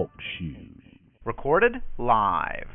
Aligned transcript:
Talk 0.00 0.10
Shoes. 0.38 0.80
Recorded 1.26 1.82
live. 1.98 2.68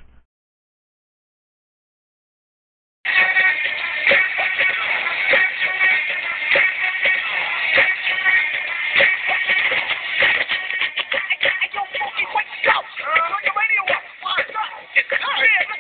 Here 15.38 15.75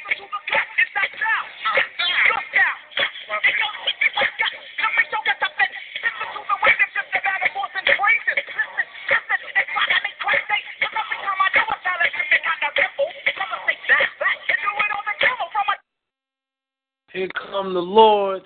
come 17.55 17.73
the 17.73 17.79
Lords. 17.79 18.45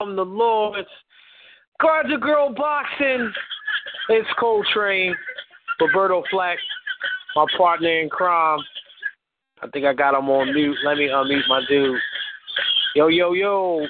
Come 0.00 0.16
the 0.16 0.24
Lords. 0.24 0.88
Guard 1.80 2.06
the 2.10 2.18
girl 2.18 2.52
boxing. 2.54 3.32
It's 4.08 4.28
Coltrane. 4.38 5.14
Roberto 5.80 6.22
Flack, 6.30 6.58
my 7.34 7.46
partner 7.56 8.00
in 8.00 8.08
crime. 8.08 8.60
I 9.62 9.66
think 9.68 9.86
I 9.86 9.92
got 9.92 10.16
him 10.16 10.28
on 10.28 10.54
mute. 10.54 10.76
Let 10.84 10.98
me 10.98 11.08
unmute 11.08 11.48
my 11.48 11.62
dude. 11.68 11.98
Yo, 12.94 13.08
yo, 13.08 13.32
yo. 13.32 13.86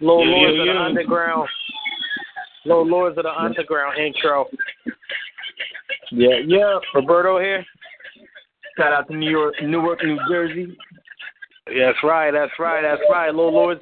Low 0.00 0.22
Yo, 0.22 0.30
Lords 0.30 0.56
yo, 0.56 0.60
of 0.60 0.66
the 0.66 0.72
yo. 0.72 0.82
Underground. 0.82 1.48
Low 2.64 2.82
Lords 2.82 3.18
of 3.18 3.24
the 3.24 3.38
Underground 3.38 3.98
intro. 3.98 4.46
Yeah, 6.10 6.38
yeah. 6.46 6.78
Roberto 6.94 7.38
here. 7.38 7.64
Shout 8.78 8.92
out 8.92 9.08
to 9.08 9.16
New 9.16 9.30
York, 9.30 9.54
Newark, 9.62 9.98
New 10.04 10.18
Jersey. 10.30 10.76
That's 11.76 11.98
right, 12.02 12.30
that's 12.30 12.52
right, 12.58 12.82
that's 12.82 13.02
right. 13.10 13.34
Little 13.34 13.52
Lords, 13.52 13.80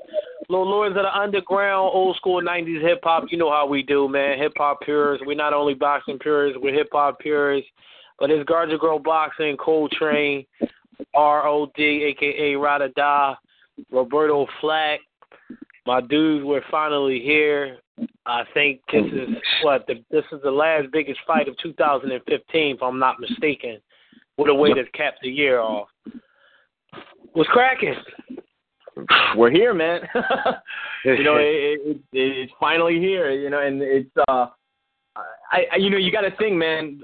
Little 0.48 0.68
Lords 0.68 0.96
of 0.96 1.02
the 1.02 1.16
underground, 1.16 1.90
old 1.92 2.16
school 2.16 2.42
'90s 2.42 2.80
hip 2.80 3.00
hop. 3.02 3.24
You 3.30 3.38
know 3.38 3.50
how 3.50 3.66
we 3.66 3.82
do, 3.82 4.08
man. 4.08 4.38
Hip 4.38 4.52
hop 4.56 4.80
purists. 4.82 5.24
We're 5.26 5.36
not 5.36 5.52
only 5.52 5.74
boxing 5.74 6.18
purists, 6.18 6.58
we're 6.60 6.74
hip 6.74 6.88
hop 6.92 7.18
purists. 7.18 7.70
But 8.18 8.30
it's 8.30 8.48
Guardia 8.48 8.78
Girl 8.78 8.98
Boxing, 8.98 9.56
Coltrane, 9.58 10.46
R.O.D., 11.14 11.82
aka 11.82 12.54
Rada 12.54 12.88
Da, 12.96 13.34
Roberto 13.90 14.46
Flack. 14.60 15.00
My 15.86 16.00
dudes, 16.00 16.44
we're 16.44 16.64
finally 16.70 17.20
here. 17.20 17.78
I 18.24 18.42
think 18.54 18.80
this 18.92 19.04
is 19.04 19.28
what 19.62 19.86
the, 19.86 20.02
this 20.10 20.24
is 20.32 20.40
the 20.42 20.50
last 20.50 20.90
biggest 20.92 21.20
fight 21.26 21.48
of 21.48 21.56
2015, 21.58 22.76
if 22.76 22.82
I'm 22.82 22.98
not 22.98 23.20
mistaken. 23.20 23.78
What 24.36 24.50
a 24.50 24.54
way 24.54 24.72
to 24.74 24.84
cap 24.90 25.14
the 25.22 25.28
year 25.28 25.60
off. 25.60 25.88
What's 27.36 27.50
cracking? 27.50 27.94
We're 29.36 29.50
here, 29.50 29.74
man. 29.74 30.00
you 31.04 31.22
know, 31.22 31.36
it, 31.38 31.80
it, 31.84 31.96
it, 31.96 32.00
it's 32.12 32.52
finally 32.58 32.98
here. 32.98 33.30
You 33.30 33.50
know, 33.50 33.60
and 33.60 33.82
it's 33.82 34.08
uh, 34.26 34.46
I, 35.52 35.66
I 35.70 35.76
you 35.76 35.90
know, 35.90 35.98
you 35.98 36.10
got 36.10 36.22
to 36.22 36.34
think, 36.36 36.54
man. 36.56 37.02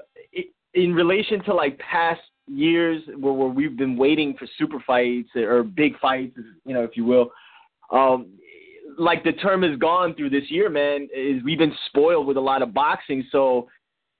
In 0.73 0.95
relation 0.95 1.45
to 1.45 1.53
like 1.53 1.79
past 1.81 2.23
years 2.47 3.03
where, 3.19 3.35
where 3.35 3.49
we've 3.51 3.77
been 3.77 3.95
waiting 3.95 4.35
for 4.39 4.49
super 4.57 4.83
fights 4.87 5.29
or 5.37 5.63
big 5.63 5.99
fights, 6.01 6.39
you 6.65 6.73
know, 6.73 6.83
if 6.83 6.97
you 6.97 7.05
will. 7.05 7.31
Um, 7.91 8.31
like 8.97 9.25
the 9.25 9.33
term 9.35 9.63
has 9.65 9.79
gone 9.79 10.15
through 10.15 10.31
this 10.31 10.51
year, 10.51 10.71
man, 10.71 11.09
is 11.15 11.43
we've 11.45 11.59
been 11.59 11.77
spoiled 11.89 12.27
with 12.27 12.39
a 12.39 12.41
lot 12.41 12.63
of 12.63 12.73
boxing. 12.73 13.23
So 13.31 13.69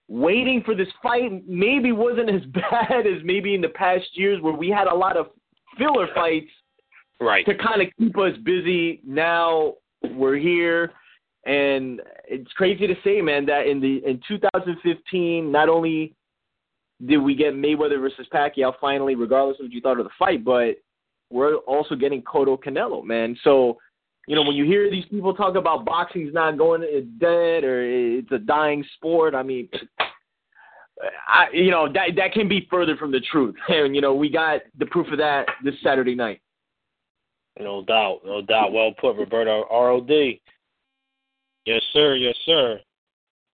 waiting 0.09 0.63
for 0.63 0.75
this 0.75 0.89
fight 1.03 1.49
maybe 1.49 1.93
wasn't 1.93 2.29
as 2.29 2.43
bad 2.53 3.07
as 3.07 3.23
maybe 3.25 3.55
in 3.55 3.63
the 3.63 3.71
past 3.71 4.05
years 4.13 4.43
where 4.43 4.53
we 4.53 4.69
had 4.69 4.89
a 4.89 4.95
lot 4.95 5.17
of 5.17 5.29
filler 5.79 6.09
fights 6.15 6.51
Right. 7.21 7.47
to 7.47 7.55
kind 7.55 7.81
of 7.81 7.89
keep 7.99 8.19
us 8.19 8.37
busy. 8.45 9.01
Now 9.05 9.75
we're 10.15 10.37
here, 10.37 10.93
and 11.47 12.01
it's 12.29 12.51
crazy 12.53 12.87
to 12.87 12.95
say, 13.05 13.21
man, 13.21 13.47
that 13.47 13.67
in 13.67 13.81
the 13.81 14.03
in 14.05 14.21
2015, 14.27 15.53
not 15.53 15.69
only 15.69 16.15
did 17.07 17.19
we 17.19 17.35
get 17.35 17.55
Mayweather 17.55 18.01
versus 18.01 18.27
Pacquiao 18.33 18.73
finally, 18.81 19.15
regardless 19.15 19.59
of 19.61 19.67
what 19.67 19.73
you 19.73 19.81
thought 19.81 19.99
of 19.99 20.05
the 20.05 20.11
fight, 20.19 20.45
but 20.45 20.77
we're 21.31 21.57
also 21.59 21.95
getting 21.95 22.23
Cotto 22.23 22.59
Canelo, 22.59 23.05
man. 23.05 23.37
So, 23.43 23.79
you 24.29 24.37
know, 24.37 24.43
when 24.43 24.55
you 24.55 24.65
hear 24.65 24.91
these 24.91 25.07
people 25.07 25.35
talk 25.35 25.57
about 25.57 25.85
boxing's 25.85 26.35
not 26.35 26.59
going, 26.59 26.83
it's 26.85 27.09
dead 27.19 27.65
or 27.65 27.83
it's 27.83 28.31
a 28.31 28.39
dying 28.39 28.85
sport, 28.97 29.35
I 29.35 29.43
mean. 29.43 29.69
I, 31.27 31.47
you 31.53 31.71
know 31.71 31.93
that 31.93 32.11
that 32.17 32.33
can 32.33 32.49
be 32.49 32.67
further 32.71 32.97
from 32.97 33.11
the 33.11 33.21
truth, 33.21 33.55
and 33.69 33.95
you 33.95 34.01
know 34.01 34.15
we 34.15 34.31
got 34.31 34.61
the 34.79 34.87
proof 34.87 35.11
of 35.11 35.19
that 35.19 35.47
this 35.65 35.75
Saturday 35.83 36.15
night. 36.15 36.41
No 37.61 37.85
doubt, 37.85 38.21
no 38.25 38.41
doubt. 38.41 38.73
Well 38.73 38.93
put, 38.99 39.17
Roberto. 39.17 39.65
R.O.D. 39.71 40.41
Yes, 41.67 41.83
sir. 41.93 42.17
Yes, 42.17 42.35
sir. 42.47 42.81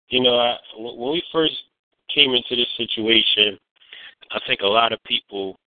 You 0.09 0.22
know, 0.22 0.38
I, 0.38 0.56
when 0.78 1.12
we 1.12 1.24
first 1.31 1.56
came 2.13 2.34
into 2.34 2.56
this 2.56 2.68
situation, 2.78 3.58
I 4.31 4.40
think 4.47 4.62
a 4.62 4.68
lot 4.68 4.94
of 4.94 5.03
people 5.03 5.58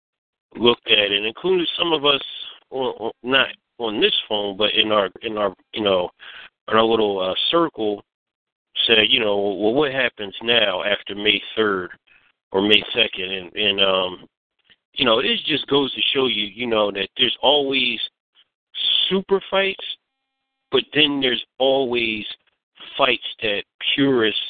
looked 0.57 0.87
at 0.91 0.99
it, 0.99 1.25
including 1.25 1.67
some 1.79 1.93
of 1.93 2.05
us, 2.05 2.23
on, 2.71 2.95
on, 3.01 3.11
not 3.23 3.49
on 3.79 4.01
this 4.01 4.15
phone, 4.29 4.57
but 4.57 4.71
in 4.75 4.93
our 4.93 5.11
in 5.23 5.37
our 5.37 5.53
you 5.73 5.83
know, 5.83 6.11
in 6.69 6.77
our 6.77 6.85
little 6.85 7.21
uh, 7.21 7.35
circle, 7.51 8.03
said, 8.87 8.99
you 9.09 9.21
know, 9.21 9.37
well, 9.37 9.75
what 9.75 9.93
happens 9.93 10.35
now 10.43 10.83
after 10.83 11.15
May 11.15 11.41
third 11.57 11.91
or 12.53 12.63
May 12.63 12.83
second, 12.93 13.31
and 13.33 13.55
and 13.55 13.81
um, 13.81 14.27
you 14.95 15.05
know, 15.05 15.21
it 15.21 15.41
just 15.47 15.67
goes 15.69 15.93
to 15.95 16.01
show 16.13 16.27
you, 16.27 16.47
you 16.47 16.67
know, 16.67 16.91
that 16.91 17.09
there's 17.17 17.37
always 17.43 17.99
super 19.09 19.41
fights, 19.51 19.85
but 20.71 20.83
then 20.95 21.21
there's 21.21 21.45
always 21.59 22.25
fights 22.97 23.23
that 23.43 23.63
purists 23.95 24.41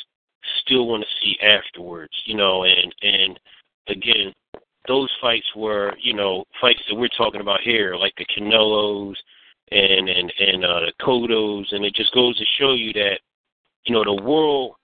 still 0.64 0.88
want 0.88 1.02
to 1.02 1.08
see 1.22 1.36
afterwards, 1.42 2.12
you 2.24 2.36
know, 2.36 2.64
and 2.64 2.94
and 3.02 3.38
again, 3.88 4.32
those 4.88 5.10
fights 5.20 5.47
were, 5.54 5.92
you 6.00 6.14
know, 6.14 6.44
fights 6.60 6.80
that 6.88 6.97
we're 6.97 7.08
talking 7.16 7.41
about 7.41 7.60
here, 7.60 7.94
like 7.97 8.14
the 8.16 8.26
Canelos 8.26 9.14
and 9.70 10.08
and 10.08 10.32
and 10.38 10.64
uh, 10.64 10.80
the 10.80 10.92
Cottos, 11.00 11.72
and 11.72 11.84
it 11.84 11.94
just 11.94 12.12
goes 12.14 12.36
to 12.38 12.44
show 12.58 12.72
you 12.74 12.92
that, 12.94 13.20
you 13.84 13.94
know, 13.94 14.04
the 14.04 14.22
world 14.22 14.74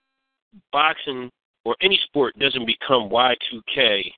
boxing 0.71 1.29
or 1.65 1.75
any 1.81 1.99
sport 2.05 2.37
doesn't 2.39 2.65
become 2.65 3.09
Y2K 3.09 4.11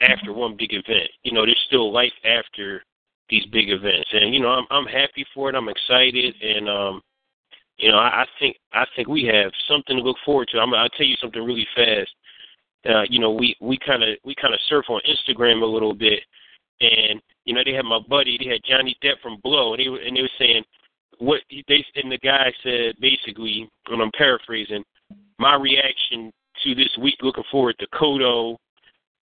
after 0.00 0.32
one 0.32 0.56
big 0.56 0.72
event. 0.72 1.10
You 1.24 1.32
know, 1.32 1.44
there's 1.44 1.62
still 1.66 1.92
life 1.92 2.12
after 2.24 2.82
these 3.28 3.44
big 3.46 3.70
events, 3.70 4.08
and 4.12 4.32
you 4.32 4.40
know, 4.40 4.48
I'm 4.48 4.66
I'm 4.70 4.86
happy 4.86 5.26
for 5.34 5.50
it. 5.50 5.54
I'm 5.54 5.68
excited, 5.68 6.34
and 6.40 6.68
um, 6.68 7.02
you 7.76 7.90
know, 7.90 7.98
I, 7.98 8.22
I 8.22 8.26
think 8.38 8.56
I 8.72 8.84
think 8.96 9.08
we 9.08 9.24
have 9.24 9.52
something 9.68 9.96
to 9.96 10.02
look 10.02 10.16
forward 10.24 10.48
to. 10.52 10.58
I'm 10.58 10.72
I'll 10.74 10.88
tell 10.90 11.06
you 11.06 11.16
something 11.20 11.44
really 11.44 11.66
fast. 11.74 12.10
Uh, 12.88 13.02
you 13.08 13.18
know, 13.18 13.32
we 13.32 13.56
we 13.60 13.78
kind 13.78 14.02
of 14.02 14.16
we 14.24 14.34
kind 14.34 14.54
of 14.54 14.60
surf 14.68 14.86
on 14.88 15.00
Instagram 15.08 15.62
a 15.62 15.66
little 15.66 15.94
bit, 15.94 16.20
and 16.80 17.20
you 17.44 17.54
know, 17.54 17.62
they 17.64 17.72
had 17.72 17.84
my 17.84 17.98
buddy, 18.08 18.38
they 18.38 18.50
had 18.50 18.60
Johnny 18.64 18.96
Depp 19.02 19.20
from 19.22 19.40
Blow, 19.42 19.74
and 19.74 19.80
they 19.80 20.06
and 20.06 20.16
they 20.16 20.22
were 20.22 20.38
saying 20.38 20.64
what 21.18 21.40
they 21.50 21.84
and 21.96 22.12
the 22.12 22.18
guy 22.18 22.52
said 22.62 22.94
basically, 23.00 23.68
and 23.86 24.02
I'm 24.02 24.10
paraphrasing, 24.16 24.84
my 25.38 25.54
reaction 25.54 26.32
to 26.64 26.74
this 26.74 26.96
week, 27.00 27.16
looking 27.22 27.44
forward 27.50 27.76
to 27.78 27.86
Cotto 27.88 28.56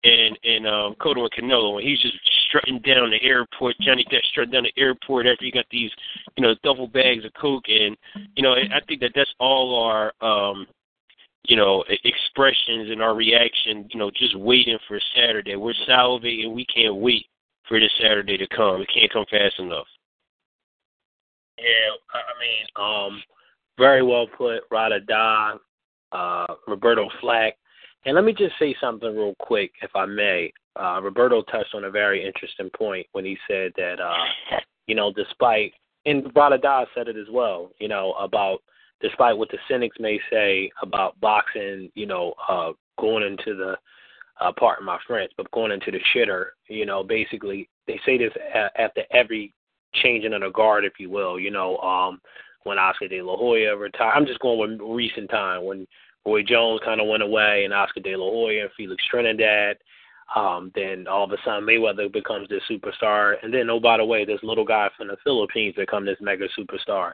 and 0.03 0.37
and 0.43 0.67
um 0.67 0.95
Cotto 0.99 1.21
and 1.21 1.31
Canelo, 1.31 1.79
and 1.79 1.87
he's 1.87 2.01
just 2.01 2.17
strutting 2.47 2.79
down 2.79 3.09
the 3.09 3.23
airport. 3.23 3.75
Johnny 3.81 4.05
Depp 4.11 4.23
strutting 4.31 4.51
down 4.51 4.63
the 4.63 4.81
airport 4.81 5.25
after 5.25 5.45
he 5.45 5.51
got 5.51 5.65
these, 5.71 5.91
you 6.37 6.43
know, 6.43 6.55
double 6.63 6.87
bags 6.87 7.25
of 7.25 7.31
coke, 7.39 7.65
and 7.67 7.97
you 8.35 8.43
know, 8.43 8.53
I 8.53 8.79
think 8.87 9.01
that 9.01 9.11
that's 9.15 9.33
all 9.39 9.83
our, 9.83 10.13
um 10.21 10.67
you 11.45 11.57
know, 11.57 11.83
expressions 11.89 12.89
and 12.89 13.01
our 13.01 13.15
reaction. 13.15 13.87
You 13.91 13.99
know, 13.99 14.11
just 14.11 14.37
waiting 14.37 14.77
for 14.87 14.99
Saturday. 15.15 15.55
We're 15.55 15.73
salivating. 15.87 16.53
We 16.53 16.65
can't 16.65 16.95
wait 16.95 17.25
for 17.67 17.79
this 17.79 17.91
Saturday 18.01 18.37
to 18.37 18.47
come. 18.47 18.81
It 18.81 18.89
can't 18.93 19.11
come 19.11 19.25
fast 19.29 19.59
enough. 19.59 19.87
Yeah, 21.63 21.95
I 22.13 22.33
mean, 22.41 23.15
um, 23.15 23.23
very 23.77 24.03
well 24.03 24.27
put, 24.27 24.63
Rada 24.69 24.99
Da, 24.99 25.55
uh, 26.11 26.55
Roberto 26.67 27.09
Flack. 27.21 27.53
And 28.05 28.15
let 28.15 28.25
me 28.25 28.33
just 28.33 28.53
say 28.59 28.75
something 28.81 29.15
real 29.15 29.35
quick, 29.39 29.71
if 29.81 29.95
I 29.95 30.05
may. 30.05 30.51
Uh, 30.75 30.99
Roberto 31.01 31.41
touched 31.43 31.73
on 31.73 31.85
a 31.85 31.89
very 31.89 32.25
interesting 32.25 32.69
point 32.75 33.07
when 33.13 33.23
he 33.23 33.37
said 33.47 33.71
that, 33.77 34.01
uh, 34.01 34.57
you 34.87 34.95
know, 34.95 35.13
despite, 35.13 35.73
and 36.05 36.29
Rada 36.35 36.57
Da 36.57 36.85
said 36.93 37.07
it 37.07 37.15
as 37.15 37.27
well, 37.31 37.71
you 37.79 37.87
know, 37.87 38.13
about 38.13 38.59
despite 39.01 39.37
what 39.37 39.49
the 39.49 39.57
cynics 39.69 39.97
may 39.99 40.19
say 40.29 40.69
about 40.81 41.19
boxing, 41.21 41.89
you 41.95 42.05
know, 42.05 42.33
uh, 42.49 42.71
going 42.99 43.23
into 43.23 43.55
the, 43.55 43.77
uh, 44.41 44.51
pardon 44.57 44.85
my 44.85 44.97
French, 45.07 45.31
but 45.37 45.49
going 45.51 45.71
into 45.71 45.91
the 45.91 45.99
shitter, 46.13 46.47
you 46.67 46.85
know, 46.85 47.03
basically 47.03 47.69
they 47.87 47.99
say 48.05 48.17
this 48.17 48.33
a- 48.35 48.81
after 48.81 49.03
every 49.11 49.53
changing 49.93 50.33
of 50.33 50.41
the 50.41 50.49
guard, 50.49 50.85
if 50.85 50.93
you 50.99 51.09
will. 51.09 51.39
You 51.39 51.51
know, 51.51 51.77
um, 51.77 52.21
when 52.63 52.79
Oscar 52.79 53.07
De 53.07 53.21
La 53.21 53.37
Hoya 53.37 53.75
retired. 53.75 54.13
I'm 54.15 54.25
just 54.25 54.39
going 54.39 54.59
with 54.59 54.81
recent 54.81 55.29
time 55.29 55.65
when 55.65 55.87
Roy 56.25 56.43
Jones 56.43 56.81
kind 56.83 57.01
of 57.01 57.07
went 57.07 57.23
away 57.23 57.63
and 57.65 57.73
Oscar 57.73 57.99
De 57.99 58.15
La 58.15 58.29
Hoya 58.29 58.63
and 58.63 58.71
Felix 58.75 59.03
Trinidad. 59.09 59.77
Um, 60.35 60.71
then 60.73 61.05
all 61.07 61.25
of 61.25 61.31
a 61.31 61.37
sudden 61.45 61.63
Mayweather 61.63 62.11
becomes 62.11 62.49
this 62.49 62.63
superstar, 62.69 63.35
and 63.43 63.53
then 63.53 63.69
oh 63.69 63.79
by 63.79 63.97
the 63.97 64.05
way, 64.05 64.25
this 64.25 64.39
little 64.41 64.65
guy 64.65 64.89
from 64.97 65.09
the 65.09 65.17
Philippines 65.23 65.75
become 65.75 66.05
this 66.05 66.17
mega 66.21 66.47
superstar. 66.57 67.11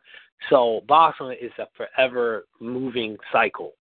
So 0.49 0.81
boxing 0.87 1.35
is 1.41 1.51
a 1.57 1.67
forever 1.75 2.45
moving 2.61 3.17
cycle. 3.31 3.73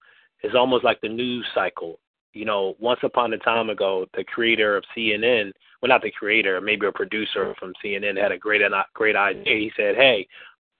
It's 0.42 0.56
almost 0.56 0.82
like 0.82 1.00
the 1.00 1.08
news 1.08 1.46
cycle. 1.54 2.00
You 2.32 2.46
know, 2.46 2.74
once 2.80 3.00
upon 3.02 3.32
a 3.32 3.38
time 3.38 3.70
ago, 3.70 4.06
the 4.14 4.24
creator 4.24 4.76
of 4.76 4.84
CNN, 4.96 5.52
well, 5.80 5.88
not 5.88 6.02
the 6.02 6.10
creator, 6.10 6.60
maybe 6.60 6.86
a 6.86 6.92
producer 6.92 7.54
from 7.58 7.72
CNN 7.84 8.20
had 8.20 8.32
a 8.32 8.38
great 8.38 8.62
great 8.94 9.16
idea. 9.16 9.44
He 9.44 9.72
said, 9.76 9.94
"Hey, 9.94 10.26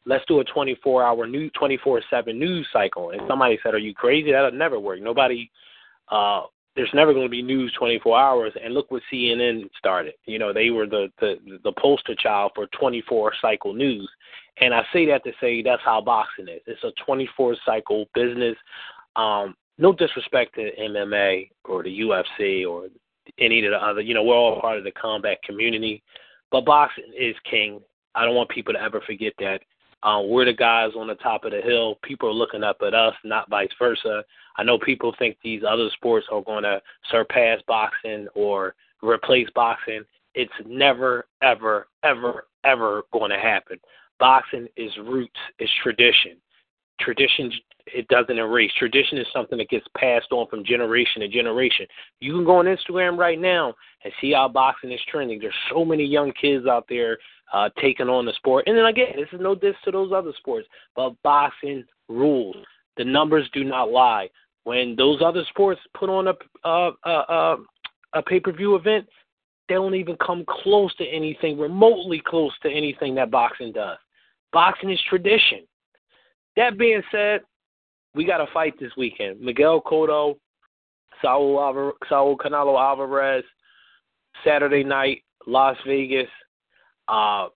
let's 0.08 0.24
do 0.26 0.40
a 0.40 0.44
24 0.44 1.04
hour 1.04 1.26
new 1.26 1.50
24 1.50 2.02
7 2.10 2.38
news 2.38 2.66
cycle. 2.72 3.10
And 3.10 3.20
somebody 3.28 3.58
said 3.62 3.74
are 3.74 3.78
you 3.78 3.94
crazy? 3.94 4.32
That'll 4.32 4.50
never 4.50 4.80
work. 4.80 5.00
Nobody 5.00 5.50
uh 6.08 6.42
there's 6.74 6.90
never 6.94 7.12
going 7.12 7.26
to 7.26 7.30
be 7.30 7.42
news 7.42 7.74
24 7.76 8.18
hours. 8.18 8.52
And 8.62 8.72
look 8.72 8.90
what 8.90 9.02
cnn 9.12 9.68
started. 9.76 10.14
You 10.24 10.38
know 10.38 10.52
they 10.52 10.70
were 10.70 10.86
the 10.86 11.08
the 11.20 11.36
the 11.62 11.72
poster 11.78 12.14
child 12.14 12.52
for 12.54 12.66
24 12.78 13.34
cycle 13.40 13.74
news. 13.74 14.08
And 14.60 14.74
i 14.74 14.82
say 14.92 15.06
that 15.06 15.22
to 15.24 15.32
say 15.40 15.62
that's 15.62 15.82
how 15.84 16.00
boxing 16.00 16.48
is. 16.48 16.62
It's 16.66 16.82
a 16.84 16.92
24 17.04 17.56
cycle 17.64 18.06
business. 18.14 18.56
Um 19.14 19.54
no 19.76 19.92
disrespect 19.92 20.54
to 20.56 20.70
mma 20.80 21.50
or 21.64 21.82
the 21.82 22.00
ufc 22.00 22.68
or 22.68 22.88
any 23.38 23.64
of 23.64 23.72
the 23.72 23.76
other 23.76 24.00
you 24.00 24.14
know 24.14 24.22
we're 24.22 24.34
all 24.34 24.60
part 24.60 24.78
of 24.78 24.84
the 24.84 24.92
combat 24.92 25.42
community 25.42 26.02
but 26.50 26.64
boxing 26.64 27.12
is 27.18 27.36
king 27.48 27.80
i 28.14 28.24
don't 28.24 28.34
want 28.34 28.48
people 28.50 28.72
to 28.72 28.80
ever 28.80 29.00
forget 29.06 29.32
that 29.38 29.60
um, 30.02 30.28
we're 30.28 30.44
the 30.44 30.52
guys 30.52 30.92
on 30.96 31.08
the 31.08 31.16
top 31.16 31.44
of 31.44 31.50
the 31.50 31.60
hill. 31.60 31.98
People 32.02 32.28
are 32.28 32.32
looking 32.32 32.62
up 32.62 32.78
at 32.86 32.94
us, 32.94 33.14
not 33.24 33.50
vice 33.50 33.68
versa. 33.78 34.22
I 34.56 34.62
know 34.62 34.78
people 34.78 35.14
think 35.18 35.36
these 35.42 35.62
other 35.68 35.88
sports 35.94 36.26
are 36.30 36.42
going 36.42 36.62
to 36.62 36.80
surpass 37.10 37.60
boxing 37.66 38.28
or 38.34 38.74
replace 39.02 39.48
boxing. 39.54 40.02
It's 40.34 40.52
never, 40.66 41.26
ever, 41.42 41.88
ever, 42.04 42.46
ever 42.64 43.02
going 43.12 43.30
to 43.30 43.38
happen. 43.38 43.78
Boxing 44.20 44.68
is 44.76 44.92
roots, 44.98 45.38
it's 45.58 45.72
tradition. 45.82 46.36
Tradition, 47.00 47.52
it 47.86 48.08
doesn't 48.08 48.38
erase. 48.38 48.70
Tradition 48.78 49.18
is 49.18 49.26
something 49.32 49.58
that 49.58 49.68
gets 49.68 49.86
passed 49.96 50.32
on 50.32 50.46
from 50.48 50.64
generation 50.64 51.22
to 51.22 51.28
generation. 51.28 51.86
You 52.20 52.32
can 52.32 52.44
go 52.44 52.56
on 52.56 52.66
Instagram 52.66 53.16
right 53.16 53.40
now 53.40 53.74
and 54.04 54.12
see 54.20 54.32
how 54.32 54.48
boxing 54.48 54.92
is 54.92 55.00
trending. 55.10 55.38
There's 55.38 55.54
so 55.72 55.84
many 55.84 56.04
young 56.04 56.32
kids 56.40 56.66
out 56.66 56.86
there 56.88 57.18
uh, 57.52 57.70
taking 57.80 58.08
on 58.08 58.26
the 58.26 58.32
sport. 58.34 58.64
And 58.66 58.76
then 58.76 58.86
again, 58.86 59.14
this 59.16 59.28
is 59.32 59.40
no 59.40 59.54
diss 59.54 59.74
to 59.84 59.90
those 59.90 60.12
other 60.12 60.32
sports, 60.38 60.66
but 60.94 61.14
boxing 61.22 61.84
rules. 62.08 62.56
The 62.96 63.04
numbers 63.04 63.48
do 63.52 63.64
not 63.64 63.90
lie. 63.90 64.28
When 64.64 64.96
those 64.96 65.22
other 65.24 65.44
sports 65.48 65.80
put 65.96 66.10
on 66.10 66.28
a 66.28 66.34
a, 66.68 66.90
a, 67.04 67.56
a 68.14 68.22
pay 68.22 68.40
per 68.40 68.52
view 68.52 68.74
event, 68.74 69.06
they 69.68 69.74
don't 69.74 69.94
even 69.94 70.16
come 70.24 70.44
close 70.48 70.94
to 70.96 71.06
anything 71.06 71.58
remotely 71.58 72.22
close 72.26 72.52
to 72.62 72.70
anything 72.70 73.14
that 73.14 73.30
boxing 73.30 73.72
does. 73.72 73.98
Boxing 74.52 74.90
is 74.90 75.00
tradition. 75.08 75.60
That 76.58 76.76
being 76.76 77.02
said, 77.12 77.42
we 78.16 78.24
got 78.24 78.40
a 78.40 78.46
fight 78.52 78.74
this 78.80 78.90
weekend. 78.96 79.40
Miguel 79.40 79.80
Cotto, 79.80 80.38
Saul, 81.22 81.56
Alvar- 81.60 81.92
Saul 82.08 82.36
Canelo 82.36 82.76
Alvarez, 82.76 83.44
Saturday 84.44 84.82
night, 84.82 85.22
Las 85.46 85.76
Vegas. 85.86 86.26
Uh, 87.06 87.46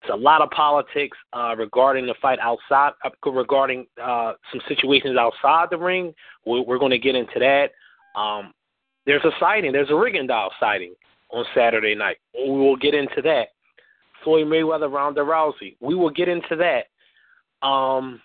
it's 0.00 0.12
a 0.12 0.16
lot 0.16 0.40
of 0.40 0.50
politics 0.50 1.18
uh, 1.32 1.56
regarding 1.58 2.06
the 2.06 2.14
fight 2.22 2.38
outside, 2.38 2.92
uh, 3.04 3.30
regarding 3.32 3.86
uh, 4.00 4.34
some 4.52 4.60
situations 4.68 5.18
outside 5.18 5.66
the 5.72 5.76
ring. 5.76 6.14
We're, 6.46 6.62
we're 6.62 6.78
going 6.78 6.92
to 6.92 6.98
get 6.98 7.16
into 7.16 7.40
that. 7.40 7.72
Um, 8.16 8.54
there's 9.04 9.24
a 9.24 9.32
sighting. 9.40 9.72
There's 9.72 9.90
a 9.90 9.94
Rigondeaux 9.94 10.50
sighting 10.60 10.94
on 11.30 11.44
Saturday 11.56 11.96
night. 11.96 12.18
We 12.32 12.50
will 12.52 12.76
get 12.76 12.94
into 12.94 13.20
that. 13.22 13.48
Floyd 14.22 14.46
Mayweather, 14.46 14.92
Ronda 14.92 15.22
Rousey. 15.22 15.74
We 15.80 15.96
will 15.96 16.10
get 16.10 16.28
into 16.28 16.54
that. 16.54 17.66
Um, 17.66 18.20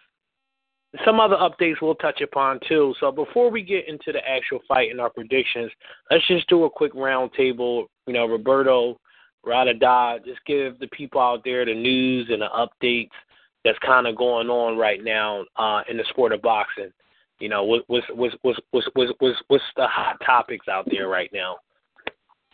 some 1.06 1.20
other 1.20 1.36
updates 1.36 1.82
we'll 1.82 1.96
touch 1.96 2.22
upon 2.22 2.60
too. 2.68 2.96
So 3.00 3.12
before 3.12 3.52
we 3.52 3.62
get 3.62 3.88
into 3.88 4.12
the 4.12 4.28
actual 4.28 4.60
fight 4.68 4.90
and 4.90 5.00
our 5.00 5.10
predictions, 5.10 5.72
let's 6.10 6.26
just 6.28 6.50
do 6.50 6.64
a 6.64 6.70
quick 6.70 6.94
roundtable. 6.94 7.86
You 8.08 8.14
know, 8.14 8.26
Roberto, 8.26 9.00
or 9.44 9.74
die. 9.74 10.20
Just 10.26 10.44
give 10.46 10.80
the 10.80 10.88
people 10.88 11.22
out 11.22 11.42
there 11.44 11.66
the 11.66 11.76
news 11.76 12.30
and 12.30 12.42
the 12.42 12.48
updates 12.48 13.10
that's 13.64 13.78
kind 13.86 14.08
of 14.08 14.16
going 14.16 14.50
on 14.50 14.78
right 14.78 15.04
now 15.04 15.46
uh, 15.58 15.82
in 15.90 15.98
the 15.98 16.04
sport 16.10 16.32
of 16.32 16.42
boxing. 16.42 16.92
You 17.40 17.50
know, 17.50 17.64
what's 17.64 17.86
what's 17.88 18.06
what's 18.14 18.36
what's 18.42 18.60
what's 18.94 19.12
what's 19.20 19.40
what's 19.48 19.64
the 19.78 19.88
hot 19.88 20.18
topics 20.26 20.68
out 20.68 20.88
there 20.90 21.08
right 21.08 21.30
now? 21.34 21.58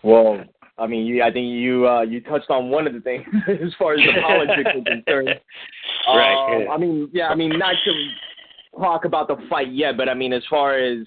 Well, 0.04 0.44
I 0.78 0.88
mean, 0.88 1.06
you, 1.06 1.24
I 1.24 1.32
think 1.32 1.48
you 1.48 1.88
uh, 1.88 2.02
you 2.02 2.22
touched 2.22 2.50
on 2.50 2.70
one 2.70 2.86
of 2.86 2.94
the 2.94 3.00
things 3.00 3.26
as 3.48 3.74
far 3.80 3.94
as 3.94 4.00
the 4.00 4.22
politics 4.22 4.70
is 4.76 4.84
concerned. 4.84 5.30
right. 6.08 6.66
Um, 6.68 6.72
I 6.72 6.78
mean, 6.78 7.10
yeah, 7.14 7.30
I 7.30 7.36
mean, 7.36 7.58
not 7.58 7.76
to 7.86 8.80
talk 8.80 9.06
about 9.06 9.28
the 9.28 9.38
fight 9.50 9.74
yet, 9.74 9.96
but 9.96 10.10
I 10.10 10.14
mean, 10.14 10.34
as 10.34 10.44
far 10.50 10.78
as 10.78 11.06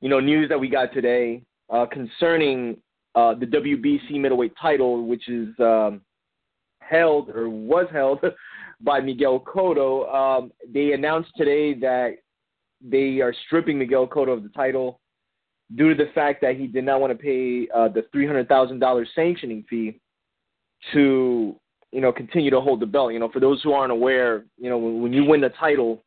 you 0.00 0.08
know, 0.08 0.20
news 0.20 0.48
that 0.48 0.58
we 0.58 0.68
got 0.68 0.92
today 0.92 1.42
uh, 1.70 1.86
concerning 1.86 2.76
uh, 3.14 3.34
the 3.34 3.46
WBC 3.46 4.18
middleweight 4.20 4.52
title, 4.60 5.06
which 5.06 5.28
is 5.28 5.48
um, 5.60 6.00
held 6.80 7.30
or 7.30 7.48
was 7.48 7.86
held 7.92 8.20
by 8.80 9.00
Miguel 9.00 9.40
Cotto. 9.40 10.12
Um, 10.12 10.52
they 10.72 10.92
announced 10.92 11.30
today 11.36 11.74
that 11.74 12.14
they 12.80 13.20
are 13.20 13.34
stripping 13.46 13.78
Miguel 13.78 14.08
Cotto 14.08 14.32
of 14.32 14.42
the 14.42 14.48
title 14.48 15.00
due 15.76 15.94
to 15.94 16.04
the 16.04 16.10
fact 16.12 16.40
that 16.42 16.56
he 16.56 16.66
did 16.66 16.84
not 16.84 17.00
want 17.00 17.12
to 17.12 17.18
pay 17.18 17.68
uh, 17.74 17.88
the 17.88 18.04
three 18.12 18.26
hundred 18.26 18.48
thousand 18.48 18.78
dollars 18.78 19.08
sanctioning 19.14 19.64
fee 19.68 20.00
to 20.92 21.56
you 21.92 22.00
know 22.00 22.12
continue 22.12 22.50
to 22.50 22.60
hold 22.60 22.80
the 22.80 22.86
belt. 22.86 23.12
You 23.12 23.18
know, 23.18 23.30
for 23.30 23.40
those 23.40 23.62
who 23.62 23.72
aren't 23.72 23.92
aware, 23.92 24.44
you 24.58 24.68
know 24.68 24.78
when, 24.78 25.02
when 25.02 25.12
you 25.12 25.24
win 25.24 25.40
the 25.40 25.50
title, 25.50 26.02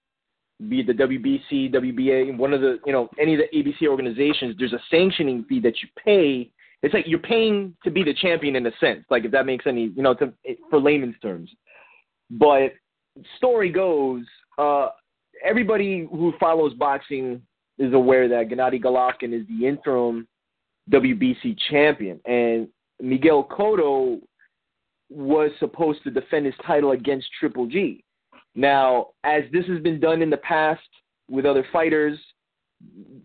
be 0.70 0.82
it 0.82 0.88
the 0.88 0.94
WBC, 0.94 1.74
WBA, 1.74 2.38
one 2.38 2.54
of 2.54 2.62
the 2.62 2.80
you 2.86 2.92
know 2.92 3.10
any 3.20 3.36
of 3.36 3.42
the 3.42 3.58
ABC 3.58 3.88
organizations, 3.88 4.56
there's 4.58 4.74
a 4.74 4.82
sanctioning 4.90 5.46
fee 5.48 5.60
that 5.62 5.76
you 5.82 5.90
pay 6.04 6.52
it's 6.86 6.94
like 6.94 7.06
you're 7.08 7.18
paying 7.18 7.76
to 7.84 7.90
be 7.90 8.04
the 8.04 8.14
champion 8.14 8.56
in 8.56 8.68
a 8.68 8.72
sense, 8.80 9.06
like 9.10 9.26
if 9.26 9.32
that 9.32 9.48
makes 9.48 9.66
any, 9.66 9.92
you 9.96 10.04
know, 10.04 10.14
to, 10.14 10.32
for 10.70 10.80
layman's 10.80 11.16
terms. 11.20 11.50
But 12.30 12.74
story 13.38 13.72
goes, 13.72 14.24
uh, 14.60 14.90
everybody 15.44 16.08
who 16.12 16.34
follows 16.40 16.74
boxing 16.76 17.42
is 17.78 17.94
aware 17.94 18.28
that 18.30 18.50
Gennady 18.50 18.82
Golovkin 18.82 19.34
is 19.34 19.46
the 19.48 19.68
interim 19.68 20.28
WBC 20.92 21.58
champion, 21.70 22.20
and 22.26 22.68
Miguel 23.02 23.44
Cotto 23.44 24.20
was 25.10 25.52
supposed 25.60 26.04
to 26.04 26.12
defend 26.12 26.46
his 26.46 26.56
title 26.66 26.92
against 26.92 27.28
Triple 27.40 27.68
G. 27.68 28.04
Now, 28.56 29.08
as 29.24 29.44
this 29.52 29.66
has 29.68 29.82
been 29.82 30.00
done 30.00 30.22
in 30.22 30.30
the 30.30 30.38
past 30.38 30.82
with 31.30 31.46
other 31.46 31.66
fighters, 31.72 32.18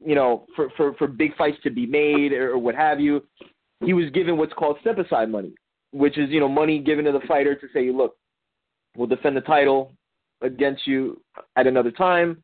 you 0.05 0.15
know, 0.15 0.47
for, 0.57 0.71
for, 0.77 0.95
for 0.95 1.07
big 1.07 1.37
fights 1.37 1.59
to 1.63 1.71
be 1.71 1.87
made 1.87 2.33
or, 2.33 2.53
or 2.53 2.59
what 2.59 2.75
have 2.75 3.01
you, 3.01 3.25
he 3.85 3.93
was 3.93 4.11
given 4.11 4.37
what's 4.37 4.53
called 4.53 4.79
step 4.81 4.99
aside 4.99 5.31
money, 5.31 5.55
which 5.93 6.19
is, 6.19 6.31
you 6.31 6.41
know, 6.41 6.49
money 6.49 6.79
given 6.79 7.05
to 7.05 7.13
the 7.13 7.27
fighter 7.27 7.55
to 7.55 7.67
say, 7.73 7.91
look, 7.91 8.17
we'll 8.97 9.07
defend 9.07 9.37
the 9.37 9.43
title 9.43 9.93
against 10.43 10.87
you 10.87 11.21
at 11.57 11.67
another 11.67 11.91
time. 11.91 12.43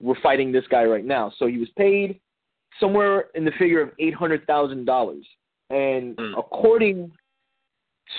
We're 0.00 0.20
fighting 0.22 0.52
this 0.52 0.64
guy 0.70 0.84
right 0.84 1.04
now. 1.04 1.32
So 1.38 1.46
he 1.46 1.58
was 1.58 1.68
paid 1.76 2.20
somewhere 2.80 3.26
in 3.34 3.44
the 3.44 3.52
figure 3.58 3.80
of 3.80 3.90
eight 3.98 4.14
hundred 4.14 4.46
thousand 4.46 4.84
dollars. 4.84 5.26
And 5.70 6.16
mm. 6.16 6.38
according 6.38 7.12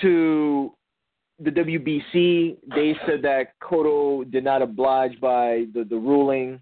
to 0.02 0.72
the 1.38 1.50
WBC, 1.50 2.56
they 2.74 2.96
said 3.06 3.22
that 3.22 3.52
Cotto 3.62 4.30
did 4.30 4.44
not 4.44 4.60
oblige 4.60 5.18
by 5.20 5.66
the, 5.72 5.86
the 5.88 5.96
ruling 5.96 6.60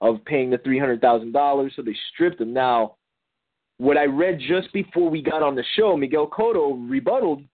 of 0.00 0.24
paying 0.24 0.50
the 0.50 0.58
three 0.58 0.78
hundred 0.78 1.00
thousand 1.00 1.32
dollars, 1.32 1.72
so 1.76 1.82
they 1.82 1.96
stripped 2.12 2.40
him. 2.40 2.52
Now, 2.52 2.96
what 3.78 3.96
I 3.96 4.04
read 4.04 4.40
just 4.40 4.72
before 4.72 5.10
we 5.10 5.22
got 5.22 5.42
on 5.42 5.54
the 5.54 5.64
show, 5.76 5.96
Miguel 5.96 6.28
Cotto 6.28 6.88
rebutted 6.88 7.46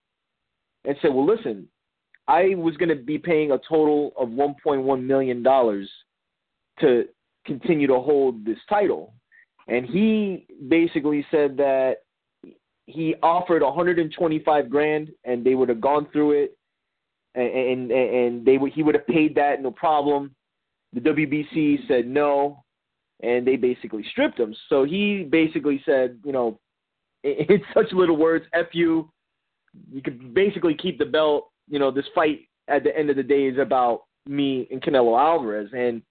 and 0.85 0.95
said, 1.01 1.13
"Well, 1.13 1.25
listen, 1.25 1.67
I 2.27 2.55
was 2.55 2.77
going 2.77 2.89
to 2.89 3.03
be 3.03 3.17
paying 3.17 3.51
a 3.51 3.59
total 3.67 4.13
of 4.17 4.29
1.1 4.29 5.03
million 5.03 5.43
dollars 5.43 5.89
to 6.79 7.05
continue 7.45 7.87
to 7.87 7.99
hold 7.99 8.45
this 8.45 8.59
title," 8.69 9.13
and 9.67 9.85
he 9.85 10.45
basically 10.67 11.25
said 11.31 11.57
that 11.57 11.97
he 12.85 13.15
offered 13.23 13.61
125 13.61 14.69
grand, 14.69 15.11
and 15.23 15.43
they 15.43 15.55
would 15.55 15.69
have 15.69 15.81
gone 15.81 16.07
through 16.11 16.43
it, 16.43 16.57
and 17.35 17.47
and, 17.47 17.91
and 17.91 18.45
they 18.45 18.57
would 18.57 18.73
he 18.73 18.83
would 18.83 18.95
have 18.95 19.07
paid 19.07 19.35
that 19.35 19.61
no 19.61 19.71
problem. 19.71 20.35
The 20.93 20.99
WBC 20.99 21.87
said 21.87 22.05
no, 22.07 22.63
and 23.21 23.47
they 23.47 23.55
basically 23.55 24.05
stripped 24.11 24.39
him. 24.39 24.53
So 24.67 24.83
he 24.83 25.23
basically 25.23 25.81
said, 25.85 26.19
you 26.25 26.33
know, 26.33 26.59
in 27.23 27.61
such 27.73 27.91
little 27.91 28.17
words, 28.17 28.45
"F 28.53 28.67
you." 28.73 29.09
You 29.89 30.01
could 30.01 30.33
basically 30.33 30.73
keep 30.73 30.99
the 30.99 31.05
belt. 31.05 31.49
You 31.69 31.79
know, 31.79 31.91
this 31.91 32.05
fight 32.13 32.41
at 32.67 32.83
the 32.83 32.97
end 32.97 33.09
of 33.09 33.15
the 33.15 33.23
day 33.23 33.45
is 33.45 33.57
about 33.57 34.01
me 34.27 34.67
and 34.69 34.81
Canelo 34.81 35.17
Alvarez. 35.19 35.69
And 35.73 36.01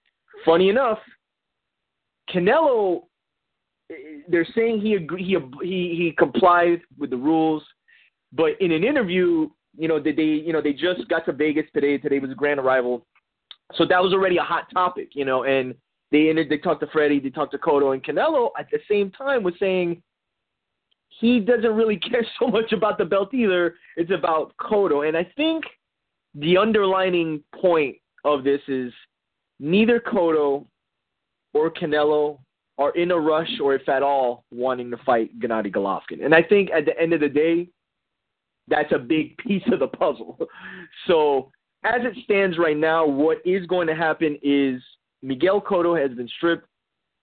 funny 0.45 0.69
enough, 0.69 0.99
Canelo, 2.33 3.03
eh, 3.91 3.95
they're 4.29 4.47
saying 4.55 4.81
he 4.81 4.95
agree, 4.95 5.23
he 5.23 5.37
he 5.61 5.95
he 5.95 6.15
complied 6.17 6.81
with 6.97 7.09
the 7.09 7.17
rules, 7.17 7.63
but 8.31 8.59
in 8.59 8.71
an 8.71 8.83
interview, 8.83 9.49
you 9.77 9.87
know, 9.87 9.99
they 9.99 10.11
you 10.11 10.53
know 10.53 10.61
they 10.61 10.73
just 10.73 11.07
got 11.09 11.25
to 11.25 11.33
Vegas 11.33 11.65
today. 11.73 11.97
Today 11.97 12.19
was 12.19 12.31
a 12.31 12.35
grand 12.35 12.59
arrival, 12.59 13.05
so 13.75 13.85
that 13.85 14.01
was 14.01 14.13
already 14.13 14.37
a 14.37 14.43
hot 14.43 14.67
topic, 14.73 15.09
you 15.13 15.25
know, 15.25 15.43
and 15.43 15.75
they 16.11 16.29
ended, 16.29 16.49
they 16.49 16.57
talked 16.57 16.81
to 16.81 16.87
Freddie, 16.87 17.19
they 17.19 17.29
talked 17.29 17.51
to 17.53 17.57
Cotto, 17.57 17.93
and 17.93 18.03
Canelo 18.03 18.49
at 18.59 18.67
the 18.71 18.79
same 18.89 19.11
time 19.11 19.43
was 19.43 19.53
saying 19.59 20.01
he 21.07 21.39
doesn't 21.39 21.75
really 21.75 21.97
care 22.09 22.25
so 22.39 22.47
much 22.47 22.71
about 22.73 22.97
the 22.97 23.05
belt 23.05 23.33
either. 23.33 23.75
It's 23.97 24.11
about 24.11 24.53
Cotto, 24.57 25.07
and 25.07 25.15
I 25.15 25.29
think 25.35 25.63
the 26.35 26.57
underlining 26.57 27.43
point 27.59 27.97
of 28.23 28.43
this 28.43 28.61
is 28.67 28.93
neither 29.61 29.99
Cotto 29.99 30.65
or 31.53 31.71
Canelo 31.71 32.39
are 32.77 32.91
in 32.95 33.11
a 33.11 33.17
rush, 33.17 33.59
or 33.61 33.75
if 33.75 33.87
at 33.87 34.01
all, 34.01 34.43
wanting 34.51 34.89
to 34.89 34.97
fight 35.05 35.39
Gennady 35.39 35.71
Golovkin. 35.71 36.25
And 36.25 36.33
I 36.33 36.41
think 36.41 36.71
at 36.71 36.85
the 36.85 36.99
end 36.99 37.13
of 37.13 37.19
the 37.19 37.29
day, 37.29 37.69
that's 38.67 38.91
a 38.91 38.97
big 38.97 39.37
piece 39.37 39.63
of 39.71 39.79
the 39.79 39.87
puzzle. 39.87 40.37
So 41.05 41.51
as 41.83 42.01
it 42.01 42.15
stands 42.23 42.57
right 42.57 42.77
now, 42.77 43.05
what 43.05 43.37
is 43.45 43.65
going 43.67 43.87
to 43.87 43.95
happen 43.95 44.37
is 44.41 44.81
Miguel 45.21 45.61
Cotto 45.61 46.01
has 46.01 46.15
been 46.17 46.27
stripped. 46.37 46.67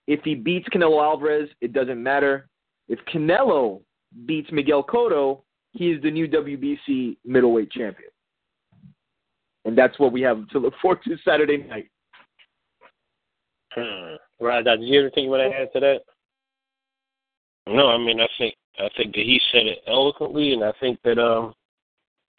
If 0.07 0.21
he 0.23 0.33
beats 0.33 0.67
Canelo 0.69 1.03
Alvarez, 1.03 1.49
it 1.61 1.73
doesn't 1.73 2.01
matter. 2.01 2.47
If 2.87 2.99
Canelo 3.13 3.81
beats 4.25 4.49
Miguel 4.51 4.83
Cotto, 4.83 5.41
he 5.73 5.91
is 5.91 6.01
the 6.01 6.09
new 6.09 6.27
WBC 6.27 7.17
middleweight 7.25 7.71
champion. 7.71 8.09
And 9.65 9.77
that's 9.77 9.99
what 9.99 10.11
we 10.11 10.21
have 10.21 10.47
to 10.49 10.59
look 10.59 10.73
forward 10.81 10.99
to 11.03 11.17
Saturday 11.23 11.57
night. 11.57 11.89
Hmm. 13.75 14.15
Right, 14.39 14.63
did 14.63 14.81
you 14.81 14.99
ever 14.99 15.09
think 15.09 15.25
you 15.25 15.31
want 15.31 15.51
to 15.51 15.57
add 15.57 15.71
to 15.73 15.79
that? 15.79 15.99
No, 17.67 17.89
I 17.89 17.97
mean 17.97 18.19
I 18.19 18.27
think 18.37 18.55
I 18.79 18.89
think 18.97 19.13
that 19.13 19.21
he 19.21 19.39
said 19.51 19.67
it 19.67 19.79
eloquently, 19.87 20.53
and 20.53 20.63
I 20.63 20.71
think 20.79 20.99
that 21.03 21.19
um, 21.19 21.53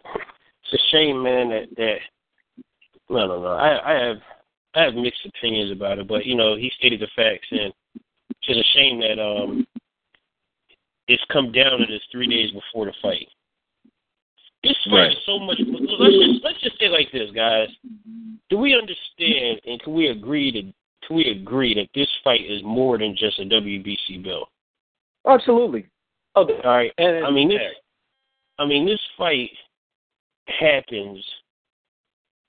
it's 0.05 0.73
a 0.73 0.79
shame, 0.91 1.23
man, 1.23 1.51
that 1.51 1.67
that 1.77 1.97
I 3.11 3.27
don't 3.27 3.43
know. 3.43 3.49
I 3.49 3.93
I 3.93 4.07
have 4.07 4.17
I 4.75 4.83
have 4.85 4.95
mixed 4.95 5.27
opinions 5.27 5.73
about 5.73 5.99
it, 5.99 6.09
but 6.09 6.25
you 6.25 6.35
know 6.35 6.57
he 6.57 6.71
stated 6.79 7.01
the 7.01 7.09
facts, 7.15 7.47
and 7.51 7.73
it's 7.95 8.47
just 8.47 8.61
a 8.61 8.79
shame 8.79 9.01
that 9.01 9.23
um 9.23 9.67
it's 11.09 11.23
come 11.33 11.53
down 11.53 11.79
to 11.79 11.87
this 11.87 12.03
three 12.11 12.29
days 12.29 12.51
before 12.53 12.87
the 12.87 12.93
fight. 13.03 13.29
This 14.63 14.77
fight 14.89 14.97
right. 14.97 15.11
is 15.11 15.19
so 15.27 15.39
much. 15.39 15.59
Let's 15.59 16.15
just 16.15 16.45
let's 16.45 16.61
just 16.61 16.79
say 16.79 16.89
like 16.89 17.11
this, 17.13 17.31
guys. 17.35 17.69
Do 18.49 18.59
we 18.59 18.75
understand 18.75 19.61
and 19.67 19.81
can 19.83 19.95
we 19.95 20.09
agree 20.09 20.51
to 20.53 20.73
can 21.07 21.17
we 21.17 21.31
agree 21.31 21.75
that 21.75 21.89
this 21.95 22.09
fight 22.23 22.43
is 22.49 22.63
more 22.63 22.99
than 22.99 23.17
just 23.17 23.39
a 23.39 23.45
WBC 23.45 24.25
belt? 24.25 24.49
Absolutely. 25.27 25.87
Okay. 26.37 26.61
All 26.65 26.71
right. 26.71 26.93
And 26.99 27.25
I 27.25 27.31
mean 27.31 27.49
this. 27.49 27.61
I 28.59 28.67
mean 28.67 28.87
this 28.87 29.01
fight 29.17 29.51
happens 30.47 31.25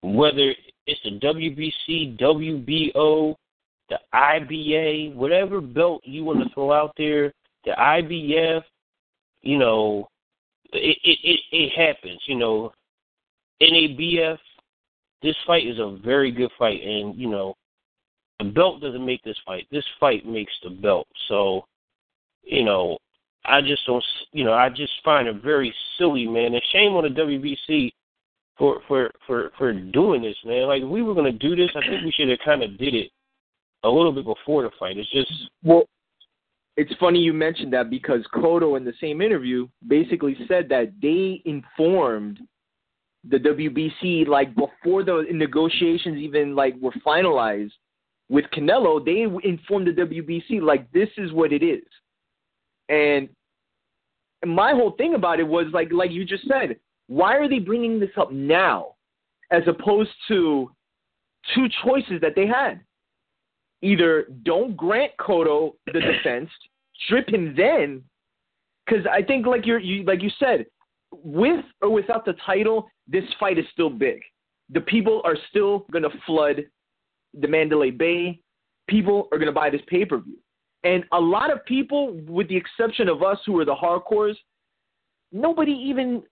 whether 0.03 0.53
it's 0.87 0.99
the 1.03 1.19
WBC, 1.19 2.19
WBO, 2.19 3.35
the 3.89 3.99
IBA, 4.13 5.13
whatever 5.15 5.61
belt 5.61 6.01
you 6.05 6.23
want 6.23 6.39
to 6.39 6.53
throw 6.53 6.71
out 6.71 6.91
there, 6.97 7.31
the 7.65 7.71
IBF, 7.71 8.63
you 9.41 9.57
know, 9.57 10.07
it 10.73 10.97
it 11.03 11.19
it, 11.23 11.39
it 11.51 11.69
happens. 11.75 12.21
You 12.27 12.35
know, 12.35 12.71
NABF. 13.61 14.37
This 15.21 15.35
fight 15.45 15.67
is 15.67 15.77
a 15.77 15.99
very 16.03 16.31
good 16.31 16.49
fight, 16.57 16.81
and 16.81 17.15
you 17.15 17.29
know, 17.29 17.55
the 18.41 18.49
belt 18.49 18.81
doesn't 18.81 19.05
make 19.05 19.23
this 19.23 19.37
fight. 19.45 19.67
This 19.71 19.85
fight 19.99 20.25
makes 20.25 20.53
the 20.63 20.71
belt. 20.71 21.07
So, 21.27 21.65
you 22.43 22.63
know, 22.63 22.97
I 23.45 23.61
just 23.61 23.85
don't. 23.85 24.03
You 24.31 24.43
know, 24.45 24.53
I 24.53 24.69
just 24.69 24.93
find 25.03 25.27
it 25.27 25.43
very 25.43 25.73
silly, 25.97 26.27
man. 26.27 26.53
And 26.53 26.61
shame 26.71 26.93
on 26.93 27.03
the 27.03 27.09
WBC 27.09 27.91
for 28.57 28.81
for 28.87 29.11
for 29.27 29.51
for 29.57 29.73
doing 29.73 30.21
this, 30.23 30.37
man. 30.45 30.67
Like 30.67 30.81
if 30.81 30.89
we 30.89 31.03
were 31.03 31.13
gonna 31.13 31.31
do 31.31 31.55
this, 31.55 31.69
I 31.75 31.81
think 31.81 32.03
we 32.03 32.11
should 32.11 32.29
have 32.29 32.39
kind 32.43 32.63
of 32.63 32.77
did 32.77 32.95
it 32.95 33.11
a 33.83 33.89
little 33.89 34.11
bit 34.11 34.25
before 34.25 34.63
the 34.63 34.71
fight. 34.79 34.97
It's 34.97 35.11
just 35.11 35.31
well, 35.63 35.83
it's 36.77 36.93
funny 36.99 37.19
you 37.19 37.33
mentioned 37.33 37.73
that 37.73 37.89
because 37.89 38.25
Cotto 38.33 38.77
in 38.77 38.85
the 38.85 38.93
same 38.99 39.21
interview 39.21 39.67
basically 39.87 40.35
said 40.47 40.67
that 40.69 40.93
they 41.01 41.41
informed 41.45 42.39
the 43.29 43.37
WBC 43.37 44.27
like 44.27 44.55
before 44.55 45.03
the 45.03 45.25
negotiations 45.31 46.17
even 46.17 46.55
like 46.55 46.75
were 46.81 46.93
finalized 47.05 47.71
with 48.31 48.45
Canelo, 48.53 49.03
they 49.03 49.23
informed 49.47 49.87
the 49.87 49.91
WBC 49.91 50.61
like 50.61 50.89
this 50.93 51.09
is 51.17 51.33
what 51.33 51.51
it 51.51 51.61
is. 51.61 51.83
And 52.87 53.27
my 54.45 54.71
whole 54.71 54.91
thing 54.91 55.15
about 55.15 55.41
it 55.41 55.47
was 55.47 55.67
like 55.73 55.89
like 55.91 56.11
you 56.11 56.23
just 56.23 56.47
said, 56.47 56.77
why 57.07 57.35
are 57.35 57.49
they 57.49 57.59
bringing 57.59 57.99
this 57.99 58.09
up 58.17 58.31
now 58.31 58.95
as 59.51 59.63
opposed 59.67 60.11
to 60.29 60.71
two 61.53 61.67
choices 61.83 62.21
that 62.21 62.33
they 62.35 62.47
had? 62.47 62.79
Either 63.81 64.27
don't 64.43 64.77
grant 64.77 65.11
Cotto 65.19 65.73
the 65.87 65.99
defense, 65.99 66.49
strip 67.03 67.27
him 67.27 67.53
then, 67.57 68.01
because 68.85 69.05
I 69.11 69.23
think 69.23 69.45
like 69.45 69.65
you're 69.65 69.79
you 69.79 70.03
like 70.03 70.23
you 70.23 70.31
said, 70.39 70.65
with 71.11 71.65
or 71.81 71.89
without 71.89 72.23
the 72.23 72.35
title, 72.45 72.89
this 73.09 73.25
fight 73.37 73.59
is 73.59 73.65
still 73.73 73.89
big. 73.89 74.21
The 74.69 74.81
people 74.81 75.21
are 75.25 75.35
still 75.49 75.85
gonna 75.91 76.07
flood 76.25 76.63
the 77.33 77.47
Mandalay 77.47 77.91
Bay. 77.91 78.39
People 78.87 79.27
are 79.31 79.37
gonna 79.37 79.51
buy 79.51 79.69
this 79.69 79.81
pay 79.87 80.05
per 80.05 80.17
view. 80.19 80.37
And 80.83 81.03
a 81.11 81.19
lot 81.19 81.51
of 81.51 81.63
people, 81.65 82.13
with 82.27 82.47
the 82.49 82.57
exception 82.57 83.07
of 83.07 83.21
us 83.21 83.37
who 83.45 83.59
are 83.59 83.65
the 83.65 83.75
hardcores, 83.75 84.35
nobody 85.31 85.71
even 85.71 86.23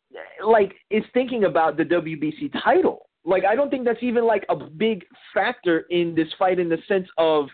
like 0.45 0.75
is 0.89 1.03
thinking 1.13 1.45
about 1.45 1.77
the 1.77 1.83
WBC 1.83 2.51
title. 2.63 3.07
Like 3.25 3.45
I 3.45 3.55
don't 3.55 3.69
think 3.69 3.85
that's 3.85 4.01
even 4.03 4.25
like 4.25 4.45
a 4.49 4.55
big 4.55 5.05
factor 5.33 5.81
in 5.89 6.15
this 6.15 6.27
fight 6.37 6.59
in 6.59 6.69
the 6.69 6.79
sense 6.87 7.07
of 7.17 7.47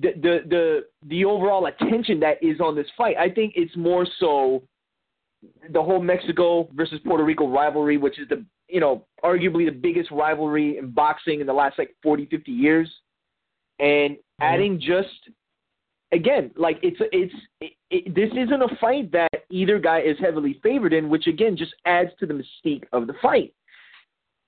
the 0.00 0.12
the 0.14 0.40
the 0.48 0.80
the 1.06 1.24
overall 1.24 1.66
attention 1.66 2.18
that 2.20 2.42
is 2.42 2.60
on 2.60 2.74
this 2.74 2.86
fight. 2.96 3.16
I 3.16 3.30
think 3.30 3.52
it's 3.56 3.76
more 3.76 4.06
so 4.18 4.62
the 5.70 5.82
whole 5.82 6.00
Mexico 6.00 6.68
versus 6.74 7.00
Puerto 7.04 7.24
Rico 7.24 7.48
rivalry, 7.48 7.96
which 7.96 8.18
is 8.18 8.28
the 8.28 8.44
you 8.68 8.80
know 8.80 9.06
arguably 9.24 9.66
the 9.66 9.72
biggest 9.72 10.10
rivalry 10.10 10.78
in 10.78 10.90
boxing 10.90 11.40
in 11.40 11.46
the 11.46 11.52
last 11.52 11.78
like 11.78 11.94
40, 12.02 12.26
50 12.26 12.50
years, 12.50 12.90
and 13.78 14.12
mm-hmm. 14.14 14.42
adding 14.42 14.80
just 14.80 15.30
again, 16.12 16.50
like 16.56 16.78
it's 16.82 16.98
it's 17.12 17.34
it, 17.60 17.72
it, 17.90 18.14
this 18.14 18.30
isn't 18.32 18.62
a 18.62 18.76
fight 18.80 19.10
that 19.12 19.30
either 19.50 19.78
guy 19.78 20.00
is 20.00 20.16
heavily 20.20 20.60
favored 20.62 20.92
in, 20.92 21.08
which 21.08 21.26
again 21.26 21.56
just 21.56 21.74
adds 21.84 22.10
to 22.20 22.26
the 22.26 22.34
mystique 22.34 22.84
of 22.92 23.06
the 23.06 23.14
fight. 23.20 23.52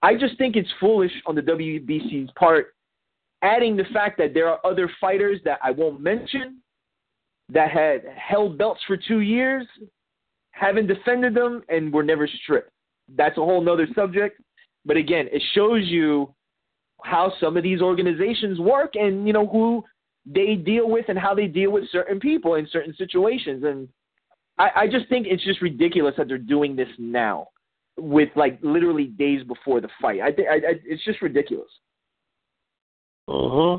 I 0.03 0.15
just 0.15 0.37
think 0.37 0.55
it's 0.55 0.69
foolish 0.79 1.13
on 1.27 1.35
the 1.35 1.41
WBC's 1.41 2.31
part, 2.37 2.75
adding 3.43 3.75
the 3.77 3.87
fact 3.93 4.19
that 4.19 4.35
there 4.35 4.49
are 4.49 4.61
other 4.65 4.91
fighters 5.01 5.41
that 5.45 5.59
I 5.63 5.71
won't 5.71 6.01
mention 6.01 6.59
that 7.49 7.71
had 7.71 8.03
held 8.17 8.59
belts 8.59 8.81
for 8.87 8.97
two 8.97 9.21
years, 9.21 9.67
haven't 10.55 10.87
defended 10.87 11.35
them, 11.35 11.63
and 11.69 11.93
were 11.93 12.03
never 12.03 12.29
stripped. 12.43 12.71
That's 13.17 13.37
a 13.37 13.41
whole 13.41 13.61
nother 13.61 13.87
subject. 13.95 14.41
But 14.87 14.97
again, 14.97 15.27
it 15.33 15.43
shows 15.55 15.85
you 15.87 16.35
how 17.03 17.33
some 17.41 17.57
of 17.57 17.63
these 17.63 17.83
organizations 17.83 18.59
work 18.59 18.95
and 18.95 19.27
you 19.27 19.33
know 19.33 19.47
who 19.47 19.85
they 20.27 20.55
deal 20.55 20.89
with 20.89 21.07
and 21.09 21.19
how 21.19 21.35
they 21.35 21.47
deal 21.47 21.71
with 21.71 21.91
certain 21.91 22.19
people 22.19 22.55
in 22.55 22.67
certain 22.71 22.95
situations. 22.97 23.65
And 23.65 23.89
I, 24.59 24.71
I 24.77 24.87
just 24.87 25.09
think 25.09 25.27
it's 25.29 25.45
just 25.45 25.61
ridiculous 25.61 26.15
that 26.17 26.29
they're 26.29 26.39
doing 26.39 26.77
this 26.77 26.89
now, 26.99 27.49
with 27.99 28.31
like 28.37 28.59
literally 28.63 29.07
days 29.07 29.43
before 29.45 29.81
the 29.81 29.89
fight. 30.01 30.21
I 30.21 30.33
think 30.33 30.49
it's 30.51 31.05
just 31.05 31.21
ridiculous. 31.21 31.71
Uh 33.29 33.49
huh. 33.49 33.75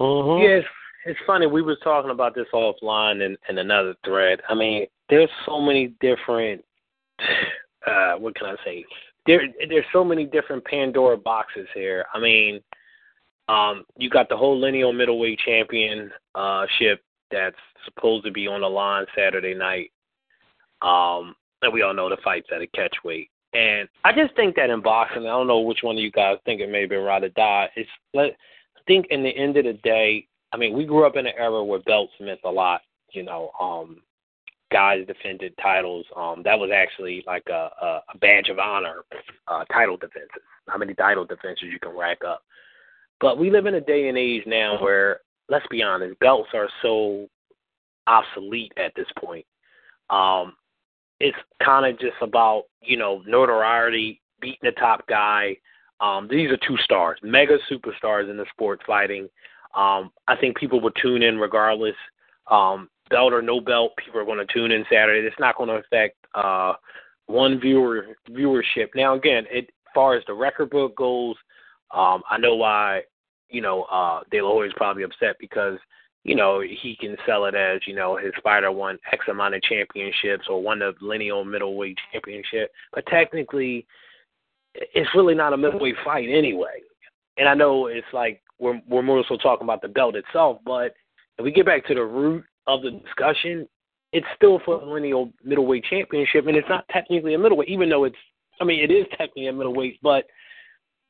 Uh 0.00 0.22
huh. 0.22 0.36
Yeah, 0.38 0.60
it's, 1.06 1.18
funny. 1.26 1.46
We 1.46 1.62
were 1.62 1.76
talking 1.82 2.10
about 2.10 2.34
this 2.34 2.46
offline 2.54 3.24
in, 3.24 3.36
in 3.48 3.58
another 3.58 3.94
thread. 4.04 4.40
I 4.48 4.54
mean, 4.54 4.86
there's 5.08 5.30
so 5.46 5.60
many 5.60 5.94
different. 6.00 6.64
Uh, 7.86 8.16
what 8.16 8.34
can 8.34 8.48
I 8.48 8.56
say? 8.66 8.84
There, 9.24 9.40
there's 9.66 9.84
so 9.92 10.04
many 10.04 10.26
different 10.26 10.64
Pandora 10.64 11.16
boxes 11.16 11.66
here. 11.72 12.04
I 12.12 12.20
mean, 12.20 12.60
um, 13.48 13.84
you 13.96 14.10
got 14.10 14.28
the 14.28 14.36
whole 14.36 14.60
lineal 14.60 14.92
middleweight 14.92 15.38
championship 15.38 16.12
uh, 16.34 16.66
that's 17.30 17.56
supposed 17.84 18.26
to 18.26 18.30
be 18.30 18.46
on 18.46 18.60
the 18.60 18.68
line 18.68 19.06
Saturday 19.16 19.54
night. 19.54 19.90
Um, 20.82 21.34
and 21.62 21.72
we 21.72 21.82
all 21.82 21.94
know 21.94 22.10
the 22.10 22.18
fight's 22.22 22.48
at 22.54 22.60
a 22.60 22.66
catch 22.66 22.96
weight. 23.04 23.30
And 23.54 23.88
I 24.04 24.12
just 24.12 24.36
think 24.36 24.54
that 24.56 24.70
in 24.70 24.82
boxing, 24.82 25.22
I 25.22 25.30
don't 25.30 25.46
know 25.46 25.60
which 25.60 25.82
one 25.82 25.96
of 25.96 26.02
you 26.02 26.10
guys 26.10 26.36
think 26.44 26.60
it 26.60 26.70
may 26.70 26.84
be 26.84 26.96
ride 26.96 27.24
or 27.24 27.30
die. 27.30 27.70
It's 27.76 27.88
let 28.12 28.36
I 28.76 28.80
think 28.86 29.06
in 29.10 29.22
the 29.22 29.34
end 29.34 29.56
of 29.56 29.64
the 29.64 29.72
day, 29.72 30.26
I 30.52 30.56
mean, 30.56 30.76
we 30.76 30.84
grew 30.84 31.06
up 31.06 31.16
in 31.16 31.26
an 31.26 31.32
era 31.38 31.64
where 31.64 31.80
belts 31.80 32.12
meant 32.20 32.40
a 32.44 32.50
lot. 32.50 32.82
You 33.12 33.22
know, 33.22 33.50
um, 33.58 34.02
guys 34.70 35.06
defended 35.06 35.54
titles. 35.60 36.04
Um, 36.16 36.42
that 36.44 36.58
was 36.58 36.70
actually 36.74 37.24
like 37.26 37.44
a, 37.48 37.70
a, 37.82 38.18
badge 38.18 38.48
of 38.48 38.58
honor, 38.58 39.04
uh, 39.46 39.64
title 39.66 39.96
defenses. 39.96 40.42
how 40.68 40.78
many 40.78 40.94
title 40.94 41.24
defenses 41.24 41.68
you 41.72 41.78
can 41.80 41.96
rack 41.96 42.18
up. 42.26 42.42
But 43.20 43.38
we 43.38 43.50
live 43.50 43.66
in 43.66 43.74
a 43.74 43.80
day 43.80 44.08
and 44.08 44.18
age 44.18 44.44
now 44.46 44.80
where, 44.80 45.20
let's 45.48 45.66
be 45.70 45.82
honest, 45.82 46.18
belts 46.20 46.50
are 46.54 46.68
so 46.82 47.28
obsolete 48.06 48.72
at 48.76 48.92
this 48.94 49.08
point. 49.18 49.46
Um, 50.10 50.54
it's 51.20 51.36
kind 51.62 51.84
of 51.86 51.98
just 51.98 52.16
about 52.20 52.64
you 52.80 52.96
know 52.96 53.22
notoriety, 53.26 54.20
beating 54.40 54.58
the 54.62 54.72
top 54.72 55.06
guy. 55.08 55.56
Um, 56.00 56.28
these 56.30 56.50
are 56.50 56.58
two 56.58 56.76
stars, 56.84 57.18
mega 57.22 57.58
superstars 57.70 58.30
in 58.30 58.36
the 58.36 58.46
sport 58.52 58.80
fighting. 58.86 59.28
Um, 59.74 60.10
I 60.28 60.36
think 60.40 60.56
people 60.56 60.80
will 60.80 60.92
tune 60.92 61.22
in 61.22 61.38
regardless. 61.38 61.96
Um, 62.50 62.88
belt 63.10 63.32
or 63.32 63.42
no 63.42 63.60
belt, 63.60 63.92
people 63.96 64.20
are 64.20 64.24
going 64.24 64.44
to 64.44 64.52
tune 64.52 64.72
in 64.72 64.84
Saturday. 64.90 65.26
It's 65.26 65.36
not 65.38 65.56
going 65.56 65.68
to 65.68 65.76
affect 65.76 66.16
uh, 66.34 66.74
one 67.26 67.60
viewer 67.60 68.16
viewership. 68.30 68.88
Now, 68.94 69.14
again, 69.14 69.44
it, 69.50 69.64
as 69.64 69.92
far 69.94 70.16
as 70.16 70.22
the 70.26 70.34
record 70.34 70.70
book 70.70 70.96
goes, 70.96 71.36
um, 71.94 72.22
I 72.30 72.38
know 72.38 72.54
why 72.56 73.02
you 73.48 73.60
know 73.60 73.82
uh, 73.84 74.20
De 74.30 74.40
La 74.40 74.50
Hoya 74.50 74.68
is 74.68 74.74
probably 74.76 75.04
upset 75.04 75.36
because 75.40 75.78
you 76.24 76.34
know, 76.34 76.60
he 76.60 76.94
can 77.00 77.16
sell 77.24 77.46
it 77.46 77.54
as, 77.54 77.80
you 77.86 77.94
know, 77.94 78.18
his 78.18 78.34
fighter 78.42 78.70
won 78.70 78.98
X 79.12 79.24
amount 79.30 79.54
of 79.54 79.62
championships 79.62 80.46
or 80.50 80.62
won 80.62 80.80
the 80.80 80.92
lineal 81.00 81.42
middleweight 81.42 81.96
championship. 82.12 82.70
But 82.92 83.06
technically, 83.06 83.86
it's 84.74 85.08
really 85.14 85.34
not 85.34 85.54
a 85.54 85.56
middleweight 85.56 85.94
fight 86.04 86.28
anyway. 86.28 86.82
And 87.38 87.48
I 87.48 87.54
know 87.54 87.86
it's 87.86 88.06
like 88.12 88.42
we're 88.58 88.80
we're 88.88 89.02
more 89.02 89.24
so 89.28 89.36
talking 89.36 89.64
about 89.64 89.80
the 89.80 89.88
belt 89.88 90.16
itself, 90.16 90.58
but 90.66 90.94
if 91.38 91.44
we 91.44 91.52
get 91.52 91.66
back 91.66 91.86
to 91.86 91.94
the 91.94 92.04
root 92.04 92.44
of 92.68 92.82
the 92.82 92.90
discussion, 92.92 93.66
it's 94.12 94.26
still 94.36 94.60
for 94.64 94.78
the 94.78 94.86
lineal 94.86 95.30
middleweight 95.44 95.84
championship, 95.90 96.46
and 96.46 96.56
it's 96.56 96.68
not 96.68 96.88
technically 96.90 97.34
a 97.34 97.38
middleweight, 97.38 97.68
even 97.68 97.88
though 97.88 98.04
it's. 98.04 98.16
I 98.60 98.64
mean, 98.64 98.82
it 98.82 98.92
is 98.92 99.06
technically 99.10 99.46
a 99.46 99.52
middleweight, 99.52 99.98
but 100.02 100.24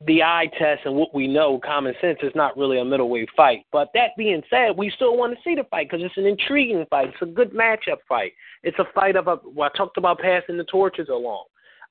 the 0.06 0.22
eye 0.22 0.50
test 0.58 0.82
and 0.84 0.94
what 0.94 1.14
we 1.14 1.26
know, 1.26 1.58
common 1.64 1.94
sense, 2.00 2.18
is 2.22 2.32
not 2.34 2.56
really 2.56 2.78
a 2.78 2.84
middleweight 2.84 3.30
fight. 3.36 3.64
But 3.72 3.88
that 3.94 4.10
being 4.16 4.42
said, 4.48 4.76
we 4.76 4.92
still 4.94 5.16
want 5.16 5.34
to 5.34 5.38
see 5.42 5.54
the 5.54 5.64
fight 5.70 5.90
because 5.90 6.04
it's 6.04 6.16
an 6.16 6.26
intriguing 6.26 6.84
fight. 6.88 7.08
It's 7.08 7.22
a 7.22 7.26
good 7.26 7.52
matchup 7.52 7.98
fight. 8.08 8.32
It's 8.62 8.78
a 8.78 8.84
fight 8.94 9.16
of 9.16 9.26
a. 9.28 9.38
Well, 9.44 9.70
I 9.72 9.76
talked 9.76 9.96
about 9.96 10.20
passing 10.20 10.56
the 10.56 10.64
torches 10.64 11.08
along. 11.08 11.44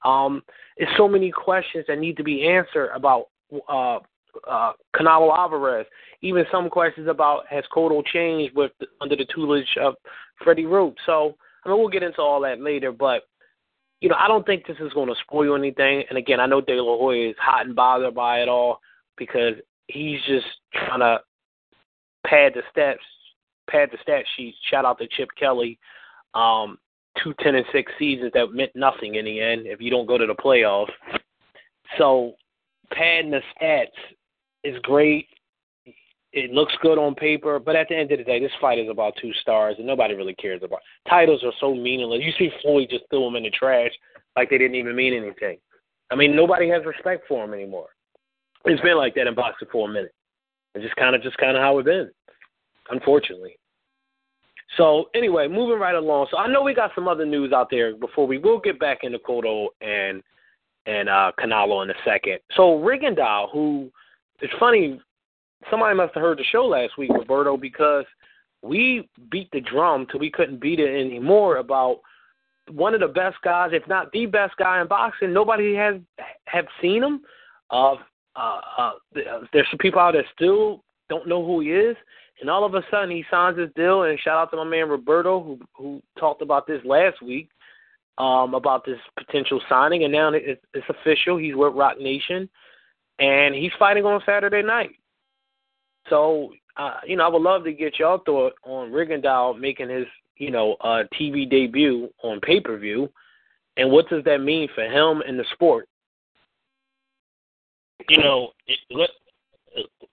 Um, 0.05 0.43
there's 0.77 0.95
so 0.95 1.07
many 1.07 1.31
questions 1.31 1.85
that 1.87 1.99
need 1.99 2.17
to 2.17 2.23
be 2.23 2.47
answered 2.47 2.91
about 2.93 3.25
uh, 3.67 3.99
uh, 4.47 4.73
Alvarez. 4.99 5.85
Even 6.21 6.45
some 6.51 6.69
questions 6.69 7.07
about 7.07 7.45
has 7.47 7.63
Cotto 7.73 8.03
changed 8.05 8.55
with 8.55 8.71
under 9.01 9.15
the 9.15 9.25
tutelage 9.33 9.77
of 9.79 9.95
Freddie 10.43 10.65
Roach. 10.65 10.97
So 11.05 11.35
I 11.63 11.69
mean, 11.69 11.79
we'll 11.79 11.89
get 11.89 12.03
into 12.03 12.21
all 12.21 12.41
that 12.41 12.61
later, 12.61 12.91
but 12.91 13.23
you 14.01 14.09
know, 14.09 14.15
I 14.19 14.27
don't 14.27 14.45
think 14.45 14.65
this 14.65 14.77
is 14.79 14.93
going 14.93 15.09
to 15.09 15.15
spoil 15.21 15.55
anything. 15.55 16.03
And 16.09 16.17
again, 16.17 16.39
I 16.39 16.45
know 16.45 16.61
De 16.61 16.79
La 16.79 16.97
Hoya 16.97 17.29
is 17.29 17.35
hot 17.39 17.65
and 17.65 17.75
bothered 17.75 18.13
by 18.13 18.41
it 18.41 18.47
all 18.47 18.79
because 19.17 19.55
he's 19.87 20.19
just 20.27 20.45
trying 20.73 20.99
to 20.99 21.19
pad 22.25 22.53
the 22.53 22.61
stats, 22.75 22.97
pad 23.69 23.89
the 23.91 23.97
stat 24.03 24.23
sheet. 24.35 24.53
Shout 24.69 24.85
out 24.85 24.99
to 24.99 25.07
Chip 25.07 25.29
Kelly. 25.39 25.79
Um, 26.33 26.77
two 27.23 27.33
ten 27.41 27.55
and 27.55 27.65
six 27.71 27.91
seasons 27.97 28.31
that 28.33 28.53
meant 28.53 28.75
nothing 28.75 29.15
in 29.15 29.25
the 29.25 29.39
end 29.39 29.65
if 29.65 29.81
you 29.81 29.89
don't 29.89 30.05
go 30.05 30.17
to 30.17 30.27
the 30.27 30.35
playoffs. 30.35 30.91
So 31.97 32.33
padding 32.91 33.31
the 33.31 33.41
stats 33.59 33.87
is 34.63 34.77
great 34.83 35.27
it 36.33 36.51
looks 36.51 36.73
good 36.81 36.99
on 36.99 37.15
paper, 37.15 37.57
but 37.57 37.75
at 37.75 37.87
the 37.89 37.95
end 37.95 38.11
of 38.11 38.19
the 38.19 38.23
day, 38.23 38.39
this 38.39 38.51
fight 38.59 38.77
is 38.77 38.89
about 38.89 39.13
two 39.19 39.31
stars, 39.41 39.75
and 39.77 39.87
nobody 39.87 40.13
really 40.13 40.35
cares 40.35 40.61
about 40.63 40.81
titles. 41.09 41.43
Are 41.43 41.51
so 41.59 41.73
meaningless. 41.73 42.21
You 42.23 42.31
see 42.37 42.51
Floyd 42.61 42.89
just 42.91 43.05
threw 43.09 43.23
them 43.25 43.35
in 43.35 43.43
the 43.43 43.49
trash 43.49 43.91
like 44.35 44.49
they 44.49 44.57
didn't 44.57 44.75
even 44.75 44.95
mean 44.95 45.13
anything. 45.13 45.57
I 46.11 46.15
mean, 46.15 46.35
nobody 46.35 46.69
has 46.69 46.85
respect 46.85 47.23
for 47.27 47.43
him 47.43 47.53
anymore. 47.53 47.87
It's 48.65 48.81
been 48.81 48.97
like 48.97 49.15
that 49.15 49.27
in 49.27 49.35
boxing 49.35 49.67
for 49.71 49.89
a 49.89 49.91
minute. 49.91 50.13
It's 50.75 50.83
just 50.83 50.95
kind 50.95 51.15
of 51.15 51.23
just 51.23 51.37
kind 51.37 51.57
of 51.57 51.63
how 51.63 51.79
it's 51.79 51.85
been, 51.85 52.11
unfortunately. 52.91 53.57
So 54.77 55.05
anyway, 55.15 55.47
moving 55.47 55.79
right 55.79 55.95
along. 55.95 56.27
So 56.29 56.37
I 56.37 56.47
know 56.47 56.61
we 56.61 56.75
got 56.75 56.91
some 56.93 57.07
other 57.07 57.25
news 57.25 57.53
out 57.53 57.69
there 57.71 57.95
before 57.95 58.27
we 58.27 58.37
will 58.37 58.59
get 58.59 58.79
back 58.79 58.99
into 59.03 59.17
Cotto 59.17 59.67
and 59.81 60.21
and 60.85 61.09
uh 61.09 61.31
Canelo 61.39 61.83
in 61.83 61.89
a 61.89 61.95
second. 62.05 62.39
So 62.55 62.77
Rigondeaux, 62.79 63.49
who 63.51 63.89
it's 64.41 64.53
funny 64.59 64.99
somebody 65.69 65.95
must 65.95 66.13
have 66.13 66.23
heard 66.23 66.37
the 66.37 66.43
show 66.43 66.65
last 66.65 66.97
week, 66.97 67.11
Roberto, 67.11 67.57
because 67.57 68.05
we 68.61 69.07
beat 69.31 69.49
the 69.51 69.61
drum 69.61 70.07
till 70.09 70.19
we 70.19 70.31
couldn't 70.31 70.61
beat 70.61 70.79
it 70.79 70.99
anymore 70.99 71.57
about 71.57 71.99
one 72.71 72.93
of 72.93 72.99
the 72.99 73.07
best 73.07 73.37
guys, 73.43 73.71
if 73.73 73.87
not 73.87 74.11
the 74.11 74.25
best 74.25 74.55
guy 74.57 74.81
in 74.81 74.87
boxing. 74.87 75.33
Nobody 75.33 75.73
has 75.75 75.95
have 76.45 76.65
seen 76.81 77.03
him. 77.03 77.21
Uh, 77.69 77.95
uh, 78.35 78.61
uh, 78.77 78.91
there's 79.13 79.67
some 79.69 79.79
people 79.79 79.99
out 79.99 80.13
there 80.13 80.25
still 80.35 80.83
don't 81.09 81.27
know 81.27 81.45
who 81.45 81.61
he 81.61 81.69
is, 81.69 81.95
and 82.41 82.49
all 82.49 82.65
of 82.65 82.73
a 82.73 82.81
sudden 82.91 83.09
he 83.09 83.23
signs 83.31 83.57
his 83.57 83.69
deal. 83.75 84.03
And 84.03 84.19
shout 84.19 84.37
out 84.37 84.51
to 84.51 84.57
my 84.57 84.63
man 84.63 84.89
Roberto 84.89 85.41
who 85.41 85.59
who 85.75 86.01
talked 86.19 86.41
about 86.41 86.67
this 86.67 86.81
last 86.83 87.21
week 87.21 87.49
um, 88.17 88.53
about 88.53 88.85
this 88.85 88.99
potential 89.17 89.61
signing, 89.69 90.03
and 90.03 90.11
now 90.11 90.31
it's, 90.33 90.61
it's 90.73 90.87
official. 90.89 91.37
He's 91.37 91.55
with 91.55 91.73
Roc 91.73 91.99
Nation, 91.99 92.49
and 93.19 93.55
he's 93.55 93.71
fighting 93.79 94.05
on 94.05 94.21
Saturday 94.25 94.61
night. 94.61 94.91
So, 96.09 96.51
uh, 96.77 96.97
you 97.05 97.15
know, 97.15 97.25
I 97.25 97.29
would 97.29 97.41
love 97.41 97.63
to 97.65 97.73
get 97.73 97.99
y'all 97.99 98.21
thought 98.25 98.53
on 98.63 98.91
Rigondeaux 98.91 99.59
making 99.59 99.89
his, 99.89 100.05
you 100.37 100.51
know, 100.51 100.75
uh, 100.81 101.03
TV 101.19 101.49
debut 101.49 102.09
on 102.23 102.39
pay 102.41 102.59
per 102.59 102.77
view, 102.77 103.09
and 103.77 103.91
what 103.91 104.09
does 104.09 104.23
that 104.25 104.39
mean 104.39 104.69
for 104.73 104.83
him 104.83 105.21
and 105.27 105.37
the 105.37 105.45
sport? 105.53 105.87
You 108.09 108.19
know, 108.19 108.51
it, 108.67 108.79
let, 108.91 109.09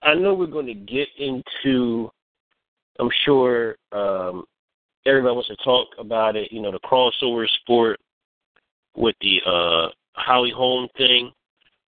I 0.03 0.15
know 0.15 0.35
we're 0.35 0.47
going 0.47 0.67
to 0.67 0.75
get 0.75 1.09
into. 1.19 2.11
I'm 2.99 3.11
sure 3.25 3.77
um, 3.93 4.45
everybody 5.07 5.35
wants 5.35 5.49
to 5.49 5.57
talk 5.57 5.89
about 5.99 6.37
it. 6.37 6.51
You 6.53 6.63
know, 6.63 6.73
the 6.73 6.81
crossover 6.81 7.47
sport 7.61 8.01
with 8.97 9.17
the 9.21 9.41
uh, 9.47 9.89
Holly 10.13 10.53
Holm 10.55 10.89
thing. 10.97 11.31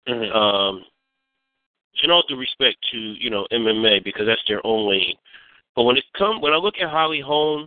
Mm-hmm. 0.08 0.36
Um, 0.36 0.84
in 2.02 2.10
all 2.10 2.24
due 2.28 2.36
respect 2.36 2.76
to 2.92 2.98
you 2.98 3.30
know 3.30 3.46
MMA 3.52 4.04
because 4.04 4.26
that's 4.26 4.42
their 4.48 4.64
own 4.66 4.88
lane. 4.88 5.14
But 5.76 5.84
when 5.84 5.96
it 5.96 6.04
come 6.16 6.40
when 6.40 6.52
I 6.52 6.56
look 6.56 6.74
at 6.80 6.90
Holly 6.90 7.20
Holm, 7.20 7.66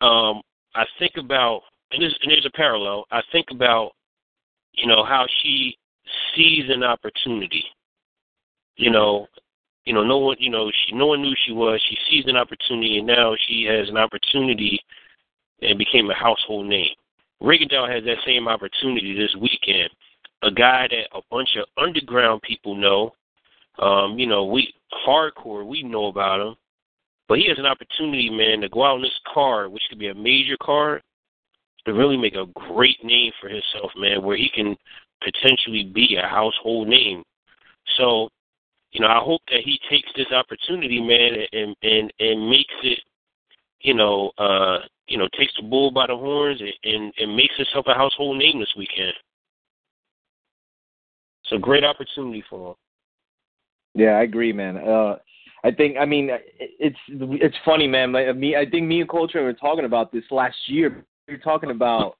um, 0.00 0.42
I 0.74 0.84
think 0.98 1.12
about 1.18 1.62
and 1.92 2.02
there's, 2.02 2.16
and 2.22 2.30
there's 2.30 2.46
a 2.46 2.56
parallel. 2.56 3.06
I 3.10 3.22
think 3.32 3.46
about 3.50 3.92
you 4.72 4.86
know 4.86 5.04
how 5.04 5.26
she 5.42 5.76
sees 6.34 6.64
an 6.68 6.82
opportunity. 6.82 7.64
You 8.76 8.90
know, 8.90 9.26
you 9.84 9.92
know, 9.92 10.02
no 10.02 10.18
one, 10.18 10.36
you 10.38 10.50
know, 10.50 10.70
she 10.70 10.94
no 10.94 11.06
one 11.06 11.22
knew 11.22 11.34
she 11.46 11.52
was. 11.52 11.80
She 11.88 11.96
sees 12.08 12.24
an 12.26 12.36
opportunity, 12.36 12.98
and 12.98 13.06
now 13.06 13.34
she 13.46 13.64
has 13.64 13.88
an 13.88 13.96
opportunity 13.96 14.80
and 15.62 15.78
became 15.78 16.10
a 16.10 16.14
household 16.14 16.66
name. 16.66 16.94
Rigondeaux 17.42 17.92
has 17.92 18.04
that 18.04 18.18
same 18.26 18.48
opportunity 18.48 19.14
this 19.14 19.34
weekend. 19.40 19.90
A 20.42 20.50
guy 20.50 20.88
that 20.90 21.16
a 21.16 21.20
bunch 21.30 21.50
of 21.56 21.66
underground 21.82 22.42
people 22.42 22.74
know, 22.74 23.12
um, 23.78 24.18
you 24.18 24.26
know, 24.26 24.44
we 24.44 24.72
hardcore, 25.06 25.66
we 25.66 25.82
know 25.82 26.06
about 26.06 26.40
him. 26.40 26.56
But 27.28 27.38
he 27.38 27.48
has 27.48 27.58
an 27.58 27.66
opportunity, 27.66 28.28
man, 28.28 28.60
to 28.60 28.68
go 28.68 28.84
out 28.84 28.96
on 28.96 29.02
this 29.02 29.20
card, 29.32 29.70
which 29.70 29.84
could 29.88 30.00
be 30.00 30.08
a 30.08 30.14
major 30.14 30.56
card, 30.60 31.00
to 31.86 31.94
really 31.94 32.16
make 32.16 32.34
a 32.34 32.46
great 32.54 33.02
name 33.04 33.30
for 33.40 33.48
himself, 33.48 33.92
man, 33.96 34.22
where 34.22 34.36
he 34.36 34.50
can 34.52 34.76
potentially 35.22 35.84
be 35.94 36.16
a 36.16 36.26
household 36.26 36.88
name. 36.88 37.22
So, 37.96 38.28
you 38.90 39.00
know, 39.00 39.06
I 39.06 39.20
hope 39.22 39.42
that 39.50 39.60
he 39.64 39.78
takes 39.88 40.08
this 40.16 40.30
opportunity, 40.32 41.00
man, 41.00 41.46
and 41.52 41.76
and 41.82 42.12
and 42.18 42.50
makes 42.50 42.74
it, 42.82 42.98
you 43.80 43.94
know, 43.94 44.32
uh, 44.36 44.78
you 45.06 45.16
know, 45.16 45.28
takes 45.38 45.54
the 45.56 45.62
bull 45.62 45.92
by 45.92 46.08
the 46.08 46.16
horns 46.16 46.60
and 46.60 46.72
and, 46.82 47.12
and 47.16 47.36
makes 47.36 47.56
himself 47.56 47.86
a 47.86 47.94
household 47.94 48.38
name 48.38 48.58
this 48.58 48.74
weekend. 48.76 49.12
It's 51.44 51.52
a 51.52 51.58
great 51.58 51.84
opportunity 51.84 52.42
for 52.50 52.70
him. 52.70 52.76
Yeah, 53.94 54.10
I 54.10 54.22
agree, 54.22 54.52
man. 54.52 54.76
Uh, 54.76 55.16
I 55.62 55.70
think 55.70 55.96
I 55.98 56.04
mean 56.04 56.30
it's 56.58 56.96
it's 57.08 57.56
funny, 57.64 57.86
man. 57.86 58.12
Like, 58.12 58.34
me, 58.36 58.56
I 58.56 58.68
think 58.68 58.86
me 58.86 59.00
and 59.00 59.08
Coltrane 59.08 59.44
were 59.44 59.52
talking 59.52 59.84
about 59.84 60.12
this 60.12 60.24
last 60.30 60.56
year. 60.66 61.04
We 61.28 61.34
were 61.34 61.40
talking 61.40 61.70
about 61.70 62.16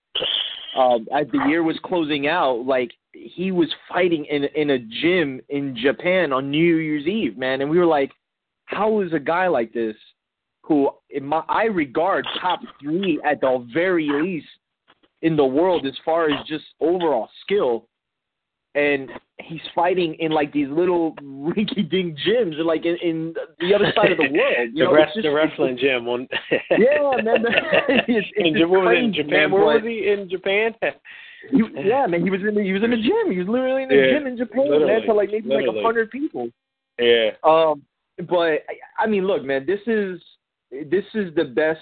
um, 0.76 1.06
as 1.14 1.26
the 1.32 1.44
year 1.48 1.62
was 1.62 1.78
closing 1.84 2.26
out, 2.26 2.66
like 2.66 2.92
he 3.12 3.50
was 3.50 3.68
fighting 3.88 4.24
in 4.26 4.44
in 4.54 4.70
a 4.70 4.78
gym 4.78 5.40
in 5.48 5.76
Japan 5.80 6.32
on 6.32 6.50
New 6.50 6.76
Year's 6.76 7.06
Eve, 7.06 7.38
man, 7.38 7.60
and 7.60 7.70
we 7.70 7.78
were 7.78 7.86
like, 7.86 8.12
how 8.66 9.00
is 9.00 9.12
a 9.12 9.18
guy 9.18 9.48
like 9.48 9.72
this, 9.72 9.96
who 10.62 10.90
in 11.08 11.24
my, 11.24 11.42
I 11.48 11.64
regard 11.64 12.26
top 12.40 12.60
three 12.80 13.20
at 13.24 13.40
the 13.40 13.66
very 13.72 14.08
least 14.08 14.46
in 15.22 15.36
the 15.36 15.44
world 15.44 15.86
as 15.86 15.94
far 16.04 16.30
as 16.30 16.46
just 16.46 16.64
overall 16.80 17.28
skill, 17.42 17.88
and 18.74 19.10
he's 19.40 19.60
fighting 19.74 20.14
in 20.20 20.30
like 20.30 20.52
these 20.52 20.68
little 20.68 21.14
rinky-dink 21.16 22.16
gyms, 22.26 22.64
like 22.64 22.84
in, 22.84 22.96
in 23.02 23.34
the 23.58 23.74
other 23.74 23.92
side 23.96 24.12
of 24.12 24.18
the 24.18 24.30
world. 24.30 24.68
You 24.72 24.78
the, 24.78 24.84
know, 24.84 24.94
rest, 24.94 25.14
just, 25.14 25.24
the 25.24 25.30
wrestling 25.32 25.76
gym 25.78 26.06
on. 26.08 26.28
yeah, 26.70 27.16
man. 27.22 27.44
it's, 28.08 28.28
it's 28.36 28.58
in, 28.60 29.04
in 29.04 29.12
Japan? 29.14 29.30
Man, 29.30 29.50
Where 29.50 29.64
was 29.64 29.82
he 29.82 30.08
in 30.12 30.28
Japan? 30.30 30.74
he, 31.50 31.62
yeah, 31.84 32.06
man. 32.06 32.22
He 32.22 32.30
was 32.30 32.40
in 32.46 32.54
the 32.54 32.62
he 32.62 32.72
was 32.72 32.82
in 32.84 32.90
the 32.90 32.96
gym. 32.96 33.32
He 33.32 33.38
was 33.38 33.48
literally 33.48 33.82
in 33.82 33.88
the 33.88 33.96
Yeah, 33.96 34.18
gym 34.18 34.26
in 34.26 34.36
Japan, 34.36 34.68
literally, 34.68 34.86
man, 34.86 35.02
for 35.06 35.14
like 35.14 35.30
maybe 35.30 35.48
like 35.48 35.66
a 35.66 35.82
hundred 35.82 36.10
people. 36.10 36.48
Yeah. 36.98 37.30
Um, 37.42 37.82
but 38.28 38.62
I- 38.68 38.80
I 38.98 39.06
mean, 39.06 39.26
look, 39.26 39.42
man, 39.42 39.66
this 39.66 39.80
is 39.86 40.20
this 40.70 41.04
is 41.14 41.34
the 41.34 41.44
best 41.44 41.80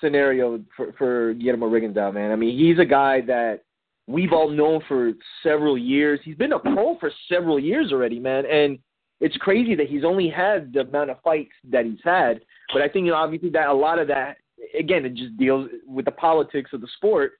scenario 0.00 0.60
for 0.76 0.92
for 0.92 1.34
Guillermo 1.34 1.68
Rigondeaux, 1.68 2.14
man. 2.14 2.30
I 2.30 2.36
mean, 2.36 2.56
he's 2.56 2.78
a 2.78 2.84
guy 2.84 3.20
that 3.22 3.62
we've 4.06 4.32
all 4.32 4.48
known 4.48 4.80
for 4.86 5.12
several 5.42 5.76
years. 5.76 6.20
He's 6.24 6.36
been 6.36 6.52
a 6.52 6.58
pro 6.58 6.98
for 6.98 7.10
several 7.28 7.58
years 7.58 7.92
already, 7.92 8.18
man, 8.18 8.44
and 8.46 8.78
it's 9.20 9.36
crazy 9.38 9.74
that 9.74 9.88
he's 9.88 10.04
only 10.04 10.28
had 10.28 10.72
the 10.72 10.80
amount 10.80 11.10
of 11.10 11.20
fights 11.22 11.52
that 11.70 11.86
he's 11.86 12.00
had. 12.04 12.40
But 12.72 12.82
I 12.82 12.88
think 12.88 13.06
you 13.06 13.12
know, 13.12 13.18
obviously 13.18 13.50
that 13.50 13.68
a 13.68 13.72
lot 13.72 13.98
of 13.98 14.08
that, 14.08 14.36
again, 14.78 15.04
it 15.04 15.14
just 15.14 15.36
deals 15.36 15.70
with 15.86 16.04
the 16.04 16.10
politics 16.10 16.70
of 16.72 16.80
the 16.80 16.88
sport. 16.96 17.32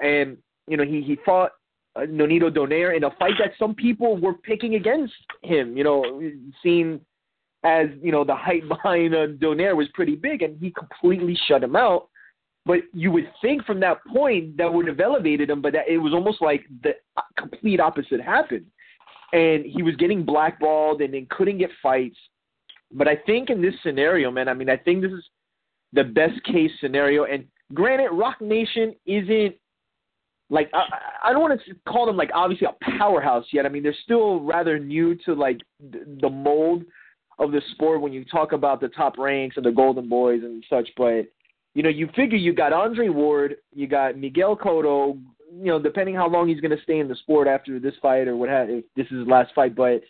And 0.00 0.36
you 0.66 0.76
know, 0.76 0.84
he 0.84 1.02
he 1.02 1.18
fought 1.24 1.52
uh, 1.96 2.00
Nonito 2.00 2.50
Donaire 2.50 2.96
in 2.96 3.04
a 3.04 3.10
fight 3.18 3.34
that 3.38 3.52
some 3.58 3.74
people 3.74 4.16
were 4.16 4.34
picking 4.34 4.76
against 4.76 5.14
him. 5.42 5.76
You 5.76 5.84
know, 5.84 6.22
seen 6.62 7.00
as 7.64 7.88
you 8.02 8.12
know 8.12 8.24
the 8.24 8.34
hype 8.34 8.66
behind 8.68 9.14
uh, 9.14 9.28
Donaire 9.28 9.76
was 9.76 9.88
pretty 9.94 10.16
big, 10.16 10.42
and 10.42 10.58
he 10.58 10.70
completely 10.70 11.38
shut 11.46 11.62
him 11.62 11.76
out. 11.76 12.08
But 12.66 12.80
you 12.92 13.10
would 13.10 13.28
think 13.40 13.64
from 13.64 13.80
that 13.80 13.98
point 14.12 14.56
that 14.58 14.72
would 14.72 14.86
have 14.86 15.00
elevated 15.00 15.48
him, 15.48 15.62
but 15.62 15.72
that 15.72 15.88
it 15.88 15.98
was 15.98 16.12
almost 16.12 16.42
like 16.42 16.66
the 16.82 16.92
complete 17.38 17.80
opposite 17.80 18.20
happened, 18.20 18.66
and 19.32 19.64
he 19.64 19.82
was 19.82 19.96
getting 19.96 20.24
blackballed 20.24 21.00
and 21.00 21.14
then 21.14 21.26
couldn't 21.30 21.58
get 21.58 21.70
fights. 21.82 22.18
But 22.92 23.08
I 23.08 23.16
think 23.16 23.50
in 23.50 23.62
this 23.62 23.74
scenario, 23.82 24.30
man, 24.30 24.48
I 24.48 24.54
mean, 24.54 24.68
I 24.68 24.76
think 24.76 25.02
this 25.02 25.12
is 25.12 25.24
the 25.92 26.04
best 26.04 26.42
case 26.44 26.70
scenario. 26.80 27.24
And 27.24 27.44
granted, 27.72 28.10
Roc 28.10 28.40
Nation 28.40 28.94
isn't 29.06 29.54
like 30.50 30.68
I, 30.74 30.84
I 31.24 31.32
don't 31.32 31.42
want 31.42 31.60
to 31.64 31.74
call 31.88 32.06
them 32.06 32.16
like 32.16 32.30
obviously 32.34 32.66
a 32.66 32.98
powerhouse 32.98 33.46
yet. 33.52 33.64
I 33.64 33.68
mean, 33.68 33.82
they're 33.82 33.94
still 34.02 34.40
rather 34.40 34.78
new 34.78 35.14
to 35.24 35.34
like 35.34 35.60
the 36.20 36.28
mold 36.28 36.82
of 37.38 37.52
the 37.52 37.62
sport 37.72 38.02
when 38.02 38.12
you 38.12 38.24
talk 38.24 38.52
about 38.52 38.80
the 38.80 38.88
top 38.88 39.16
ranks 39.16 39.56
and 39.56 39.64
the 39.64 39.70
Golden 39.70 40.08
Boys 40.08 40.42
and 40.42 40.62
such. 40.68 40.88
But 40.96 41.26
you 41.74 41.82
know, 41.82 41.88
you 41.88 42.08
figure 42.16 42.38
you 42.38 42.52
got 42.52 42.72
Andre 42.72 43.08
Ward, 43.08 43.56
you 43.74 43.86
got 43.86 44.16
Miguel 44.16 44.56
Cotto. 44.56 45.20
You 45.52 45.66
know, 45.66 45.80
depending 45.80 46.14
how 46.14 46.28
long 46.28 46.46
he's 46.46 46.60
going 46.60 46.76
to 46.76 46.82
stay 46.84 47.00
in 47.00 47.08
the 47.08 47.16
sport 47.16 47.48
after 47.48 47.80
this 47.80 47.94
fight 48.00 48.28
or 48.28 48.36
what 48.36 48.48
have, 48.48 48.70
if 48.70 48.84
this 48.94 49.06
is 49.06 49.18
his 49.18 49.26
last 49.26 49.52
fight, 49.52 49.74
but 49.74 50.00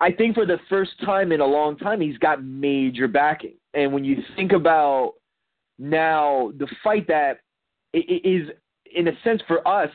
I 0.00 0.10
think 0.10 0.34
for 0.34 0.46
the 0.46 0.58
first 0.70 0.92
time 1.04 1.32
in 1.32 1.40
a 1.40 1.46
long 1.46 1.76
time, 1.76 2.00
he's 2.00 2.16
got 2.18 2.42
major 2.42 3.08
backing. 3.08 3.56
And 3.74 3.92
when 3.92 4.04
you 4.04 4.22
think 4.36 4.52
about 4.52 5.14
now 5.78 6.52
the 6.56 6.66
fight 6.82 7.06
that 7.08 7.40
i- 7.94 8.04
i- 8.24 8.52
in 8.94 9.08
a 9.08 9.20
sense, 9.20 9.42
for 9.42 9.66
us, 9.68 9.90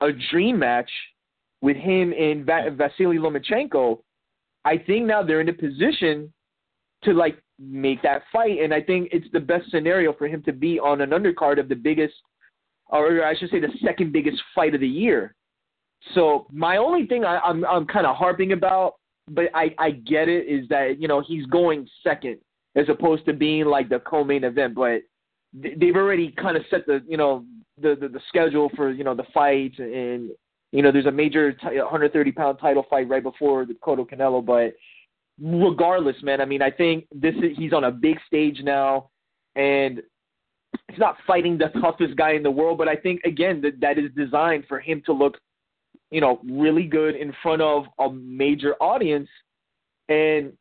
a 0.00 0.12
dream 0.12 0.58
match 0.58 0.90
with 1.62 1.76
him 1.76 2.12
and 2.12 2.44
Va- 2.44 2.70
Vasily 2.70 3.16
Lomachenko, 3.16 4.02
I 4.64 4.76
think 4.76 5.06
now 5.06 5.22
they're 5.22 5.40
in 5.40 5.48
a 5.48 5.52
position 5.54 6.32
to 7.04 7.14
like 7.14 7.40
make 7.58 8.02
that 8.02 8.22
fight, 8.32 8.58
and 8.60 8.72
I 8.72 8.80
think 8.80 9.08
it's 9.12 9.26
the 9.32 9.40
best 9.40 9.70
scenario 9.70 10.12
for 10.12 10.26
him 10.26 10.42
to 10.44 10.52
be 10.52 10.78
on 10.78 11.00
an 11.00 11.10
undercard 11.10 11.58
of 11.58 11.68
the 11.68 11.74
biggest, 11.74 12.14
or 12.86 13.24
I 13.24 13.36
should 13.36 13.50
say, 13.50 13.60
the 13.60 13.72
second 13.84 14.12
biggest 14.12 14.40
fight 14.54 14.74
of 14.74 14.80
the 14.80 14.88
year. 14.88 15.34
So 16.14 16.46
my 16.52 16.76
only 16.76 17.06
thing 17.06 17.24
I, 17.24 17.38
I'm 17.38 17.64
I'm 17.64 17.86
kind 17.86 18.06
of 18.06 18.16
harping 18.16 18.52
about, 18.52 18.94
but 19.28 19.46
I 19.54 19.74
I 19.78 19.90
get 19.90 20.28
it, 20.28 20.46
is 20.46 20.68
that 20.68 21.00
you 21.00 21.08
know 21.08 21.20
he's 21.20 21.46
going 21.46 21.88
second 22.02 22.38
as 22.76 22.88
opposed 22.88 23.24
to 23.26 23.32
being 23.32 23.64
like 23.64 23.88
the 23.88 23.98
co-main 24.00 24.44
event, 24.44 24.74
but 24.74 25.02
they've 25.52 25.96
already 25.96 26.30
kind 26.32 26.56
of 26.56 26.62
set 26.70 26.86
the 26.86 27.02
you 27.08 27.16
know 27.16 27.44
the, 27.80 27.96
the 28.00 28.08
the 28.08 28.20
schedule 28.28 28.70
for 28.76 28.90
you 28.92 29.04
know 29.04 29.14
the 29.14 29.26
fights. 29.34 29.78
And 29.78 30.30
you 30.70 30.82
know 30.82 30.92
there's 30.92 31.06
a 31.06 31.10
major 31.10 31.52
t- 31.52 31.66
130 31.66 32.32
pound 32.32 32.58
title 32.60 32.86
fight 32.88 33.08
right 33.08 33.22
before 33.22 33.66
the 33.66 33.74
Cotto 33.74 34.08
Canelo, 34.08 34.44
but 34.44 34.74
regardless, 35.42 36.16
man, 36.22 36.40
I 36.40 36.44
mean 36.44 36.62
I 36.62 36.70
think 36.70 37.06
this 37.12 37.34
is 37.36 37.56
he's 37.56 37.72
on 37.72 37.84
a 37.84 37.90
big 37.90 38.18
stage 38.26 38.60
now, 38.62 39.10
and 39.56 40.02
he's 40.88 40.98
not 40.98 41.16
fighting 41.26 41.58
the 41.58 41.68
toughest 41.80 42.16
guy 42.16 42.32
in 42.32 42.42
the 42.42 42.50
world, 42.50 42.78
but 42.78 42.88
I 42.88 42.96
think 42.96 43.22
again 43.24 43.60
that 43.62 43.80
that 43.80 43.98
is 43.98 44.10
designed 44.16 44.64
for 44.68 44.80
him 44.80 45.02
to 45.06 45.12
look 45.12 45.38
you 46.10 46.20
know, 46.20 46.40
really 46.44 46.84
good 46.84 47.16
in 47.16 47.34
front 47.42 47.62
of 47.62 47.84
a 47.98 48.10
major 48.10 48.74
audience, 48.80 49.28
and 50.08 50.52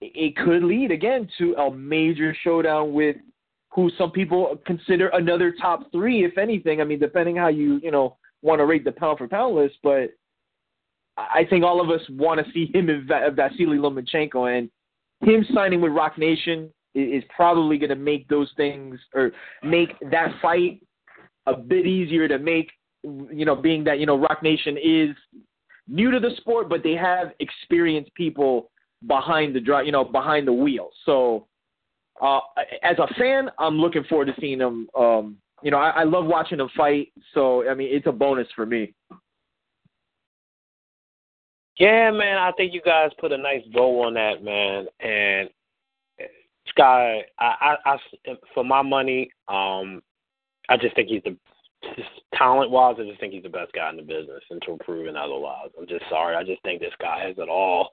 it 0.00 0.36
could 0.36 0.62
lead 0.62 0.90
again 0.90 1.28
to 1.38 1.54
a 1.54 1.74
major 1.74 2.34
showdown 2.42 2.92
with 2.92 3.16
who 3.74 3.90
some 3.98 4.10
people 4.10 4.58
consider 4.66 5.08
another 5.08 5.54
top 5.60 5.90
three, 5.92 6.24
if 6.24 6.38
anything. 6.38 6.80
I 6.80 6.84
mean, 6.84 6.98
depending 6.98 7.36
how 7.36 7.48
you 7.48 7.80
you 7.82 7.90
know 7.90 8.16
want 8.40 8.60
to 8.60 8.66
rate 8.66 8.84
the 8.84 8.92
pound 8.92 9.18
for 9.18 9.28
pound 9.28 9.56
list, 9.56 9.76
but 9.82 10.10
I 11.18 11.44
think 11.50 11.64
all 11.64 11.80
of 11.80 11.90
us 11.90 12.00
want 12.10 12.44
to 12.44 12.52
see 12.52 12.70
him 12.72 12.88
and 12.88 13.06
Va- 13.06 13.30
Vasily 13.34 13.76
Lomachenko, 13.76 14.56
and 14.56 14.70
him 15.28 15.44
signing 15.52 15.80
with 15.80 15.92
Roc 15.92 16.16
Nation 16.16 16.72
is 16.94 17.24
probably 17.34 17.76
going 17.76 17.90
to 17.90 17.96
make 17.96 18.28
those 18.28 18.50
things 18.56 18.98
or 19.14 19.32
make 19.62 19.90
that 20.10 20.32
fight 20.40 20.80
a 21.46 21.56
bit 21.56 21.86
easier 21.86 22.28
to 22.28 22.38
make 22.38 22.70
you 23.02 23.44
know, 23.44 23.54
being 23.54 23.84
that 23.84 23.98
you 23.98 24.06
know 24.06 24.18
Roc 24.18 24.42
Nation 24.42 24.76
is 24.82 25.10
new 25.86 26.10
to 26.10 26.20
the 26.20 26.30
sport, 26.38 26.68
but 26.68 26.82
they 26.82 26.94
have 26.94 27.32
experienced 27.40 28.12
people 28.14 28.70
behind 29.06 29.54
the 29.54 29.60
dri 29.60 29.86
you 29.86 29.92
know, 29.92 30.04
behind 30.04 30.46
the 30.46 30.52
wheel. 30.52 30.90
So, 31.04 31.46
uh, 32.20 32.40
as 32.82 32.96
a 32.98 33.12
fan, 33.14 33.50
I'm 33.58 33.78
looking 33.78 34.04
forward 34.04 34.26
to 34.26 34.34
seeing 34.40 34.58
them. 34.58 34.88
Um, 34.98 35.36
you 35.62 35.70
know, 35.70 35.78
I, 35.78 35.90
I 35.90 36.04
love 36.04 36.26
watching 36.26 36.58
them 36.58 36.68
fight. 36.76 37.12
So, 37.34 37.68
I 37.68 37.74
mean, 37.74 37.88
it's 37.90 38.06
a 38.06 38.12
bonus 38.12 38.48
for 38.54 38.66
me. 38.66 38.94
Yeah, 41.78 42.10
man, 42.10 42.38
I 42.38 42.52
think 42.52 42.74
you 42.74 42.82
guys 42.82 43.10
put 43.20 43.32
a 43.32 43.38
nice 43.38 43.62
bow 43.72 44.02
on 44.02 44.14
that, 44.14 44.42
man. 44.42 44.86
And 45.00 45.48
Sky, 46.68 47.22
I, 47.38 47.76
I, 47.84 47.92
I 47.92 47.96
for 48.52 48.64
my 48.64 48.82
money, 48.82 49.30
um, 49.48 50.02
I 50.68 50.76
just 50.76 50.94
think 50.96 51.08
he's 51.08 51.22
the 51.24 51.36
talent 52.34 52.70
wise. 52.70 52.96
I 52.98 53.04
just 53.04 53.20
think 53.20 53.32
he's 53.32 53.44
the 53.44 53.48
best 53.48 53.72
guy 53.72 53.88
in 53.90 53.96
the 53.96 54.02
business 54.02 54.42
until 54.50 54.76
proven 54.78 55.16
otherwise. 55.16 55.70
I'm 55.78 55.86
just 55.86 56.04
sorry. 56.10 56.34
I 56.36 56.42
just 56.42 56.62
think 56.62 56.80
this 56.80 56.92
guy 57.00 57.24
has 57.26 57.38
it 57.38 57.48
all. 57.48 57.90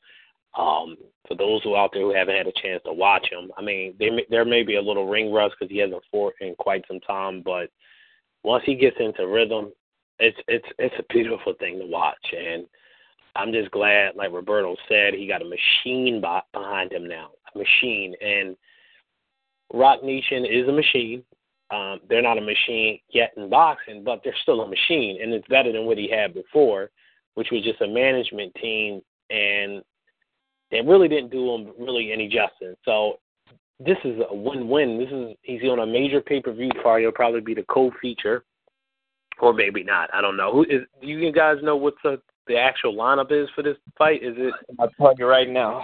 Um, 0.57 0.95
for 1.27 1.35
those 1.35 1.61
who 1.63 1.75
out 1.75 1.91
there 1.93 2.01
who 2.01 2.13
haven't 2.13 2.37
had 2.37 2.47
a 2.47 2.61
chance 2.61 2.81
to 2.85 2.93
watch 2.93 3.27
him, 3.29 3.51
I 3.57 3.61
mean, 3.61 3.93
they, 3.99 4.09
there 4.29 4.45
may 4.45 4.63
be 4.63 4.75
a 4.75 4.81
little 4.81 5.07
ring 5.07 5.31
rust 5.31 5.55
because 5.59 5.71
he 5.71 5.79
hasn't 5.79 6.01
fought 6.11 6.33
in 6.39 6.55
quite 6.57 6.85
some 6.87 7.01
time, 7.01 7.41
but 7.43 7.69
once 8.43 8.63
he 8.65 8.75
gets 8.75 8.95
into 8.99 9.27
rhythm, 9.27 9.71
it's 10.17 10.37
it's 10.47 10.67
it's 10.79 10.95
a 10.97 11.13
beautiful 11.13 11.53
thing 11.59 11.77
to 11.79 11.85
watch, 11.85 12.33
and 12.35 12.65
I'm 13.35 13.51
just 13.51 13.71
glad, 13.71 14.15
like 14.15 14.31
Roberto 14.31 14.75
said, 14.87 15.13
he 15.13 15.27
got 15.27 15.41
a 15.41 15.45
machine 15.45 16.21
behind 16.53 16.93
him 16.93 17.07
now, 17.07 17.31
a 17.53 17.57
machine, 17.57 18.15
and 18.21 18.55
Roc 19.73 20.03
Nation 20.03 20.45
is 20.45 20.67
a 20.67 20.71
machine. 20.71 21.23
Um, 21.71 21.99
they're 22.07 22.21
not 22.21 22.37
a 22.37 22.41
machine 22.41 22.99
yet 23.09 23.33
in 23.35 23.49
boxing, 23.49 24.03
but 24.03 24.21
they're 24.23 24.35
still 24.43 24.61
a 24.61 24.67
machine, 24.67 25.19
and 25.21 25.33
it's 25.33 25.47
better 25.47 25.71
than 25.71 25.85
what 25.85 25.97
he 25.97 26.09
had 26.09 26.33
before, 26.33 26.91
which 27.33 27.49
was 27.51 27.63
just 27.63 27.81
a 27.81 27.87
management 27.87 28.53
team, 28.55 29.01
and 29.29 29.83
they 30.71 30.81
really 30.81 31.07
didn't 31.07 31.31
do 31.31 31.53
him 31.55 31.73
really 31.79 32.11
any 32.13 32.27
justice. 32.27 32.77
So 32.85 33.19
this 33.79 33.97
is 34.05 34.21
a 34.29 34.35
win-win. 34.35 34.97
This 34.97 35.09
is 35.11 35.35
he's 35.41 35.69
on 35.69 35.79
a 35.79 35.85
major 35.85 36.21
pay-per-view 36.21 36.71
card. 36.81 37.01
He'll 37.01 37.11
probably 37.11 37.41
be 37.41 37.53
the 37.53 37.65
co-feature, 37.67 38.43
or 39.41 39.53
maybe 39.53 39.83
not. 39.83 40.09
I 40.13 40.21
don't 40.21 40.37
know. 40.37 40.53
Who 40.53 40.63
is? 40.63 40.83
Do 41.01 41.07
you 41.07 41.31
guys 41.31 41.57
know 41.61 41.75
what's 41.75 41.97
the 42.03 42.21
the 42.47 42.57
actual 42.57 42.95
lineup 42.95 43.31
is 43.31 43.49
for 43.55 43.63
this 43.63 43.77
fight? 43.97 44.23
Is 44.23 44.35
it? 44.37 44.53
I'll 44.79 44.89
tell 44.89 45.13
you 45.17 45.25
right 45.25 45.49
now. 45.49 45.83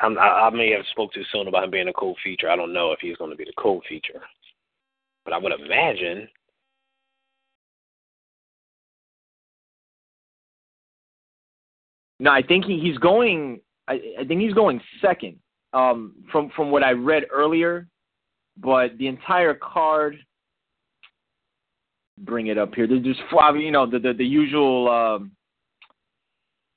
I'm, 0.00 0.16
I, 0.18 0.46
I 0.46 0.50
may 0.50 0.70
have 0.72 0.86
spoke 0.90 1.12
too 1.12 1.24
soon 1.32 1.48
about 1.48 1.64
him 1.64 1.70
being 1.70 1.88
a 1.88 1.92
co-feature. 1.92 2.48
I 2.48 2.56
don't 2.56 2.72
know 2.72 2.92
if 2.92 3.00
he's 3.00 3.16
going 3.16 3.30
to 3.30 3.36
be 3.36 3.44
the 3.44 3.52
co-feature, 3.58 4.22
but 5.24 5.34
I 5.34 5.38
would 5.38 5.52
imagine. 5.52 6.28
No, 12.20 12.30
I 12.30 12.42
think 12.42 12.64
he, 12.64 12.78
he's 12.78 12.98
going. 12.98 13.60
I, 13.88 14.00
I 14.20 14.24
think 14.24 14.40
he's 14.40 14.54
going 14.54 14.80
second. 15.00 15.38
Um, 15.74 16.14
from 16.32 16.50
from 16.56 16.70
what 16.70 16.82
I 16.82 16.92
read 16.92 17.24
earlier, 17.30 17.86
but 18.56 18.96
the 18.98 19.06
entire 19.06 19.54
card. 19.54 20.18
Bring 22.24 22.48
it 22.48 22.58
up 22.58 22.74
here. 22.74 22.86
There's 22.86 23.02
just 23.02 23.20
you 23.56 23.70
know 23.70 23.86
the 23.86 23.98
the, 23.98 24.12
the 24.12 24.24
usual 24.24 24.90
um, 24.90 25.32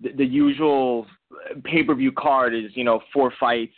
the, 0.02 0.12
the 0.14 0.26
usual 0.26 1.08
pay 1.64 1.84
per 1.84 1.96
view 1.96 2.12
card 2.12 2.54
is 2.54 2.72
you 2.76 2.84
know 2.84 3.02
four 3.14 3.34
fights. 3.40 3.74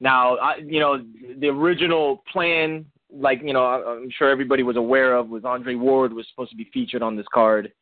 Now 0.00 0.36
I, 0.36 0.56
you 0.56 0.80
know 0.80 1.02
the 1.38 1.48
original 1.48 2.22
plan, 2.32 2.86
like 3.12 3.40
you 3.42 3.52
know 3.52 3.64
I- 3.64 3.92
I'm 3.96 4.10
sure 4.10 4.30
everybody 4.30 4.62
was 4.62 4.76
aware 4.76 5.16
of, 5.16 5.28
was 5.28 5.44
Andre 5.44 5.74
Ward 5.74 6.12
was 6.12 6.26
supposed 6.30 6.50
to 6.50 6.56
be 6.56 6.68
featured 6.72 7.02
on 7.02 7.16
this 7.16 7.26
card, 7.32 7.72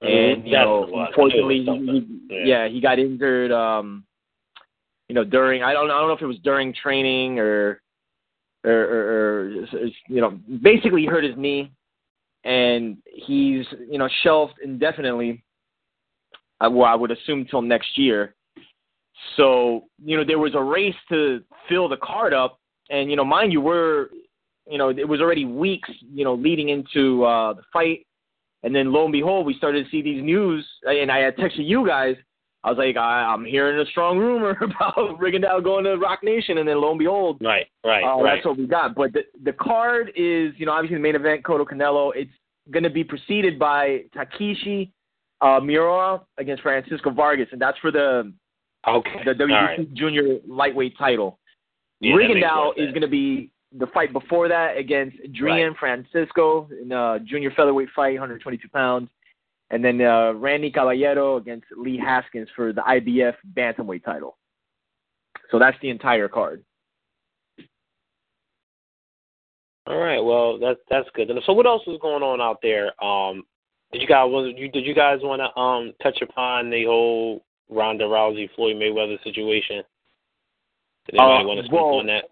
and 0.00 0.42
Mhm. 0.42 0.46
you 0.46 0.52
know, 0.52 1.06
unfortunately, 1.06 1.64
he, 1.64 2.06
Yeah. 2.30 2.44
yeah, 2.44 2.68
he 2.68 2.80
got 2.80 2.98
injured. 2.98 3.52
Um, 3.52 4.04
you 5.08 5.14
know, 5.14 5.24
during 5.24 5.62
I 5.62 5.72
don't 5.72 5.90
I 5.90 5.98
don't 5.98 6.08
know 6.08 6.14
if 6.14 6.22
it 6.22 6.26
was 6.26 6.38
during 6.40 6.72
training 6.72 7.38
or 7.38 7.80
or, 8.64 8.72
or, 8.72 9.02
or 9.10 9.50
you 10.08 10.20
know, 10.20 10.30
basically 10.62 11.02
he 11.02 11.06
hurt 11.06 11.22
his 11.22 11.36
knee, 11.36 11.70
and 12.46 12.96
he's 13.04 13.66
you 13.90 13.98
know 13.98 14.08
shelved 14.22 14.54
indefinitely. 14.62 15.42
Well, 16.60 16.84
I 16.84 16.94
would 16.94 17.10
assume 17.10 17.44
till 17.50 17.60
next 17.60 17.98
year. 17.98 18.34
So 19.36 19.84
you 20.02 20.16
know, 20.16 20.24
there 20.24 20.38
was 20.38 20.54
a 20.54 20.62
race 20.62 20.94
to 21.10 21.42
fill 21.68 21.88
the 21.88 21.98
card 21.98 22.32
up, 22.32 22.58
and 22.88 23.10
you 23.10 23.16
know, 23.16 23.24
mind 23.24 23.52
you, 23.52 23.60
we're 23.60 24.06
you 24.68 24.78
know, 24.78 24.88
it 24.88 25.06
was 25.06 25.20
already 25.20 25.44
weeks 25.44 25.90
you 26.00 26.24
know 26.24 26.34
leading 26.34 26.68
into 26.70 27.24
uh, 27.24 27.54
the 27.54 27.62
fight, 27.72 28.06
and 28.62 28.74
then 28.74 28.92
lo 28.92 29.04
and 29.04 29.12
behold, 29.12 29.44
we 29.44 29.54
started 29.54 29.84
to 29.84 29.90
see 29.90 30.00
these 30.00 30.22
news, 30.22 30.64
and 30.84 31.10
I 31.10 31.18
had 31.18 31.36
texted 31.36 31.66
you 31.66 31.86
guys. 31.86 32.16
I 32.66 32.70
was 32.70 32.78
like, 32.78 32.96
I, 32.96 33.22
I'm 33.32 33.44
hearing 33.44 33.78
a 33.80 33.88
strong 33.88 34.18
rumor 34.18 34.50
about 34.60 35.20
Rigondeaux 35.20 35.62
going 35.62 35.84
to 35.84 35.96
Roc 35.96 36.24
Nation, 36.24 36.58
and 36.58 36.68
then 36.68 36.80
lo 36.80 36.90
and 36.90 36.98
behold, 36.98 37.38
Right, 37.40 37.66
right, 37.84 38.02
uh, 38.02 38.20
right. 38.20 38.34
that's 38.34 38.44
what 38.44 38.58
we 38.58 38.66
got. 38.66 38.96
But 38.96 39.12
the 39.12 39.20
the 39.44 39.52
card 39.52 40.08
is, 40.16 40.52
you 40.56 40.66
know, 40.66 40.72
obviously 40.72 40.96
the 40.96 41.02
main 41.02 41.14
event, 41.14 41.44
Cotto 41.44 41.64
Canelo. 41.64 42.10
It's 42.16 42.30
going 42.72 42.82
to 42.82 42.90
be 42.90 43.04
preceded 43.04 43.56
by 43.56 44.02
Takashi 44.16 44.90
uh, 45.40 45.60
Miura 45.62 46.20
against 46.38 46.64
Francisco 46.64 47.10
Vargas, 47.10 47.46
and 47.52 47.60
that's 47.60 47.78
for 47.78 47.92
the 47.92 48.32
okay. 48.88 49.22
the 49.24 49.30
WBC 49.30 49.78
right. 49.78 49.94
Junior 49.94 50.38
lightweight 50.48 50.98
title. 50.98 51.38
Yeah, 52.00 52.14
Rigondeaux 52.14 52.72
is 52.76 52.88
going 52.88 53.02
to 53.02 53.08
be 53.08 53.52
the 53.78 53.86
fight 53.94 54.12
before 54.12 54.48
that 54.48 54.76
against 54.76 55.16
Adrian 55.24 55.76
Francisco 55.78 56.68
in 56.82 56.90
a 56.90 57.20
junior 57.24 57.52
featherweight 57.52 57.90
fight, 57.94 58.14
122 58.14 58.68
pounds. 58.70 59.08
And 59.70 59.84
then 59.84 60.00
uh, 60.00 60.32
Randy 60.34 60.70
Caballero 60.70 61.36
against 61.36 61.66
Lee 61.76 61.98
Haskins 61.98 62.48
for 62.54 62.72
the 62.72 62.82
IBF 62.82 63.34
bantamweight 63.56 64.04
title. 64.04 64.36
So 65.50 65.58
that's 65.58 65.76
the 65.82 65.90
entire 65.90 66.28
card. 66.28 66.62
All 69.86 69.98
right. 69.98 70.20
Well, 70.20 70.58
that's 70.58 70.80
that's 70.90 71.08
good. 71.14 71.30
So, 71.46 71.52
what 71.52 71.66
else 71.66 71.82
is 71.86 71.98
going 72.00 72.22
on 72.22 72.40
out 72.40 72.58
there? 72.62 72.92
Um, 73.04 73.44
did 73.92 74.02
you 74.02 74.08
guys 74.08 74.26
was 74.28 74.52
you 74.56 74.68
did 74.68 74.84
you 74.84 74.94
guys 74.94 75.20
want 75.22 75.40
to 75.40 75.60
um 75.60 75.92
touch 76.02 76.20
upon 76.22 76.70
the 76.70 76.84
whole 76.84 77.44
Ronda 77.68 78.04
Rousey 78.04 78.48
Floyd 78.56 78.76
Mayweather 78.76 79.22
situation? 79.22 79.82
Did 81.06 81.20
anybody 81.20 81.44
Uh, 81.44 81.46
want 81.46 81.60
to 81.60 81.64
speak 81.66 81.72
well, 81.72 81.84
on 81.84 82.06
that? 82.06 82.24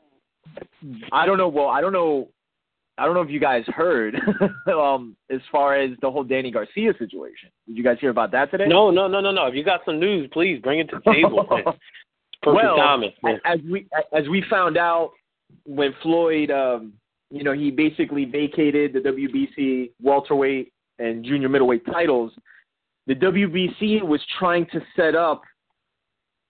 I 1.12 1.27
don't 1.27 1.38
know. 1.38 1.49
Well, 1.49 1.68
I 1.68 1.81
don't 1.81 1.92
know. 1.92 2.29
I 2.96 3.04
don't 3.04 3.14
know 3.14 3.22
if 3.22 3.30
you 3.30 3.40
guys 3.40 3.64
heard 3.66 4.14
um, 4.72 5.16
as 5.30 5.40
far 5.50 5.74
as 5.76 5.90
the 6.00 6.11
whole 6.11 6.22
Danny 6.22 6.50
Garcia 6.50 6.92
situation. 6.98 7.50
Did 7.66 7.76
you 7.76 7.83
guys 7.83 7.96
hear 8.00 8.11
about 8.11 8.30
that 8.33 8.50
today? 8.50 8.66
No, 8.68 8.90
no, 8.90 9.09
no, 9.09 9.20
no, 9.20 9.33
no. 9.33 9.46
If 9.46 9.54
you 9.54 9.64
got 9.64 9.80
some 9.85 9.98
news, 9.98 10.28
please 10.33 10.61
bring 10.62 10.78
it 10.78 10.88
to 10.90 11.00
the 11.04 11.12
table. 11.12 11.48
well, 12.46 13.02
as 13.44 13.59
we 13.68 13.87
as 14.16 14.28
we 14.28 14.44
found 14.48 14.76
out 14.76 15.11
when 15.66 15.92
Floyd, 16.02 16.50
um, 16.50 16.92
you 17.30 17.42
know, 17.42 17.52
he 17.52 17.70
basically 17.70 18.24
vacated 18.24 18.92
the 18.92 19.00
WBC 19.00 19.90
welterweight 20.00 20.72
and 20.98 21.24
junior 21.24 21.48
middleweight 21.48 21.85
titles. 21.87 22.33
The 23.07 23.14
WBC 23.14 24.02
was 24.02 24.20
trying 24.38 24.66
to 24.66 24.80
set 24.96 25.16
up 25.16 25.42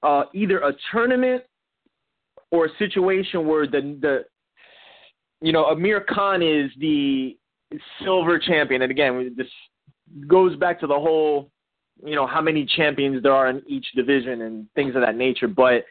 uh, 0.02 0.24
either 0.34 0.58
a 0.58 0.72
tournament 0.92 1.42
or 2.50 2.66
a 2.66 2.76
situation 2.78 3.46
where 3.46 3.66
the 3.66 3.96
the 4.00 4.24
you 5.44 5.52
know 5.52 5.66
Amir 5.66 6.00
Khan 6.00 6.40
is 6.42 6.70
the 6.78 7.36
silver 8.02 8.38
champion, 8.38 8.80
and 8.80 8.90
again, 8.90 9.34
this 9.36 9.46
goes 10.26 10.56
back 10.56 10.80
to 10.80 10.86
the 10.86 10.94
whole 10.94 11.50
you 12.02 12.14
know 12.14 12.26
how 12.26 12.40
many 12.40 12.64
champions 12.64 13.22
there 13.22 13.34
are 13.34 13.50
in 13.50 13.62
each 13.66 13.86
division 13.94 14.42
and 14.42 14.66
things 14.74 14.96
of 14.96 15.02
that 15.02 15.16
nature. 15.16 15.46
But 15.46 15.84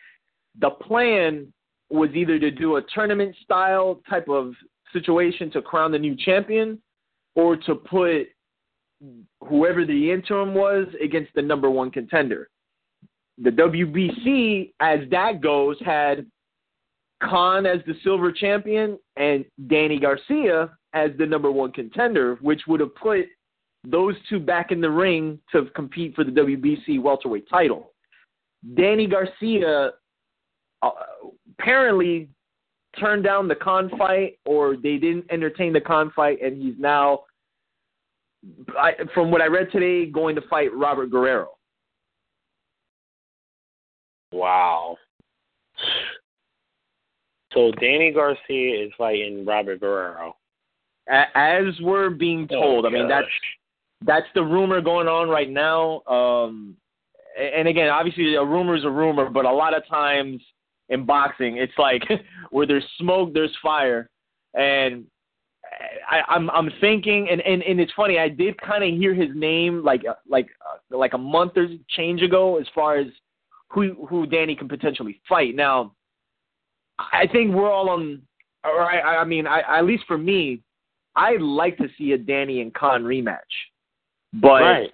the 0.59 0.71
plan 0.71 1.53
was 1.91 2.09
either 2.15 2.39
to 2.39 2.49
do 2.49 2.77
a 2.77 2.81
tournament 2.95 3.35
style 3.43 4.01
type 4.09 4.27
of 4.27 4.53
situation 4.91 5.51
to 5.51 5.61
crown 5.61 5.91
the 5.91 5.99
new 5.99 6.15
champion, 6.15 6.81
or 7.35 7.55
to 7.55 7.75
put 7.75 8.23
whoever 9.47 9.85
the 9.85 10.11
interim 10.11 10.55
was 10.55 10.87
against 11.03 11.31
the 11.35 11.41
number 11.43 11.69
one 11.69 11.91
contender. 11.91 12.49
The 13.37 13.51
WBC, 13.51 14.73
as 14.79 15.01
that 15.11 15.41
goes, 15.41 15.77
had 15.85 16.25
Khan 17.23 17.65
as 17.65 17.79
the 17.86 17.93
silver 18.03 18.31
champion 18.31 18.97
and 19.15 19.45
Danny 19.67 19.99
Garcia 19.99 20.69
as 20.93 21.12
the 21.17 21.25
number 21.25 21.51
one 21.51 21.71
contender, 21.71 22.38
which 22.41 22.62
would 22.67 22.79
have 22.79 22.95
put 22.95 23.25
those 23.86 24.15
two 24.29 24.39
back 24.39 24.71
in 24.71 24.79
the 24.79 24.89
ring 24.89 25.39
to 25.51 25.65
compete 25.75 26.15
for 26.15 26.23
the 26.23 26.31
WBC 26.31 27.01
welterweight 27.01 27.49
title. 27.49 27.91
Danny 28.75 29.07
Garcia 29.07 29.91
uh, 30.81 30.89
apparently 31.59 32.29
turned 32.99 33.23
down 33.23 33.47
the 33.47 33.55
Khan 33.55 33.89
fight, 33.97 34.38
or 34.45 34.77
they 34.77 34.97
didn't 34.97 35.25
entertain 35.31 35.73
the 35.73 35.81
Khan 35.81 36.12
fight, 36.15 36.41
and 36.41 36.62
he's 36.62 36.75
now, 36.77 37.21
I, 38.77 38.91
from 39.13 39.31
what 39.31 39.41
I 39.41 39.47
read 39.47 39.71
today, 39.71 40.05
going 40.05 40.36
to 40.36 40.41
fight 40.49 40.73
Robert 40.73 41.09
Guerrero. 41.09 41.49
Wow. 44.31 44.97
So 47.53 47.71
Danny 47.79 48.11
Garcia 48.11 48.85
is 48.85 48.91
fighting 48.97 49.45
Robert 49.45 49.79
Guerrero. 49.79 50.35
As 51.09 51.65
we're 51.81 52.09
being 52.09 52.47
told, 52.47 52.85
Oh, 52.85 52.87
I 52.87 52.91
mean 52.91 53.07
gosh. 53.07 53.23
that's 53.23 54.05
that's 54.05 54.27
the 54.35 54.43
rumor 54.43 54.81
going 54.81 55.07
on 55.07 55.29
right 55.29 55.49
now. 55.49 56.01
Um, 56.07 56.75
and 57.37 57.67
again, 57.67 57.89
obviously, 57.89 58.35
a 58.35 58.43
rumor 58.43 58.75
is 58.75 58.85
a 58.85 58.89
rumor, 58.89 59.29
but 59.29 59.45
a 59.45 59.51
lot 59.51 59.75
of 59.75 59.85
times 59.87 60.41
in 60.89 61.05
boxing, 61.05 61.57
it's 61.57 61.73
like 61.77 62.03
where 62.51 62.67
there's 62.67 62.85
smoke, 62.99 63.33
there's 63.33 63.55
fire, 63.61 64.09
and 64.53 65.05
I, 66.09 66.21
I'm 66.27 66.49
I'm 66.51 66.69
thinking, 66.79 67.27
and, 67.31 67.41
and 67.41 67.63
and 67.63 67.79
it's 67.79 67.91
funny. 67.95 68.19
I 68.19 68.29
did 68.29 68.59
kind 68.61 68.83
of 68.83 68.91
hear 68.91 69.13
his 69.13 69.29
name 69.35 69.83
like 69.83 70.03
like 70.27 70.47
uh, 70.69 70.97
like 70.97 71.13
a 71.13 71.17
month 71.17 71.53
or 71.57 71.67
change 71.89 72.21
ago, 72.21 72.59
as 72.59 72.67
far 72.73 72.97
as 72.97 73.07
who 73.69 74.05
who 74.09 74.25
Danny 74.25 74.55
can 74.55 74.67
potentially 74.67 75.19
fight. 75.27 75.55
Now, 75.55 75.93
I 77.11 77.27
think 77.31 77.53
we're 77.53 77.71
all 77.71 77.89
on, 77.89 78.21
or 78.63 78.81
I 78.81 79.17
I 79.17 79.25
mean, 79.25 79.47
I 79.47 79.61
at 79.79 79.85
least 79.85 80.03
for 80.07 80.17
me, 80.17 80.61
I'd 81.15 81.41
like 81.41 81.77
to 81.77 81.87
see 81.97 82.13
a 82.13 82.17
Danny 82.17 82.61
and 82.61 82.73
Khan 82.73 83.03
rematch, 83.03 83.37
but 84.33 84.61
right. 84.61 84.91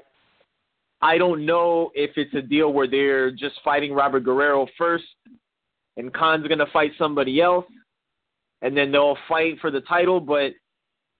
I 1.02 1.18
don't 1.18 1.46
know 1.46 1.92
if 1.94 2.12
it's 2.18 2.34
a 2.34 2.42
deal 2.42 2.74
where 2.74 2.88
they're 2.88 3.32
just 3.32 3.56
fighting 3.64 3.94
Robert 3.94 4.22
Guerrero 4.22 4.68
first, 4.78 5.06
and 5.98 6.14
Khan's 6.14 6.48
gonna 6.48 6.66
fight 6.74 6.92
somebody 6.98 7.42
else, 7.42 7.66
and 8.62 8.76
then 8.76 8.92
they'll 8.92 9.18
fight 9.28 9.60
for 9.62 9.72
the 9.72 9.82
title. 9.82 10.20
But 10.20 10.54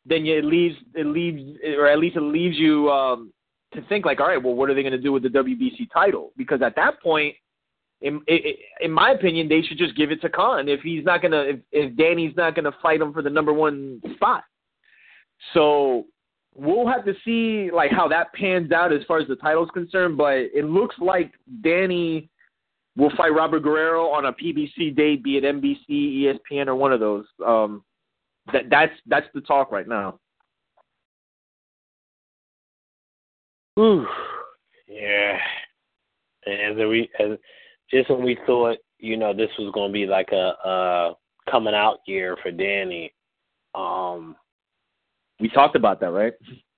then 0.06 0.26
it 0.26 0.44
leaves 0.44 0.76
it 0.96 1.06
leaves, 1.06 1.58
or 1.78 1.88
at 1.88 2.00
least 2.00 2.18
it 2.18 2.22
leaves 2.22 2.58
you 2.58 2.90
um, 2.92 3.32
to 3.74 3.82
think 3.84 4.06
like, 4.06 4.20
all 4.20 4.28
right, 4.28 4.42
well, 4.42 4.56
what 4.56 4.70
are 4.70 4.74
they 4.74 4.84
gonna 4.84 4.98
do 4.98 5.14
with 5.14 5.24
the 5.24 5.30
WBC 5.30 5.88
title? 5.94 6.32
Because 6.36 6.62
at 6.62 6.76
that 6.76 7.02
point, 7.02 7.36
in 8.02 8.22
in 8.82 8.92
my 8.92 9.12
opinion, 9.12 9.50
they 9.50 9.62
should 9.62 9.78
just 9.78 9.96
give 9.96 10.12
it 10.12 10.22
to 10.22 10.30
Khan 10.30 10.70
if 10.70 10.82
he's 10.82 11.04
not 11.04 11.22
gonna 11.22 11.42
if, 11.42 11.60
if 11.72 11.98
Danny's 11.98 12.36
not 12.36 12.56
gonna 12.56 12.72
fight 12.82 13.02
him 13.02 13.14
for 13.14 13.22
the 13.22 13.30
number 13.30 13.54
one 13.54 14.02
spot. 14.16 14.44
So 15.54 16.06
we'll 16.56 16.88
have 16.88 17.06
to 17.06 17.14
see 17.26 17.72
like 17.72 17.92
how 17.92 18.08
that 18.08 18.34
pans 18.34 18.72
out 18.72 18.94
as 18.94 19.02
far 19.08 19.20
as 19.20 19.28
the 19.28 19.36
title's 19.36 19.70
concerned. 19.74 20.18
But 20.18 20.38
it 20.54 20.66
looks 20.66 20.96
like 21.00 21.34
Danny 21.62 22.30
will 22.96 23.12
fight 23.16 23.34
Robert 23.34 23.62
Guerrero 23.62 24.08
on 24.08 24.26
a 24.26 24.34
PBC 24.34 24.96
date, 24.96 25.24
be 25.24 25.38
it 25.38 25.44
NBC, 25.44 26.40
ESPN, 26.52 26.68
or 26.68 26.76
one 26.76 26.94
of 26.94 27.00
those. 27.00 27.26
Um, 27.46 27.84
that 28.54 28.70
that's 28.70 28.94
that's 29.08 29.28
the 29.34 29.42
talk 29.42 29.72
right 29.72 29.88
now. 29.88 30.20
Whew. 33.76 34.08
Yeah. 34.88 35.38
As 36.48 36.76
we 36.76 37.10
as 37.20 37.38
just 37.92 38.10
when 38.10 38.24
we 38.24 38.38
thought, 38.46 38.78
you 39.00 39.18
know, 39.18 39.34
this 39.34 39.50
was 39.58 39.72
gonna 39.74 39.94
be 39.94 40.06
like 40.06 40.30
a 40.32 40.54
uh 40.68 41.14
coming 41.50 41.74
out 41.74 42.00
year 42.06 42.38
for 42.44 42.52
Danny, 42.52 43.14
um, 43.76 44.36
We 45.40 45.50
talked 45.50 45.76
about 45.76 46.00
that, 46.02 46.12
right? 46.12 46.34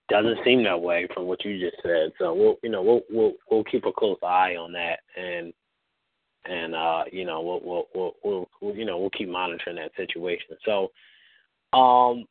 doesn't 0.09 0.43
seem 0.43 0.61
that 0.63 0.81
way 0.81 1.07
from 1.13 1.25
what 1.25 1.43
you 1.45 1.57
just 1.57 1.81
said. 1.81 2.11
So 2.19 2.33
we'll 2.33 2.57
you 2.63 2.69
know, 2.69 2.81
we'll 2.81 3.01
we'll 3.09 3.33
we'll 3.49 3.63
keep 3.63 3.85
a 3.85 3.93
close 3.93 4.17
eye 4.23 4.55
on 4.57 4.73
that 4.73 4.99
and 5.17 5.53
and 6.45 6.75
uh, 6.75 7.03
you 7.11 7.23
know, 7.25 7.41
we'll 7.41 7.61
we'll 7.63 7.87
we'll, 7.95 8.13
we'll, 8.23 8.49
we'll 8.61 8.75
you 8.75 8.85
know, 8.85 8.97
we'll 8.99 9.09
keep 9.11 9.29
monitoring 9.29 9.77
that 9.77 9.91
situation. 9.95 10.57
So 10.65 10.91
um 11.77 12.25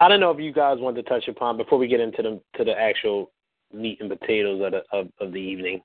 I 0.00 0.08
don't 0.08 0.20
know 0.20 0.30
if 0.30 0.38
you 0.38 0.52
guys 0.52 0.78
want 0.78 0.96
to 0.96 1.02
touch 1.02 1.26
upon 1.26 1.56
before 1.56 1.78
we 1.78 1.88
get 1.88 2.00
into 2.00 2.22
the 2.22 2.40
to 2.56 2.64
the 2.64 2.78
actual 2.78 3.32
meat 3.72 3.98
and 4.00 4.10
potatoes 4.10 4.60
of 4.62 4.72
the 4.72 4.82
of, 4.96 5.08
of 5.20 5.32
the 5.32 5.40
evening 5.40 5.80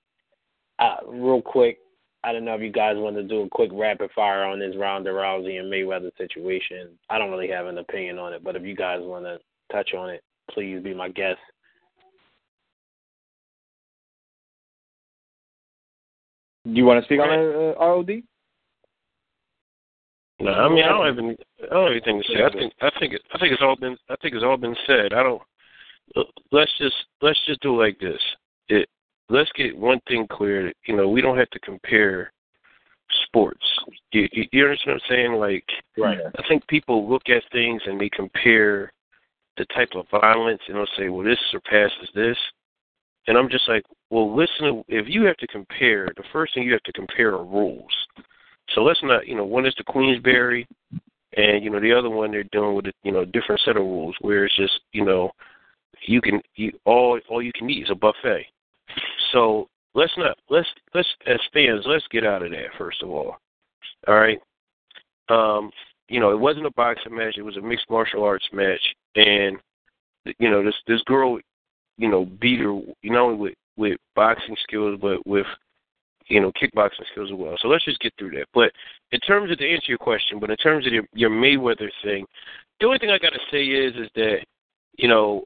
uh, 0.79 0.97
real 1.07 1.41
quick, 1.41 1.79
I 2.23 2.31
don't 2.31 2.45
know 2.45 2.55
if 2.55 2.61
you 2.61 2.71
guys 2.71 2.95
want 2.97 3.15
to 3.17 3.23
do 3.23 3.41
a 3.41 3.49
quick 3.49 3.69
rapid 3.73 4.09
fire 4.15 4.43
on 4.43 4.59
this 4.59 4.75
Ronda 4.77 5.11
Rousey 5.11 5.59
and 5.59 5.71
Mayweather 5.71 6.15
situation. 6.17 6.89
I 7.09 7.17
don't 7.17 7.31
really 7.31 7.49
have 7.49 7.67
an 7.67 7.77
opinion 7.77 8.17
on 8.17 8.33
it, 8.33 8.43
but 8.43 8.55
if 8.55 8.63
you 8.63 8.75
guys 8.75 8.99
want 9.01 9.25
to 9.25 9.39
touch 9.71 9.93
on 9.93 10.09
it, 10.09 10.23
please 10.49 10.81
be 10.81 10.93
my 10.93 11.09
guest. 11.09 11.39
Do 16.65 16.71
you 16.71 16.85
want 16.85 17.01
to 17.01 17.05
speak 17.05 17.19
on 17.19 17.29
uh, 17.29 17.73
ROD? 17.77 18.23
No, 20.39 20.51
I 20.51 20.69
mean 20.69 20.83
I 20.83 20.89
don't 20.89 21.05
have 21.05 21.17
any, 21.17 21.37
I 21.63 21.73
don't 21.73 21.83
have 21.83 21.91
anything 21.91 22.21
to 22.21 22.33
say. 22.33 22.43
I 22.43 22.51
think 22.51 22.73
I 22.81 22.89
think 22.99 23.13
it, 23.13 23.21
I 23.33 23.37
think 23.37 23.53
it's 23.53 23.61
all 23.61 23.75
been 23.75 23.97
I 24.09 24.15
think 24.21 24.33
it's 24.33 24.43
all 24.43 24.57
been 24.57 24.75
said. 24.87 25.13
I 25.13 25.23
don't. 25.23 25.41
Let's 26.51 26.71
just 26.77 26.95
let's 27.21 27.39
just 27.45 27.61
do 27.61 27.79
like 27.79 27.99
this. 27.99 28.19
Let's 29.33 29.51
get 29.55 29.75
one 29.75 29.99
thing 30.07 30.27
clear. 30.29 30.71
You 30.85 30.95
know, 30.95 31.09
we 31.09 31.19
don't 31.19 31.39
have 31.39 31.49
to 31.49 31.59
compare 31.59 32.31
sports. 33.25 33.65
You, 34.11 34.27
you, 34.31 34.43
you 34.51 34.63
understand 34.63 34.93
what 34.93 35.01
I'm 35.03 35.09
saying? 35.09 35.33
Like, 35.33 35.65
right. 35.97 36.19
I 36.37 36.47
think 36.47 36.67
people 36.67 37.09
look 37.09 37.23
at 37.29 37.41
things 37.51 37.81
and 37.87 37.99
they 37.99 38.09
compare 38.09 38.93
the 39.57 39.65
type 39.75 39.89
of 39.95 40.05
violence 40.11 40.61
and 40.67 40.77
they'll 40.77 40.85
say, 40.95 41.09
"Well, 41.09 41.25
this 41.25 41.39
surpasses 41.49 42.09
this," 42.13 42.37
and 43.25 43.35
I'm 43.35 43.49
just 43.49 43.67
like, 43.67 43.83
"Well, 44.11 44.35
listen. 44.35 44.83
If 44.87 45.07
you 45.09 45.23
have 45.23 45.37
to 45.37 45.47
compare, 45.47 46.09
the 46.15 46.23
first 46.31 46.53
thing 46.53 46.61
you 46.61 46.73
have 46.73 46.83
to 46.83 46.93
compare 46.93 47.33
are 47.33 47.43
rules. 47.43 47.91
So 48.75 48.81
let's 48.83 49.01
not, 49.01 49.27
you 49.27 49.35
know, 49.35 49.45
one 49.45 49.65
is 49.65 49.73
the 49.79 49.83
Queensberry, 49.83 50.67
and 51.35 51.63
you 51.63 51.71
know 51.71 51.79
the 51.79 51.91
other 51.91 52.09
one 52.09 52.29
they're 52.29 52.43
dealing 52.43 52.75
with, 52.75 52.85
a, 52.85 52.93
you 53.01 53.11
know, 53.11 53.25
different 53.25 53.61
set 53.65 53.77
of 53.77 53.83
rules 53.83 54.15
where 54.21 54.45
it's 54.45 54.55
just, 54.55 54.79
you 54.91 55.03
know, 55.03 55.31
you 56.05 56.21
can 56.21 56.39
you 56.55 56.71
all 56.85 57.19
all 57.29 57.41
you 57.41 57.51
can 57.53 57.67
eat 57.69 57.83
is 57.83 57.89
a 57.89 57.95
buffet. 57.95 58.45
So 59.31 59.67
let's 59.95 60.13
not 60.17 60.37
let's 60.49 60.67
let's 60.93 61.07
as 61.27 61.39
fans 61.53 61.83
let's 61.85 62.05
get 62.11 62.25
out 62.25 62.43
of 62.43 62.51
that 62.51 62.67
first 62.77 63.01
of 63.01 63.09
all. 63.09 63.37
All 64.07 64.15
right. 64.15 64.39
Um, 65.29 65.71
you 66.09 66.19
know, 66.19 66.31
it 66.31 66.39
wasn't 66.39 66.65
a 66.65 66.71
boxing 66.71 67.15
match; 67.15 67.35
it 67.37 67.43
was 67.43 67.57
a 67.57 67.61
mixed 67.61 67.89
martial 67.89 68.23
arts 68.23 68.47
match, 68.51 68.81
and 69.15 69.57
you 70.39 70.49
know 70.49 70.63
this 70.63 70.75
this 70.87 71.01
girl, 71.05 71.39
you 71.97 72.09
know, 72.09 72.25
beat 72.25 72.59
her 72.59 72.79
not 73.03 73.21
only 73.21 73.37
with 73.37 73.53
with 73.77 73.97
boxing 74.15 74.55
skills 74.63 74.99
but 75.01 75.25
with 75.25 75.47
you 76.27 76.39
know 76.41 76.51
kickboxing 76.51 77.07
skills 77.11 77.29
as 77.31 77.37
well. 77.37 77.55
So 77.61 77.67
let's 77.67 77.85
just 77.85 77.99
get 77.99 78.13
through 78.17 78.31
that. 78.31 78.47
But 78.53 78.71
in 79.11 79.19
terms 79.21 79.51
of 79.51 79.57
to 79.57 79.69
answer 79.69 79.87
your 79.87 79.97
question, 79.97 80.39
but 80.39 80.49
in 80.49 80.57
terms 80.57 80.85
of 80.85 80.93
your, 80.93 81.03
your 81.13 81.29
Mayweather 81.29 81.89
thing, 82.03 82.25
the 82.79 82.87
only 82.87 82.99
thing 82.99 83.11
I 83.11 83.17
got 83.17 83.33
to 83.33 83.39
say 83.51 83.63
is 83.63 83.95
is 83.95 84.09
that 84.15 84.39
you 84.97 85.07
know 85.07 85.43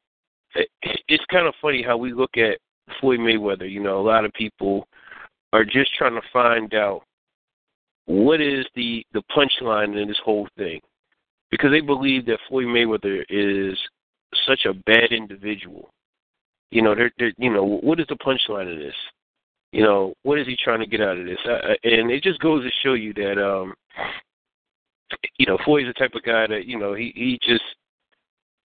it, 0.55 0.69
it's 1.07 1.25
kind 1.31 1.47
of 1.47 1.53
funny 1.61 1.83
how 1.83 1.97
we 1.97 2.13
look 2.13 2.37
at 2.37 2.57
Floyd 2.99 3.19
Mayweather. 3.19 3.69
You 3.69 3.81
know, 3.81 3.99
a 3.99 4.07
lot 4.07 4.25
of 4.25 4.33
people 4.33 4.87
are 5.53 5.65
just 5.65 5.93
trying 5.95 6.15
to 6.15 6.21
find 6.31 6.73
out 6.73 7.03
what 8.05 8.41
is 8.41 8.65
the 8.75 9.05
the 9.13 9.23
punchline 9.35 10.01
in 10.01 10.07
this 10.07 10.19
whole 10.23 10.47
thing, 10.57 10.79
because 11.51 11.71
they 11.71 11.81
believe 11.81 12.25
that 12.25 12.39
Floyd 12.47 12.67
Mayweather 12.67 13.23
is 13.29 13.77
such 14.45 14.65
a 14.65 14.73
bad 14.73 15.11
individual. 15.11 15.89
You 16.71 16.81
know, 16.81 16.95
they're, 16.95 17.11
they're 17.17 17.33
you 17.37 17.51
know 17.51 17.63
what 17.63 17.99
is 17.99 18.07
the 18.07 18.15
punchline 18.15 18.71
of 18.71 18.79
this? 18.79 18.95
You 19.71 19.83
know, 19.83 20.13
what 20.23 20.39
is 20.39 20.47
he 20.47 20.55
trying 20.61 20.79
to 20.79 20.87
get 20.87 21.01
out 21.01 21.17
of 21.17 21.25
this? 21.25 21.39
Uh, 21.45 21.73
and 21.83 22.09
it 22.09 22.23
just 22.23 22.39
goes 22.39 22.63
to 22.63 22.71
show 22.83 22.93
you 22.93 23.13
that 23.13 23.37
um 23.37 23.73
you 25.37 25.45
know, 25.45 25.57
Floyd's 25.63 25.87
the 25.87 25.93
type 25.93 26.15
of 26.15 26.23
guy 26.23 26.47
that, 26.47 26.65
you 26.65 26.77
know, 26.77 26.93
he 26.93 27.11
he 27.15 27.39
just 27.41 27.63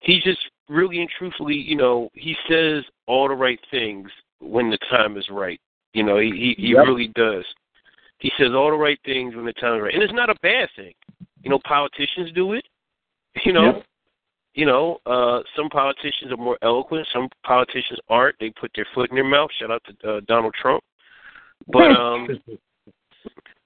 he 0.02 0.20
just 0.22 0.38
really 0.68 1.00
and 1.00 1.10
truthfully, 1.18 1.54
you 1.54 1.76
know, 1.76 2.10
he 2.14 2.34
says 2.48 2.84
all 3.06 3.28
the 3.28 3.34
right 3.34 3.60
things 3.70 4.08
when 4.40 4.70
the 4.70 4.78
time 4.90 5.16
is 5.16 5.26
right. 5.30 5.60
You 5.94 6.02
know, 6.02 6.18
he 6.18 6.54
he, 6.56 6.66
he 6.66 6.74
really 6.74 7.08
does. 7.14 7.44
He 8.18 8.30
says 8.38 8.50
all 8.54 8.70
the 8.70 8.76
right 8.76 8.98
things 9.04 9.34
when 9.34 9.44
the 9.44 9.52
time 9.54 9.76
is 9.76 9.82
right, 9.82 9.94
and 9.94 10.02
it's 10.02 10.12
not 10.12 10.30
a 10.30 10.34
bad 10.42 10.68
thing. 10.76 10.92
You 11.42 11.50
know, 11.50 11.58
politicians 11.66 12.30
do 12.34 12.52
it. 12.52 12.64
You 13.46 13.54
know, 13.54 13.64
yep. 13.64 13.86
you 14.52 14.66
know, 14.66 14.98
uh, 15.06 15.40
some 15.56 15.70
politicians 15.70 16.30
are 16.30 16.36
more 16.36 16.58
eloquent. 16.60 17.08
Some 17.14 17.30
politicians 17.46 17.98
aren't. 18.10 18.36
They 18.38 18.50
put 18.50 18.70
their 18.74 18.86
foot 18.94 19.08
in 19.08 19.16
their 19.16 19.24
mouth. 19.24 19.48
Shout 19.58 19.70
out 19.70 19.82
to 19.86 20.16
uh, 20.16 20.20
Donald 20.28 20.54
Trump. 20.60 20.84
But 21.66 21.92
um, 21.92 22.28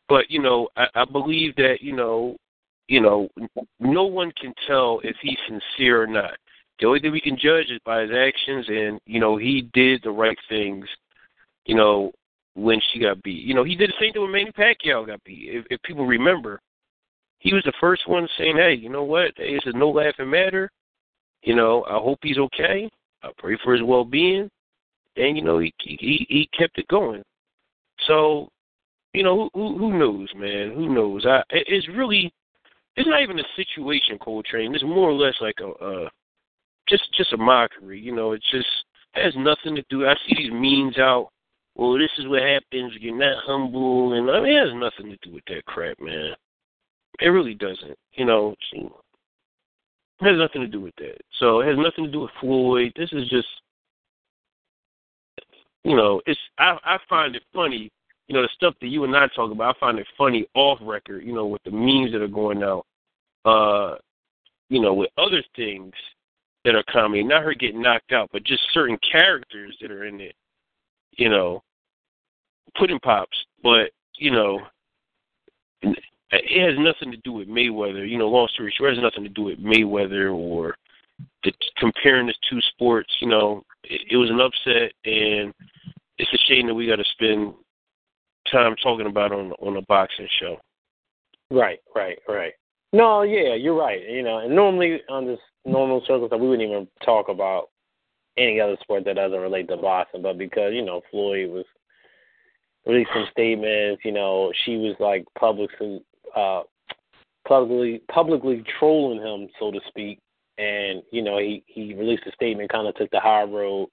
but 0.08 0.30
you 0.30 0.40
know, 0.40 0.68
I, 0.76 0.86
I 0.94 1.04
believe 1.04 1.56
that 1.56 1.78
you 1.80 1.96
know, 1.96 2.36
you 2.88 3.00
know, 3.00 3.28
no 3.80 4.04
one 4.04 4.32
can 4.40 4.54
tell 4.66 5.00
if 5.02 5.16
he's 5.20 5.38
sincere 5.48 6.02
or 6.02 6.06
not. 6.06 6.36
The 6.78 6.86
only 6.86 7.00
thing 7.00 7.12
we 7.12 7.20
can 7.20 7.38
judge 7.38 7.70
is 7.70 7.80
by 7.84 8.02
his 8.02 8.10
actions, 8.12 8.66
and 8.68 9.00
you 9.06 9.18
know 9.18 9.36
he 9.36 9.68
did 9.72 10.02
the 10.02 10.10
right 10.10 10.38
things. 10.48 10.86
You 11.64 11.74
know 11.74 12.12
when 12.54 12.80
she 12.92 13.00
got 13.00 13.22
beat. 13.22 13.44
You 13.44 13.54
know 13.54 13.64
he 13.64 13.76
did 13.76 13.90
the 13.90 13.94
same 14.00 14.12
thing 14.12 14.22
when 14.22 14.32
Manny 14.32 14.52
Pacquiao 14.52 15.06
got 15.06 15.24
beat. 15.24 15.48
If, 15.50 15.66
if 15.70 15.82
people 15.82 16.06
remember, 16.06 16.60
he 17.38 17.54
was 17.54 17.62
the 17.64 17.72
first 17.80 18.06
one 18.08 18.28
saying, 18.38 18.56
"Hey, 18.56 18.74
you 18.74 18.88
know 18.88 19.04
what? 19.04 19.32
Hey, 19.36 19.54
this 19.54 19.66
is 19.66 19.74
no 19.74 19.90
laughing 19.90 20.30
matter. 20.30 20.70
You 21.42 21.54
know 21.54 21.84
I 21.84 21.94
hope 21.94 22.18
he's 22.22 22.38
okay. 22.38 22.90
I 23.22 23.30
pray 23.38 23.56
for 23.64 23.72
his 23.72 23.82
well-being." 23.82 24.50
And 25.16 25.36
you 25.36 25.42
know 25.42 25.58
he 25.58 25.72
he 25.78 26.26
he 26.28 26.48
kept 26.56 26.78
it 26.78 26.88
going. 26.88 27.22
So, 28.06 28.50
you 29.14 29.22
know 29.22 29.48
who 29.54 29.78
who 29.78 29.98
knows, 29.98 30.28
man? 30.36 30.72
Who 30.74 30.94
knows? 30.94 31.24
I 31.24 31.42
it's 31.50 31.88
really 31.88 32.32
it's 32.96 33.08
not 33.08 33.22
even 33.22 33.38
a 33.38 33.44
situation, 33.56 34.18
Coltrane. 34.18 34.74
It's 34.74 34.84
more 34.84 35.10
or 35.10 35.12
less 35.12 35.34
like 35.40 35.56
a, 35.60 35.84
a 35.84 36.10
just 36.88 37.04
just 37.16 37.32
a 37.32 37.36
mockery. 37.36 38.00
You 38.00 38.14
know, 38.14 38.32
it 38.32 38.42
just 38.50 38.68
has 39.12 39.34
nothing 39.36 39.74
to 39.76 39.84
do. 39.90 40.06
I 40.06 40.14
see 40.26 40.34
these 40.36 40.52
memes 40.52 40.98
out. 40.98 41.28
Well, 41.74 41.98
this 41.98 42.10
is 42.18 42.26
what 42.26 42.42
happens. 42.42 42.94
You're 42.98 43.16
not 43.16 43.44
humble, 43.44 44.14
and 44.14 44.30
I 44.30 44.40
mean, 44.40 44.56
it 44.56 44.66
has 44.66 44.74
nothing 44.74 45.10
to 45.10 45.28
do 45.28 45.34
with 45.34 45.44
that 45.48 45.64
crap, 45.66 46.00
man. 46.00 46.32
It 47.20 47.28
really 47.28 47.54
doesn't. 47.54 47.98
You 48.14 48.24
know, 48.24 48.54
it 48.72 48.90
has 50.20 50.38
nothing 50.38 50.62
to 50.62 50.66
do 50.66 50.80
with 50.80 50.94
that. 50.96 51.18
So 51.38 51.60
it 51.60 51.68
has 51.68 51.76
nothing 51.76 52.06
to 52.06 52.10
do 52.10 52.20
with 52.20 52.30
Floyd. 52.40 52.92
This 52.96 53.12
is 53.12 53.28
just, 53.28 53.48
you 55.84 55.96
know, 55.96 56.22
it's. 56.24 56.40
I 56.58 56.78
I 56.82 56.98
find 57.10 57.36
it 57.36 57.42
funny. 57.54 57.90
You 58.28 58.34
know, 58.34 58.42
the 58.42 58.48
stuff 58.54 58.74
that 58.80 58.88
you 58.88 59.04
and 59.04 59.16
I 59.16 59.28
talk 59.28 59.52
about. 59.52 59.76
I 59.76 59.80
find 59.80 59.98
it 59.98 60.06
funny 60.18 60.46
off 60.54 60.78
record. 60.82 61.24
You 61.24 61.32
know, 61.32 61.46
with 61.46 61.62
the 61.64 61.70
memes 61.70 62.12
that 62.12 62.22
are 62.22 62.28
going 62.28 62.62
out. 62.62 62.84
Uh, 63.44 63.96
you 64.68 64.80
know, 64.80 64.94
with 64.94 65.10
other 65.16 65.42
things 65.54 65.92
that 66.64 66.74
are 66.74 66.84
comedy, 66.90 67.22
not 67.22 67.44
her 67.44 67.54
getting 67.54 67.80
knocked 67.80 68.12
out, 68.12 68.28
but 68.32 68.42
just 68.44 68.62
certain 68.72 68.98
characters 69.10 69.76
that 69.80 69.90
are 69.90 70.04
in 70.04 70.20
it, 70.20 70.34
you 71.12 71.28
know, 71.28 71.62
pudding 72.76 72.98
pops. 72.98 73.36
But, 73.62 73.90
you 74.16 74.32
know, 74.32 74.60
it 75.82 75.96
has 76.32 76.76
nothing 76.78 77.12
to 77.12 77.18
do 77.18 77.32
with 77.32 77.48
Mayweather. 77.48 78.08
You 78.08 78.18
know, 78.18 78.28
long 78.28 78.48
story 78.52 78.74
short, 78.76 78.92
it 78.92 78.96
has 78.96 79.02
nothing 79.02 79.22
to 79.22 79.30
do 79.30 79.42
with 79.42 79.60
Mayweather 79.60 80.34
or 80.34 80.74
the, 81.44 81.52
comparing 81.78 82.26
the 82.26 82.34
two 82.50 82.60
sports. 82.72 83.14
You 83.20 83.28
know, 83.28 83.62
it, 83.84 84.00
it 84.10 84.16
was 84.16 84.30
an 84.30 84.40
upset, 84.40 84.92
and 85.04 85.54
it's 86.18 86.32
a 86.32 86.38
shame 86.48 86.66
that 86.66 86.74
we 86.74 86.88
got 86.88 86.96
to 86.96 87.04
spend 87.12 87.54
time 88.50 88.74
talking 88.82 89.06
about 89.06 89.32
on 89.32 89.52
on 89.52 89.76
a 89.76 89.82
boxing 89.82 90.28
show. 90.40 90.56
Right, 91.50 91.78
right, 91.94 92.18
right. 92.28 92.52
No, 92.92 93.22
yeah, 93.22 93.54
you're 93.54 93.74
right. 93.74 94.00
You 94.08 94.22
know, 94.22 94.38
and 94.38 94.54
normally 94.54 95.00
on 95.08 95.26
this 95.26 95.38
normal 95.64 96.02
circumstance, 96.06 96.40
we 96.40 96.48
wouldn't 96.48 96.68
even 96.68 96.88
talk 97.04 97.28
about 97.28 97.68
any 98.38 98.60
other 98.60 98.76
sport 98.80 99.04
that 99.04 99.16
doesn't 99.16 99.38
relate 99.38 99.68
to 99.68 99.76
boxing. 99.76 100.22
But 100.22 100.38
because 100.38 100.72
you 100.72 100.84
know 100.84 101.02
Floyd 101.10 101.50
was 101.50 101.64
released 102.86 103.10
some 103.12 103.26
statements, 103.30 104.02
you 104.04 104.12
know, 104.12 104.52
she 104.64 104.76
was 104.76 104.94
like 105.00 105.24
publicly, 105.38 106.02
uh, 106.34 106.62
publicly, 107.46 108.02
publicly 108.10 108.64
trolling 108.78 109.20
him, 109.20 109.48
so 109.58 109.70
to 109.70 109.80
speak. 109.88 110.20
And 110.58 111.02
you 111.10 111.22
know, 111.22 111.38
he 111.38 111.64
he 111.66 111.94
released 111.94 112.22
a 112.26 112.32
statement, 112.32 112.72
kind 112.72 112.88
of 112.88 112.94
took 112.94 113.10
the 113.10 113.20
high 113.20 113.42
road, 113.42 113.88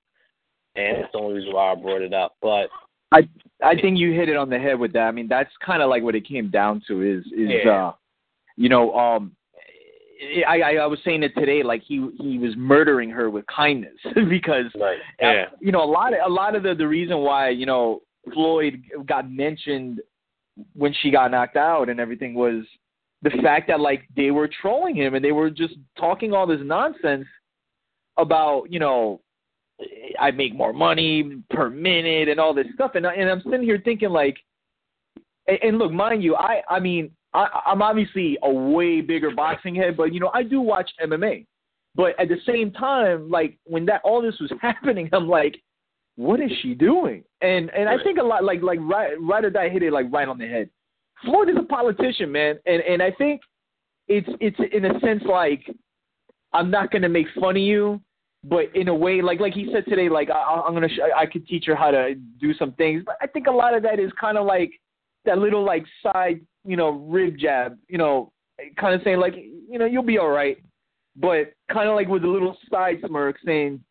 and 0.75 1.01
that's 1.01 1.11
the 1.11 1.19
only 1.19 1.35
reason 1.35 1.53
why 1.53 1.71
I 1.71 1.75
brought 1.75 2.01
it 2.01 2.13
up. 2.13 2.35
But 2.41 2.67
I 3.13 3.27
I 3.63 3.75
think 3.79 3.97
you 3.97 4.11
hit 4.11 4.29
it 4.29 4.35
on 4.35 4.49
the 4.49 4.59
head 4.59 4.79
with 4.79 4.93
that. 4.93 5.07
I 5.07 5.11
mean, 5.11 5.27
that's 5.27 5.51
kind 5.65 5.81
of 5.81 5.89
like 5.89 6.03
what 6.03 6.15
it 6.15 6.27
came 6.27 6.49
down 6.49 6.81
to 6.87 7.01
is 7.01 7.25
is 7.27 7.49
yeah. 7.65 7.87
uh 7.87 7.93
you 8.57 8.69
know 8.69 8.93
um 8.93 9.35
I, 10.47 10.61
I 10.61 10.73
I 10.75 10.85
was 10.85 10.99
saying 11.03 11.23
it 11.23 11.33
today, 11.35 11.63
like 11.63 11.83
he 11.83 12.09
he 12.19 12.37
was 12.37 12.53
murdering 12.55 13.09
her 13.09 13.29
with 13.29 13.45
kindness 13.47 13.97
because 14.29 14.65
right. 14.79 14.97
yeah. 15.19 15.45
you 15.59 15.71
know 15.71 15.83
a 15.83 15.91
lot 15.91 16.13
of 16.13 16.19
a 16.25 16.29
lot 16.29 16.55
of 16.55 16.63
the 16.63 16.75
the 16.75 16.87
reason 16.87 17.19
why 17.19 17.49
you 17.49 17.65
know 17.65 18.01
Floyd 18.33 18.81
got 19.05 19.29
mentioned 19.29 20.01
when 20.73 20.93
she 21.01 21.11
got 21.11 21.31
knocked 21.31 21.57
out 21.57 21.89
and 21.89 21.99
everything 21.99 22.33
was 22.33 22.63
the 23.21 23.31
fact 23.41 23.67
that 23.67 23.79
like 23.79 24.07
they 24.15 24.31
were 24.31 24.49
trolling 24.61 24.95
him 24.95 25.15
and 25.15 25.23
they 25.23 25.31
were 25.31 25.49
just 25.49 25.75
talking 25.97 26.33
all 26.33 26.45
this 26.45 26.59
nonsense 26.63 27.25
about 28.17 28.65
you 28.69 28.79
know 28.79 29.19
I 30.19 30.31
make 30.31 30.55
more 30.55 30.73
money 30.73 31.41
per 31.49 31.69
minute 31.69 32.29
and 32.29 32.39
all 32.39 32.53
this 32.53 32.67
stuff 32.75 32.91
and 32.95 33.05
and 33.05 33.29
I'm 33.29 33.41
sitting 33.43 33.63
here 33.63 33.81
thinking 33.83 34.09
like 34.09 34.37
and, 35.47 35.57
and 35.63 35.77
look 35.77 35.91
mind 35.91 36.23
you 36.23 36.35
I 36.35 36.61
I 36.69 36.79
mean 36.79 37.11
I, 37.33 37.47
I'm 37.65 37.81
obviously 37.81 38.37
a 38.43 38.51
way 38.51 39.01
bigger 39.01 39.31
boxing 39.31 39.75
head, 39.75 39.97
but 39.97 40.13
you 40.13 40.19
know 40.19 40.31
I 40.33 40.43
do 40.43 40.61
watch 40.61 40.89
MMA. 41.01 41.45
But 41.95 42.19
at 42.19 42.27
the 42.27 42.37
same 42.45 42.71
time, 42.71 43.29
like 43.29 43.57
when 43.65 43.85
that 43.85 44.01
all 44.03 44.21
this 44.21 44.39
was 44.39 44.51
happening, 44.61 45.09
I'm 45.13 45.27
like, 45.27 45.61
what 46.15 46.39
is 46.39 46.51
she 46.61 46.73
doing? 46.73 47.23
And 47.41 47.69
and 47.71 47.89
I 47.89 48.01
think 48.03 48.19
a 48.19 48.23
lot 48.23 48.43
like 48.43 48.61
like 48.61 48.79
right 48.81 49.13
right 49.19 49.43
or 49.43 49.49
die 49.49 49.69
hit 49.69 49.83
it 49.83 49.93
like 49.93 50.11
right 50.11 50.27
on 50.27 50.37
the 50.37 50.47
head. 50.47 50.69
Floyd 51.23 51.49
is 51.49 51.55
a 51.57 51.63
politician, 51.63 52.31
man, 52.31 52.59
and 52.65 52.81
and 52.81 53.01
I 53.01 53.11
think 53.11 53.41
it's 54.07 54.29
it's 54.39 54.57
in 54.73 54.85
a 54.85 54.99
sense 54.99 55.23
like 55.25 55.63
I'm 56.53 56.69
not 56.69 56.91
gonna 56.91 57.09
make 57.09 57.27
fun 57.39 57.55
of 57.55 57.63
you, 57.63 58.01
but 58.43 58.75
in 58.75 58.89
a 58.89 58.95
way, 58.95 59.21
like 59.21 59.39
like 59.39 59.53
he 59.53 59.69
said 59.71 59.85
today, 59.85 60.09
like 60.09 60.29
I, 60.29 60.61
I'm 60.67 60.73
gonna 60.73 60.89
sh- 60.89 60.99
I 61.15 61.25
could 61.25 61.47
teach 61.47 61.65
her 61.65 61.75
how 61.75 61.91
to 61.91 62.15
do 62.15 62.53
some 62.53 62.73
things. 62.73 63.03
But 63.05 63.15
I 63.21 63.27
think 63.27 63.47
a 63.47 63.51
lot 63.51 63.73
of 63.73 63.83
that 63.83 63.99
is 63.99 64.11
kind 64.19 64.37
of 64.37 64.45
like 64.45 64.71
that 65.25 65.37
little 65.37 65.63
like 65.63 65.85
side, 66.01 66.41
you 66.65 66.75
know, 66.75 66.89
rib 66.89 67.37
jab, 67.37 67.77
you 67.87 67.97
know, 67.97 68.31
kind 68.77 68.93
of 68.93 69.01
saying 69.03 69.19
like, 69.19 69.35
you 69.35 69.79
know, 69.79 69.85
you'll 69.85 70.03
be 70.03 70.17
all 70.17 70.29
right, 70.29 70.57
but 71.15 71.53
kind 71.71 71.87
of 71.87 71.95
like 71.95 72.07
with 72.07 72.23
a 72.23 72.27
little 72.27 72.57
side 72.69 72.97
smirk 73.05 73.37
saying, 73.45 73.81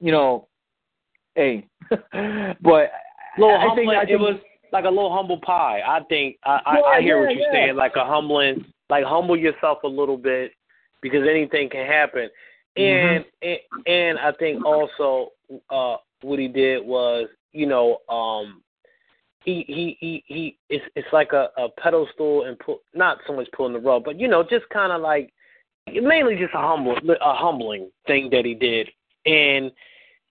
you 0.00 0.12
know, 0.12 0.48
hey, 1.34 1.66
but 1.90 2.90
little 3.38 3.56
I, 3.56 3.68
I 3.70 3.74
think, 3.74 3.90
I 3.90 4.00
think 4.00 4.10
it 4.10 4.20
was 4.20 4.38
like 4.72 4.84
a 4.84 4.88
little 4.88 5.14
humble 5.14 5.40
pie. 5.40 5.80
I 5.86 6.00
think 6.08 6.36
I, 6.44 6.60
I, 6.66 6.74
Yeah, 6.74 6.84
I 6.84 7.00
hear 7.00 7.20
what 7.20 7.34
you're 7.34 7.46
yeah. 7.46 7.66
saying, 7.66 7.76
like 7.76 7.96
a 7.96 8.04
humbling, 8.04 8.64
like 8.90 9.04
humble 9.04 9.36
yourself 9.36 9.78
a 9.84 9.88
little 9.88 10.18
bit 10.18 10.52
because 11.00 11.26
anything 11.28 11.70
can 11.70 11.86
happen. 11.86 12.28
And 12.76 13.24
and, 13.42 13.58
and 13.86 14.18
I 14.18 14.32
think 14.32 14.64
also 14.64 15.30
uh 15.70 15.96
what 16.22 16.38
he 16.38 16.48
did 16.48 16.84
was, 16.84 17.28
you 17.52 17.66
know, 17.66 17.98
um 18.08 18.62
he 19.44 19.64
he 19.66 19.96
he 20.00 20.24
he 20.26 20.58
it's 20.68 20.84
it's 20.94 21.08
like 21.12 21.32
a, 21.32 21.48
a 21.58 21.68
pedestal 21.78 22.44
and 22.44 22.58
pull 22.58 22.80
not 22.94 23.18
so 23.26 23.34
much 23.34 23.48
pulling 23.56 23.72
the 23.72 23.80
rug, 23.80 24.04
but 24.04 24.18
you 24.18 24.28
know, 24.28 24.42
just 24.42 24.68
kinda 24.72 24.96
like 24.96 25.32
mainly 25.86 26.36
just 26.36 26.54
a 26.54 26.58
humble 26.58 26.96
a 26.96 27.34
humbling 27.34 27.90
thing 28.06 28.30
that 28.30 28.44
he 28.44 28.54
did. 28.54 28.88
And 29.26 29.70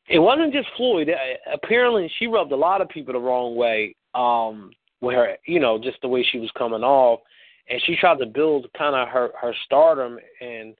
it 0.10 0.20
wasn't 0.20 0.54
just 0.54 0.68
Floyd. 0.76 1.10
Uh, 1.10 1.54
Apparently, 1.54 2.12
she 2.18 2.28
rubbed 2.28 2.52
a 2.52 2.56
lot 2.56 2.82
of 2.82 2.90
people 2.90 3.14
the 3.14 3.20
wrong 3.20 3.56
way. 3.56 3.96
Um, 4.14 4.72
with 5.02 5.16
her, 5.16 5.36
you 5.46 5.60
know, 5.60 5.78
just 5.78 5.98
the 6.02 6.08
way 6.08 6.24
she 6.24 6.40
was 6.40 6.52
coming 6.58 6.84
off, 6.84 7.20
and 7.70 7.82
she 7.86 7.96
tried 7.96 8.20
to 8.20 8.26
build 8.26 8.68
kind 8.78 8.96
of 8.96 9.08
her 9.10 9.32
her 9.40 9.54
stardom 9.66 10.20
and 10.40 10.76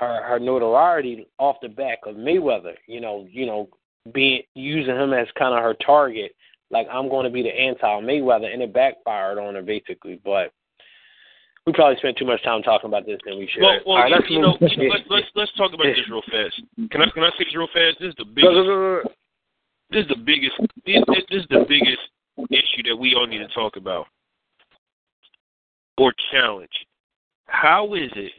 her 0.00 0.22
her 0.24 0.40
notoriety 0.40 1.26
off 1.38 1.56
the 1.62 1.68
back 1.68 1.98
of 2.06 2.16
Mayweather. 2.16 2.74
You 2.86 3.00
know, 3.00 3.26
you 3.30 3.46
know, 3.46 3.68
being 4.12 4.42
using 4.54 4.96
him 4.96 5.12
as 5.12 5.28
kind 5.38 5.54
of 5.54 5.62
her 5.62 5.74
target. 5.74 6.32
Like 6.70 6.86
I'm 6.90 7.08
going 7.08 7.24
to 7.24 7.30
be 7.30 7.42
the 7.42 7.48
anti 7.50 8.00
Mayweather, 8.00 8.52
and 8.52 8.62
it 8.62 8.72
backfired 8.72 9.38
on 9.38 9.54
her 9.54 9.62
basically. 9.62 10.20
But 10.24 10.52
we 11.66 11.72
probably 11.74 11.98
spent 11.98 12.16
too 12.16 12.24
much 12.24 12.42
time 12.42 12.62
talking 12.62 12.88
about 12.88 13.04
this 13.04 13.20
than 13.26 13.38
we 13.38 13.48
should. 13.52 13.62
Well, 13.62 13.78
well, 13.86 13.96
All 13.96 14.02
right, 14.02 14.10
let's 14.10 14.30
you 14.30 14.40
know, 14.40 14.56
move. 14.60 14.70
you 14.72 14.88
know, 14.88 14.94
let's 14.94 15.04
let's 15.10 15.26
let's 15.34 15.52
talk 15.56 15.72
about 15.74 15.84
this 15.84 16.08
real 16.08 16.22
fast. 16.30 16.62
Can 16.90 17.02
I 17.02 17.10
can 17.12 17.22
I 17.22 17.30
say 17.36 17.44
this 17.44 17.56
real 17.56 17.68
fast? 17.72 17.98
This 18.00 18.08
is 18.08 18.14
the 18.16 18.24
biggest. 18.24 19.14
This 19.90 20.02
is 20.02 20.08
the 20.08 20.22
biggest. 20.24 20.54
This, 20.86 21.04
this, 21.06 21.24
this 21.30 21.40
is 21.42 21.48
the 21.50 21.66
biggest 21.68 22.00
issue 22.48 22.88
that 22.88 22.96
we 22.96 23.14
all 23.14 23.26
need 23.26 23.38
to 23.38 23.48
talk 23.48 23.76
about 23.76 24.06
or 25.98 26.14
challenge. 26.32 26.70
How 27.46 27.94
is 27.94 28.10
it, 28.14 28.32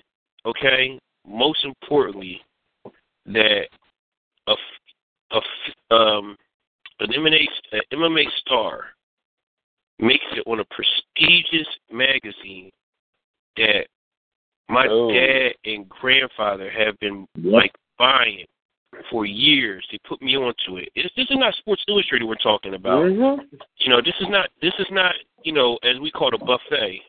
okay? 0.46 0.98
Most 1.32 1.64
importantly, 1.64 2.42
that 3.26 3.68
a, 4.48 4.54
a, 5.32 5.96
um 5.96 6.36
an 7.00 7.10
MMA 7.10 7.46
an 7.72 7.82
MMA 7.94 8.26
star 8.40 8.86
makes 10.00 10.26
it 10.34 10.44
on 10.48 10.60
a 10.60 10.66
prestigious 10.66 11.68
magazine 11.92 12.70
that 13.58 13.86
my 14.70 14.88
Oh. 14.88 15.12
dad 15.12 15.54
and 15.66 15.88
grandfather 15.90 16.70
have 16.70 16.98
been 17.00 17.28
like 17.38 17.74
buying 17.98 18.46
for 19.10 19.26
years. 19.26 19.86
They 19.92 20.00
put 20.08 20.22
me 20.22 20.36
onto 20.36 20.78
it. 20.78 20.90
It's, 20.96 21.14
this 21.16 21.28
is 21.30 21.38
not 21.38 21.54
Sports 21.56 21.84
Illustrated 21.88 22.26
we're 22.26 22.36
talking 22.36 22.74
about. 22.74 23.04
Mhm. 23.04 23.48
You 23.78 23.90
know, 23.90 24.02
this 24.02 24.16
is 24.20 24.28
not 24.30 24.50
this 24.62 24.74
is 24.80 24.88
not 24.92 25.16
you 25.44 25.54
know 25.54 25.78
as 25.84 26.00
we 26.00 26.12
call 26.12 26.30
it 26.30 26.34
a 26.34 26.46
buffet 26.46 27.02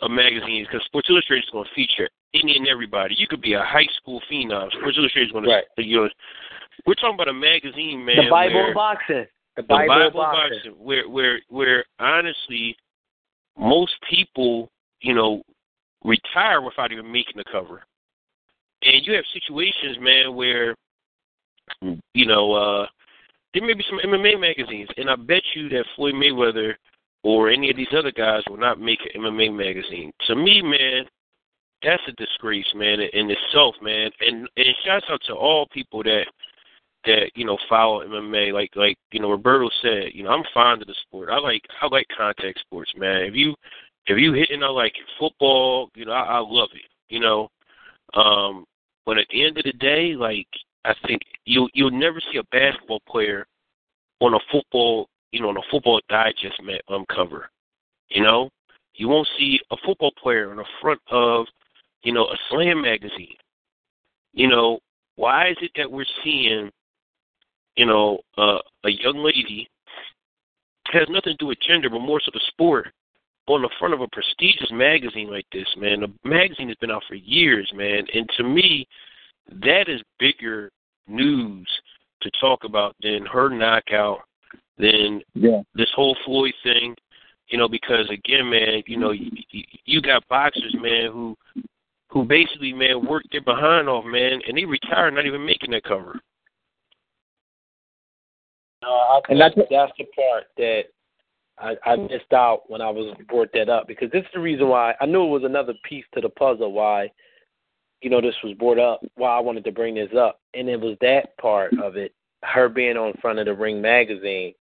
of 0.00 0.10
magazines 0.10 0.66
because 0.70 0.84
Sports 0.86 1.08
Illustrated 1.10 1.44
is 1.44 1.50
going 1.50 1.64
to 1.64 1.74
feature 1.74 2.08
any 2.34 2.56
and 2.56 2.68
everybody. 2.68 3.14
You 3.18 3.26
could 3.26 3.40
be 3.40 3.54
a 3.54 3.62
high 3.62 3.86
school 4.00 4.20
phenom. 4.30 4.70
Sports 4.72 4.98
Illustrated 4.98 5.28
is 5.28 5.32
going 5.32 5.44
to 5.44 5.50
Right. 5.50 5.64
you 5.78 5.96
know. 5.96 6.08
We're 6.86 6.94
talking 6.94 7.14
about 7.14 7.28
a 7.28 7.32
magazine, 7.32 8.04
man. 8.04 8.16
the 8.24 8.30
Bible 8.30 8.54
where, 8.54 8.74
boxing. 8.74 9.26
The 9.56 9.62
the 9.62 9.68
Bible, 9.68 9.88
Bible 9.88 10.06
of 10.06 10.12
boxing. 10.12 10.50
boxing, 10.50 10.72
where 10.84 11.08
where 11.08 11.40
where 11.48 11.84
honestly, 11.98 12.76
most 13.58 13.94
people, 14.08 14.70
you 15.00 15.14
know, 15.14 15.42
retire 16.04 16.60
without 16.62 16.92
even 16.92 17.10
making 17.10 17.34
the 17.36 17.44
cover. 17.50 17.82
And 18.82 19.04
you 19.04 19.14
have 19.14 19.24
situations, 19.32 19.98
man, 20.00 20.36
where 20.36 20.76
you 22.14 22.26
know, 22.26 22.52
uh 22.52 22.86
there 23.54 23.66
may 23.66 23.74
be 23.74 23.84
some 23.88 23.98
MMA 23.98 24.40
magazines, 24.40 24.88
and 24.96 25.10
I 25.10 25.16
bet 25.16 25.42
you 25.54 25.68
that 25.70 25.84
Floyd 25.96 26.14
Mayweather 26.14 26.74
or 27.28 27.50
any 27.50 27.68
of 27.68 27.76
these 27.76 27.92
other 27.94 28.10
guys 28.10 28.40
will 28.48 28.56
not 28.56 28.80
make 28.80 29.00
an 29.12 29.20
MMA 29.20 29.54
magazine. 29.54 30.10
To 30.28 30.34
me, 30.34 30.62
man, 30.62 31.04
that's 31.82 32.02
a 32.08 32.12
disgrace, 32.12 32.72
man, 32.74 33.00
in 33.00 33.30
itself, 33.30 33.74
man. 33.82 34.10
And 34.20 34.48
and 34.56 34.66
shouts 34.82 35.04
out 35.10 35.20
to 35.26 35.34
all 35.34 35.68
people 35.70 36.02
that 36.04 36.24
that 37.04 37.30
you 37.34 37.44
know 37.44 37.58
follow 37.68 38.02
MMA. 38.02 38.54
Like 38.54 38.70
like 38.76 38.96
you 39.12 39.20
know 39.20 39.30
Roberto 39.30 39.68
said, 39.82 40.12
you 40.14 40.24
know 40.24 40.30
I'm 40.30 40.42
fond 40.54 40.80
of 40.80 40.88
the 40.88 40.94
sport. 41.06 41.28
I 41.30 41.38
like 41.38 41.60
I 41.82 41.86
like 41.88 42.06
contact 42.16 42.60
sports, 42.60 42.92
man. 42.96 43.24
If 43.24 43.34
you 43.34 43.54
if 44.06 44.16
you 44.16 44.32
hitting, 44.32 44.62
I 44.62 44.68
like 44.68 44.94
football. 45.20 45.90
You 45.94 46.06
know 46.06 46.12
I, 46.12 46.22
I 46.22 46.38
love 46.38 46.70
it. 46.72 46.90
You 47.10 47.20
know, 47.20 47.50
um, 48.14 48.64
but 49.04 49.18
at 49.18 49.26
the 49.30 49.44
end 49.44 49.58
of 49.58 49.64
the 49.64 49.74
day, 49.74 50.14
like 50.16 50.48
I 50.86 50.94
think 51.06 51.20
you 51.44 51.68
you'll 51.74 51.90
never 51.90 52.22
see 52.32 52.38
a 52.38 52.56
basketball 52.56 53.02
player 53.06 53.46
on 54.20 54.32
a 54.32 54.40
football 54.50 55.08
you 55.32 55.40
know 55.40 55.48
on 55.48 55.56
a 55.56 55.70
football 55.70 56.00
digest 56.08 56.60
ma- 56.62 56.94
um 56.94 57.04
cover. 57.14 57.50
You 58.08 58.22
know, 58.22 58.50
you 58.94 59.08
won't 59.08 59.28
see 59.38 59.60
a 59.70 59.76
football 59.84 60.12
player 60.20 60.50
on 60.50 60.56
the 60.56 60.64
front 60.80 61.00
of 61.10 61.46
you 62.02 62.12
know 62.12 62.24
a 62.26 62.36
slam 62.50 62.82
magazine. 62.82 63.36
You 64.32 64.48
know, 64.48 64.80
why 65.16 65.50
is 65.50 65.56
it 65.60 65.72
that 65.76 65.90
we're 65.90 66.04
seeing 66.22 66.70
you 67.78 67.86
know, 67.86 68.18
uh, 68.36 68.58
a 68.84 68.90
young 68.90 69.18
lady 69.24 69.70
has 70.92 71.06
nothing 71.08 71.34
to 71.34 71.36
do 71.36 71.46
with 71.46 71.58
gender, 71.66 71.88
but 71.88 72.00
more 72.00 72.20
so 72.22 72.30
the 72.34 72.40
sport 72.48 72.88
on 73.46 73.62
the 73.62 73.70
front 73.78 73.94
of 73.94 74.00
a 74.00 74.08
prestigious 74.08 74.70
magazine 74.72 75.30
like 75.30 75.46
this, 75.52 75.66
man. 75.78 76.00
The 76.00 76.28
magazine 76.28 76.68
has 76.68 76.76
been 76.78 76.90
out 76.90 77.04
for 77.08 77.14
years, 77.14 77.70
man, 77.74 78.02
and 78.12 78.28
to 78.36 78.42
me, 78.42 78.86
that 79.62 79.84
is 79.88 80.02
bigger 80.18 80.70
news 81.06 81.66
to 82.20 82.30
talk 82.40 82.64
about 82.64 82.96
than 83.00 83.24
her 83.32 83.48
knockout, 83.48 84.18
than 84.78 85.22
Yeah. 85.34 85.62
this 85.74 85.90
whole 85.94 86.16
Floyd 86.24 86.54
thing. 86.62 86.96
You 87.48 87.56
know, 87.58 87.68
because 87.68 88.08
again, 88.10 88.50
man, 88.50 88.82
you 88.86 88.98
know, 88.98 89.10
you, 89.12 89.30
you, 89.50 89.64
you 89.86 90.02
got 90.02 90.26
boxers, 90.28 90.74
man, 90.80 91.10
who 91.10 91.36
who 92.10 92.24
basically, 92.24 92.72
man, 92.72 93.06
worked 93.06 93.32
their 93.32 93.42
behind 93.42 93.88
off, 93.88 94.04
man, 94.04 94.40
and 94.46 94.56
they 94.56 94.64
retire 94.64 95.10
not 95.10 95.26
even 95.26 95.44
making 95.44 95.70
that 95.72 95.84
cover. 95.84 96.18
No, 98.82 98.88
I 98.88 99.16
And 99.28 99.38
think 99.38 99.54
that's- 99.56 99.66
that's 99.70 99.92
the 99.98 100.04
part 100.04 100.44
that 100.56 100.84
I, 101.58 101.76
I 101.84 101.96
missed 101.96 102.32
out 102.32 102.70
when 102.70 102.80
I 102.80 102.88
was 102.90 103.14
brought 103.28 103.52
that 103.52 103.68
up 103.68 103.88
because 103.88 104.10
this 104.12 104.22
is 104.24 104.30
the 104.32 104.40
reason 104.40 104.68
why 104.68 104.94
I 105.00 105.06
knew 105.06 105.24
it 105.24 105.28
was 105.30 105.42
another 105.44 105.74
piece 105.82 106.04
to 106.14 106.20
the 106.20 106.28
puzzle 106.28 106.70
why 106.72 107.10
you 108.00 108.10
know 108.10 108.20
this 108.20 108.36
was 108.44 108.54
brought 108.54 108.78
up 108.78 109.00
why 109.16 109.36
I 109.36 109.40
wanted 109.40 109.64
to 109.64 109.72
bring 109.72 109.96
this 109.96 110.14
up 110.16 110.40
and 110.54 110.68
it 110.68 110.80
was 110.80 110.96
that 111.00 111.36
part 111.38 111.72
of 111.82 111.96
it 111.96 112.14
her 112.44 112.68
being 112.68 112.96
on 112.96 113.12
front 113.20 113.40
of 113.40 113.46
the 113.46 113.54
Ring 113.54 113.82
magazine 113.82 114.54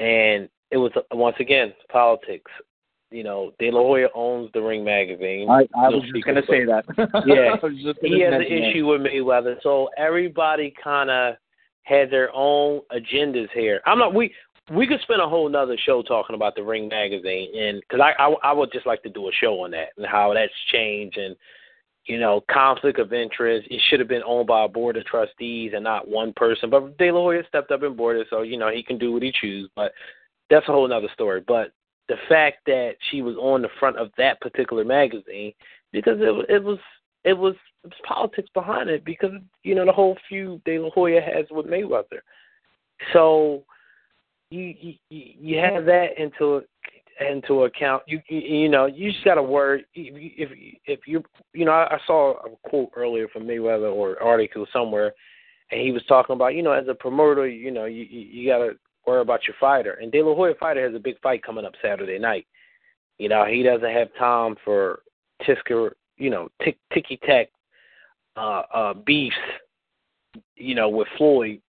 and 0.00 0.48
it 0.70 0.76
was 0.76 0.92
once 1.12 1.36
again 1.38 1.72
politics 1.90 2.50
you 3.10 3.22
know 3.22 3.52
De 3.58 3.70
La 3.70 3.80
Hoya 3.80 4.08
owns 4.14 4.50
the 4.54 4.60
Ring 4.60 4.84
magazine 4.84 5.48
I, 5.48 5.66
I 5.76 5.88
was 5.88 6.02
just 6.12 6.24
gonna 6.24 6.42
say 6.48 6.64
that. 6.64 6.84
Yeah. 7.26 7.54
I 7.62 7.66
was 7.66 7.74
just 7.82 8.00
gonna 8.00 8.14
he 8.14 8.20
has 8.22 8.32
an 8.32 8.40
mention 8.40 8.60
that. 8.60 8.70
issue 8.70 8.86
with 8.86 9.00
Mayweather, 9.02 9.56
so 9.62 9.88
everybody 9.96 10.74
kind 10.82 11.10
of 11.10 11.36
had 11.84 12.10
their 12.10 12.30
own 12.34 12.80
agendas 12.92 13.48
here. 13.54 13.80
I'm 13.86 13.98
not. 13.98 14.14
We 14.14 14.34
we 14.72 14.86
could 14.86 15.00
spend 15.02 15.20
a 15.20 15.28
whole 15.28 15.48
nother 15.48 15.76
show 15.76 16.02
talking 16.02 16.34
about 16.34 16.54
the 16.54 16.62
Ring 16.62 16.88
magazine, 16.88 17.50
and 17.56 17.80
because 17.80 18.00
I, 18.00 18.20
I 18.20 18.34
I 18.42 18.52
would 18.52 18.72
just 18.72 18.86
like 18.86 19.02
to 19.02 19.10
do 19.10 19.28
a 19.28 19.32
show 19.32 19.62
on 19.62 19.70
that 19.72 19.88
and 19.96 20.06
how 20.06 20.32
that's 20.34 20.52
changed 20.72 21.18
and 21.18 21.36
you 22.06 22.18
know 22.18 22.42
conflict 22.50 22.98
of 22.98 23.12
interest. 23.12 23.68
It 23.70 23.80
should 23.88 24.00
have 24.00 24.08
been 24.08 24.22
owned 24.26 24.46
by 24.46 24.64
a 24.64 24.68
board 24.68 24.96
of 24.96 25.04
trustees 25.04 25.72
and 25.74 25.84
not 25.84 26.08
one 26.08 26.32
person. 26.34 26.70
But 26.70 26.96
De 26.98 27.10
La 27.10 27.20
Hoya 27.20 27.42
stepped 27.48 27.70
up 27.70 27.82
and 27.82 27.98
it, 27.98 28.26
so 28.30 28.42
you 28.42 28.56
know 28.56 28.70
he 28.70 28.82
can 28.82 28.98
do 28.98 29.12
what 29.12 29.22
he 29.22 29.32
chooses. 29.32 29.70
But 29.74 29.92
that's 30.50 30.68
a 30.68 30.72
whole 30.72 30.88
nother 30.88 31.08
story. 31.14 31.42
But 31.46 31.72
the 32.08 32.16
fact 32.28 32.58
that 32.66 32.96
she 33.10 33.22
was 33.22 33.36
on 33.36 33.62
the 33.62 33.68
front 33.80 33.98
of 33.98 34.10
that 34.18 34.40
particular 34.40 34.84
magazine 34.84 35.52
because 35.92 36.18
it 36.20 36.50
it 36.50 36.62
was 36.62 36.78
it 37.24 37.36
was 37.36 37.54
it 37.82 37.88
was 37.88 37.98
politics 38.06 38.50
behind 38.54 38.90
it 38.90 39.04
because 39.04 39.32
you 39.62 39.74
know 39.74 39.86
the 39.86 39.92
whole 39.92 40.16
feud 40.28 40.62
De 40.64 40.78
La 40.78 40.90
Hoya 40.90 41.20
has 41.20 41.46
with 41.50 41.66
Mayweather. 41.66 42.20
So 43.12 43.64
you 44.50 44.74
you 44.78 44.94
you 45.08 45.58
have 45.58 45.84
that 45.86 46.18
into 46.18 46.62
into 47.20 47.64
account. 47.64 48.02
You 48.06 48.20
you, 48.28 48.68
know 48.68 48.86
you 48.86 49.12
just 49.12 49.24
got 49.24 49.34
to 49.34 49.42
worry 49.42 49.84
if 49.94 50.50
if 50.86 51.00
you 51.06 51.22
you 51.52 51.64
know 51.64 51.72
I, 51.72 51.94
I 51.94 51.98
saw 52.06 52.34
a 52.44 52.68
quote 52.68 52.90
earlier 52.96 53.28
from 53.28 53.44
Mayweather 53.44 53.92
or 53.92 54.22
article 54.22 54.66
somewhere, 54.72 55.12
and 55.70 55.80
he 55.80 55.92
was 55.92 56.02
talking 56.06 56.34
about 56.34 56.54
you 56.54 56.62
know 56.62 56.72
as 56.72 56.88
a 56.88 56.94
promoter 56.94 57.48
you 57.48 57.70
know 57.70 57.84
you 57.84 58.04
you, 58.04 58.20
you 58.20 58.50
got 58.50 58.58
to 58.58 58.72
worry 59.06 59.20
about 59.20 59.46
your 59.46 59.56
fighter. 59.60 59.98
And 60.00 60.10
De 60.10 60.22
La 60.22 60.34
Hoya 60.34 60.54
fighter 60.58 60.84
has 60.84 60.94
a 60.94 61.02
big 61.02 61.20
fight 61.20 61.42
coming 61.42 61.64
up 61.64 61.74
Saturday 61.82 62.18
night. 62.18 62.46
You 63.18 63.28
know 63.28 63.44
he 63.44 63.62
doesn't 63.62 63.92
have 63.92 64.08
time 64.18 64.56
for 64.64 65.00
Tisker 65.44 65.96
you 66.16 66.30
know 66.30 66.48
tick 66.62 66.78
ticky 66.92 67.18
tack 67.24 67.48
uh 68.36 68.62
uh 68.72 68.94
beefs 68.94 69.36
you 70.56 70.74
know, 70.74 70.88
with 70.88 71.08
Floyd, 71.16 71.60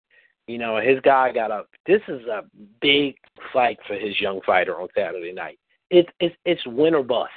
you 0.48 0.58
know, 0.58 0.80
his 0.80 1.00
guy 1.02 1.32
got 1.32 1.52
up. 1.52 1.68
This 1.88 2.02
is 2.08 2.22
a 2.28 2.44
big 2.82 3.16
fight 3.52 3.78
for 3.88 3.96
his 3.96 4.20
young 4.20 4.42
fighter 4.46 4.80
on 4.80 4.88
Saturday 4.96 5.32
night. 5.32 5.60
It's 5.90 6.10
it's 6.20 6.36
it's 6.46 6.66
win 6.68 6.96
or 6.96 7.04
bust, 7.04 7.32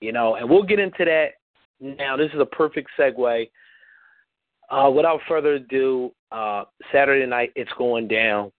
you 0.00 0.12
know, 0.12 0.36
and 0.36 0.48
we'll 0.48 0.62
get 0.62 0.78
into 0.78 1.04
that 1.04 1.32
now. 1.80 2.16
This 2.16 2.30
is 2.34 2.40
a 2.40 2.46
perfect 2.46 2.90
segue. 2.98 3.50
Uh, 4.70 4.90
without 4.90 5.20
further 5.26 5.54
ado, 5.54 6.12
uh, 6.30 6.64
Saturday 6.92 7.26
night 7.26 7.52
it's 7.56 7.72
going 7.78 8.08
down. 8.08 8.52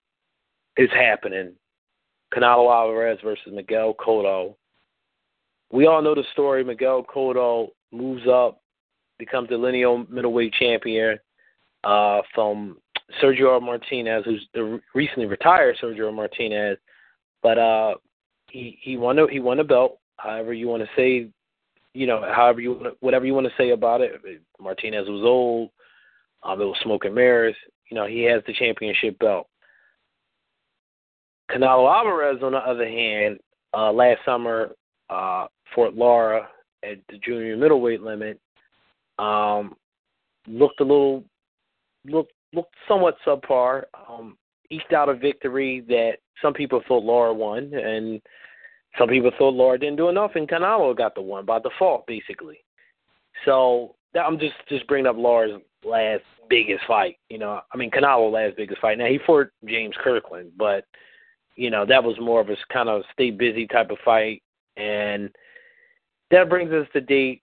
It's 0.75 0.93
happening. 0.93 1.53
Canelo 2.33 2.71
Alvarez 2.73 3.19
versus 3.23 3.51
Miguel 3.51 3.93
Cotto. 3.93 4.55
We 5.71 5.85
all 5.85 6.01
know 6.01 6.15
the 6.15 6.23
story. 6.31 6.63
Miguel 6.63 7.03
Cotto 7.03 7.69
moves 7.91 8.27
up, 8.27 8.61
becomes 9.19 9.49
the 9.49 9.57
lineal 9.57 10.05
middleweight 10.09 10.53
champion 10.53 11.19
uh, 11.83 12.21
from 12.33 12.77
Sergio 13.21 13.61
Martinez, 13.61 14.23
who's 14.25 14.47
the 14.53 14.79
recently 14.93 15.25
retired 15.25 15.77
Sergio 15.81 16.13
Martinez, 16.13 16.77
but 17.41 17.57
uh, 17.57 17.95
he 18.51 18.77
he 18.81 18.97
won 18.97 19.19
a, 19.19 19.27
he 19.27 19.39
won 19.39 19.57
the 19.57 19.63
belt. 19.63 19.99
However 20.17 20.53
you 20.53 20.67
want 20.67 20.83
to 20.83 20.89
say, 20.95 21.29
you 21.93 22.07
know, 22.07 22.21
however 22.33 22.61
you 22.61 22.95
whatever 22.99 23.25
you 23.25 23.33
want 23.33 23.47
to 23.47 23.53
say 23.57 23.71
about 23.71 24.01
it. 24.01 24.21
Martinez 24.59 25.07
was 25.07 25.23
old. 25.23 25.69
Um, 26.43 26.61
it 26.61 26.65
was 26.65 26.77
smoke 26.83 27.05
and 27.05 27.15
mirrors. 27.15 27.55
You 27.89 27.95
know, 27.95 28.05
he 28.05 28.21
has 28.23 28.41
the 28.45 28.53
championship 28.53 29.17
belt. 29.19 29.47
Canelo 31.51 31.91
Alvarez, 31.91 32.43
on 32.43 32.51
the 32.51 32.59
other 32.59 32.87
hand, 32.87 33.39
uh, 33.73 33.91
last 33.91 34.19
summer, 34.23 34.71
uh, 35.09 35.47
Fort 35.73 35.95
Lara 35.95 36.47
at 36.83 36.99
the 37.09 37.17
junior 37.17 37.57
middleweight 37.57 38.01
limit, 38.01 38.39
um, 39.17 39.75
looked 40.47 40.79
a 40.79 40.83
little 40.83 41.23
looked 42.05 42.33
looked 42.53 42.75
somewhat 42.87 43.17
subpar. 43.25 43.83
Um, 44.09 44.37
eked 44.71 44.93
out 44.93 45.09
a 45.09 45.15
victory 45.15 45.83
that 45.87 46.17
some 46.41 46.53
people 46.53 46.81
thought 46.87 47.03
Lara 47.03 47.33
won, 47.33 47.73
and 47.73 48.21
some 48.97 49.09
people 49.09 49.31
thought 49.37 49.53
Lara 49.53 49.79
didn't 49.79 49.97
do 49.97 50.09
enough, 50.09 50.31
and 50.35 50.47
Canelo 50.47 50.95
got 50.95 51.15
the 51.15 51.21
one 51.21 51.45
by 51.45 51.59
default, 51.59 52.05
basically. 52.07 52.59
So 53.45 53.95
that, 54.13 54.25
I'm 54.25 54.39
just 54.39 54.55
just 54.67 54.87
bringing 54.87 55.07
up 55.07 55.17
Lara's 55.17 55.61
last 55.83 56.23
biggest 56.49 56.83
fight. 56.87 57.17
You 57.29 57.37
know, 57.37 57.61
I 57.73 57.77
mean 57.77 57.91
Canelo 57.91 58.31
last 58.31 58.57
biggest 58.57 58.81
fight. 58.81 58.97
Now 58.97 59.05
he 59.05 59.19
fought 59.25 59.49
James 59.65 59.95
Kirkland, 60.03 60.51
but 60.57 60.85
you 61.55 61.69
know 61.69 61.85
that 61.85 62.03
was 62.03 62.19
more 62.19 62.41
of 62.41 62.49
a 62.49 62.55
kind 62.71 62.89
of 62.89 63.03
stay 63.13 63.31
busy 63.31 63.67
type 63.67 63.91
of 63.91 63.97
fight, 64.03 64.43
and 64.77 65.29
that 66.31 66.49
brings 66.49 66.71
us 66.71 66.87
to 66.93 67.01
date 67.01 67.41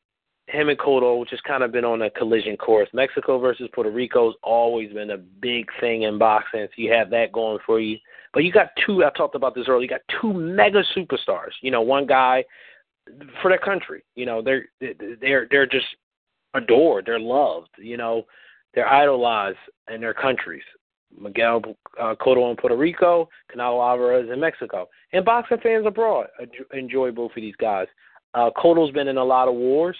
him 0.48 0.68
and 0.68 0.78
Cotto, 0.78 1.18
which 1.18 1.30
has 1.30 1.40
kind 1.40 1.62
of 1.62 1.72
been 1.72 1.84
on 1.84 2.02
a 2.02 2.10
collision 2.10 2.56
course. 2.56 2.88
Mexico 2.92 3.38
versus 3.38 3.68
Puerto 3.74 3.90
Rico's 3.90 4.34
always 4.42 4.92
been 4.92 5.10
a 5.10 5.18
big 5.18 5.66
thing 5.80 6.02
in 6.02 6.18
boxing. 6.18 6.66
So 6.66 6.82
you 6.82 6.92
have 6.92 7.10
that 7.10 7.32
going 7.32 7.58
for 7.66 7.80
you. 7.80 7.98
But 8.32 8.44
you 8.44 8.52
got 8.52 8.68
two. 8.84 9.04
I 9.04 9.10
talked 9.10 9.34
about 9.34 9.54
this 9.54 9.64
earlier. 9.68 9.82
You 9.82 9.88
got 9.88 10.20
two 10.20 10.32
mega 10.32 10.82
superstars. 10.96 11.52
You 11.62 11.70
know, 11.70 11.82
one 11.82 12.06
guy 12.06 12.44
for 13.42 13.48
their 13.50 13.58
country. 13.58 14.04
You 14.14 14.26
know, 14.26 14.42
they're 14.42 14.66
they're 14.80 15.48
they're 15.50 15.66
just 15.66 15.86
adored. 16.54 17.06
They're 17.06 17.18
loved. 17.18 17.70
You 17.78 17.96
know, 17.96 18.26
they're 18.74 18.88
idolized 18.88 19.58
in 19.92 20.00
their 20.00 20.14
countries. 20.14 20.62
Miguel 21.18 21.62
uh, 21.98 22.14
Cotto 22.20 22.50
in 22.50 22.56
Puerto 22.56 22.76
Rico, 22.76 23.28
Canelo 23.50 23.88
Alvarez 23.88 24.28
in 24.30 24.38
Mexico, 24.38 24.88
and 25.12 25.24
boxing 25.24 25.58
fans 25.62 25.86
abroad 25.86 26.26
enjoy 26.72 27.10
both 27.10 27.30
of 27.30 27.36
these 27.36 27.56
guys. 27.56 27.86
Uh, 28.34 28.50
Cotto's 28.56 28.92
been 28.92 29.08
in 29.08 29.16
a 29.16 29.24
lot 29.24 29.48
of 29.48 29.54
wars. 29.54 29.96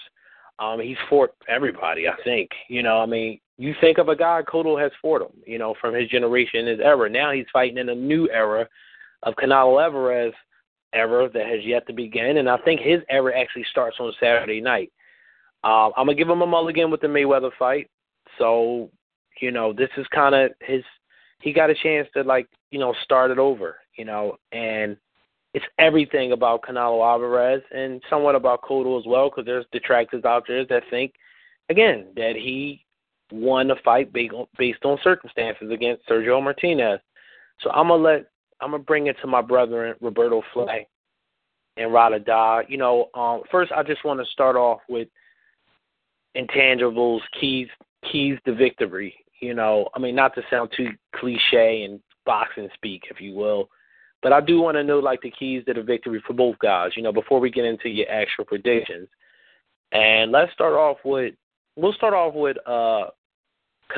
Um, 0.59 0.79
he's 0.79 0.97
fought 1.09 1.31
everybody, 1.47 2.07
I 2.07 2.15
think. 2.23 2.49
You 2.67 2.83
know, 2.83 2.97
I 2.97 3.05
mean, 3.05 3.39
you 3.57 3.75
think 3.79 3.97
of 3.97 4.09
a 4.09 4.15
guy, 4.15 4.41
Cotto 4.47 4.81
has 4.81 4.91
fought 5.01 5.21
him, 5.21 5.41
you 5.45 5.57
know, 5.57 5.75
from 5.79 5.93
his 5.93 6.09
generation, 6.09 6.67
his 6.67 6.79
era. 6.79 7.09
Now 7.09 7.31
he's 7.31 7.45
fighting 7.53 7.77
in 7.77 7.89
a 7.89 7.95
new 7.95 8.29
era 8.29 8.67
of 9.23 9.35
Canelo 9.35 9.83
Alvarez 9.83 10.33
era 10.93 11.29
that 11.33 11.45
has 11.45 11.63
yet 11.63 11.85
to 11.87 11.93
begin, 11.93 12.37
and 12.37 12.49
I 12.49 12.57
think 12.57 12.81
his 12.81 13.01
era 13.09 13.37
actually 13.39 13.65
starts 13.69 13.97
on 13.99 14.11
Saturday 14.19 14.61
night. 14.61 14.91
Uh, 15.63 15.87
I'm 15.97 16.05
gonna 16.05 16.15
give 16.15 16.29
him 16.29 16.41
a 16.41 16.47
mulligan 16.47 16.91
with 16.91 17.01
the 17.01 17.07
Mayweather 17.07 17.51
fight. 17.57 17.89
So, 18.37 18.89
you 19.41 19.51
know, 19.51 19.73
this 19.73 19.89
is 19.97 20.05
kind 20.13 20.33
of 20.33 20.51
his. 20.61 20.83
He 21.41 21.53
got 21.53 21.69
a 21.69 21.75
chance 21.75 22.07
to 22.13 22.23
like, 22.23 22.47
you 22.71 22.79
know, 22.79 22.95
start 23.03 23.31
it 23.31 23.37
over, 23.37 23.77
you 23.97 24.05
know, 24.05 24.37
and 24.51 24.97
it's 25.57 25.65
everything 25.79 26.33
about 26.33 26.61
Canelo 26.61 27.03
Alvarez 27.03 27.63
and 27.73 27.99
somewhat 28.11 28.35
about 28.35 28.61
Cotto 28.61 28.99
as 28.99 29.07
well, 29.07 29.27
because 29.27 29.43
there's 29.43 29.65
detractors 29.71 30.23
out 30.23 30.43
there 30.47 30.63
that 30.67 30.83
think, 30.91 31.13
again, 31.69 32.05
that 32.15 32.35
he 32.35 32.85
won 33.31 33.69
the 33.69 33.75
fight 33.83 34.13
based 34.13 34.85
on 34.85 34.99
circumstances 35.03 35.71
against 35.71 36.07
Sergio 36.07 36.43
Martinez. 36.43 36.99
So 37.61 37.71
I'm 37.71 37.87
gonna 37.87 38.03
let 38.03 38.27
I'm 38.61 38.69
gonna 38.69 38.83
bring 38.83 39.07
it 39.07 39.15
to 39.21 39.27
my 39.27 39.41
brethren 39.41 39.95
Roberto 39.99 40.43
Flay 40.53 40.87
and 41.75 41.91
Rada 41.91 42.19
Da. 42.19 42.61
You 42.67 42.77
know, 42.77 43.09
um, 43.15 43.41
first 43.49 43.71
I 43.71 43.81
just 43.81 44.05
want 44.05 44.19
to 44.19 44.31
start 44.31 44.55
off 44.55 44.81
with 44.87 45.07
intangibles, 46.37 47.21
keys 47.39 47.67
keys 48.11 48.37
to 48.45 48.53
victory. 48.53 49.15
You 49.39 49.55
know, 49.55 49.89
I 49.95 49.99
mean 49.99 50.13
not 50.13 50.35
to 50.35 50.43
sound 50.51 50.69
too 50.77 50.89
cliche 51.15 51.81
and 51.81 51.99
boxing 52.27 52.69
speak, 52.75 53.05
if 53.09 53.19
you 53.19 53.33
will, 53.33 53.69
but 54.23 54.33
I 54.33 54.41
do 54.41 54.61
want 54.61 54.75
to 54.75 54.83
know 54.83 54.99
like 54.99 55.21
the 55.21 55.31
keys 55.31 55.63
to 55.65 55.73
the 55.73 55.83
victory 55.83 56.21
for 56.25 56.33
both 56.33 56.57
guys, 56.59 56.91
you 56.95 57.03
know, 57.03 57.13
before 57.13 57.39
we 57.39 57.51
get 57.51 57.65
into 57.65 57.89
your 57.89 58.09
actual 58.09 58.45
predictions. 58.45 59.07
And 59.91 60.31
let's 60.31 60.51
start 60.53 60.73
off 60.73 60.97
with 61.05 61.35
we'll 61.75 61.93
start 61.93 62.13
off 62.13 62.33
with 62.33 62.57
uh 62.67 63.05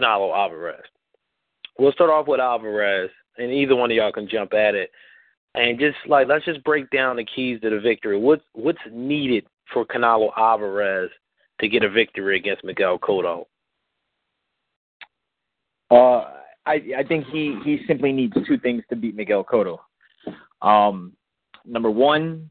Alvarez. 0.02 0.84
We'll 1.78 1.94
start 1.94 2.10
off 2.10 2.28
with 2.28 2.40
Alvarez 2.40 3.10
and 3.38 3.52
either 3.52 3.76
one 3.76 3.90
of 3.90 3.98
y'all 3.98 4.12
can 4.12 4.28
jump 4.30 4.54
at 4.54 4.76
it. 4.76 4.92
And 5.56 5.80
just 5.80 5.98
like 6.06 6.28
let's 6.28 6.46
just 6.46 6.64
break 6.64 6.90
down 6.92 7.16
the 7.16 7.26
keys 7.26 7.60
to 7.62 7.70
the 7.70 7.80
victory. 7.80 8.18
What's 8.18 8.44
what's 8.54 8.80
needed 8.92 9.46
for 9.74 9.86
Canelo 9.86 10.32
Alvarez 10.38 11.10
to 11.62 11.68
get 11.68 11.84
a 11.84 11.90
victory 11.90 12.38
against 12.38 12.64
Miguel 12.64 13.00
Cotto? 13.00 13.46
Uh 15.90 16.36
I 16.66 16.82
I 16.98 17.04
think 17.08 17.26
he 17.32 17.58
he 17.64 17.80
simply 17.88 18.12
needs 18.12 18.34
two 18.46 18.60
things 18.60 18.84
to 18.90 18.96
beat 18.96 19.16
Miguel 19.16 19.44
Cotto. 19.44 19.80
Um, 20.62 21.14
number 21.66 21.90
one, 21.90 22.50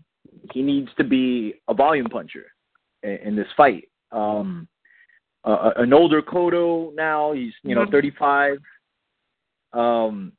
he 0.53 0.63
needs 0.63 0.89
to 0.97 1.05
be 1.05 1.55
a 1.69 1.75
volume 1.75 2.07
puncher 2.07 2.47
in, 3.03 3.19
in 3.25 3.37
this 3.37 3.49
fight. 3.57 3.89
Um, 4.13 4.69
uh, 5.45 5.71
an 5.77 5.93
older 5.93 6.23
Cotto 6.23 6.95
now, 6.95 7.33
he's 7.33 7.53
you 7.63 7.75
know 7.75 7.83
mm-hmm. 7.83 7.93
35. 7.93 8.59
Um, 9.73 10.33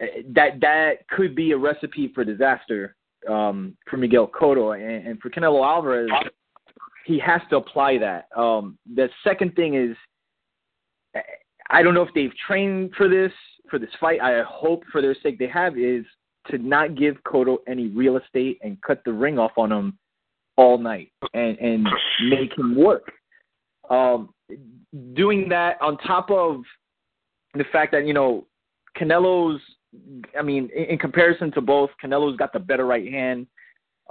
that 0.00 0.60
that 0.60 1.08
could 1.08 1.34
be 1.34 1.52
a 1.52 1.56
recipe 1.56 2.10
for 2.14 2.24
disaster 2.24 2.96
um, 3.28 3.76
for 3.88 3.96
Miguel 3.96 4.28
Cotto 4.28 4.74
and, 4.74 5.06
and 5.06 5.20
for 5.20 5.30
Canelo 5.30 5.64
Alvarez. 5.64 6.10
He 7.06 7.18
has 7.18 7.40
to 7.50 7.56
apply 7.56 7.98
that. 7.98 8.28
Um, 8.36 8.78
the 8.94 9.08
second 9.22 9.54
thing 9.54 9.74
is, 9.74 9.96
I 11.70 11.82
don't 11.82 11.94
know 11.94 12.02
if 12.02 12.14
they've 12.14 12.32
trained 12.46 12.92
for 12.96 13.08
this 13.08 13.32
for 13.70 13.78
this 13.78 13.90
fight. 14.00 14.20
I 14.20 14.42
hope 14.46 14.84
for 14.90 15.00
their 15.00 15.16
sake 15.22 15.38
they 15.38 15.48
have. 15.48 15.78
Is 15.78 16.04
to 16.50 16.58
not 16.58 16.96
give 16.96 17.16
Cotto 17.24 17.58
any 17.66 17.88
real 17.88 18.16
estate 18.16 18.58
and 18.62 18.80
cut 18.82 19.02
the 19.04 19.12
ring 19.12 19.38
off 19.38 19.52
on 19.56 19.72
him 19.72 19.98
all 20.56 20.78
night 20.78 21.10
and 21.32 21.58
and 21.58 21.88
make 22.28 22.56
him 22.56 22.76
work. 22.76 23.10
Um, 23.90 24.30
doing 25.14 25.48
that 25.48 25.80
on 25.80 25.98
top 25.98 26.30
of 26.30 26.62
the 27.54 27.64
fact 27.72 27.92
that 27.92 28.06
you 28.06 28.14
know 28.14 28.46
Canelo's, 28.96 29.60
I 30.38 30.42
mean, 30.42 30.70
in, 30.74 30.84
in 30.84 30.98
comparison 30.98 31.50
to 31.52 31.60
both, 31.60 31.90
Canelo's 32.02 32.36
got 32.36 32.52
the 32.52 32.60
better 32.60 32.86
right 32.86 33.10
hand. 33.10 33.46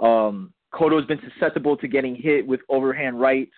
Um, 0.00 0.52
Cotto's 0.72 1.06
been 1.06 1.20
susceptible 1.32 1.76
to 1.76 1.88
getting 1.88 2.16
hit 2.16 2.46
with 2.46 2.60
overhand 2.68 3.20
rights. 3.20 3.52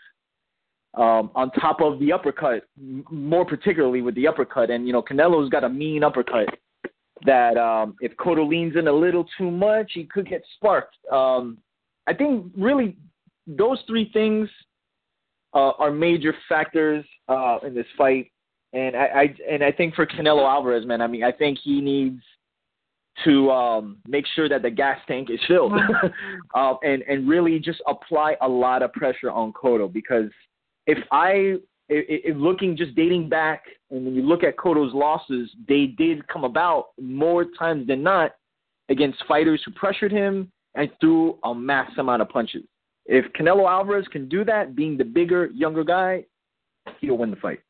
Um, 0.94 1.30
on 1.34 1.50
top 1.50 1.82
of 1.82 1.98
the 1.98 2.10
uppercut, 2.10 2.66
more 3.10 3.44
particularly 3.44 4.00
with 4.00 4.14
the 4.14 4.26
uppercut, 4.26 4.70
and 4.70 4.86
you 4.86 4.94
know 4.94 5.02
Canelo's 5.02 5.50
got 5.50 5.64
a 5.64 5.68
mean 5.68 6.02
uppercut 6.02 6.48
that 7.24 7.56
um, 7.56 7.96
if 8.00 8.14
Cotto 8.16 8.46
leans 8.46 8.76
in 8.76 8.88
a 8.88 8.92
little 8.92 9.26
too 9.38 9.50
much, 9.50 9.92
he 9.94 10.04
could 10.04 10.28
get 10.28 10.42
sparked. 10.56 10.96
Um, 11.10 11.58
I 12.06 12.14
think 12.14 12.52
really 12.56 12.96
those 13.46 13.78
three 13.86 14.10
things 14.12 14.48
uh, 15.54 15.72
are 15.78 15.90
major 15.90 16.34
factors 16.48 17.04
uh, 17.28 17.58
in 17.66 17.74
this 17.74 17.86
fight, 17.96 18.30
and 18.72 18.94
I, 18.94 19.06
I 19.06 19.34
and 19.50 19.64
I 19.64 19.72
think 19.72 19.94
for 19.94 20.06
Canelo 20.06 20.46
Alvarez, 20.48 20.86
man, 20.86 21.00
I 21.00 21.06
mean, 21.06 21.24
I 21.24 21.32
think 21.32 21.58
he 21.62 21.80
needs 21.80 22.22
to 23.24 23.50
um, 23.50 23.96
make 24.06 24.26
sure 24.34 24.48
that 24.48 24.60
the 24.60 24.70
gas 24.70 24.98
tank 25.08 25.30
is 25.30 25.40
filled, 25.48 25.72
uh, 26.54 26.74
and 26.82 27.02
and 27.02 27.26
really 27.28 27.58
just 27.58 27.80
apply 27.86 28.36
a 28.42 28.48
lot 28.48 28.82
of 28.82 28.92
pressure 28.92 29.30
on 29.30 29.52
Cotto 29.52 29.90
because 29.90 30.30
if 30.86 30.98
I 31.10 31.56
it, 31.88 32.22
it, 32.24 32.36
looking 32.36 32.76
just 32.76 32.94
dating 32.94 33.28
back, 33.28 33.64
and 33.90 34.04
when 34.04 34.14
you 34.14 34.22
look 34.22 34.42
at 34.42 34.56
Cotto's 34.56 34.92
losses, 34.92 35.50
they 35.68 35.86
did 35.86 36.26
come 36.28 36.44
about 36.44 36.88
more 37.00 37.46
times 37.58 37.86
than 37.86 38.02
not 38.02 38.32
against 38.88 39.24
fighters 39.28 39.62
who 39.64 39.72
pressured 39.72 40.12
him 40.12 40.50
and 40.74 40.90
threw 41.00 41.38
a 41.44 41.54
mass 41.54 41.90
amount 41.98 42.22
of 42.22 42.28
punches. 42.28 42.64
If 43.06 43.32
Canelo 43.32 43.70
Alvarez 43.70 44.06
can 44.10 44.28
do 44.28 44.44
that, 44.44 44.74
being 44.74 44.96
the 44.96 45.04
bigger, 45.04 45.46
younger 45.46 45.84
guy, 45.84 46.24
he'll 47.00 47.18
win 47.18 47.30
the 47.30 47.36
fight. 47.36 47.60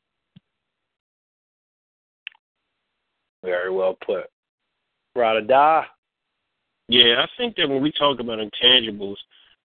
Very 3.45 3.71
well 3.71 3.97
put. 4.05 4.25
Rada 5.14 5.43
da. 5.43 5.85
Yeah, 6.89 7.23
I 7.23 7.27
think 7.37 7.57
that 7.57 7.69
when 7.69 7.83
we 7.83 7.93
talk 7.93 8.19
about 8.21 8.39
intangibles, 8.39 9.17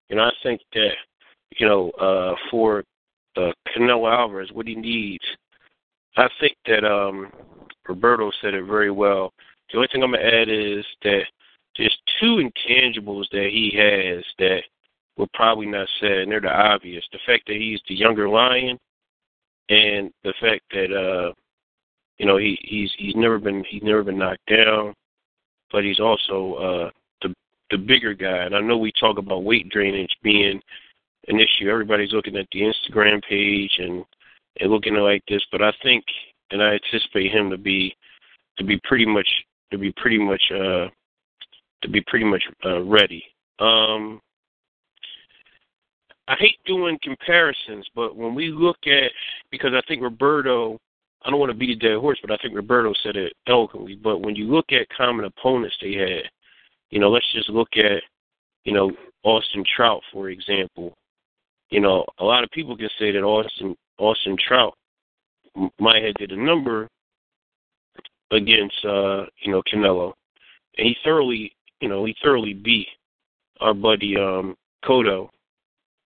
you 0.10 0.18
know, 0.18 0.24
I 0.24 0.32
think 0.44 0.62
that 0.74 0.92
you 1.58 1.68
know, 1.68 1.90
uh, 1.92 2.36
for 2.50 2.84
uh, 3.38 3.52
Canelo 3.68 4.12
Alvarez, 4.12 4.52
what 4.52 4.68
he 4.68 4.76
needs, 4.76 5.24
I 6.18 6.28
think 6.40 6.58
that 6.68 6.84
um, 6.86 7.32
Roberto 7.88 8.32
said 8.42 8.54
it 8.54 8.66
very 8.66 8.92
well. 8.92 9.34
The 9.72 9.78
only 9.78 9.90
thing 9.92 10.04
I'm 10.04 10.12
gonna 10.12 10.24
add 10.24 10.50
is 10.50 10.86
that 11.04 11.24
there's 11.78 11.98
two 12.20 12.38
intangibles 12.38 13.30
that 13.32 13.50
he 13.52 13.72
has 13.78 14.24
that 14.40 14.64
were 15.18 15.28
probably 15.34 15.66
not 15.66 15.88
said, 16.00 16.20
and 16.20 16.32
they're 16.32 16.42
the 16.42 16.50
obvious. 16.52 17.04
The 17.12 17.20
fact 17.26 17.44
that 17.48 17.56
he's 17.56 17.80
the 17.88 17.96
younger 17.96 18.28
lion, 18.28 18.78
and 19.70 20.12
the 20.24 20.34
fact 20.42 20.64
that 20.72 20.92
uh, 20.94 21.34
you 22.18 22.26
know 22.26 22.38
he 22.38 22.58
he's 22.62 22.92
he's 22.98 23.16
never 23.16 23.40
been 23.40 23.64
he's 23.70 23.84
never 23.84 24.04
been 24.04 24.18
knocked 24.18 24.46
down, 24.48 24.94
but 25.72 25.84
he's 25.84 26.00
also 26.00 26.54
uh, 26.56 26.90
the 27.22 27.34
the 27.72 27.78
bigger 27.78 28.14
guy. 28.14 28.44
And 28.44 28.56
I 28.56 28.60
know 28.60 28.78
we 28.78 28.92
talk 29.00 29.18
about 29.18 29.44
weight 29.44 29.70
drainage 29.70 30.16
being 30.22 30.62
an 31.28 31.40
issue. 31.40 31.70
Everybody's 31.70 32.14
looking 32.14 32.36
at 32.36 32.48
the 32.52 32.62
Instagram 32.62 33.22
page 33.24 33.72
and 33.80 34.04
and 34.60 34.70
looking 34.70 34.96
like 34.96 35.24
this, 35.28 35.42
but 35.52 35.62
I 35.62 35.72
think 35.82 36.04
and 36.52 36.62
I 36.62 36.74
anticipate 36.74 37.32
him 37.32 37.50
to 37.50 37.58
be 37.58 37.96
to 38.58 38.64
be 38.64 38.80
pretty 38.84 39.06
much 39.06 39.28
to 39.72 39.78
be 39.78 39.94
pretty 39.98 40.18
much 40.18 40.42
uh 40.52 40.88
to 41.82 41.90
be 41.90 42.02
pretty 42.08 42.26
much 42.26 42.44
uh, 42.66 42.82
ready. 42.82 43.24
Um 43.60 44.20
I 46.28 46.36
hate 46.36 46.60
doing 46.66 46.98
comparisons, 47.02 47.88
but 47.96 48.16
when 48.16 48.36
we 48.36 48.50
look 48.50 48.78
at 48.86 49.12
because 49.52 49.74
I 49.74 49.82
think 49.88 50.02
Roberto 50.02 50.80
I 51.24 51.30
don't 51.30 51.40
want 51.40 51.52
to 51.52 51.58
beat 51.58 51.70
a 51.70 51.76
dead 51.76 52.00
horse, 52.00 52.18
but 52.22 52.32
I 52.32 52.38
think 52.38 52.56
Roberto 52.56 52.94
said 53.04 53.16
it 53.16 53.34
eloquently. 53.48 53.96
But 53.96 54.20
when 54.22 54.36
you 54.36 54.46
look 54.46 54.72
at 54.72 54.88
common 54.96 55.26
opponents 55.26 55.76
they 55.82 55.94
had, 55.94 56.24
you 56.90 57.00
know, 57.00 57.10
let's 57.10 57.32
just 57.34 57.50
look 57.50 57.70
at, 57.78 58.02
you 58.66 58.74
know, 58.74 58.92
Austin 59.24 59.64
Trout, 59.76 60.02
for 60.12 60.30
example. 60.30 60.94
You 61.72 61.80
know, 61.80 62.06
a 62.20 62.24
lot 62.24 62.44
of 62.44 62.52
people 62.52 62.78
can 62.78 62.90
say 63.00 63.12
that 63.12 63.24
Austin 63.24 63.76
Austin 63.98 64.38
Trout 64.38 64.74
might 65.80 66.04
have 66.04 66.16
did 66.16 66.32
a 66.32 66.42
number 66.42 66.88
against 68.32 68.86
uh, 68.86 69.26
you 69.40 69.52
know, 69.52 69.62
Canelo. 69.64 70.14
And 70.78 70.88
he 70.88 70.96
thoroughly 71.04 71.54
you 71.80 71.90
know, 71.90 72.06
he 72.06 72.16
thoroughly 72.22 72.54
beat 72.54 72.88
our 73.60 73.74
buddy 73.74 74.18
um 74.18 74.56
Cotto. 74.86 75.30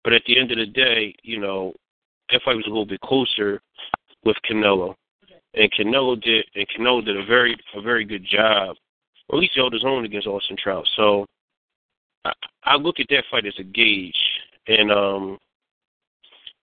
But 0.03 0.13
at 0.13 0.23
the 0.25 0.39
end 0.39 0.51
of 0.51 0.57
the 0.57 0.65
day, 0.67 1.13
you 1.23 1.39
know, 1.39 1.73
that 2.29 2.41
fight 2.43 2.55
was 2.55 2.65
a 2.65 2.69
little 2.69 2.85
bit 2.85 3.01
closer 3.01 3.61
with 4.23 4.37
Canelo, 4.49 4.95
and 5.53 5.71
Canelo 5.71 6.21
did 6.21 6.45
and 6.55 6.67
Canelo 6.69 7.03
did 7.03 7.17
a 7.17 7.25
very 7.25 7.57
a 7.75 7.81
very 7.81 8.05
good 8.05 8.25
job, 8.25 8.75
or 9.29 9.37
at 9.37 9.41
least 9.41 9.53
he 9.55 9.59
held 9.59 9.73
his 9.73 9.85
own 9.85 10.05
against 10.05 10.27
Austin 10.27 10.57
Trout. 10.61 10.87
So 10.95 11.25
I, 12.25 12.33
I 12.63 12.75
look 12.75 12.99
at 12.99 13.07
that 13.09 13.23
fight 13.31 13.45
as 13.45 13.53
a 13.59 13.63
gauge, 13.63 14.15
and 14.67 14.91
um, 14.91 15.37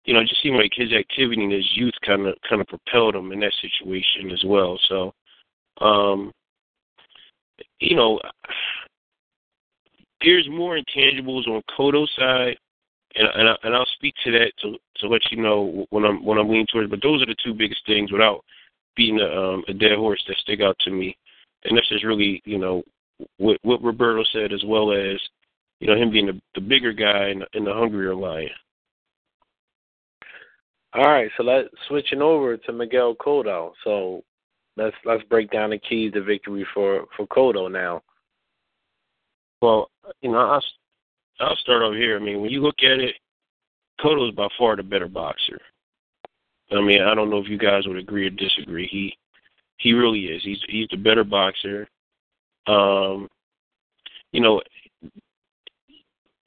you 0.06 0.14
know, 0.14 0.20
it 0.20 0.28
just 0.28 0.42
seemed 0.44 0.58
like 0.58 0.72
his 0.76 0.92
activity 0.92 1.44
in 1.44 1.52
his 1.52 1.70
youth 1.76 1.94
kind 2.06 2.28
of 2.28 2.36
kind 2.48 2.62
of 2.62 2.68
propelled 2.68 3.16
him 3.16 3.32
in 3.32 3.40
that 3.40 3.54
situation 3.62 4.32
as 4.32 4.44
well. 4.46 4.80
So, 4.90 5.14
um, 5.82 6.32
you 7.80 7.96
know, 7.96 8.20
there's 10.22 10.48
more 10.50 10.78
intangibles 10.78 11.48
on 11.48 11.62
Cotto's 11.76 12.12
side 12.18 12.58
and 13.16 13.28
and, 13.36 13.50
I, 13.50 13.56
and 13.64 13.76
I'll 13.76 13.88
speak 13.96 14.16
to 14.24 14.32
that 14.32 14.52
to 14.62 14.76
to 14.98 15.08
let 15.08 15.22
you 15.32 15.42
know 15.42 15.86
when 15.90 16.06
I'm 16.06 16.24
when 16.24 16.38
I'm 16.38 16.50
leaning 16.50 16.68
towards. 16.72 16.90
But 16.90 17.02
those 17.02 17.22
are 17.22 17.28
the 17.28 17.36
two 17.44 17.54
biggest 17.54 17.82
things 17.86 18.12
without 18.12 18.44
being 18.96 19.20
a, 19.20 19.26
um, 19.26 19.64
a 19.68 19.74
dead 19.74 19.98
horse 19.98 20.24
that 20.28 20.38
stick 20.38 20.62
out 20.62 20.78
to 20.80 20.92
me, 20.92 21.18
and 21.66 21.78
this 21.78 21.88
is 21.92 22.04
really 22.04 22.42
you 22.46 22.58
know 22.58 22.84
what 23.38 23.58
what 23.64 23.84
Roberto 23.84 24.24
said 24.34 24.54
as 24.54 24.64
well 24.66 24.92
as 24.92 25.20
you 25.80 25.88
know 25.88 25.96
him 25.96 26.12
being 26.12 26.28
the, 26.28 26.40
the 26.56 26.62
bigger 26.62 26.94
guy 26.94 27.30
and, 27.30 27.46
and 27.54 27.66
the 27.66 27.74
hungrier 27.74 28.16
lion. 28.16 28.50
All 30.96 31.10
right, 31.10 31.30
so 31.38 31.44
let's 31.44 31.70
switching 31.88 32.22
over 32.22 32.56
to 32.56 32.72
Miguel 32.72 33.16
Cotto. 33.16 33.72
So 33.84 34.24
let's 34.78 34.96
let's 35.06 35.24
break 35.24 35.50
down 35.52 35.72
the 35.72 35.80
keys 35.80 36.14
to 36.14 36.22
victory 36.24 36.66
for 36.74 37.06
for 37.18 37.26
Cotto 37.28 37.72
now. 37.72 38.02
Well, 39.62 39.90
you 40.22 40.32
know, 40.32 40.38
I'll 40.38 40.64
I'll 41.40 41.56
start 41.56 41.82
over 41.82 41.96
here. 41.96 42.16
I 42.16 42.20
mean, 42.20 42.42
when 42.42 42.52
you 42.52 42.62
look 42.62 42.76
at 42.84 43.00
it, 43.00 43.16
Cotto 44.02 44.30
is 44.30 44.36
by 44.36 44.48
far 44.58 44.76
the 44.76 44.84
better 44.84 45.08
boxer. 45.08 45.60
I 46.72 46.82
mean, 46.82 47.02
I 47.02 47.16
don't 47.16 47.30
know 47.30 47.40
if 47.40 47.50
you 47.50 47.58
guys 47.58 47.88
would 47.88 47.98
agree 47.98 48.28
or 48.28 48.32
disagree. 48.32 48.88
He 48.88 49.18
he 49.78 49.94
really 49.94 50.26
is. 50.26 50.44
He's 50.44 50.60
he's 50.68 50.88
the 50.92 50.98
better 50.98 51.24
boxer. 51.24 51.88
Um, 52.68 53.28
you 54.32 54.42
know, 54.42 54.62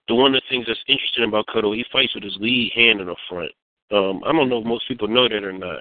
the 0.06 0.14
one 0.14 0.34
of 0.34 0.40
the 0.40 0.48
things 0.48 0.66
that's 0.68 0.80
interesting 0.86 1.24
about 1.24 1.46
Cotto, 1.48 1.74
he 1.74 1.84
fights 1.92 2.14
with 2.14 2.24
his 2.24 2.36
lead 2.38 2.72
hand 2.74 3.00
in 3.00 3.08
the 3.08 3.16
front. 3.28 3.50
Um, 3.92 4.22
I 4.26 4.32
don't 4.32 4.48
know 4.48 4.58
if 4.58 4.66
most 4.66 4.88
people 4.88 5.08
know 5.08 5.28
that 5.28 5.44
or 5.44 5.52
not. 5.52 5.80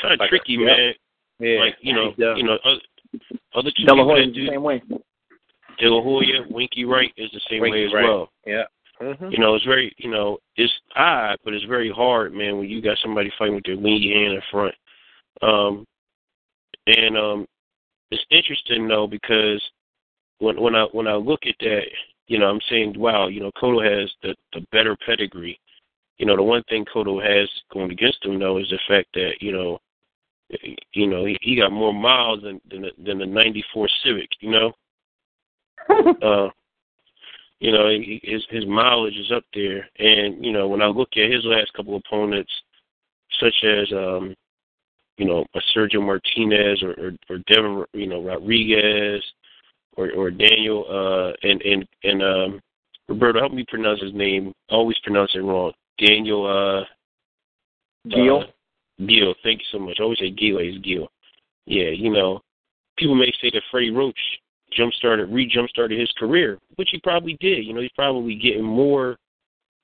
Kind 0.00 0.14
of 0.14 0.20
like 0.20 0.30
tricky, 0.30 0.56
a, 0.56 0.58
man. 0.58 0.92
Yeah. 1.38 1.60
Like 1.60 1.76
you 1.80 1.94
know, 1.94 2.12
yeah. 2.16 2.36
you 2.36 2.44
know, 2.44 2.58
other, 2.64 2.80
other 3.54 3.70
two 3.76 3.84
De 3.84 3.94
La 3.94 4.04
people 4.04 4.32
the 4.34 4.48
same 4.48 4.62
way. 4.62 4.82
De 5.78 5.88
La 5.88 6.02
Hoya, 6.02 6.44
Winky 6.50 6.84
Wright 6.84 7.12
is 7.16 7.30
the 7.32 7.40
same 7.50 7.62
Winky 7.62 7.80
way 7.80 7.86
as 7.86 7.92
Wright. 7.94 8.04
well. 8.04 8.30
Yeah. 8.46 8.64
Mm-hmm. 9.00 9.30
You 9.30 9.38
know, 9.38 9.54
it's 9.54 9.64
very, 9.64 9.94
you 9.96 10.10
know, 10.10 10.38
it's 10.56 10.72
odd, 10.94 11.38
but 11.42 11.54
it's 11.54 11.64
very 11.64 11.90
hard, 11.90 12.34
man, 12.34 12.58
when 12.58 12.68
you 12.68 12.82
got 12.82 12.98
somebody 13.02 13.32
fighting 13.38 13.54
with 13.54 13.64
their 13.64 13.76
lead 13.76 14.14
hand 14.14 14.34
in 14.34 14.42
front. 14.50 14.74
Um, 15.40 15.86
and 16.86 17.16
um, 17.16 17.46
it's 18.10 18.24
interesting 18.30 18.88
though 18.88 19.06
because 19.06 19.62
when 20.38 20.60
when 20.60 20.74
I 20.74 20.84
when 20.92 21.06
I 21.06 21.14
look 21.14 21.40
at 21.46 21.54
that, 21.60 21.82
you 22.26 22.38
know, 22.38 22.46
I'm 22.46 22.60
saying, 22.68 22.94
wow, 22.98 23.28
you 23.28 23.40
know, 23.40 23.50
Cotto 23.60 23.82
has 23.82 24.10
the 24.22 24.34
the 24.52 24.66
better 24.72 24.96
pedigree. 25.06 25.58
You 26.20 26.26
know, 26.26 26.36
the 26.36 26.42
one 26.42 26.62
thing 26.64 26.84
Cotto 26.84 27.18
has 27.18 27.48
going 27.72 27.90
against 27.90 28.22
him 28.22 28.38
though 28.38 28.58
is 28.58 28.68
the 28.68 28.78
fact 28.86 29.08
that 29.14 29.36
you 29.40 29.52
know, 29.52 29.78
you 30.92 31.06
know, 31.06 31.24
he, 31.24 31.38
he 31.40 31.56
got 31.56 31.72
more 31.72 31.94
miles 31.94 32.42
than 32.42 32.60
than 32.70 32.82
the, 32.82 32.90
than 33.02 33.18
the 33.18 33.24
'94 33.24 33.88
Civic. 34.04 34.28
You 34.40 34.50
know, 34.50 34.72
uh, 36.22 36.50
you 37.58 37.72
know, 37.72 37.88
he, 37.88 38.20
his 38.22 38.44
his 38.50 38.66
mileage 38.66 39.16
is 39.16 39.32
up 39.34 39.44
there, 39.54 39.88
and 39.98 40.44
you 40.44 40.52
know, 40.52 40.68
when 40.68 40.82
I 40.82 40.88
look 40.88 41.08
at 41.16 41.32
his 41.32 41.42
last 41.44 41.72
couple 41.72 41.96
opponents, 41.96 42.52
such 43.40 43.64
as 43.64 43.90
um, 43.90 44.34
you 45.16 45.24
know, 45.24 45.46
a 45.54 45.60
Sergio 45.74 46.04
Martinez 46.04 46.82
or 46.82 46.90
or, 46.90 47.12
or 47.30 47.38
Delvin, 47.46 47.86
you 47.94 48.08
know, 48.08 48.22
Rodriguez 48.22 49.22
or 49.96 50.12
or 50.12 50.30
Daniel 50.30 50.84
uh, 50.86 51.48
and 51.48 51.62
and 51.62 51.88
and 52.04 52.22
um, 52.22 52.60
Roberto, 53.08 53.40
help 53.40 53.54
me 53.54 53.64
pronounce 53.66 54.02
his 54.02 54.12
name. 54.12 54.52
I 54.70 54.74
always 54.74 54.98
pronounce 55.02 55.30
it 55.34 55.38
wrong. 55.38 55.72
Daniel 56.04 56.46
uh, 56.46 56.84
Gil. 58.08 58.40
Uh, 58.40 59.06
Gil, 59.06 59.34
thank 59.42 59.60
you 59.60 59.66
so 59.72 59.78
much. 59.78 59.96
I 59.98 60.02
always 60.02 60.18
say 60.18 60.30
Gil, 60.30 60.58
it's 60.58 60.78
Gil. 60.84 61.08
Yeah, 61.66 61.90
you 61.90 62.10
know, 62.10 62.40
people 62.98 63.14
may 63.14 63.32
say 63.40 63.50
that 63.52 63.62
Freddie 63.70 63.90
Roach 63.90 64.18
jump 64.72 64.92
started 64.94 65.30
re 65.30 65.46
jump 65.46 65.68
started 65.70 65.98
his 65.98 66.12
career, 66.18 66.58
which 66.76 66.88
he 66.92 67.00
probably 67.00 67.36
did. 67.40 67.64
You 67.64 67.74
know, 67.74 67.80
he's 67.80 67.90
probably 67.94 68.34
getting 68.34 68.64
more 68.64 69.16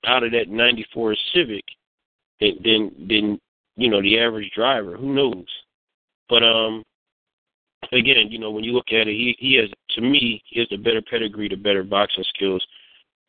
out 0.06 0.22
of 0.22 0.32
that 0.32 0.48
ninety 0.48 0.86
four 0.92 1.16
Civic 1.34 1.64
than 2.40 2.56
than 2.62 3.08
than, 3.08 3.40
you 3.76 3.90
know, 3.90 4.02
the 4.02 4.18
average 4.18 4.50
driver. 4.54 4.96
Who 4.96 5.14
knows? 5.14 5.46
But 6.28 6.42
um 6.42 6.82
again, 7.92 8.28
you 8.30 8.38
know, 8.38 8.50
when 8.50 8.64
you 8.64 8.72
look 8.72 8.88
at 8.88 9.08
it, 9.08 9.14
he 9.14 9.36
he 9.38 9.54
has 9.56 9.70
to 9.90 10.00
me, 10.00 10.42
he 10.46 10.60
has 10.60 10.68
the 10.70 10.76
better 10.76 11.02
pedigree, 11.02 11.48
the 11.48 11.56
better 11.56 11.82
boxing 11.82 12.24
skills, 12.34 12.64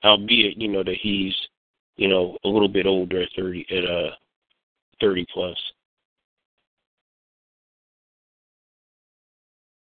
albeit, 0.03 0.57
you 0.57 0.67
know, 0.67 0.83
that 0.83 0.97
he's, 1.01 1.33
you 1.97 2.07
know, 2.07 2.37
a 2.45 2.47
little 2.47 2.67
bit 2.67 2.85
older 2.85 3.21
at 3.21 3.29
thirty 3.35 3.65
at 3.69 3.83
uh 3.83 4.11
thirty 5.01 5.25
plus. 5.33 5.57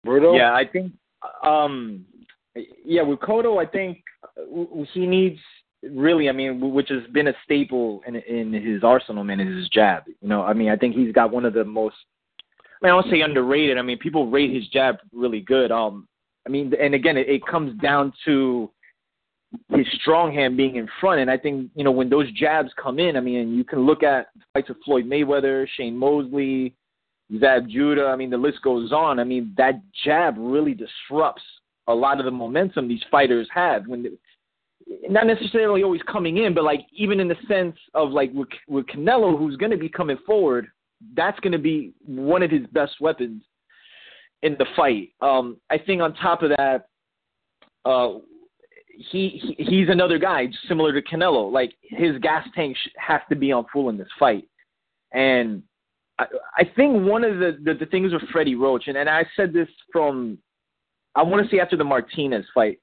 Bruto? 0.07 0.37
Yeah, 0.37 0.53
I 0.55 0.65
think 0.67 0.93
um 1.45 2.05
yeah, 2.85 3.03
with 3.03 3.19
Cotto, 3.19 3.61
I 3.61 3.69
think 3.69 4.03
uh, 4.39 4.85
he 4.93 5.07
needs 5.07 5.41
really, 5.83 6.29
I 6.29 6.33
mean, 6.33 6.73
which 6.73 6.89
has 6.89 7.03
been 7.13 7.29
a 7.29 7.35
staple 7.45 8.01
in 8.07 8.17
in 8.17 8.53
his 8.53 8.85
arsenal, 8.85 9.25
man, 9.25 9.41
is 9.41 9.57
his 9.57 9.69
jab. 9.69 10.05
You 10.07 10.29
know, 10.29 10.43
I 10.43 10.53
mean, 10.53 10.71
I 10.71 10.77
think 10.77 10.95
he's 10.95 11.13
got 11.13 11.33
one 11.33 11.45
of 11.45 11.55
the 11.55 11.65
most. 11.65 11.97
I 12.39 12.87
mean, 12.87 12.95
I 12.95 13.01
don't 13.01 13.11
say 13.11 13.23
underrated. 13.23 13.79
I 13.79 13.83
mean, 13.83 13.99
people 13.99 14.31
rate 14.31 14.55
his 14.55 14.69
jab 14.69 14.97
really 15.13 15.41
good. 15.41 15.73
Um, 15.73 16.07
I 16.47 16.51
mean, 16.51 16.73
and 16.81 16.95
again, 16.95 17.17
it, 17.17 17.29
it 17.29 17.47
comes 17.47 17.81
down 17.81 18.13
to 18.27 18.71
his 19.71 19.87
strong 20.01 20.33
hand 20.33 20.57
being 20.57 20.77
in 20.77 20.89
front, 21.01 21.21
and 21.21 21.31
I 21.31 21.37
think 21.39 21.71
you 21.75 21.85
know 21.85 21.93
when 21.93 22.11
those 22.11 22.31
jabs 22.33 22.71
come 22.83 22.99
in. 22.99 23.17
I 23.17 23.21
mean, 23.21 23.55
you 23.55 23.65
can 23.65 23.81
look 23.81 24.03
at 24.03 24.29
fights 24.53 24.71
of 24.71 24.77
Floyd 24.85 25.07
Mayweather, 25.07 25.67
Shane 25.77 25.97
Mosley, 25.97 26.75
Zab 27.41 27.69
Judah. 27.69 28.07
I 28.07 28.17
mean, 28.17 28.31
the 28.31 28.37
list 28.37 28.59
goes 28.63 28.93
on. 28.93 29.19
I 29.19 29.25
mean, 29.25 29.55
that 29.57 29.81
jab 30.05 30.35
really 30.39 30.75
disrupts 30.75 31.43
a 31.87 31.95
lot 31.95 32.19
of 32.19 32.25
the 32.25 32.31
momentum 32.31 32.89
these 32.89 33.03
fighters 33.11 33.47
have 33.53 33.87
when, 33.87 34.03
they, 34.05 34.11
not 35.09 35.27
necessarily 35.27 35.83
always 35.83 36.03
coming 36.11 36.39
in, 36.39 36.55
but 36.55 36.65
like 36.65 36.81
even 36.93 37.21
in 37.21 37.29
the 37.29 37.37
sense 37.49 37.77
of 37.93 38.11
like 38.11 38.31
with, 38.33 38.49
with 38.69 38.87
Canelo, 38.87 39.39
who's 39.39 39.57
going 39.57 39.73
to 39.73 39.77
be 39.77 39.89
coming 39.89 40.19
forward, 40.27 40.69
that's 41.15 41.39
going 41.41 41.53
to 41.53 41.59
be 41.59 41.93
one 42.07 42.43
of 42.43 42.51
his 42.51 42.67
best 42.73 42.95
weapons. 43.01 43.43
in 44.45 44.57
the 44.59 44.67
fight. 44.77 45.09
Um, 45.21 45.57
I 45.71 45.79
think 45.79 46.03
on 46.03 46.15
top 46.15 46.43
of 46.43 46.51
that, 46.51 46.89
uh, 47.85 48.19
he, 48.97 49.55
he 49.57 49.65
he's 49.65 49.89
another 49.89 50.19
guy 50.19 50.49
similar 50.69 50.93
to 50.93 51.03
Canelo. 51.03 51.51
Like 51.51 51.75
his 51.83 52.19
gas 52.19 52.47
tank 52.55 52.77
has 52.97 53.21
to 53.29 53.37
be 53.37 53.53
on 53.53 53.67
full 53.73 53.89
in 53.89 53.99
this 53.99 54.09
fight, 54.19 54.49
and 55.13 55.63
I, 56.19 56.27
I 56.59 56.65
think 56.77 57.07
one 57.07 57.25
of 57.25 57.39
the, 57.39 57.59
the 57.63 57.75
the 57.75 57.87
things 57.87 58.13
with 58.13 58.23
Freddie 58.31 58.55
Roach, 58.55 58.89
and, 58.89 58.97
and 58.97 59.09
I 59.09 59.25
said 59.37 59.53
this 59.53 59.69
from 59.93 60.39
I 61.15 61.23
want 61.23 61.45
to 61.45 61.51
say 61.55 61.61
after 61.61 61.77
the 61.77 61.85
Martinez 61.85 62.45
fight, 62.55 62.79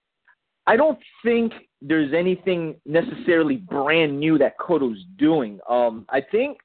I 0.67 0.77
don't 0.77 0.99
think 1.23 1.53
there's 1.81 2.13
anything 2.13 2.75
necessarily 2.85 3.57
brand 3.57 4.19
new 4.19 4.37
that 4.37 4.57
Cotto's 4.59 5.03
doing. 5.17 5.59
Um, 5.69 6.05
I 6.09 6.21
think 6.21 6.59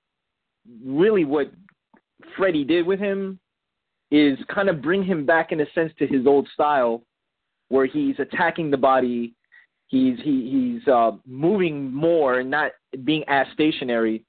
really 0.85 1.25
what 1.25 1.51
Freddie 2.37 2.65
did 2.65 2.87
with 2.87 3.01
him 3.01 3.39
is 4.11 4.39
kind 4.53 4.69
of 4.69 4.83
bring 4.83 5.03
him 5.03 5.27
back 5.27 5.53
in 5.53 5.61
a 5.61 5.67
sense 5.75 5.93
to 5.99 6.07
his 6.07 6.27
old 6.27 6.49
style, 6.55 7.03
where 7.69 7.87
he's 7.87 8.17
attacking 8.19 8.71
the 8.71 8.77
body, 8.77 9.35
he's 9.87 10.19
he, 10.23 10.79
he's 10.79 10.89
uh, 10.89 11.13
moving 11.27 11.93
more 11.93 12.41
and 12.41 12.51
not 12.51 12.73
being 13.05 13.25
as 13.29 13.47
stationary, 13.53 14.25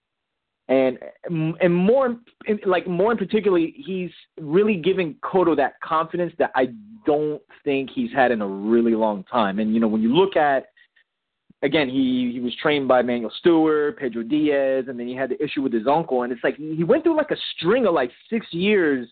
and 0.67 0.97
and 1.29 1.73
more 1.75 2.17
like 2.65 2.87
more 2.87 3.11
in 3.11 3.17
particularly, 3.17 3.73
he's 3.77 4.11
really 4.39 4.75
giving 4.75 5.15
Cotto 5.23 5.55
that 5.55 5.79
confidence 5.81 6.33
that 6.39 6.51
I 6.55 6.69
don't 7.05 7.41
think 7.63 7.89
he's 7.93 8.11
had 8.11 8.31
in 8.31 8.41
a 8.41 8.47
really 8.47 8.95
long 8.95 9.23
time. 9.25 9.59
And 9.59 9.73
you 9.73 9.79
know 9.79 9.87
when 9.87 10.01
you 10.01 10.15
look 10.15 10.35
at 10.35 10.67
again, 11.63 11.89
he 11.89 12.31
he 12.33 12.39
was 12.39 12.55
trained 12.61 12.87
by 12.87 13.01
Manuel 13.01 13.31
Steward, 13.39 13.97
Pedro 13.97 14.23
Diaz, 14.23 14.85
and 14.87 14.99
then 14.99 15.07
he 15.07 15.15
had 15.15 15.29
the 15.29 15.43
issue 15.43 15.61
with 15.61 15.73
his 15.73 15.87
uncle, 15.87 16.23
and 16.23 16.31
it's 16.31 16.43
like 16.43 16.57
he 16.57 16.83
went 16.83 17.03
through 17.03 17.17
like 17.17 17.31
a 17.31 17.37
string 17.55 17.85
of 17.85 17.93
like 17.93 18.11
six 18.29 18.45
years, 18.51 19.07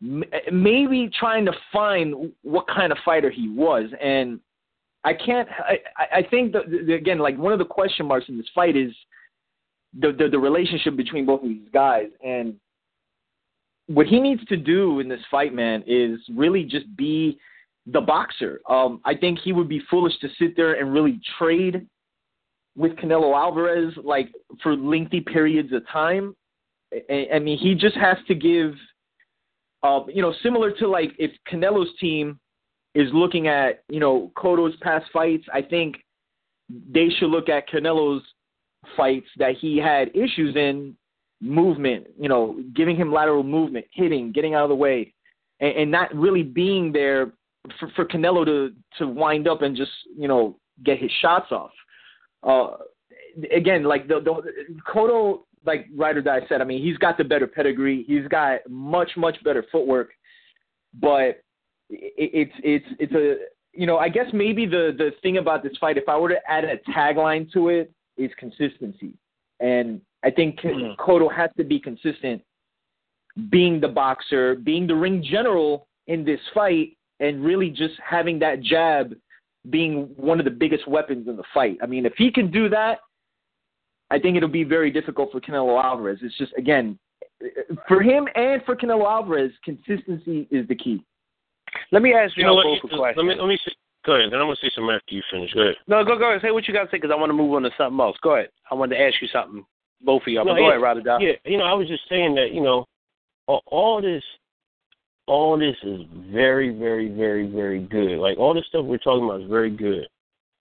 maybe 0.00 1.10
trying 1.18 1.44
to 1.46 1.52
find 1.72 2.32
what 2.42 2.66
kind 2.68 2.92
of 2.92 2.98
fighter 3.04 3.30
he 3.30 3.48
was, 3.48 3.90
and 4.00 4.40
I 5.04 5.14
can't. 5.14 5.48
I 5.58 5.78
I 6.18 6.22
think 6.22 6.52
that 6.52 6.64
again, 6.92 7.18
like 7.18 7.36
one 7.36 7.52
of 7.52 7.58
the 7.58 7.64
question 7.64 8.06
marks 8.06 8.28
in 8.28 8.36
this 8.36 8.46
fight 8.54 8.76
is 8.76 8.92
the 9.98 10.12
the, 10.12 10.28
the 10.28 10.38
relationship 10.38 10.96
between 10.96 11.26
both 11.26 11.42
of 11.42 11.48
these 11.48 11.68
guys, 11.72 12.08
and 12.24 12.54
what 13.86 14.06
he 14.06 14.20
needs 14.20 14.44
to 14.46 14.56
do 14.56 15.00
in 15.00 15.08
this 15.08 15.20
fight, 15.30 15.54
man, 15.54 15.82
is 15.86 16.20
really 16.34 16.62
just 16.62 16.94
be 16.96 17.38
the 17.86 18.00
boxer. 18.00 18.60
Um, 18.68 19.00
I 19.04 19.14
think 19.14 19.38
he 19.38 19.52
would 19.52 19.68
be 19.68 19.80
foolish 19.90 20.12
to 20.20 20.28
sit 20.38 20.56
there 20.56 20.74
and 20.74 20.92
really 20.92 21.20
trade 21.38 21.86
with 22.76 22.92
Canelo 22.96 23.34
Alvarez 23.34 23.94
like 24.04 24.30
for 24.62 24.76
lengthy 24.76 25.20
periods 25.20 25.72
of 25.72 25.88
time. 25.88 26.36
I, 27.10 27.28
I 27.34 27.38
mean, 27.38 27.58
he 27.58 27.74
just 27.74 27.96
has 27.96 28.18
to 28.28 28.34
give, 28.34 28.74
uh, 29.82 30.00
you 30.08 30.22
know, 30.22 30.34
similar 30.42 30.70
to 30.72 30.88
like 30.88 31.12
if 31.18 31.30
Canelo's 31.50 31.96
team 32.00 32.38
is 32.94 33.08
looking 33.12 33.48
at 33.48 33.82
you 33.88 34.00
know 34.00 34.32
Cotto's 34.36 34.76
past 34.82 35.06
fights, 35.12 35.44
I 35.52 35.62
think 35.62 35.96
they 36.68 37.08
should 37.18 37.30
look 37.30 37.48
at 37.48 37.68
Canelo's 37.68 38.22
fights 38.96 39.26
that 39.36 39.56
he 39.60 39.78
had 39.78 40.10
issues 40.14 40.56
in 40.56 40.96
movement, 41.40 42.06
you 42.18 42.28
know, 42.28 42.60
giving 42.74 42.96
him 42.96 43.12
lateral 43.12 43.42
movement, 43.42 43.86
hitting, 43.92 44.32
getting 44.32 44.54
out 44.54 44.64
of 44.64 44.68
the 44.68 44.74
way, 44.74 45.12
and, 45.60 45.76
and 45.76 45.90
not 45.90 46.14
really 46.14 46.42
being 46.42 46.92
there 46.92 47.32
for, 47.78 47.90
for 47.94 48.04
Canelo 48.04 48.44
to 48.44 48.72
to 48.98 49.06
wind 49.06 49.48
up 49.48 49.62
and 49.62 49.76
just 49.76 49.92
you 50.16 50.28
know 50.28 50.56
get 50.84 50.98
his 50.98 51.10
shots 51.20 51.52
off. 51.52 51.70
Uh, 52.42 52.76
again, 53.54 53.84
like 53.84 54.08
the 54.08 54.20
the 54.20 54.80
Cotto, 54.86 55.40
like 55.64 55.86
Ride 55.96 56.16
or 56.16 56.22
Die 56.22 56.40
said, 56.48 56.60
I 56.60 56.64
mean, 56.64 56.82
he's 56.82 56.96
got 56.98 57.18
the 57.18 57.24
better 57.24 57.46
pedigree. 57.46 58.04
He's 58.06 58.26
got 58.28 58.60
much 58.68 59.10
much 59.16 59.42
better 59.44 59.64
footwork, 59.70 60.10
but 60.94 61.42
it, 61.90 62.12
it's 62.18 62.52
it's 62.62 62.86
it's 62.98 63.12
a 63.12 63.36
you 63.78 63.86
know 63.86 63.98
I 63.98 64.08
guess 64.08 64.26
maybe 64.32 64.66
the 64.66 64.94
the 64.96 65.10
thing 65.22 65.38
about 65.38 65.62
this 65.62 65.76
fight, 65.80 65.96
if 65.96 66.08
I 66.08 66.16
were 66.16 66.28
to 66.28 66.40
add 66.48 66.64
a 66.64 66.78
tagline 66.90 67.50
to 67.52 67.68
it, 67.68 67.92
is 68.16 68.30
consistency, 68.38 69.14
and 69.60 70.00
I 70.24 70.30
think 70.30 70.60
mm-hmm. 70.60 71.00
Cotto 71.00 71.34
has 71.34 71.50
to 71.56 71.64
be 71.64 71.78
consistent, 71.78 72.42
being 73.50 73.80
the 73.80 73.88
boxer, 73.88 74.56
being 74.56 74.86
the 74.86 74.96
ring 74.96 75.24
general 75.28 75.86
in 76.06 76.24
this 76.24 76.40
fight, 76.54 76.96
and 77.20 77.44
really 77.44 77.70
just 77.70 77.94
having 78.04 78.38
that 78.40 78.60
jab 78.62 79.14
being 79.70 80.08
one 80.16 80.38
of 80.38 80.44
the 80.44 80.50
biggest 80.50 80.86
weapons 80.88 81.28
in 81.28 81.36
the 81.36 81.42
fight. 81.52 81.78
I 81.82 81.86
mean, 81.86 82.06
if 82.06 82.14
he 82.16 82.30
can 82.30 82.50
do 82.50 82.68
that, 82.70 83.00
I 84.10 84.18
think 84.18 84.36
it'll 84.36 84.48
be 84.48 84.64
very 84.64 84.90
difficult 84.90 85.32
for 85.32 85.40
Canelo 85.40 85.82
Alvarez. 85.82 86.18
It's 86.22 86.36
just 86.38 86.52
again, 86.56 86.98
for 87.86 88.02
him 88.02 88.28
and 88.34 88.62
for 88.64 88.74
Canelo 88.74 89.06
Alvarez, 89.06 89.52
consistency 89.64 90.48
is 90.50 90.66
the 90.68 90.74
key. 90.74 91.04
Let 91.92 92.02
me 92.02 92.14
ask 92.14 92.36
you, 92.36 92.42
you 92.42 92.46
know, 92.46 92.62
both 92.62 92.90
a 92.90 92.96
question. 92.96 93.26
Let 93.26 93.34
me 93.34 93.40
let 93.40 93.48
me 93.48 93.58
say, 93.64 93.72
go 94.06 94.14
ahead. 94.14 94.32
Then 94.32 94.40
I'm 94.40 94.46
gonna 94.46 94.56
say 94.56 94.70
something 94.74 94.94
after 94.94 95.14
you 95.14 95.22
finish. 95.30 95.52
Go 95.52 95.60
ahead. 95.60 95.76
No, 95.86 96.04
go 96.04 96.18
go 96.18 96.30
ahead. 96.30 96.40
Say 96.42 96.50
what 96.50 96.66
you 96.66 96.74
got 96.74 96.84
to 96.84 96.90
say 96.90 96.96
because 96.96 97.10
I 97.12 97.16
want 97.16 97.30
to 97.30 97.34
move 97.34 97.52
on 97.54 97.62
to 97.62 97.70
something 97.76 98.00
else. 98.00 98.16
Go 98.22 98.36
ahead. 98.36 98.48
I 98.70 98.74
wanted 98.74 98.96
to 98.96 99.02
ask 99.02 99.20
you 99.20 99.28
something, 99.28 99.64
both 100.02 100.22
of 100.22 100.28
y'all. 100.28 100.44
No, 100.44 100.52
but 100.52 100.58
go 100.58 100.62
yeah, 100.62 100.70
ahead, 100.70 100.82
Rada. 100.82 101.18
Yeah, 101.20 101.32
you 101.44 101.58
know, 101.58 101.64
I 101.64 101.74
was 101.74 101.88
just 101.88 102.08
saying 102.08 102.34
that 102.36 102.52
you 102.52 102.62
know, 102.62 102.86
all, 103.46 103.62
all 103.66 104.02
this 104.02 104.24
all 105.28 105.58
this 105.58 105.76
is 105.82 106.00
very, 106.32 106.70
very, 106.70 107.08
very, 107.08 107.46
very 107.46 107.80
good. 107.80 108.18
Like 108.18 108.38
all 108.38 108.54
the 108.54 108.64
stuff 108.68 108.84
we're 108.84 108.98
talking 108.98 109.24
about 109.24 109.42
is 109.42 109.50
very 109.50 109.70
good. 109.70 110.08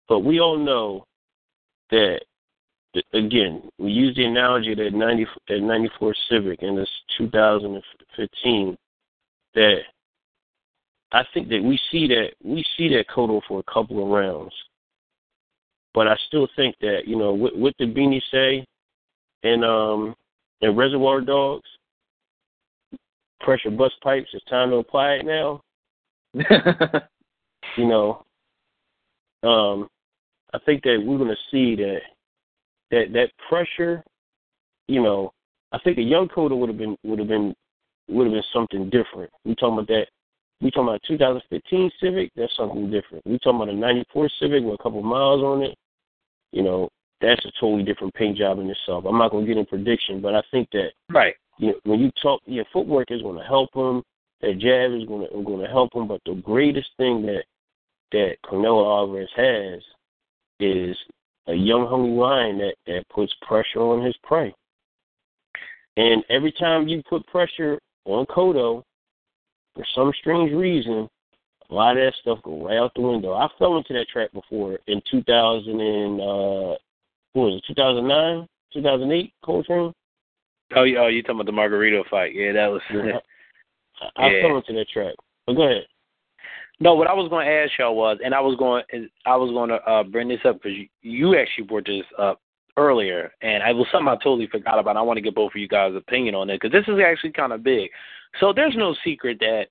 But 0.09 0.21
we 0.21 0.41
all 0.41 0.59
know 0.59 1.07
that 1.91 2.21
again, 3.13 3.63
we 3.79 3.93
use 3.93 4.15
the 4.17 4.25
analogy 4.25 4.75
that 4.75 4.93
ninety 4.93 5.27
at 5.49 5.61
ninety 5.61 5.91
four 5.99 6.15
Civic 6.29 6.63
and 6.63 6.79
this 6.79 6.91
two 7.17 7.29
thousand 7.31 7.75
and 7.75 7.85
fifteen 8.17 8.77
that 9.55 9.81
I 11.13 11.25
think 11.33 11.49
that 11.49 11.63
we 11.63 11.79
see 11.91 12.09
that 12.09 12.31
we 12.43 12.65
see 12.77 12.89
that 12.91 13.09
Cotto 13.09 13.41
for 13.47 13.61
a 13.61 13.73
couple 13.73 14.03
of 14.03 14.11
rounds. 14.11 14.53
But 15.93 16.09
I 16.09 16.17
still 16.27 16.49
think 16.57 16.75
that, 16.81 17.03
you 17.07 17.17
know, 17.17 17.33
what, 17.33 17.57
what 17.57 17.77
did 17.79 17.95
Beanie 17.95 18.21
say 18.33 18.67
and 19.45 19.65
um 19.65 20.15
and 20.61 20.77
Reservoir 20.77 21.21
Dogs, 21.21 21.69
pressure 23.41 23.71
bust 23.71 23.95
pipes. 24.03 24.31
It's 24.33 24.45
time 24.47 24.71
to 24.71 24.77
apply 24.77 25.21
it 25.21 25.27
now. 25.27 25.61
you 27.77 27.87
know, 27.87 28.25
um, 29.43 29.89
I 30.53 30.59
think 30.65 30.83
that 30.83 31.03
we're 31.05 31.19
going 31.19 31.29
to 31.29 31.51
see 31.51 31.77
that 31.77 32.01
that 32.91 33.13
that 33.13 33.31
pressure. 33.49 34.03
You 34.89 35.03
know, 35.03 35.33
I 35.73 35.79
think 35.79 35.99
a 35.99 36.03
young 36.03 36.29
Cotto 36.29 36.59
would 36.59 36.69
have 36.69 36.79
been 36.79 36.97
would 37.05 37.19
have 37.19 37.29
been 37.29 37.55
would 38.09 38.27
have 38.27 38.35
been 38.35 38.43
something 38.53 38.91
different. 38.91 39.31
We 39.45 39.55
talking 39.55 39.75
about 39.75 39.89
that. 39.89 40.07
We 40.61 40.71
talking 40.71 40.89
about 40.89 41.03
2015 41.07 41.91
Civic. 42.01 42.31
That's 42.37 42.57
something 42.57 42.91
different. 42.91 43.27
We 43.27 43.39
talking 43.39 43.63
about 43.63 43.75
a 43.75 43.77
'94 43.77 44.29
Civic 44.41 44.65
with 44.65 44.79
a 44.79 44.83
couple 44.83 45.03
miles 45.03 45.43
on 45.43 45.63
it. 45.63 45.77
You 46.53 46.63
know, 46.63 46.89
that's 47.21 47.45
a 47.45 47.51
totally 47.61 47.83
different 47.83 48.15
paint 48.15 48.37
job 48.37 48.59
in 48.59 48.71
itself. 48.71 49.05
I'm 49.07 49.19
not 49.19 49.31
going 49.31 49.47
to 49.47 49.49
get 49.49 49.59
in 49.59 49.67
prediction, 49.67 50.21
but 50.21 50.35
I 50.35 50.43
think 50.51 50.69
that 50.73 50.91
right 51.11 51.35
you 51.59 51.69
know, 51.69 51.81
when 51.85 52.01
you 52.01 52.11
talk, 52.23 52.41
your 52.47 52.65
footwork 52.73 53.11
is 53.11 53.23
going 53.23 53.39
to 53.39 53.45
help 53.45 53.71
him. 53.75 54.03
That 54.41 54.59
jab 54.59 54.93
is 54.93 55.07
going 55.07 55.27
to 55.27 55.43
going 55.43 55.61
to 55.61 55.71
help 55.71 55.95
him. 55.95 56.09
But 56.09 56.21
the 56.27 56.35
greatest 56.35 56.91
thing 56.97 57.23
that 57.27 57.45
that 58.13 58.37
Canelo 58.45 58.85
Alvarez 58.85 59.31
has 59.37 59.83
is 60.61 60.97
a 61.47 61.55
young, 61.55 61.87
hungry 61.87 62.11
lion 62.11 62.59
that 62.59 62.75
that 62.87 63.09
puts 63.09 63.33
pressure 63.43 63.81
on 63.81 64.05
his 64.05 64.17
prey. 64.23 64.55
And 65.97 66.25
every 66.31 66.53
time 66.53 66.89
you 66.89 67.03
put 67.09 67.27
pressure 67.27 67.79
on 68.05 68.27
Cotto, 68.27 68.83
for 69.75 69.85
some 69.95 70.13
strange 70.21 70.53
reason, 70.53 71.09
a 71.71 71.75
lot 71.75 71.97
of 71.97 72.05
that 72.05 72.15
stuff 72.21 72.39
go 72.43 72.67
right 72.67 72.79
out 72.79 72.93
the 72.95 73.03
window. 73.03 73.33
I 73.33 73.49
fell 73.59 73.77
into 73.77 73.93
that 73.95 74.09
trap 74.13 74.33
before 74.33 74.79
in 74.87 75.01
2000 75.11 75.81
and 75.81 76.21
uh, 76.21 76.77
what 77.33 77.47
was 77.47 77.63
it, 77.69 77.75
2009, 77.75 78.47
2008, 78.73 79.33
Coltrane. 79.45 79.93
Oh, 80.77 80.81
oh, 80.81 81.07
you 81.07 81.23
talking 81.23 81.41
about 81.41 81.47
the 81.47 81.53
Margarito 81.53 82.03
fight? 82.09 82.35
Yeah, 82.35 82.53
that 82.53 82.67
was. 82.67 82.83
Yeah. 82.93 83.19
I 84.17 84.29
yeah. 84.29 84.43
fell 84.43 84.57
into 84.57 84.73
that 84.73 84.89
trap. 84.93 85.15
But 85.47 85.55
go 85.55 85.63
ahead. 85.65 85.87
No, 86.81 86.95
what 86.95 87.07
I 87.07 87.15
was 87.15 87.29
going 87.29 87.47
to 87.47 87.53
ask 87.53 87.73
y'all 87.79 87.95
was, 87.95 88.19
and 88.25 88.35
I 88.35 88.41
was 88.41 88.57
going, 88.59 88.83
I 89.27 89.37
was 89.37 89.51
going 89.53 89.71
to 89.71 89.77
uh, 89.89 90.03
bring 90.03 90.29
this 90.29 90.41
up 90.45 90.61
because 90.61 90.77
you, 90.77 90.89
you 91.03 91.39
actually 91.39 91.65
brought 91.65 91.87
this 91.87 92.05
up 92.19 92.41
earlier, 92.77 93.33
and 93.43 93.63
it 93.63 93.77
was 93.77 93.87
something 93.93 94.09
I 94.09 94.17
totally 94.17 94.49
forgot 94.49 94.79
about. 94.79 94.97
I 94.97 95.03
want 95.03 95.17
to 95.17 95.23
get 95.23 95.35
both 95.35 95.53
of 95.53 95.61
you 95.61 95.69
guys' 95.69 95.95
opinion 95.95 96.35
on 96.35 96.51
it 96.51 96.61
because 96.61 96.73
this 96.73 96.93
is 96.93 97.01
actually 97.01 97.33
kind 97.33 97.53
of 97.53 97.63
big. 97.63 97.91
So 98.41 98.53
there's 98.53 98.75
no 98.77 98.95
secret 99.05 99.39
that 99.41 99.67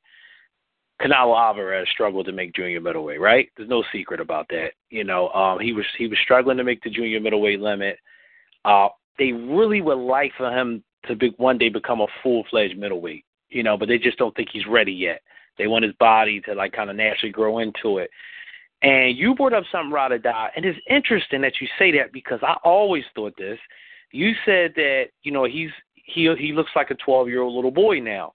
Canelo 1.02 1.38
Alvarez 1.38 1.88
struggled 1.92 2.26
to 2.28 2.32
make 2.32 2.56
junior 2.56 2.80
middleweight, 2.80 3.20
right? 3.20 3.50
There's 3.58 3.70
no 3.70 3.84
secret 3.92 4.22
about 4.22 4.48
that. 4.50 4.72
You 4.90 5.04
know, 5.04 5.30
um, 5.30 5.60
he 5.60 5.74
was 5.74 5.86
he 5.98 6.08
was 6.08 6.18
struggling 6.24 6.58
to 6.58 6.64
make 6.64 6.82
the 6.84 6.90
junior 6.90 7.20
middleweight 7.20 7.60
limit. 7.60 7.98
Uh, 8.64 8.88
they 9.20 9.32
really 9.32 9.82
would 9.82 9.98
like 9.98 10.32
for 10.38 10.50
him 10.50 10.84
to 11.08 11.16
be, 11.16 11.34
one 11.38 11.58
day 11.58 11.70
become 11.70 12.02
a 12.02 12.08
full 12.22 12.46
fledged 12.50 12.78
middleweight, 12.78 13.26
you 13.50 13.64
know, 13.64 13.78
but 13.78 13.90
they 13.90 13.98
just 13.98 14.18
don't 14.18 14.36
think 14.36 14.50
he's 14.52 14.66
ready 14.66 14.94
yet. 14.94 15.22
They 15.58 15.68
want 15.68 15.86
his 15.86 15.94
body 16.00 16.42
to 16.42 16.54
like 16.54 16.74
kind 16.74 16.90
of 16.90 16.96
naturally 16.96 17.32
grow 17.32 17.60
into 17.60 17.98
it. 18.00 18.10
And 18.82 19.18
you 19.18 19.34
brought 19.34 19.54
up 19.54 19.64
something, 19.72 19.92
Die, 20.22 20.52
and 20.56 20.66
it's 20.66 20.80
interesting 20.90 21.42
that 21.42 21.54
you 21.62 21.68
say 21.80 21.92
that 21.98 22.12
because 22.12 22.40
I 22.44 22.56
always 22.64 23.04
thought 23.16 23.34
this. 23.38 23.58
You 24.12 24.34
said 24.46 24.74
that 24.76 25.06
you 25.24 25.32
know 25.32 25.46
he's 25.46 25.70
he 25.96 26.34
he 26.38 26.52
looks 26.52 26.72
like 26.76 26.92
a 26.92 26.96
12 26.96 27.30
year 27.30 27.42
old 27.42 27.56
little 27.56 27.72
boy 27.72 28.00
now, 28.00 28.34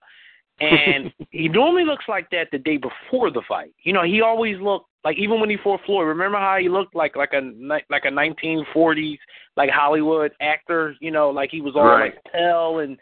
and 0.60 1.12
he 1.30 1.48
normally 1.48 1.84
looks 1.84 2.06
like 2.08 2.30
that 2.30 2.48
the 2.50 2.58
day 2.58 2.78
before 2.78 3.30
the 3.30 3.42
fight. 3.46 3.72
You 3.82 3.92
know, 3.92 4.04
he 4.04 4.22
always 4.22 4.58
looked 4.60 4.86
like 5.04 5.18
even 5.18 5.40
when 5.40 5.50
he 5.50 5.56
fought 5.62 5.80
Floyd. 5.86 6.06
Remember 6.06 6.38
how 6.38 6.56
he 6.58 6.68
looked 6.68 6.94
like 6.94 7.14
like 7.14 7.32
a 7.34 7.52
like 7.90 8.04
a 8.04 8.10
1940s 8.10 9.18
like 9.56 9.70
Hollywood 9.70 10.32
actor. 10.40 10.96
You 11.00 11.10
know, 11.10 11.30
like 11.30 11.50
he 11.50 11.60
was 11.60 11.76
all 11.76 11.84
Right. 11.84 12.14
like 12.14 12.32
pale 12.32 12.78
and 12.78 12.96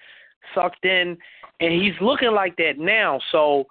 sucked 0.55 0.85
in, 0.85 1.17
and 1.61 1.73
he's 1.73 1.95
looking 2.01 2.33
like 2.33 2.57
that 2.57 2.79
now. 2.79 3.21
So 3.33 3.67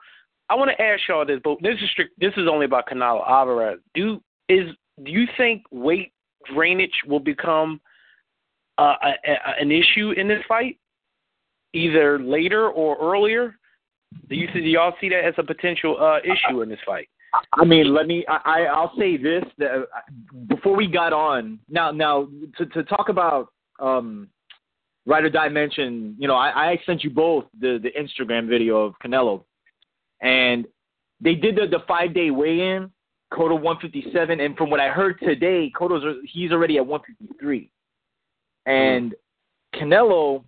I 0.50 0.56
want 0.56 0.72
to 0.76 0.82
ask 0.82 1.02
y'all 1.08 1.26
this, 1.26 1.40
but 1.44 1.58
this 1.62 1.76
is 1.82 1.90
strict. 1.92 2.20
This 2.20 2.34
is 2.38 2.48
only 2.50 2.66
about 2.66 2.88
Canelo 2.88 3.28
Alvarez. 3.28 3.80
Do 3.94 4.22
is 4.48 4.70
do 5.04 5.12
you 5.12 5.26
think 5.38 5.64
weight 5.72 6.12
drainage 6.54 6.94
will 7.08 7.20
become 7.20 7.82
uh, 8.78 8.94
a, 9.04 9.32
a, 9.32 9.62
an 9.62 9.72
issue 9.72 10.12
in 10.12 10.28
this 10.28 10.42
fight, 10.48 10.78
either 11.74 12.20
later 12.20 12.70
or 12.70 12.98
earlier? 13.02 13.58
Do 14.30 14.36
you 14.36 14.48
see, 14.54 14.62
do 14.62 14.68
y'all 14.68 14.94
see 15.02 15.10
that 15.10 15.26
as 15.26 15.34
a 15.38 15.44
potential 15.44 15.98
uh, 16.00 16.20
issue 16.20 16.62
in 16.62 16.70
this 16.70 16.80
fight? 16.86 17.10
I 17.54 17.66
mean, 17.66 17.94
let 17.94 18.08
me. 18.08 18.26
I, 18.28 18.66
I'll 18.66 18.94
say 18.98 19.18
this 19.18 19.44
that 19.58 19.72
uh, 19.72 20.00
before 20.48 20.76
we 20.76 20.88
got 20.88 21.12
on. 21.12 21.60
Now, 21.68 21.92
now 21.92 22.28
to 22.58 22.66
to 22.68 22.84
talk 22.84 23.10
about 23.10 23.50
um, 23.80 24.30
Ride 25.06 25.26
or 25.26 25.30
Die 25.30 25.50
mentioned. 25.50 26.16
You 26.18 26.28
know, 26.28 26.36
I, 26.36 26.72
I 26.72 26.82
sent 26.86 27.04
you 27.04 27.10
both 27.10 27.46
the 27.60 27.80
the 27.82 27.92
Instagram 27.92 28.48
video 28.48 28.78
of 28.78 28.94
Canelo, 29.04 29.44
and 30.26 30.66
they 31.22 31.36
did 31.36 31.56
the 31.56 31.68
the 31.68 31.84
five 31.88 32.14
day 32.14 32.32
weigh 32.32 32.60
in. 32.60 32.92
Cotto 33.34 33.60
157, 33.60 34.40
and 34.40 34.56
from 34.56 34.70
what 34.70 34.80
I 34.80 34.90
heard 34.90 35.20
today, 35.20 35.72
Cotto's 35.76 36.20
he's 36.32 36.52
already 36.52 36.78
at 36.78 36.86
153, 36.86 37.70
and 38.66 39.16
Canelo 39.74 40.44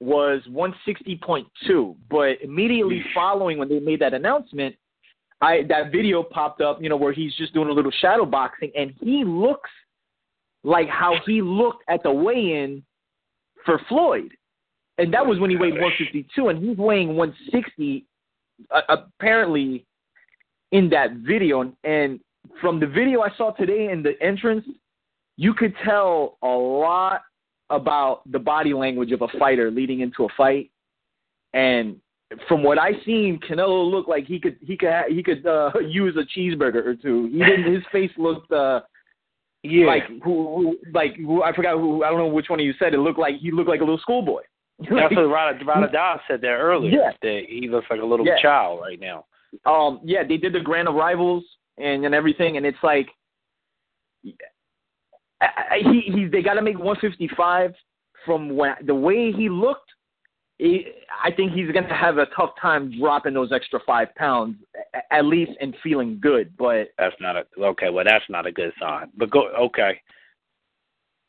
was 0.00 0.40
160.2. 0.50 1.96
But 2.10 2.42
immediately 2.42 3.04
following 3.14 3.58
when 3.58 3.68
they 3.68 3.80
made 3.80 4.00
that 4.00 4.14
announcement, 4.14 4.74
I 5.40 5.62
that 5.68 5.92
video 5.92 6.22
popped 6.22 6.62
up, 6.62 6.82
you 6.82 6.88
know, 6.88 6.96
where 6.96 7.12
he's 7.12 7.34
just 7.36 7.52
doing 7.52 7.68
a 7.68 7.72
little 7.72 7.92
shadow 8.00 8.24
boxing, 8.24 8.72
and 8.76 8.92
he 9.00 9.22
looks 9.24 9.70
like 10.64 10.88
how 10.88 11.16
he 11.26 11.42
looked 11.42 11.84
at 11.88 12.02
the 12.02 12.10
weigh-in 12.10 12.82
for 13.64 13.80
Floyd, 13.88 14.32
and 14.98 15.12
that 15.12 15.24
was 15.24 15.38
when 15.38 15.50
he 15.50 15.56
weighed 15.56 15.74
152, 15.74 16.48
and 16.48 16.64
he's 16.66 16.78
weighing 16.78 17.14
160, 17.14 18.06
uh, 18.70 18.82
apparently, 18.88 19.84
in 20.72 20.88
that 20.90 21.12
video. 21.26 21.72
And 21.84 22.20
from 22.60 22.80
the 22.80 22.86
video 22.86 23.22
I 23.22 23.30
saw 23.36 23.50
today 23.52 23.90
in 23.90 24.02
the 24.02 24.20
entrance, 24.20 24.64
you 25.36 25.54
could 25.54 25.74
tell 25.84 26.38
a 26.42 26.48
lot 26.48 27.22
about 27.70 28.30
the 28.30 28.38
body 28.38 28.74
language 28.74 29.12
of 29.12 29.22
a 29.22 29.28
fighter 29.38 29.70
leading 29.70 30.00
into 30.00 30.24
a 30.24 30.28
fight, 30.36 30.70
and 31.54 31.96
from 32.48 32.62
what 32.62 32.78
I 32.78 32.92
seen, 33.04 33.38
Canelo 33.48 33.90
looked 33.90 34.08
like 34.08 34.26
he 34.26 34.38
could 34.40 34.56
he 34.60 34.76
could 34.76 34.90
he 35.08 35.22
could 35.22 35.46
uh, 35.46 35.70
use 35.88 36.16
a 36.16 36.38
cheeseburger 36.38 36.84
or 36.84 36.94
two. 36.94 37.28
He 37.32 37.38
didn't. 37.38 37.72
His 37.72 37.82
face 37.92 38.10
looked 38.16 38.50
uh, 38.52 38.80
Yeah, 39.62 39.86
like 39.86 40.02
who, 40.22 40.56
who 40.56 40.76
like 40.92 41.16
who, 41.16 41.42
I 41.42 41.54
forgot 41.54 41.76
who 41.76 42.04
I 42.04 42.10
don't 42.10 42.18
know 42.18 42.26
which 42.26 42.48
one 42.48 42.60
of 42.60 42.66
you 42.66 42.74
said 42.78 42.94
it 42.94 42.98
looked 42.98 43.18
like 43.18 43.36
he 43.40 43.50
looked 43.50 43.68
like 43.68 43.80
a 43.80 43.84
little 43.84 43.98
schoolboy. 43.98 44.42
That's 44.80 45.14
what 45.14 45.22
Rada 45.28 45.64
Rada 45.64 45.90
Da 45.92 46.16
said 46.28 46.40
there 46.40 46.58
earlier. 46.58 46.90
Yeah. 46.90 47.10
That 47.22 47.42
he 47.48 47.68
looks 47.68 47.86
like 47.90 48.00
a 48.00 48.04
little 48.04 48.26
Yeah. 48.26 48.40
child 48.40 48.80
right 48.80 49.00
now. 49.00 49.24
um 49.66 50.00
yeah 50.04 50.22
they 50.26 50.36
did 50.36 50.52
the 50.52 50.60
grand 50.60 50.88
arrivals 50.88 51.44
and 51.78 52.04
and 52.04 52.14
everything 52.14 52.56
and 52.56 52.66
it's 52.66 52.82
like 52.82 53.08
I, 55.40 55.46
I, 55.70 55.78
he 55.82 56.00
he 56.12 56.26
they 56.26 56.42
got 56.42 56.54
to 56.54 56.62
make 56.62 56.78
155 56.78 57.74
from 58.24 58.56
when 58.56 58.74
the 58.86 58.94
way 58.94 59.32
he 59.32 59.48
looked 59.48 59.90
he, 60.58 60.86
I 61.22 61.32
think 61.32 61.52
he's 61.52 61.70
going 61.72 61.88
to 61.88 61.94
have 61.94 62.18
a 62.18 62.26
tough 62.26 62.50
time 62.62 62.92
dropping 62.98 63.34
those 63.34 63.50
extra 63.50 63.80
five 63.84 64.14
pounds, 64.14 64.54
at 65.10 65.24
least, 65.24 65.50
and 65.60 65.74
feeling 65.82 66.18
good. 66.22 66.56
But 66.56 66.90
That's 66.96 67.16
not 67.20 67.36
a 67.36 67.44
okay. 67.58 67.90
Well, 67.90 68.04
that's 68.04 68.24
not 68.28 68.46
a 68.46 68.52
good 68.52 68.72
sign. 68.80 69.10
But 69.16 69.30
go 69.30 69.48
okay. 69.58 70.00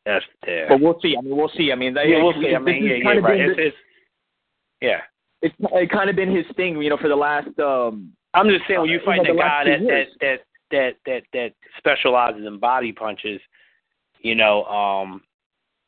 That's 0.05 0.25
yeah. 0.47 0.65
but 0.69 0.81
we'll 0.81 0.99
see. 1.01 1.15
I 1.17 1.21
mean, 1.21 1.35
we'll 1.35 1.51
see. 1.57 1.71
I 1.71 1.75
mean, 1.75 1.95
yeah, 1.95 2.23
we'll 2.23 2.33
see. 2.33 2.53
I 2.55 2.59
mean, 2.59 2.83
yeah, 2.83 2.95
yeah, 2.95 3.19
right. 3.19 3.39
It's, 3.39 3.59
it's 3.59 3.77
yeah. 4.81 5.01
it's 5.41 5.55
it 5.59 5.89
kind 5.89 6.09
of 6.09 6.15
been 6.15 6.35
his 6.35 6.45
thing, 6.55 6.81
you 6.81 6.89
know, 6.89 6.97
for 6.97 7.09
the 7.09 7.15
last 7.15 7.57
um 7.59 8.13
I'm 8.35 8.49
just 8.49 8.67
saying 8.67 8.81
when 8.81 8.89
you 8.89 8.99
Uh, 8.99 9.05
fight 9.05 9.25
you 9.25 9.33
know, 9.33 9.39
a 9.39 9.43
guy 9.43 9.63
that 9.65 9.79
that 9.87 10.07
that 10.21 10.39
that 10.71 10.95
that 11.05 11.23
that 11.33 11.53
specializes 11.77 12.45
in 12.45 12.59
body 12.59 12.91
punches, 12.91 13.41
you 14.19 14.35
know, 14.35 14.65
um, 14.65 15.21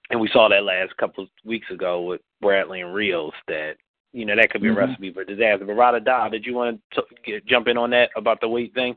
and 0.10 0.20
we 0.20 0.30
saw 0.30 0.48
that 0.48 0.64
last 0.64 0.96
couple 0.98 1.24
of 1.24 1.30
weeks 1.44 1.70
ago 1.70 2.02
with 2.02 2.22
Bradley 2.42 2.82
and 2.82 2.94
Rios 2.94 3.34
that 3.48 3.76
you 4.14 4.26
know 4.26 4.36
that 4.36 4.50
could 4.50 4.62
be 4.62 4.70
a 4.70 4.74
recipe 4.74 5.12
for 5.12 5.26
disaster. 5.26 5.66
But 5.66 5.74
Rada 5.74 6.00
Da, 6.00 6.30
did 6.30 6.46
you 6.46 6.56
want 6.56 6.80
to 6.94 7.04
get, 7.26 7.46
jump 7.46 7.68
in 7.68 7.78
on 7.78 7.90
that 7.92 8.10
about 8.16 8.40
the 8.40 8.48
weight 8.48 8.74
thing? 8.74 8.96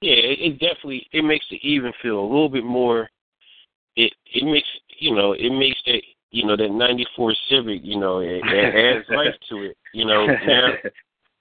Yeah, 0.00 0.14
it, 0.14 0.38
it 0.40 0.52
definitely 0.60 1.08
it 1.12 1.24
makes 1.24 1.46
the 1.50 1.58
even 1.68 1.92
feel 2.00 2.20
a 2.20 2.22
little 2.22 2.48
bit 2.48 2.64
more. 2.64 3.10
It 3.98 4.12
it 4.32 4.44
makes 4.46 4.68
you 5.02 5.14
know 5.14 5.32
it 5.34 5.50
makes 5.50 5.80
that 5.86 6.02
you 6.30 6.46
know 6.46 6.56
that 6.56 6.70
'94 6.70 7.34
Civic 7.50 7.80
you 7.82 7.98
know 7.98 8.20
it, 8.20 8.40
it 8.46 8.74
adds 8.96 9.08
life 9.20 9.34
to 9.50 9.54
it. 9.66 9.76
You 9.92 10.04
know 10.06 10.26
now 10.46 10.68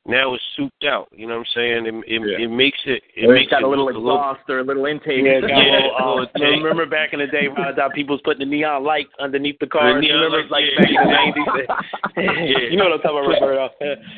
now 0.08 0.34
it's 0.34 0.44
souped 0.56 0.86
out. 0.88 1.08
You 1.12 1.28
know 1.28 1.36
what 1.44 1.48
I'm 1.52 1.54
saying? 1.54 1.86
It 1.86 1.94
it, 2.08 2.22
Yeah. 2.24 2.46
it 2.46 2.50
makes 2.50 2.80
it 2.88 3.04
it 3.14 3.28
it's 3.28 3.30
makes 3.30 3.52
got 3.52 3.62
it 3.62 3.66
a 3.66 3.68
little 3.68 3.86
look 3.92 4.00
exhaust 4.00 4.48
or 4.50 4.60
a 4.60 4.64
little 4.64 4.86
intake. 4.88 5.20
Yeah, 5.22 5.42
got 5.44 5.50
Yeah, 5.52 5.84
little, 5.84 5.92
a 5.92 6.08
little 6.08 6.30
uh, 6.34 6.40
tank. 6.40 6.64
remember 6.64 6.86
back 6.88 7.12
in 7.12 7.20
the 7.20 7.28
day, 7.28 7.46
Rada 7.52 7.76
Da, 7.76 7.90
people 7.94 8.16
was 8.16 8.22
putting 8.24 8.40
the 8.40 8.50
neon 8.50 8.86
light 8.88 9.08
underneath 9.20 9.60
the 9.60 9.68
car. 9.68 9.94
The 9.94 10.00
neon 10.00 10.18
remember, 10.24 10.48
light, 10.48 10.64
like 10.64 10.88
yeah. 10.88 11.04
back 11.04 11.36
in 11.36 11.44
the 11.44 11.44
'90s. 11.44 11.68
Yeah. 12.16 12.70
you 12.72 12.78
know 12.80 12.86
what 12.88 12.94
I'm 12.98 13.02
talking 13.04 13.20
about, 13.20 13.44
Roberto? 13.44 13.68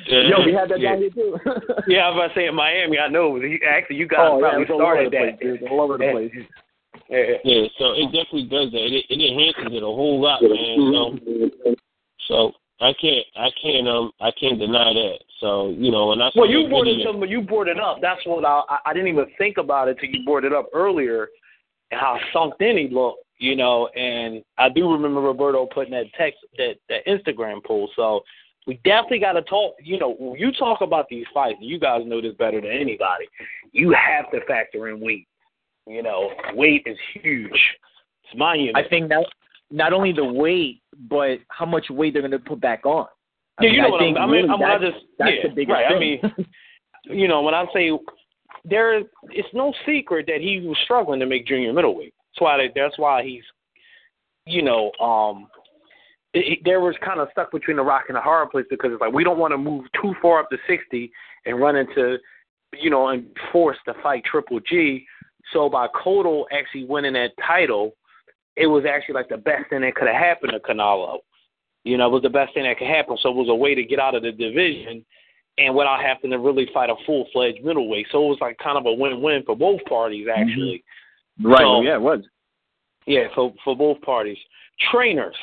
Yeah, 0.08 0.30
Yo, 0.30 0.46
we 0.46 0.54
had 0.54 0.70
that 0.70 0.80
yeah. 0.80 0.94
down 0.94 1.00
here 1.02 1.10
too. 1.10 1.34
Yeah, 1.90 2.06
I 2.06 2.10
was 2.14 2.16
about 2.22 2.28
to 2.32 2.34
say 2.40 2.46
in 2.46 2.54
Miami. 2.56 3.00
I 3.02 3.10
know. 3.10 3.36
He- 3.42 3.60
Actually, 3.68 3.98
you 3.98 4.08
guys 4.08 4.22
oh, 4.30 4.38
yeah, 4.38 4.46
probably 4.46 4.62
it 4.62 4.70
was 4.70 4.72
all 4.78 4.86
over 4.86 4.94
started 4.94 5.12
the 5.12 5.18
place, 5.18 5.36
that. 5.42 5.60
dude. 5.60 5.72
All 5.74 5.82
over 5.82 5.98
the 5.98 6.06
Yeah. 6.06 6.14
place. 6.14 6.32
Yeah. 7.10 7.38
Yeah, 7.44 7.68
so 7.80 7.94
it 7.94 8.06
definitely 8.06 8.44
does 8.44 8.72
that. 8.72 8.86
It, 8.86 9.06
it 9.10 9.20
enhances 9.20 9.74
it 9.76 9.84
a 9.84 9.86
whole 9.86 10.22
lot, 10.22 10.42
man. 10.44 10.94
So, 10.94 11.76
so 12.28 12.52
I 12.82 12.94
can't, 13.02 13.26
I 13.36 13.50
can't, 13.62 13.88
um, 13.88 14.12
I 14.22 14.32
can't 14.40 14.60
deny 14.60 14.94
that. 14.94 15.20
So 15.40 15.70
you 15.70 15.92
know, 15.92 16.08
when 16.08 16.22
I 16.22 16.30
Well, 16.36 16.50
you 16.50 16.70
brought 16.70 16.88
it 16.88 17.00
you 17.30 17.42
brought 17.42 17.68
it 17.68 17.80
up. 17.80 17.98
That's 18.02 18.22
what 18.26 18.46
I 18.46 18.62
I- 18.86 18.94
didn't 18.94 19.08
even 19.08 19.26
think 19.38 19.58
about 19.58 19.88
it 19.88 19.98
till 20.00 20.10
you 20.10 20.24
brought 20.24 20.44
it 20.44 20.54
up 20.54 20.68
earlier, 20.74 21.30
and 21.92 22.00
how 22.00 22.20
sunk 22.32 22.56
in 22.60 22.78
he 22.78 22.88
looked. 22.90 23.24
You 23.40 23.56
know, 23.56 23.88
and 23.96 24.44
I 24.58 24.70
do 24.70 24.92
remember 24.92 25.22
Roberto 25.22 25.66
putting 25.66 25.94
that 25.94 26.12
text 26.18 26.40
that 26.58 26.76
that 26.90 27.06
Instagram 27.08 27.64
poll. 27.64 27.90
So 27.96 28.22
we 28.68 28.80
definitely 28.84 29.20
got 29.20 29.34
to 29.34 29.42
talk. 29.44 29.76
You 29.82 29.98
know, 29.98 30.16
when 30.20 30.40
you 30.40 30.52
talk 30.52 30.82
about 30.82 31.08
these 31.10 31.26
fights, 31.34 31.58
you 31.62 31.80
guys 31.80 32.02
know 32.06 32.22
this 32.22 32.36
better 32.36 32.62
than 32.62 32.72
anybody. 32.72 33.28
You 33.72 33.92
have 33.92 34.30
to 34.32 34.46
factor 34.46 34.90
in 34.90 35.00
weight. 35.00 35.28
You 35.90 36.04
know, 36.04 36.30
weight 36.54 36.84
is 36.86 36.98
huge. 37.16 37.52
It's 37.52 38.38
monument. 38.38 38.78
I 38.78 38.88
think 38.88 39.10
not 39.10 39.26
not 39.72 39.92
only 39.92 40.14
the 40.14 40.24
weight, 40.24 40.82
but 41.10 41.40
how 41.50 41.66
much 41.66 41.88
weight 41.90 42.14
they're 42.14 42.22
going 42.22 42.32
to 42.32 42.40
put 42.40 42.62
back 42.62 42.86
on. 42.86 43.08
I 43.58 43.64
Yeah, 43.66 43.70
mean, 43.70 43.76
you 43.76 43.82
know 43.82 43.88
I 43.88 43.92
what 43.92 44.02
I'm, 44.04 44.18
I 44.18 44.26
mean. 44.26 44.32
really 44.36 44.50
I'm, 44.50 44.64
I 44.64 44.78
that's, 44.78 44.94
just 44.94 45.06
that's 45.18 45.32
yeah, 45.44 45.50
the 45.50 45.56
biggest 45.56 45.74
right. 45.74 45.86
I 45.86 46.00
thing. 46.00 46.20
mean, 46.22 46.46
you 47.20 47.28
know, 47.28 47.42
when 47.42 47.56
I 47.56 47.66
say 47.74 47.92
there, 48.66 49.00
is, 49.00 49.06
it's 49.32 49.48
no 49.54 49.74
secret 49.86 50.26
that 50.28 50.42
he 50.42 50.60
was 50.62 50.78
struggling 50.84 51.20
to 51.22 51.26
make 51.26 51.48
junior 51.48 51.74
middleweight. 51.74 52.14
That's 52.36 52.42
why. 52.42 52.58
They, 52.58 52.72
that's 52.76 52.98
why 53.00 53.24
he's, 53.24 53.44
you 54.46 54.62
know, 54.62 54.92
um, 55.02 55.48
it, 56.36 56.54
it- 56.54 56.60
there 56.66 56.82
was 56.82 56.96
kind 57.04 57.20
of 57.20 57.30
stuck 57.32 57.52
between 57.52 57.78
the 57.78 57.84
rock 57.84 58.06
and 58.10 58.16
the 58.16 58.22
hard 58.22 58.52
place 58.52 58.66
because 58.70 58.92
it's 58.94 59.02
like 59.02 59.14
we 59.14 59.24
don't 59.24 59.40
want 59.40 59.54
to 59.54 59.58
move 59.58 59.86
too 60.00 60.14
far 60.22 60.40
up 60.42 60.50
to 60.52 60.58
sixty 60.68 61.12
and 61.48 61.60
run 61.60 61.76
into, 61.76 62.18
you 62.80 62.92
know, 62.92 63.08
and 63.08 63.26
force 63.52 63.78
to 63.86 63.94
fight 64.04 64.24
Triple 64.26 64.60
G. 64.70 65.06
So 65.54 65.70
by 65.70 65.88
Cotto 65.88 66.46
actually 66.52 66.86
winning 66.86 67.14
that 67.14 67.32
title, 67.46 67.94
it 68.56 68.68
was 68.68 68.84
actually 68.86 69.16
like 69.16 69.30
the 69.30 69.38
best 69.38 69.70
thing 69.70 69.82
that 69.82 69.96
could 69.96 70.08
have 70.08 70.18
happened 70.18 70.52
to 70.54 70.60
Canelo. 70.60 71.20
You 71.84 71.98
know, 71.98 72.08
it 72.08 72.12
was 72.12 72.24
the 72.24 72.30
best 72.30 72.54
thing 72.54 72.64
that 72.64 72.78
could 72.78 72.88
happen. 72.88 73.18
So 73.22 73.30
it 73.30 73.36
was 73.36 73.50
a 73.50 73.56
way 73.56 73.74
to 73.74 73.84
get 73.84 74.00
out 74.00 74.16
of 74.16 74.24
the 74.24 74.32
division 74.32 75.06
and 75.58 75.76
without 75.76 76.02
having 76.02 76.32
to 76.32 76.40
really 76.40 76.68
fight 76.74 76.90
a 76.90 76.96
full 77.06 77.28
fledged 77.32 77.64
middleweight. 77.64 78.08
So 78.12 78.26
it 78.26 78.30
was 78.30 78.38
like 78.42 78.58
kind 78.58 78.78
of 78.78 78.86
a 78.86 78.94
win 78.94 79.22
win 79.22 79.44
for 79.46 79.56
both 79.56 79.84
parties 79.86 80.28
mm-hmm. 80.28 80.42
actually. 80.42 80.84
right? 81.44 81.62
So- 81.62 81.82
yeah, 81.82 81.96
it 81.96 82.02
was. 82.02 82.22
Yeah, 83.06 83.28
for 83.34 83.54
for 83.64 83.76
both 83.76 84.00
parties. 84.02 84.38
Trainers. 84.92 85.36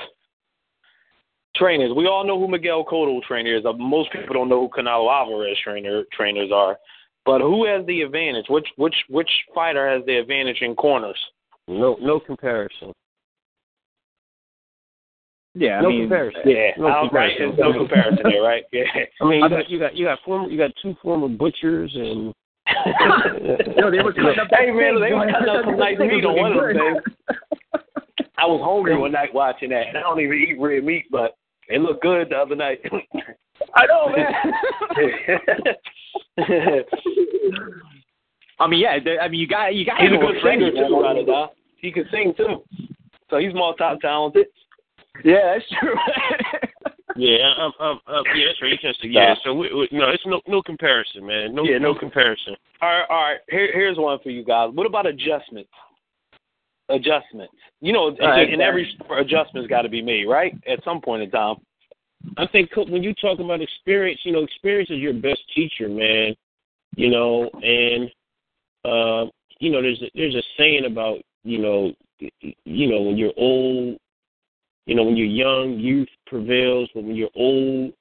Trainers. 1.57 1.92
We 1.96 2.07
all 2.07 2.24
know 2.24 2.38
who 2.38 2.48
Miguel 2.48 2.84
Cotto 2.84 3.20
trainer 3.22 3.57
is. 3.57 3.64
Most 3.76 4.12
people 4.12 4.34
don't 4.34 4.48
know 4.48 4.61
who 4.61 4.82
Canelo 4.82 5.11
Alvarez 5.11 5.57
trainer 5.64 6.04
trainers 6.12 6.52
are. 6.52 6.78
But 7.27 7.41
who 7.41 7.66
has 7.66 7.85
the 7.87 8.03
advantage? 8.03 8.47
Which 8.49 8.66
which 8.77 8.95
which 9.09 9.29
fighter 9.55 9.87
has 9.91 10.07
the 10.07 10.16
advantage 10.18 10.59
in 10.62 10.74
corners? 10.77 11.18
no, 11.68 11.97
no 12.01 12.20
comparison. 12.20 12.93
Yeah, 15.55 15.79
I 15.79 15.83
no 15.83 15.89
mean, 15.89 16.03
comparison. 16.03 16.43
Yeah, 16.45 16.70
No 16.77 16.87
I 16.87 16.93
don't- 17.03 17.12
right. 17.12 17.31
comparison. 17.37 17.57
There's 17.57 17.74
no 17.74 17.79
comparison 17.79 18.22
there, 18.24 18.43
right? 18.43 18.64
Yeah. 18.72 18.85
I 19.20 19.24
mean, 19.24 19.43
you 19.43 19.49
got, 19.49 19.70
you 19.70 19.79
got, 19.79 19.97
you 19.97 20.05
got 20.05 20.18
former, 20.24 20.49
you 20.51 20.59
got 20.59 20.70
two 20.83 20.95
former 21.03 21.29
butchers, 21.29 21.91
and 21.95 22.33
No, 23.77 23.91
they 23.91 24.03
were 24.03 24.12
cutting 24.12 24.39
up 24.39 24.49
hey 24.51 24.70
man, 24.70 25.01
they 25.01 25.12
were 25.14 25.27
cutting 25.33 25.49
up 25.49 25.64
some 25.64 25.79
nice 25.79 25.99
meat 25.99 26.24
on 26.24 26.35
was 26.35 26.41
one 26.41 26.53
of 26.53 26.59
them 26.59 26.95
good. 26.95 27.03
things. 27.03 28.27
I 28.39 28.45
was 28.47 28.61
hungry 28.62 28.99
one 28.99 29.12
night 29.12 29.33
watching 29.33 29.70
that, 29.70 29.87
and 29.89 29.97
I 29.97 30.03
don't 30.03 30.20
even 30.20 30.37
eat 30.37 30.61
red 30.61 30.85
meat, 30.85 31.07
but 31.11 31.37
it 31.69 31.81
looked 31.81 32.03
good 32.03 32.31
the 32.31 32.37
other 32.37 32.57
night. 32.57 32.81
I 33.75 33.87
know, 33.87 34.09
man. 34.14 34.35
I 38.59 38.67
mean, 38.67 38.81
yeah. 38.81 38.99
I 39.21 39.29
mean, 39.29 39.41
you 39.41 39.49
got 39.49 39.75
you 39.75 39.85
got. 39.85 40.01
He's 40.01 40.11
a 40.12 40.17
good 40.17 40.37
singer 40.43 40.71
too, 40.71 41.01
Rada. 41.01 41.49
He 41.77 41.93
can 41.93 42.05
sing 42.11 42.35
too, 42.37 42.62
so 43.31 43.39
he's 43.39 43.55
multi 43.55 43.85
talented. 44.01 44.47
Yeah, 45.25 45.55
that's 45.55 45.64
true. 45.81 45.95
yeah, 47.17 47.53
I'm, 47.59 47.73
I'm, 47.81 47.99
I'm, 48.07 48.25
yeah, 48.35 48.47
that's 48.49 48.62
right. 48.62 48.73
You 48.73 48.79
can 48.79 48.95
say, 49.01 49.09
yeah. 49.09 49.35
So 49.45 49.55
we, 49.55 49.73
we, 49.73 49.89
no, 49.93 50.09
it's 50.11 50.25
no 50.27 50.41
no 50.47 50.62
comparison, 50.62 51.27
man. 51.27 51.55
No, 51.55 51.64
yeah, 51.64 51.79
no, 51.79 51.93
no 51.93 51.99
comparison. 51.99 52.55
All 52.83 52.89
right, 52.89 53.07
all 53.09 53.23
right. 53.23 53.39
Here, 53.49 53.71
here's 53.73 53.99
one 53.99 54.19
for 54.23 54.31
you 54.31 54.45
guys. 54.45 54.71
What 54.75 54.87
about 54.87 55.07
adjustments? 55.07 55.71
Adjustments. 56.89 57.55
You 57.80 57.93
know, 57.93 58.16
right, 58.20 58.49
in, 58.49 58.61
every 58.61 58.93
sport, 58.95 59.20
adjustments 59.20 59.68
got 59.68 59.82
to 59.82 59.89
be 59.89 60.03
made, 60.03 60.26
right? 60.26 60.55
At 60.68 60.84
some 60.84 61.01
point 61.01 61.22
in 61.22 61.30
time. 61.30 61.57
I 62.37 62.47
think 62.47 62.70
when 62.76 63.03
you 63.03 63.12
talk 63.14 63.41
about 63.41 63.61
experience, 63.61 64.20
you 64.24 64.32
know, 64.32 64.43
experience 64.43 64.91
is 64.91 64.99
your 64.99 65.14
best 65.14 65.41
teacher, 65.55 65.89
man. 65.89 66.34
You 66.97 67.11
know, 67.11 67.51
and 67.62 68.11
uh, 68.84 69.30
you 69.59 69.70
know, 69.70 69.82
there's 69.82 70.01
a, 70.03 70.11
there's 70.14 70.34
a 70.34 70.43
saying 70.57 70.84
about 70.87 71.18
you 71.45 71.59
know, 71.59 71.93
you 72.20 72.91
know, 72.91 73.03
when 73.03 73.16
you're 73.16 73.32
old, 73.37 73.99
you 74.87 74.95
know, 74.95 75.05
when 75.05 75.16
you're 75.16 75.26
young, 75.26 75.78
youth 75.78 76.09
prevails. 76.26 76.89
But 76.95 77.05
when 77.05 77.16
you're 77.16 77.30
old, 77.34 77.93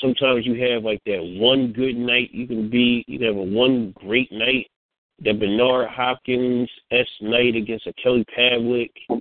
sometimes 0.00 0.46
you 0.46 0.54
have 0.72 0.84
like 0.84 1.00
that 1.06 1.20
one 1.40 1.72
good 1.72 1.96
night 1.96 2.30
you 2.32 2.46
can 2.46 2.70
be. 2.70 3.04
You 3.06 3.18
can 3.18 3.28
have 3.28 3.36
a 3.36 3.42
one 3.42 3.92
great 3.96 4.30
night. 4.32 4.68
That 5.24 5.40
Bernard 5.40 5.88
Hopkins 5.88 6.68
S 6.90 7.06
night 7.22 7.56
against 7.56 7.86
a 7.86 7.92
Kelly 7.94 8.24
Pavlik, 8.36 8.90
you 9.08 9.16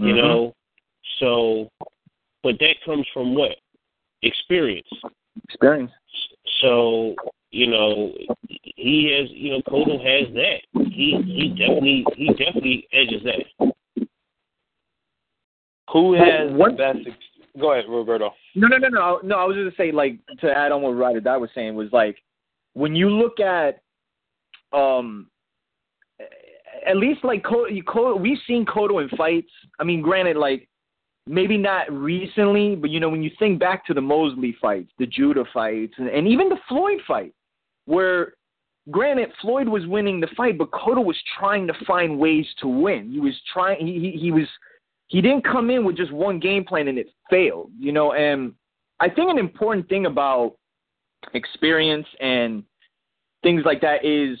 mm-hmm. 0.00 0.16
know. 0.16 0.54
So, 1.20 1.70
but 2.42 2.58
that 2.58 2.74
comes 2.84 3.06
from 3.14 3.34
what 3.34 3.56
experience. 4.22 4.88
Experience. 5.44 5.92
So 6.60 7.14
you 7.50 7.66
know, 7.66 8.12
he 8.46 9.16
has, 9.18 9.30
you 9.30 9.52
know, 9.52 9.62
Cotto 9.62 9.98
has 9.98 10.32
that. 10.34 10.60
He 10.90 11.16
he 11.24 11.48
definitely 11.50 12.04
he 12.16 12.28
definitely 12.28 12.86
edges 12.92 13.22
that. 13.24 13.72
Who 15.92 16.12
has 16.14 16.52
what? 16.52 16.72
the 16.72 16.76
best? 16.76 16.98
Ex- 17.06 17.16
Go 17.58 17.72
ahead, 17.72 17.86
Roberto. 17.88 18.30
No, 18.54 18.68
no, 18.68 18.76
no, 18.76 18.88
no, 18.88 19.20
no. 19.24 19.36
I 19.36 19.44
was 19.44 19.56
just 19.56 19.76
say 19.76 19.90
like 19.90 20.18
to 20.40 20.50
add 20.50 20.70
on 20.70 20.82
what 20.82 20.90
Ryder 20.90 21.20
Dot 21.20 21.40
was 21.40 21.50
saying 21.54 21.74
was 21.74 21.88
like 21.92 22.16
when 22.74 22.94
you 22.94 23.08
look 23.08 23.40
at 23.40 23.80
um 24.72 25.28
at 26.86 26.96
least 26.96 27.24
like 27.24 27.42
Cotto, 27.42 28.20
we've 28.20 28.38
seen 28.46 28.64
Cotto 28.64 29.02
in 29.02 29.08
fights. 29.16 29.50
I 29.78 29.84
mean, 29.84 30.00
granted, 30.00 30.36
like 30.36 30.68
maybe 31.26 31.58
not 31.58 31.92
recently, 31.92 32.74
but 32.76 32.90
you 32.90 33.00
know 33.00 33.08
when 33.08 33.22
you 33.22 33.30
think 33.38 33.58
back 33.58 33.84
to 33.86 33.94
the 33.94 34.00
Mosley 34.00 34.56
fights, 34.60 34.90
the 34.98 35.06
Judah 35.06 35.44
fights, 35.52 35.94
and, 35.98 36.08
and 36.08 36.26
even 36.26 36.48
the 36.48 36.58
Floyd 36.68 37.00
fight, 37.06 37.34
where 37.84 38.34
granted 38.90 39.30
Floyd 39.40 39.68
was 39.68 39.86
winning 39.86 40.20
the 40.20 40.28
fight, 40.36 40.58
but 40.58 40.70
Cotto 40.70 41.04
was 41.04 41.16
trying 41.38 41.66
to 41.66 41.74
find 41.86 42.18
ways 42.18 42.46
to 42.60 42.68
win. 42.68 43.10
He 43.10 43.20
was 43.20 43.34
trying. 43.52 43.86
He 43.86 43.98
he, 43.98 44.18
he 44.18 44.30
was 44.30 44.46
he 45.08 45.20
didn't 45.20 45.44
come 45.44 45.70
in 45.70 45.84
with 45.84 45.96
just 45.96 46.12
one 46.12 46.38
game 46.38 46.64
plan 46.64 46.88
and 46.88 46.98
it 46.98 47.08
failed, 47.30 47.70
you 47.78 47.92
know. 47.92 48.12
And 48.12 48.54
I 49.00 49.08
think 49.08 49.30
an 49.30 49.38
important 49.38 49.88
thing 49.88 50.06
about 50.06 50.56
experience 51.34 52.06
and 52.20 52.62
things 53.42 53.62
like 53.64 53.80
that 53.80 54.04
is 54.04 54.38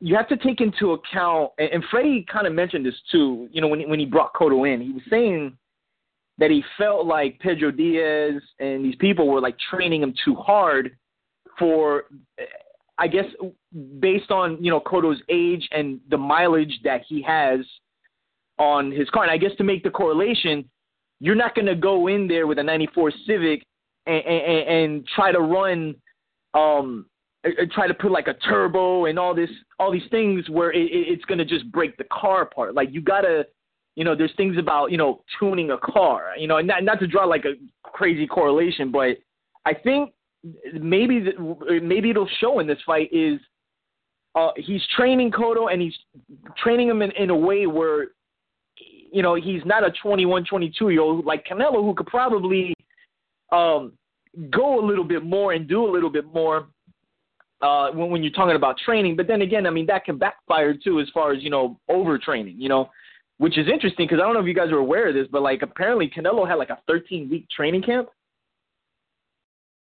you 0.00 0.16
have 0.16 0.28
to 0.28 0.36
take 0.36 0.60
into 0.60 0.92
account. 0.92 1.50
And 1.58 1.84
Freddie 1.90 2.26
kind 2.30 2.46
of 2.46 2.52
mentioned 2.52 2.86
this 2.86 2.94
too. 3.12 3.48
You 3.52 3.60
know, 3.60 3.68
when 3.68 3.88
when 3.88 4.00
he 4.00 4.06
brought 4.06 4.34
Cotto 4.34 4.72
in, 4.72 4.80
he 4.80 4.92
was 4.92 5.02
saying 5.08 5.56
that 6.38 6.50
he 6.50 6.64
felt 6.78 7.06
like 7.06 7.38
Pedro 7.40 7.70
Diaz 7.70 8.42
and 8.58 8.84
these 8.84 8.96
people 8.96 9.28
were 9.28 9.40
like 9.40 9.56
training 9.70 10.02
him 10.02 10.14
too 10.24 10.34
hard 10.34 10.96
for 11.58 12.04
I 12.98 13.08
guess 13.08 13.26
based 13.98 14.30
on 14.30 14.62
you 14.62 14.70
know 14.70 14.80
Cotto's 14.80 15.20
age 15.28 15.68
and 15.70 16.00
the 16.08 16.18
mileage 16.18 16.80
that 16.84 17.02
he 17.08 17.22
has 17.22 17.60
on 18.58 18.92
his 18.92 19.08
car. 19.10 19.22
And 19.22 19.32
I 19.32 19.38
guess 19.38 19.52
to 19.58 19.64
make 19.64 19.82
the 19.82 19.90
correlation, 19.90 20.68
you're 21.18 21.34
not 21.34 21.54
going 21.54 21.66
to 21.66 21.74
go 21.74 22.06
in 22.06 22.28
there 22.28 22.46
with 22.46 22.58
a 22.58 22.62
94 22.62 23.12
Civic 23.26 23.62
and, 24.06 24.24
and, 24.24 24.68
and 24.68 25.06
try 25.14 25.32
to 25.32 25.40
run, 25.40 25.94
um, 26.54 27.06
try 27.72 27.86
to 27.86 27.94
put 27.94 28.10
like 28.10 28.28
a 28.28 28.34
turbo 28.34 29.06
and 29.06 29.18
all 29.18 29.34
this, 29.34 29.50
all 29.78 29.90
these 29.90 30.08
things 30.10 30.48
where 30.48 30.72
it, 30.72 30.88
it's 30.92 31.24
going 31.24 31.38
to 31.38 31.44
just 31.44 31.70
break 31.72 31.96
the 31.96 32.04
car 32.04 32.42
apart. 32.42 32.74
Like 32.74 32.88
you 32.92 33.00
got 33.00 33.22
to, 33.22 33.46
you 33.96 34.04
know, 34.04 34.14
there's 34.14 34.34
things 34.36 34.56
about, 34.58 34.90
you 34.90 34.98
know, 34.98 35.22
tuning 35.38 35.70
a 35.70 35.78
car, 35.78 36.32
you 36.38 36.46
know, 36.46 36.58
and 36.58 36.68
not, 36.68 36.84
not 36.84 37.00
to 37.00 37.06
draw 37.06 37.24
like 37.24 37.44
a 37.44 37.54
crazy 37.82 38.26
correlation, 38.26 38.92
but 38.92 39.16
I 39.64 39.74
think 39.74 40.12
maybe, 40.80 41.20
the, 41.20 41.80
maybe 41.82 42.10
it'll 42.10 42.28
show 42.40 42.60
in 42.60 42.66
this 42.66 42.78
fight 42.86 43.10
is 43.12 43.40
uh, 44.34 44.50
he's 44.56 44.82
training 44.96 45.32
Cotto 45.32 45.72
and 45.72 45.82
he's 45.82 45.94
training 46.62 46.88
him 46.88 47.02
in, 47.02 47.10
in 47.12 47.30
a 47.30 47.36
way 47.36 47.66
where 47.66 48.08
you 49.12 49.22
know, 49.22 49.34
he's 49.34 49.62
not 49.64 49.84
a 49.84 49.92
21, 50.02 50.44
22 50.44 50.90
year 50.90 51.00
old 51.00 51.24
like 51.24 51.46
Canelo 51.46 51.82
who 51.82 51.94
could 51.94 52.06
probably 52.06 52.74
um, 53.52 53.92
go 54.50 54.82
a 54.82 54.84
little 54.84 55.04
bit 55.04 55.24
more 55.24 55.52
and 55.52 55.68
do 55.68 55.84
a 55.86 55.90
little 55.90 56.10
bit 56.10 56.24
more 56.32 56.68
uh, 57.62 57.90
when, 57.92 58.10
when 58.10 58.22
you're 58.22 58.32
talking 58.32 58.56
about 58.56 58.78
training. 58.78 59.16
But 59.16 59.26
then 59.26 59.42
again, 59.42 59.66
I 59.66 59.70
mean, 59.70 59.86
that 59.86 60.04
can 60.04 60.18
backfire 60.18 60.74
too 60.74 61.00
as 61.00 61.08
far 61.12 61.32
as, 61.32 61.42
you 61.42 61.50
know, 61.50 61.78
overtraining, 61.90 62.54
you 62.56 62.68
know, 62.68 62.90
which 63.38 63.58
is 63.58 63.68
interesting 63.72 64.06
because 64.06 64.20
I 64.20 64.24
don't 64.24 64.34
know 64.34 64.40
if 64.40 64.46
you 64.46 64.54
guys 64.54 64.70
are 64.70 64.78
aware 64.78 65.08
of 65.08 65.14
this, 65.14 65.26
but 65.30 65.42
like 65.42 65.62
apparently 65.62 66.10
Canelo 66.10 66.48
had 66.48 66.56
like 66.56 66.70
a 66.70 66.78
13 66.86 67.28
week 67.30 67.46
training 67.54 67.82
camp. 67.82 68.08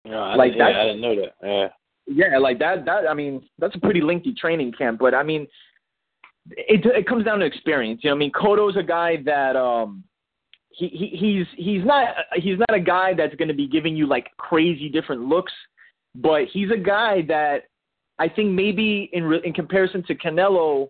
Yeah, 0.05 0.17
I 0.17 0.35
like 0.35 0.51
that. 0.57 0.71
Yeah, 0.71 0.81
I 0.81 0.85
didn't 0.85 1.01
know 1.01 1.15
that. 1.15 1.33
Yeah. 1.43 1.67
Yeah, 2.07 2.37
like 2.37 2.59
that. 2.59 2.85
That 2.85 3.07
I 3.09 3.13
mean, 3.13 3.41
that's 3.57 3.75
a 3.75 3.79
pretty 3.79 4.01
lengthy 4.01 4.33
training 4.33 4.73
camp. 4.77 4.99
But 4.99 5.15
I 5.15 5.23
mean, 5.23 5.47
it 6.51 6.85
it 6.85 7.07
comes 7.07 7.25
down 7.25 7.39
to 7.39 7.45
experience. 7.45 8.01
You 8.03 8.11
know, 8.11 8.15
I 8.15 8.19
mean, 8.19 8.31
Cotto's 8.31 8.77
a 8.77 8.83
guy 8.83 9.17
that 9.25 9.55
um 9.55 10.03
he, 10.69 10.87
he 10.87 11.07
he's 11.17 11.47
he's 11.57 11.85
not 11.85 12.09
he's 12.35 12.59
not 12.59 12.75
a 12.75 12.79
guy 12.79 13.13
that's 13.15 13.33
going 13.35 13.47
to 13.47 13.55
be 13.55 13.67
giving 13.67 13.95
you 13.95 14.07
like 14.07 14.27
crazy 14.37 14.89
different 14.89 15.23
looks, 15.23 15.53
but 16.15 16.45
he's 16.51 16.71
a 16.71 16.77
guy 16.77 17.21
that 17.27 17.63
I 18.17 18.29
think 18.29 18.51
maybe 18.51 19.09
in 19.13 19.31
in 19.43 19.53
comparison 19.53 20.03
to 20.07 20.15
Canelo 20.15 20.89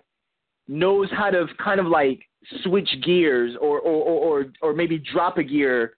knows 0.68 1.10
how 1.12 1.30
to 1.30 1.48
kind 1.64 1.80
of 1.80 1.88
like 1.88 2.22
switch 2.64 2.90
gears 3.04 3.56
or 3.60 3.80
or 3.80 4.04
or 4.04 4.46
or, 4.62 4.74
maybe 4.74 5.00
drop 5.00 5.38
a 5.38 5.44
gear 5.44 5.98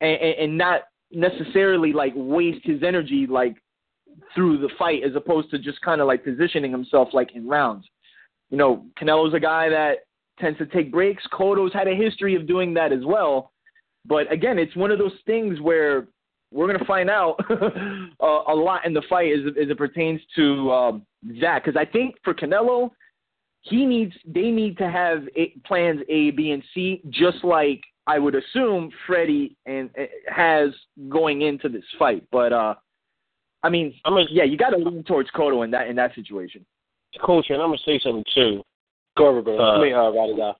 and, 0.00 0.20
and 0.20 0.58
not 0.58 0.82
necessarily 1.10 1.92
like 1.92 2.12
waste 2.14 2.64
his 2.64 2.82
energy 2.82 3.26
like 3.28 3.56
through 4.34 4.58
the 4.58 4.68
fight 4.78 5.02
as 5.04 5.14
opposed 5.14 5.50
to 5.50 5.58
just 5.58 5.80
kind 5.80 6.00
of 6.00 6.06
like 6.06 6.24
positioning 6.24 6.70
himself 6.70 7.08
like 7.12 7.34
in 7.34 7.48
rounds. 7.48 7.86
You 8.50 8.58
know, 8.58 8.84
Canelo's 9.00 9.34
a 9.34 9.40
guy 9.40 9.68
that 9.70 10.04
tends 10.38 10.58
to 10.58 10.66
take 10.66 10.92
breaks. 10.92 11.24
Cotto's 11.32 11.72
had 11.72 11.88
a 11.88 11.94
history 11.94 12.34
of 12.34 12.46
doing 12.46 12.74
that 12.74 12.92
as 12.92 13.04
well. 13.04 13.52
But 14.04 14.30
again, 14.30 14.58
it's 14.58 14.76
one 14.76 14.90
of 14.90 14.98
those 14.98 15.18
things 15.24 15.60
where 15.60 16.08
we're 16.52 16.66
going 16.66 16.78
to 16.78 16.84
find 16.84 17.10
out 17.10 17.36
uh, 17.50 18.52
a 18.52 18.54
lot 18.54 18.86
in 18.86 18.94
the 18.94 19.02
fight 19.08 19.32
as, 19.32 19.40
as 19.60 19.70
it 19.70 19.78
pertains 19.78 20.20
to 20.36 20.70
um, 20.72 21.06
that. 21.40 21.64
Because 21.64 21.78
I 21.78 21.84
think 21.84 22.16
for 22.22 22.34
Canelo, 22.34 22.90
he 23.62 23.84
needs 23.84 24.14
they 24.26 24.50
need 24.50 24.78
to 24.78 24.90
have 24.90 25.24
a, 25.36 25.48
plans 25.66 26.00
A, 26.08 26.30
B, 26.30 26.52
and 26.52 26.62
C, 26.72 27.02
just 27.10 27.42
like 27.42 27.82
I 28.06 28.18
would 28.18 28.34
assume 28.34 28.90
Freddie 29.06 29.56
and 29.66 29.90
uh, 29.98 30.04
has 30.32 30.70
going 31.08 31.42
into 31.42 31.68
this 31.68 31.84
fight. 31.98 32.24
But 32.30 32.52
uh, 32.52 32.74
I 33.62 33.68
mean, 33.68 33.94
I'm 34.04 34.16
yeah, 34.30 34.44
you 34.44 34.56
got 34.56 34.70
to 34.70 34.76
lean 34.76 35.02
towards 35.02 35.30
Cotto 35.30 35.64
in 35.64 35.70
that 35.72 35.88
in 35.88 35.96
that 35.96 36.14
situation. 36.14 36.64
Coach, 37.24 37.46
and 37.48 37.60
I'm 37.60 37.68
gonna 37.68 37.78
say 37.84 37.98
something 37.98 38.24
too. 38.34 38.62
Go 39.16 39.28
over, 39.28 39.42
bro. 39.42 39.58
Uh, 39.58 39.78
Let 39.78 39.82
me 39.82 39.92
uh, 39.92 40.10
write 40.10 40.30
it 40.30 40.36
down. 40.36 40.54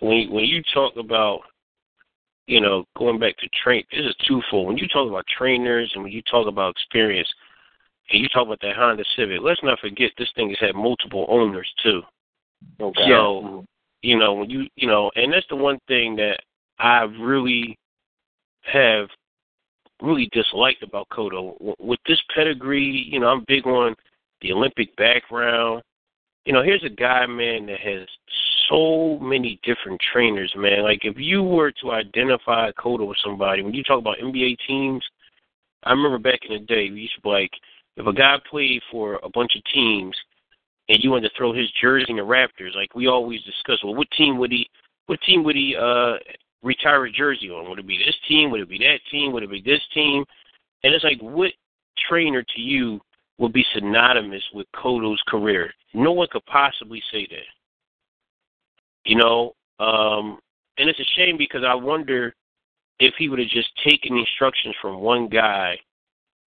When 0.00 0.30
when 0.30 0.44
you 0.44 0.62
talk 0.74 0.94
about, 0.96 1.40
you 2.48 2.62
know, 2.62 2.84
going 2.96 3.18
back 3.18 3.36
to 3.38 3.48
train, 3.62 3.84
this 3.92 4.06
is 4.06 4.16
twofold. 4.26 4.66
When 4.66 4.78
you 4.78 4.88
talk 4.88 5.06
about 5.06 5.26
trainers 5.36 5.92
and 5.94 6.02
when 6.02 6.12
you 6.12 6.22
talk 6.22 6.48
about 6.48 6.70
experience, 6.70 7.28
and 8.10 8.22
you 8.22 8.28
talk 8.30 8.46
about 8.46 8.60
that 8.62 8.74
Honda 8.74 9.04
Civic, 9.16 9.40
let's 9.42 9.62
not 9.62 9.78
forget 9.80 10.10
this 10.16 10.30
thing 10.34 10.48
has 10.48 10.58
had 10.58 10.74
multiple 10.74 11.26
owners 11.28 11.70
too. 11.82 12.00
Okay. 12.80 13.02
So, 13.06 13.66
you 14.00 14.18
know, 14.18 14.32
when 14.32 14.48
you 14.48 14.66
you 14.76 14.88
know, 14.88 15.10
and 15.14 15.30
that's 15.30 15.46
the 15.50 15.56
one 15.56 15.78
thing 15.88 16.16
that 16.16 16.38
I 16.78 17.02
really 17.20 17.76
have 18.62 19.08
really 20.00 20.30
disliked 20.32 20.82
about 20.82 21.08
Cotto. 21.10 21.54
With 21.78 22.00
this 22.06 22.20
pedigree, 22.34 23.06
you 23.10 23.20
know, 23.20 23.26
I'm 23.26 23.44
big 23.46 23.66
on 23.66 23.94
the 24.40 24.52
Olympic 24.52 24.96
background, 24.96 25.82
you 26.44 26.52
know, 26.52 26.62
here's 26.62 26.84
a 26.84 26.88
guy, 26.88 27.26
man, 27.26 27.66
that 27.66 27.80
has 27.80 28.06
so 28.68 29.18
many 29.20 29.60
different 29.62 30.00
trainers, 30.12 30.52
man. 30.56 30.82
Like 30.82 31.00
if 31.04 31.16
you 31.18 31.42
were 31.42 31.72
to 31.82 31.92
identify 31.92 32.70
Cotto 32.72 33.06
with 33.06 33.18
somebody, 33.24 33.62
when 33.62 33.74
you 33.74 33.82
talk 33.82 33.98
about 33.98 34.18
NBA 34.18 34.56
teams, 34.66 35.02
I 35.84 35.92
remember 35.92 36.18
back 36.18 36.40
in 36.48 36.54
the 36.54 36.66
day, 36.66 36.90
we 36.90 37.02
used 37.02 37.14
to 37.16 37.20
be 37.22 37.28
like, 37.28 37.50
if 37.96 38.06
a 38.06 38.12
guy 38.12 38.36
played 38.50 38.80
for 38.90 39.20
a 39.22 39.30
bunch 39.30 39.52
of 39.56 39.62
teams 39.72 40.16
and 40.88 40.98
you 41.02 41.10
wanted 41.10 41.28
to 41.28 41.34
throw 41.36 41.52
his 41.52 41.70
jersey 41.80 42.06
in 42.08 42.16
the 42.16 42.22
Raptors, 42.22 42.74
like 42.74 42.94
we 42.94 43.06
always 43.06 43.42
discuss, 43.42 43.82
well, 43.82 43.94
what 43.94 44.10
team 44.16 44.38
would 44.38 44.52
he, 44.52 44.68
what 45.06 45.20
team 45.22 45.44
would 45.44 45.56
he 45.56 45.76
uh 45.76 46.14
retire 46.62 47.06
a 47.06 47.12
jersey 47.12 47.50
on? 47.50 47.68
Would 47.68 47.78
it 47.78 47.86
be 47.86 47.98
this 47.98 48.16
team? 48.28 48.50
Would 48.50 48.60
it 48.60 48.68
be 48.68 48.78
that 48.78 49.00
team? 49.10 49.32
Would 49.32 49.42
it 49.42 49.50
be 49.50 49.62
this 49.62 49.80
team? 49.94 50.24
And 50.82 50.94
it's 50.94 51.04
like, 51.04 51.20
what 51.20 51.52
trainer 52.08 52.42
to 52.42 52.60
you 52.60 53.00
would 53.38 53.52
be 53.52 53.64
synonymous 53.74 54.42
with 54.52 54.66
Cotto's 54.74 55.22
career? 55.28 55.72
No 55.94 56.12
one 56.12 56.28
could 56.30 56.44
possibly 56.46 57.02
say 57.12 57.26
that. 57.30 57.46
You 59.04 59.16
know, 59.16 59.54
um, 59.78 60.38
and 60.78 60.88
it's 60.88 61.00
a 61.00 61.16
shame 61.16 61.36
because 61.38 61.62
I 61.66 61.74
wonder 61.74 62.34
if 63.00 63.14
he 63.16 63.28
would 63.28 63.38
have 63.38 63.48
just 63.48 63.70
taken 63.84 64.16
instructions 64.16 64.74
from 64.82 65.00
one 65.00 65.28
guy, 65.28 65.78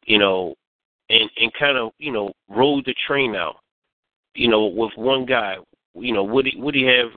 you 0.05 0.19
know, 0.19 0.55
and 1.09 1.29
and 1.37 1.51
kind 1.57 1.77
of 1.77 1.91
you 1.97 2.11
know 2.11 2.31
rode 2.49 2.85
the 2.85 2.95
train 3.07 3.35
out, 3.35 3.57
you 4.35 4.47
know, 4.47 4.65
with 4.65 4.91
one 4.95 5.25
guy, 5.25 5.57
you 5.95 6.13
know, 6.13 6.23
would 6.23 6.45
he 6.45 6.59
would 6.59 6.75
he 6.75 6.83
have, 6.83 7.11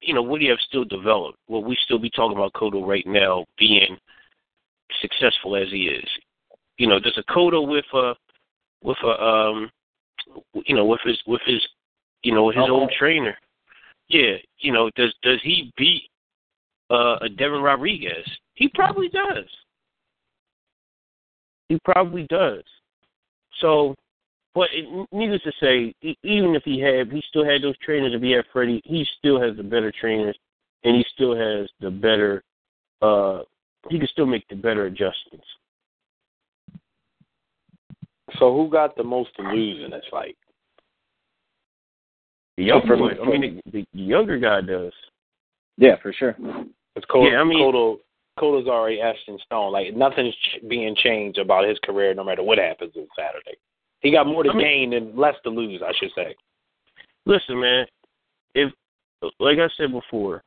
you 0.00 0.14
know, 0.14 0.22
would 0.22 0.40
he 0.40 0.48
have 0.48 0.58
still 0.68 0.84
developed? 0.84 1.38
Will 1.48 1.64
we 1.64 1.76
still 1.84 1.98
be 1.98 2.10
talking 2.10 2.36
about 2.36 2.52
Cotto 2.52 2.86
right 2.86 3.06
now 3.06 3.44
being 3.58 3.96
successful 5.00 5.56
as 5.56 5.68
he 5.70 5.88
is? 5.88 6.08
You 6.78 6.88
know, 6.88 6.98
does 6.98 7.18
a 7.18 7.32
Cotto 7.32 7.66
with 7.66 7.84
a 7.94 8.14
with 8.82 8.96
a 9.04 9.22
um, 9.22 9.70
you 10.66 10.74
know, 10.74 10.84
with 10.84 11.00
his 11.04 11.18
with 11.26 11.40
his, 11.46 11.60
you 12.22 12.34
know, 12.34 12.44
with 12.44 12.56
his 12.56 12.68
old 12.68 12.92
trainer, 12.98 13.36
yeah, 14.08 14.36
you 14.58 14.72
know, 14.72 14.90
does 14.96 15.14
does 15.22 15.40
he 15.42 15.72
beat 15.76 16.02
uh, 16.90 17.16
a 17.20 17.28
Delvin 17.28 17.62
Rodriguez? 17.62 18.26
He 18.54 18.68
probably 18.68 19.08
does. 19.08 19.46
He 21.68 21.78
probably 21.84 22.26
does. 22.28 22.62
So, 23.60 23.94
but 24.54 24.68
it, 24.72 25.08
needless 25.12 25.42
to 25.42 25.52
say, 25.60 25.94
even 26.22 26.54
if 26.54 26.62
he 26.64 26.80
had, 26.80 27.12
he 27.12 27.22
still 27.28 27.44
had 27.44 27.62
those 27.62 27.78
trainers. 27.78 28.12
If 28.14 28.22
he 28.22 28.32
had 28.32 28.44
Freddie, 28.52 28.82
he 28.84 29.06
still 29.18 29.40
has 29.40 29.56
the 29.56 29.62
better 29.62 29.92
trainers, 29.98 30.36
and 30.84 30.96
he 30.96 31.04
still 31.14 31.36
has 31.36 31.68
the 31.80 31.90
better. 31.90 32.42
uh 33.02 33.40
He 33.88 33.98
can 33.98 34.08
still 34.08 34.26
make 34.26 34.46
the 34.48 34.56
better 34.56 34.86
adjustments. 34.86 35.46
So, 38.38 38.54
who 38.54 38.70
got 38.70 38.96
the 38.96 39.04
most 39.04 39.30
to 39.36 39.42
lose 39.42 39.84
in 39.84 39.90
this 39.90 40.04
fight? 40.10 40.36
The 42.56 42.64
younger 42.64 42.96
boy. 42.96 43.12
I 43.22 43.26
mean, 43.26 43.60
the, 43.72 43.84
the 43.92 44.00
younger 44.00 44.38
guy 44.38 44.60
does. 44.60 44.92
Yeah, 45.78 45.96
for 46.02 46.12
sure. 46.12 46.36
It's 46.94 47.06
Cotto, 47.06 47.30
yeah, 47.30 47.38
I 47.38 47.44
mean, 47.44 47.58
Cotto, 47.58 47.98
Cotto's 48.38 48.68
already 48.68 49.00
etched 49.00 49.28
in 49.28 49.38
stone. 49.46 49.72
Like 49.72 49.94
nothing's 49.94 50.34
being 50.68 50.94
changed 50.96 51.38
about 51.38 51.66
his 51.66 51.78
career, 51.84 52.12
no 52.14 52.24
matter 52.24 52.42
what 52.42 52.58
happens 52.58 52.92
on 52.96 53.06
Saturday. 53.16 53.56
He 54.00 54.10
got 54.10 54.26
more 54.26 54.42
to 54.42 54.50
I 54.50 54.54
mean, 54.54 54.66
gain 54.66 54.92
and 54.92 55.16
less 55.16 55.36
to 55.44 55.50
lose, 55.50 55.80
I 55.82 55.92
should 55.98 56.10
say. 56.14 56.34
Listen, 57.26 57.60
man. 57.60 57.86
If, 58.54 58.72
like 59.38 59.58
I 59.58 59.68
said 59.76 59.92
before, 59.92 60.42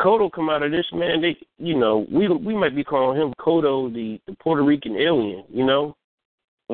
Cotto 0.00 0.30
come 0.30 0.50
out 0.50 0.62
of 0.62 0.70
this, 0.70 0.86
man. 0.92 1.22
They, 1.22 1.36
you 1.58 1.78
know, 1.78 2.06
we 2.10 2.28
we 2.28 2.54
might 2.54 2.76
be 2.76 2.84
calling 2.84 3.20
him 3.20 3.32
Cotto, 3.40 3.92
the, 3.92 4.20
the 4.26 4.36
Puerto 4.42 4.62
Rican 4.62 4.96
alien. 4.96 5.44
You 5.48 5.64
know. 5.64 5.96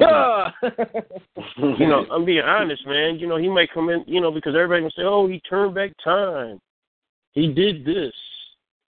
Mm-hmm. 0.00 1.64
you 1.82 1.88
know, 1.88 2.06
I'm 2.10 2.24
being 2.24 2.40
honest, 2.40 2.86
man. 2.86 3.18
You 3.18 3.26
know, 3.26 3.36
he 3.36 3.48
might 3.48 3.72
come 3.72 3.88
in, 3.88 4.04
you 4.06 4.20
know, 4.20 4.30
because 4.30 4.54
everybody 4.54 4.82
can 4.82 4.90
say, 4.90 5.02
"Oh, 5.02 5.26
he 5.26 5.40
turned 5.40 5.74
back 5.74 5.92
time. 6.02 6.60
He 7.32 7.52
did 7.52 7.84
this." 7.84 8.12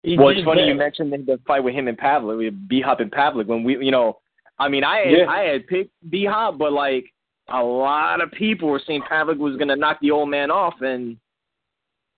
He 0.02 0.16
well, 0.16 0.28
it's 0.28 0.44
funny 0.44 0.62
that. 0.62 0.68
you 0.68 0.74
mentioned 0.74 1.12
the 1.12 1.38
fight 1.46 1.62
with 1.62 1.74
him 1.74 1.88
and 1.88 1.98
Pavlik, 1.98 2.38
with 2.38 2.68
B 2.68 2.80
Hop 2.80 3.00
and 3.00 3.10
Pavlik. 3.10 3.46
When 3.46 3.64
we, 3.64 3.84
you 3.84 3.90
know, 3.90 4.18
I 4.58 4.68
mean, 4.68 4.82
I 4.82 4.98
had, 4.98 5.10
yeah. 5.10 5.26
I 5.26 5.42
had 5.42 5.66
picked 5.66 5.92
B 6.10 6.24
Hop, 6.24 6.58
but 6.58 6.72
like 6.72 7.04
a 7.48 7.62
lot 7.62 8.22
of 8.22 8.30
people 8.32 8.68
were 8.68 8.82
saying 8.86 9.02
Pavlik 9.10 9.38
was 9.38 9.56
going 9.56 9.68
to 9.68 9.76
knock 9.76 9.98
the 10.00 10.10
old 10.10 10.30
man 10.30 10.50
off, 10.50 10.74
and 10.80 11.18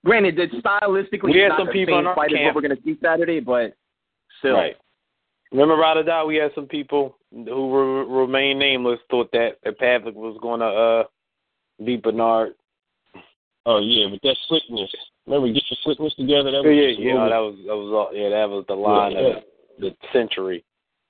granted, 0.05 0.37
that 0.37 0.53
stylistically, 0.53 1.33
we 1.33 1.39
had 1.39 1.53
some 1.59 1.69
people 1.69 1.95
same 1.95 2.15
fight 2.15 2.31
camp. 2.31 2.41
as 2.41 2.47
what 2.47 2.55
we're 2.55 2.69
going 2.69 2.77
to 2.77 2.83
see 2.85 2.97
Saturday, 3.03 3.41
but 3.41 3.75
still. 4.39 4.55
Right. 4.55 4.77
Remember 5.53 5.77
Rada 5.77 6.25
we 6.27 6.37
had 6.37 6.51
some 6.55 6.67
people 6.67 7.19
who 7.31 7.69
were, 7.69 8.07
remain 8.07 8.59
nameless 8.59 8.99
thought 9.11 9.31
that, 9.33 9.63
Pavlik 9.65 10.15
was 10.15 10.39
going 10.41 10.61
to 10.61 10.67
uh, 10.67 11.05
beat 11.85 12.03
Bernard. 12.03 12.55
Oh 13.67 13.79
yeah, 13.79 14.07
but 14.11 14.21
that 14.23 14.37
slickness. 14.49 14.91
Remember, 15.27 15.47
get 15.47 15.63
your 15.71 15.79
slickness 15.85 16.15
together. 16.15 16.51
That 16.51 16.65
was 16.65 16.75
yeah, 16.75 16.97
yeah, 16.99 17.29
that 17.29 17.39
was 17.39 17.57
that 17.67 17.77
was 17.77 17.93
all, 17.93 18.11
yeah, 18.13 18.31
that 18.31 18.49
was 18.49 18.65
the 18.67 18.75
line 18.75 19.13
yeah, 19.13 19.21
of 19.21 19.43
the 19.79 19.95
century. 20.13 20.65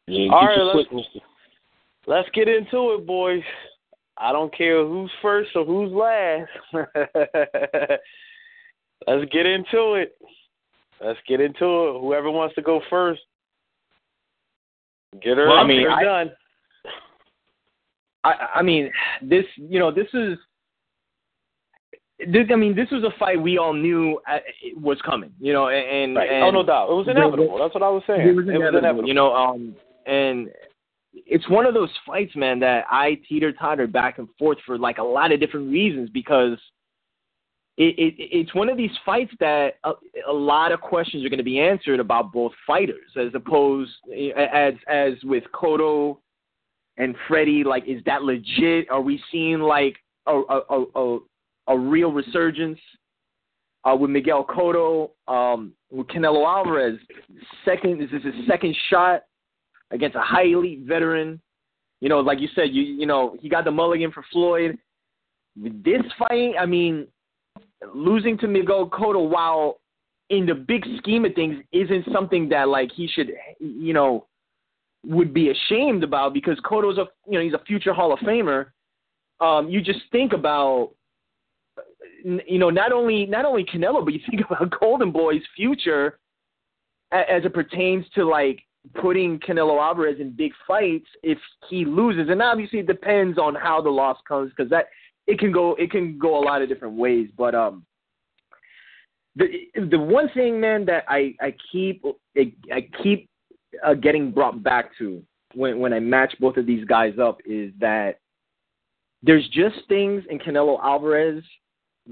Yeah, 0.07 0.31
All 0.33 0.47
right, 0.47 0.59
let's, 0.59 0.89
let's 2.07 2.29
get 2.35 2.49
into 2.49 2.95
it, 2.95 3.07
boys. 3.07 3.43
I 4.19 4.33
don't 4.33 4.55
care 4.55 4.85
who's 4.85 5.11
first 5.23 5.51
or 5.55 5.65
who's 5.65 5.93
last. 5.93 6.51
let's 9.07 9.31
get 9.33 9.47
into 9.47 9.95
it. 9.95 10.15
Let's 11.01 11.21
get 11.27 11.41
into 11.41 11.65
it. 11.65 12.01
Whoever 12.01 12.31
wants 12.31 12.55
to 12.57 12.63
go 12.63 12.83
first, 12.91 13.23
get 15.21 15.37
her. 15.37 15.49
Well, 15.49 15.59
I 15.59 15.67
mean, 15.67 15.87
I, 15.89 16.05
done. 16.05 16.31
I, 18.25 18.33
I 18.57 18.63
mean, 18.63 18.91
this 19.23 19.45
you 19.57 19.79
know 19.79 19.91
this 19.91 20.09
is 20.15 20.39
this, 22.19 22.47
I 22.53 22.57
mean, 22.57 22.77
this 22.77 22.91
was 22.91 23.03
a 23.03 23.19
fight 23.19 23.41
we 23.41 23.59
all 23.59 23.73
knew 23.73 24.21
uh, 24.31 24.39
was 24.77 25.01
coming, 25.05 25.33
you 25.41 25.53
know, 25.53 25.69
and, 25.69 26.15
right. 26.15 26.31
and 26.31 26.45
oh 26.45 26.51
no 26.51 26.63
doubt, 26.63 26.91
it 26.91 26.95
was 26.95 27.09
inevitable. 27.09 27.59
That's 27.59 27.75
what 27.75 27.83
I 27.83 27.89
was 27.89 28.03
saying. 28.07 28.21
It 28.21 28.33
was 28.33 28.45
inevitable, 28.45 28.69
it 28.69 28.73
was 28.73 28.79
inevitable. 28.79 29.09
you 29.09 29.15
know, 29.15 29.35
um, 29.35 29.75
and 30.07 30.49
it's 31.13 31.49
one 31.49 31.67
of 31.67 31.75
those 31.75 31.91
fights, 32.07 32.35
man, 32.37 32.61
that 32.61 32.85
I 32.91 33.19
teeter 33.29 33.53
totter 33.53 33.87
back 33.87 34.19
and 34.19 34.29
forth 34.39 34.59
for 34.65 34.79
like 34.79 34.99
a 34.99 35.03
lot 35.03 35.33
of 35.33 35.41
different 35.41 35.71
reasons 35.71 36.11
because 36.11 36.59
it, 37.77 37.95
it 37.99 38.15
it's 38.19 38.55
one 38.55 38.69
of 38.69 38.77
these 38.77 38.91
fights 39.05 39.33
that 39.41 39.75
a, 39.85 39.93
a 40.29 40.33
lot 40.33 40.73
of 40.73 40.81
questions 40.81 41.25
are 41.25 41.29
going 41.29 41.39
to 41.39 41.45
be 41.45 41.61
answered 41.61 42.01
about 42.01 42.33
both 42.33 42.53
fighters, 42.67 43.11
as 43.17 43.35
opposed 43.35 43.93
as 44.37 44.75
as 44.89 45.13
with 45.25 45.45
Cotto 45.55 46.19
and 46.99 47.15
Freddie. 47.29 47.65
Like, 47.65 47.85
is 47.87 48.03
that 48.05 48.23
legit? 48.23 48.91
Are 48.91 49.01
we 49.01 49.23
seeing 49.31 49.61
like 49.61 49.97
a 50.27 50.33
a, 50.33 50.85
a, 50.95 51.19
a 51.69 51.79
real 51.79 52.13
resurgence 52.13 52.79
uh, 53.85 53.97
with 53.97 54.11
Miguel 54.11 54.45
Cotto, 54.45 55.11
um, 55.29 55.73
with 55.91 56.07
Canelo 56.09 56.47
Alvarez. 56.47 56.99
Second, 57.65 58.03
is 58.03 58.11
this 58.11 58.23
his 58.23 58.35
second 58.47 58.77
shot 58.91 59.23
against 59.91 60.17
a 60.17 60.21
high 60.21 60.47
elite 60.47 60.81
veteran. 60.83 61.41
You 62.01 62.09
know, 62.09 62.21
like 62.21 62.41
you 62.41 62.49
said, 62.55 62.71
you 62.73 62.83
you 62.83 63.07
know 63.07 63.37
he 63.41 63.49
got 63.49 63.65
the 63.65 63.71
mulligan 63.71 64.11
for 64.13 64.25
Floyd. 64.33 64.79
This 65.57 66.03
fight, 66.19 66.55
I 66.59 66.67
mean, 66.67 67.07
losing 67.95 68.39
to 68.39 68.49
Miguel 68.49 68.89
Cotto, 68.89 69.29
while 69.29 69.81
in 70.31 70.47
the 70.47 70.55
big 70.55 70.85
scheme 70.99 71.25
of 71.25 71.35
things, 71.35 71.57
isn't 71.73 72.07
something 72.13 72.49
that 72.51 72.69
like 72.69 72.91
he 72.95 73.07
should, 73.07 73.33
you 73.61 73.93
know, 73.93 74.27
would 75.05 75.35
be 75.35 75.51
ashamed 75.51 76.05
about 76.05 76.33
because 76.33 76.59
Cotto's 76.65 76.99
a 76.99 77.07
you 77.27 77.39
know 77.39 77.45
he's 77.45 77.55
a 77.55 77.65
future 77.65 77.93
Hall 77.93 78.13
of 78.13 78.19
Famer. 78.21 78.67
Um, 79.41 79.69
you 79.69 79.81
just 79.81 80.01
think 80.13 80.33
about 80.33 80.93
you 82.25 82.59
know, 82.59 82.71
not 82.71 82.93
only 82.93 83.27
not 83.27 83.45
only 83.45 83.65
Canelo, 83.65 84.05
but 84.05 84.15
you 84.15 84.21
think 84.29 84.43
about 84.51 84.73
Golden 84.81 85.11
Boy's 85.11 85.43
future 85.57 86.19
as 87.11 87.45
it 87.45 87.53
pertains 87.53 88.07
to 88.15 88.25
like 88.25 88.61
putting 88.95 89.39
Canelo 89.39 89.81
Alvarez 89.81 90.19
in 90.19 90.31
big 90.31 90.53
fights 90.67 91.07
if 91.23 91.39
he 91.69 91.85
loses, 91.85 92.29
and 92.31 92.43
obviously 92.43 92.81
it 92.81 92.87
depends 92.87 93.39
on 93.39 93.55
how 93.55 93.81
the 93.81 93.91
loss 93.91 94.19
comes 94.27 94.51
because 94.57 94.71
that 94.71 94.87
it 95.27 95.39
can 95.39 95.53
go 95.53 95.75
it 95.75 95.91
can 95.91 96.19
go 96.19 96.39
a 96.39 96.43
lot 96.45 96.63
of 96.63 96.69
different 96.69 96.95
ways. 96.95 97.29
But 97.37 97.55
um, 97.55 97.85
the 99.37 99.47
the 99.91 99.99
one 99.99 100.29
thing, 100.35 100.61
man, 100.61 100.85
that 100.87 101.05
I 101.09 101.35
I 101.41 101.55
keep 101.71 102.05
I 102.37 102.89
keep 103.03 103.29
uh, 103.85 103.95
getting 103.95 104.31
brought 104.31 104.63
back 104.63 104.97
to 104.99 105.23
when 105.55 105.79
when 105.79 105.93
I 105.93 106.01
match 106.01 106.35
both 106.41 106.57
of 106.57 106.67
these 106.67 106.85
guys 106.85 107.15
up 107.19 107.39
is 107.45 107.73
that 107.79 108.19
there's 109.23 109.49
just 109.49 109.77
things 109.89 110.25
in 110.31 110.39
Canelo 110.39 110.83
Alvarez 110.83 111.45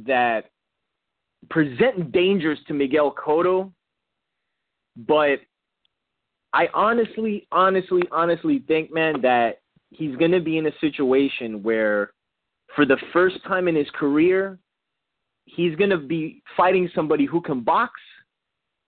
that 0.07 0.51
present 1.49 2.13
dangers 2.13 2.59
to 2.69 2.75
Miguel 2.75 3.13
Cotto, 3.15 3.73
but 4.97 5.41
I 6.53 6.69
honestly, 6.75 7.47
honestly, 7.53 8.03
honestly 8.11 8.65
think, 8.67 8.93
man, 8.93 9.21
that 9.23 9.61
he's 9.91 10.17
going 10.17 10.33
to 10.33 10.41
be 10.41 10.59
in 10.59 10.67
a 10.67 10.73
situation 10.81 11.63
where, 11.63 12.13
for 12.75 12.85
the 12.87 12.97
first 13.13 13.43
time 13.45 13.69
in 13.69 13.75
his 13.75 13.89
career, 13.91 14.59
he's 15.45 15.75
going 15.77 15.91
to 15.91 15.99
be 15.99 16.43
fighting 16.57 16.89
somebody 16.95 17.25
who 17.25 17.41
can 17.41 17.63
box, 17.63 18.01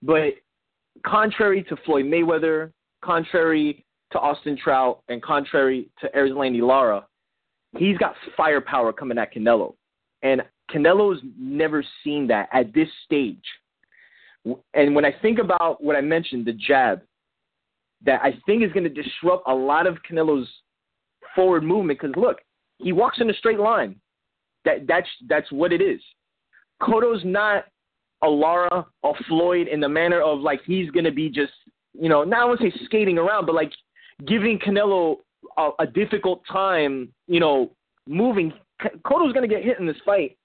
but 0.03 0.35
contrary 1.05 1.63
to 1.65 1.77
Floyd 1.85 2.07
Mayweather, 2.07 2.73
contrary 3.05 3.85
to 4.13 4.19
Austin 4.19 4.57
Trout, 4.63 5.03
and 5.09 5.23
contrary 5.23 5.89
to 6.01 6.09
Erislandy 6.17 6.61
Lara, 6.61 7.07
he's 7.77 7.99
got 7.99 8.15
firepower 8.37 8.93
coming 8.93 9.19
at 9.19 9.35
Canelo. 9.35 9.75
And 10.23 10.43
Canelo's 10.71 11.21
never 11.39 11.85
seen 12.05 12.27
that 12.29 12.49
at 12.53 12.73
this 12.73 12.89
stage. 13.05 13.45
And 14.75 14.95
when 14.95 15.05
I 15.05 15.15
think 15.23 15.39
about 15.39 15.83
what 15.83 15.97
I 15.97 16.01
mentioned, 16.01 16.47
the 16.47 16.53
jab, 16.53 17.01
that 18.05 18.21
I 18.23 18.35
think 18.47 18.63
is 18.63 18.73
going 18.73 18.85
to 18.85 19.03
disrupt 19.03 19.45
a 19.47 19.55
lot 19.55 19.87
of 19.87 19.99
Canelo's 20.09 20.49
forward 21.35 21.63
movement. 21.63 22.01
Because 22.01 22.17
look, 22.17 22.39
he 22.83 22.93
walks 22.93 23.21
in 23.21 23.31
a 23.31 23.35
straight 23.35 23.61
line. 23.61 23.97
That 24.65 24.87
that's 24.87 25.09
that's 25.29 25.51
what 25.51 25.73
it 25.73 25.81
is. 25.81 26.01
Cotto's 26.81 27.23
not 27.25 27.65
a 28.23 28.29
Lara 28.29 28.87
or 29.03 29.15
Floyd 29.29 29.69
in 29.69 29.81
the 29.81 29.89
manner 29.89 30.21
of 30.21 30.41
like 30.41 30.61
he's 30.65 30.91
to 31.05 31.13
be 31.13 31.29
just 31.29 31.53
you 31.93 32.09
know 32.09 32.25
not 32.25 32.41
I 32.41 32.45
want 32.45 32.61
to 32.61 32.71
say 32.71 32.85
skating 32.85 33.19
around, 33.19 33.47
but 33.47 33.55
like 33.55 33.73
giving 34.27 34.59
Canelo 34.59 35.17
a, 35.57 35.71
a 35.81 35.87
difficult 35.87 36.43
time, 36.51 37.09
you 37.27 37.41
know, 37.41 37.73
moving. 38.07 38.53
Cotto's 39.05 39.33
to 39.49 39.55
get 39.55 39.65
hit 39.65 39.79
in 39.79 39.87
this 39.87 39.97
fight. 40.05 40.37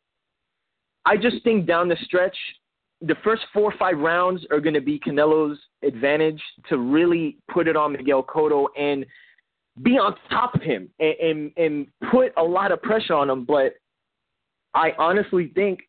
I 1.06 1.16
just 1.18 1.44
think 1.44 1.66
down 1.66 1.88
the 1.88 1.98
stretch, 2.04 2.36
the 3.02 3.16
first 3.24 3.44
four 3.54 3.72
or 3.72 3.78
five 3.78 3.98
rounds 3.98 4.46
are 4.52 4.60
going 4.60 4.74
to 4.74 4.82
be 4.82 5.00
Canelo's 5.00 5.58
advantage 5.84 6.42
to 6.70 6.78
really 6.78 7.38
put 7.52 7.68
it 7.68 7.76
on 7.76 7.94
Miguel 7.94 8.24
Cotto 8.24 8.68
and 8.78 9.06
be 9.84 9.92
on 9.92 10.16
top 10.30 10.56
of 10.56 10.62
him 10.62 10.90
and, 11.00 11.16
and, 11.22 11.52
and 11.58 11.88
put 12.12 12.34
a 12.38 12.44
lot 12.44 12.72
of 12.72 12.82
pressure 12.82 13.14
on 13.14 13.30
him. 13.30 13.46
But 13.46 13.74
I 14.74 14.92
honestly 14.98 15.52
think 15.56 15.82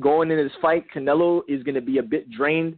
going 0.00 0.30
into 0.30 0.44
this 0.44 0.52
fight, 0.60 0.84
Canelo 0.94 1.42
is 1.48 1.62
going 1.62 1.74
to 1.74 1.80
be 1.80 1.98
a 1.98 2.02
bit 2.02 2.30
drained. 2.30 2.76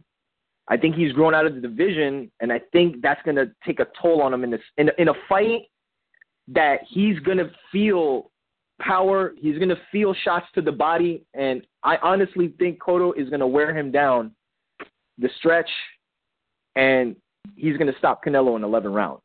I 0.67 0.77
think 0.77 0.95
he's 0.95 1.11
grown 1.11 1.35
out 1.35 1.45
of 1.45 1.55
the 1.55 1.61
division, 1.61 2.31
and 2.39 2.51
I 2.51 2.59
think 2.71 3.01
that's 3.01 3.21
going 3.23 3.35
to 3.35 3.51
take 3.65 3.79
a 3.79 3.87
toll 4.01 4.21
on 4.21 4.33
him 4.33 4.43
in 4.43 4.49
this 4.49 4.61
in, 4.77 4.89
in 4.97 5.09
a 5.09 5.13
fight 5.29 5.69
that 6.47 6.79
he's 6.89 7.19
going 7.19 7.37
to 7.37 7.51
feel 7.71 8.31
power. 8.81 9.33
He's 9.37 9.57
going 9.57 9.69
to 9.69 9.79
feel 9.91 10.15
shots 10.23 10.47
to 10.55 10.61
the 10.61 10.71
body, 10.71 11.23
and 11.35 11.61
I 11.83 11.97
honestly 11.97 12.53
think 12.57 12.79
Cotto 12.79 13.11
is 13.15 13.29
going 13.29 13.41
to 13.41 13.47
wear 13.47 13.77
him 13.77 13.91
down 13.91 14.31
the 15.19 15.29
stretch, 15.37 15.69
and 16.75 17.15
he's 17.55 17.77
going 17.77 17.91
to 17.91 17.97
stop 17.99 18.25
Canelo 18.25 18.55
in 18.55 18.63
11 18.63 18.91
rounds. 18.91 19.23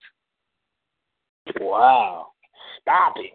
Wow! 1.61 2.29
Stop 2.83 3.15
it. 3.17 3.33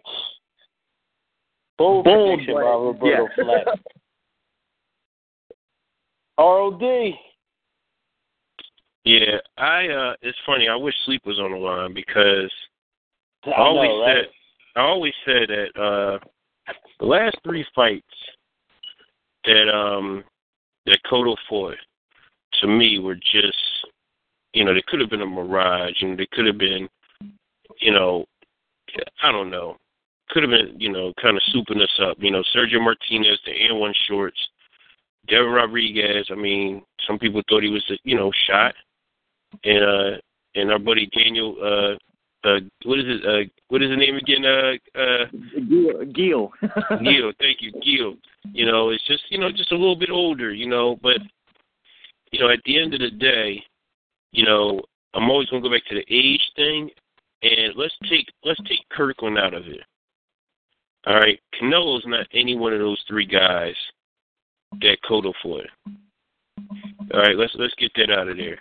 Bold, 1.78 2.04
Bold 2.04 2.38
prediction 2.38 2.54
but, 2.54 2.62
by 2.62 2.70
Roberto 2.70 3.28
yeah. 3.36 3.62
Flex. 3.64 3.80
ROD. 6.38 6.82
Yeah, 9.04 9.38
I 9.56 9.86
uh 9.86 10.14
it's 10.22 10.38
funny, 10.44 10.68
I 10.68 10.76
wish 10.76 10.94
sleep 11.04 11.22
was 11.24 11.38
on 11.38 11.52
the 11.52 11.56
line 11.56 11.94
because 11.94 12.50
I 13.44 13.50
I 13.50 13.58
always 13.58 13.88
know, 13.88 14.00
right? 14.00 14.16
said 14.16 14.26
I 14.74 14.80
always 14.80 15.14
said 15.24 15.48
that 15.48 15.80
uh 15.80 16.18
the 16.98 17.06
last 17.06 17.36
three 17.44 17.64
fights 17.74 18.04
that 19.44 19.70
um 19.72 20.24
that 20.86 20.98
Cotto 21.10 21.36
fought 21.48 21.76
to 22.60 22.66
me 22.66 22.98
were 22.98 23.14
just 23.14 23.56
you 24.52 24.64
know, 24.64 24.72
they 24.72 24.82
could 24.88 25.00
have 25.00 25.10
been 25.10 25.20
a 25.20 25.26
mirage 25.26 26.00
and 26.00 26.18
they 26.18 26.26
could 26.32 26.46
have 26.46 26.58
been 26.58 26.88
you 27.80 27.92
know 27.92 28.26
I 29.22 29.32
don't 29.32 29.50
know. 29.50 29.76
Could 30.30 30.42
have 30.42 30.50
been, 30.50 30.78
you 30.78 30.90
know, 30.90 31.12
kind 31.20 31.36
of 31.36 31.42
souping 31.54 31.82
us 31.82 32.00
up. 32.02 32.16
You 32.20 32.30
know, 32.30 32.42
Sergio 32.54 32.80
Martinez, 32.80 33.38
the 33.44 33.52
Air 33.52 33.74
One 33.74 33.94
shorts, 34.08 34.38
Delvin 35.28 35.52
Rodriguez. 35.52 36.26
I 36.30 36.34
mean, 36.34 36.82
some 37.06 37.18
people 37.18 37.42
thought 37.48 37.62
he 37.62 37.70
was, 37.70 37.84
you 38.04 38.16
know, 38.16 38.32
shot, 38.46 38.74
and 39.64 39.84
uh, 39.84 40.18
and 40.54 40.70
our 40.72 40.78
buddy 40.78 41.08
Daniel. 41.16 41.56
Uh, 41.62 41.96
uh, 42.46 42.60
what 42.84 42.98
is 42.98 43.04
it? 43.06 43.24
Uh, 43.24 43.48
what 43.68 43.82
is 43.82 43.90
his 43.90 43.98
name 43.98 44.16
again? 44.16 44.44
Uh, 44.44 44.98
uh, 44.98 45.26
Geale. 45.68 46.04
Geale. 46.12 46.50
Geale. 47.02 47.32
Thank 47.38 47.58
you, 47.60 47.72
Geale. 47.82 48.16
You 48.52 48.66
know, 48.66 48.90
it's 48.90 49.04
just, 49.06 49.24
you 49.30 49.38
know, 49.38 49.50
just 49.50 49.72
a 49.72 49.76
little 49.76 49.96
bit 49.96 50.10
older. 50.10 50.52
You 50.52 50.68
know, 50.68 50.96
but 51.02 51.18
you 52.32 52.40
know, 52.40 52.50
at 52.50 52.60
the 52.64 52.80
end 52.80 52.94
of 52.94 53.00
the 53.00 53.10
day, 53.10 53.62
you 54.32 54.44
know, 54.44 54.80
I'm 55.14 55.30
always 55.30 55.48
gonna 55.48 55.62
go 55.62 55.70
back 55.70 55.84
to 55.88 55.94
the 55.94 56.04
age 56.14 56.42
thing, 56.56 56.90
and 57.46 57.74
let's 57.76 57.94
take 58.08 58.26
let's 58.44 58.60
take 58.68 58.88
Kirkland 58.90 59.38
out 59.38 59.54
of 59.54 59.66
it. 59.66 59.80
All 61.06 61.14
right, 61.14 61.38
Canelo's 61.54 62.04
not 62.06 62.26
any 62.32 62.56
one 62.56 62.72
of 62.72 62.80
those 62.80 63.02
three 63.06 63.26
guys 63.26 63.74
that 64.80 64.98
Cotto 65.08 65.32
fought. 65.42 65.66
All 67.14 67.20
right, 67.20 67.36
let's 67.36 67.54
let's 67.56 67.74
get 67.78 67.92
that 67.96 68.10
out 68.10 68.28
of 68.28 68.36
there. 68.36 68.58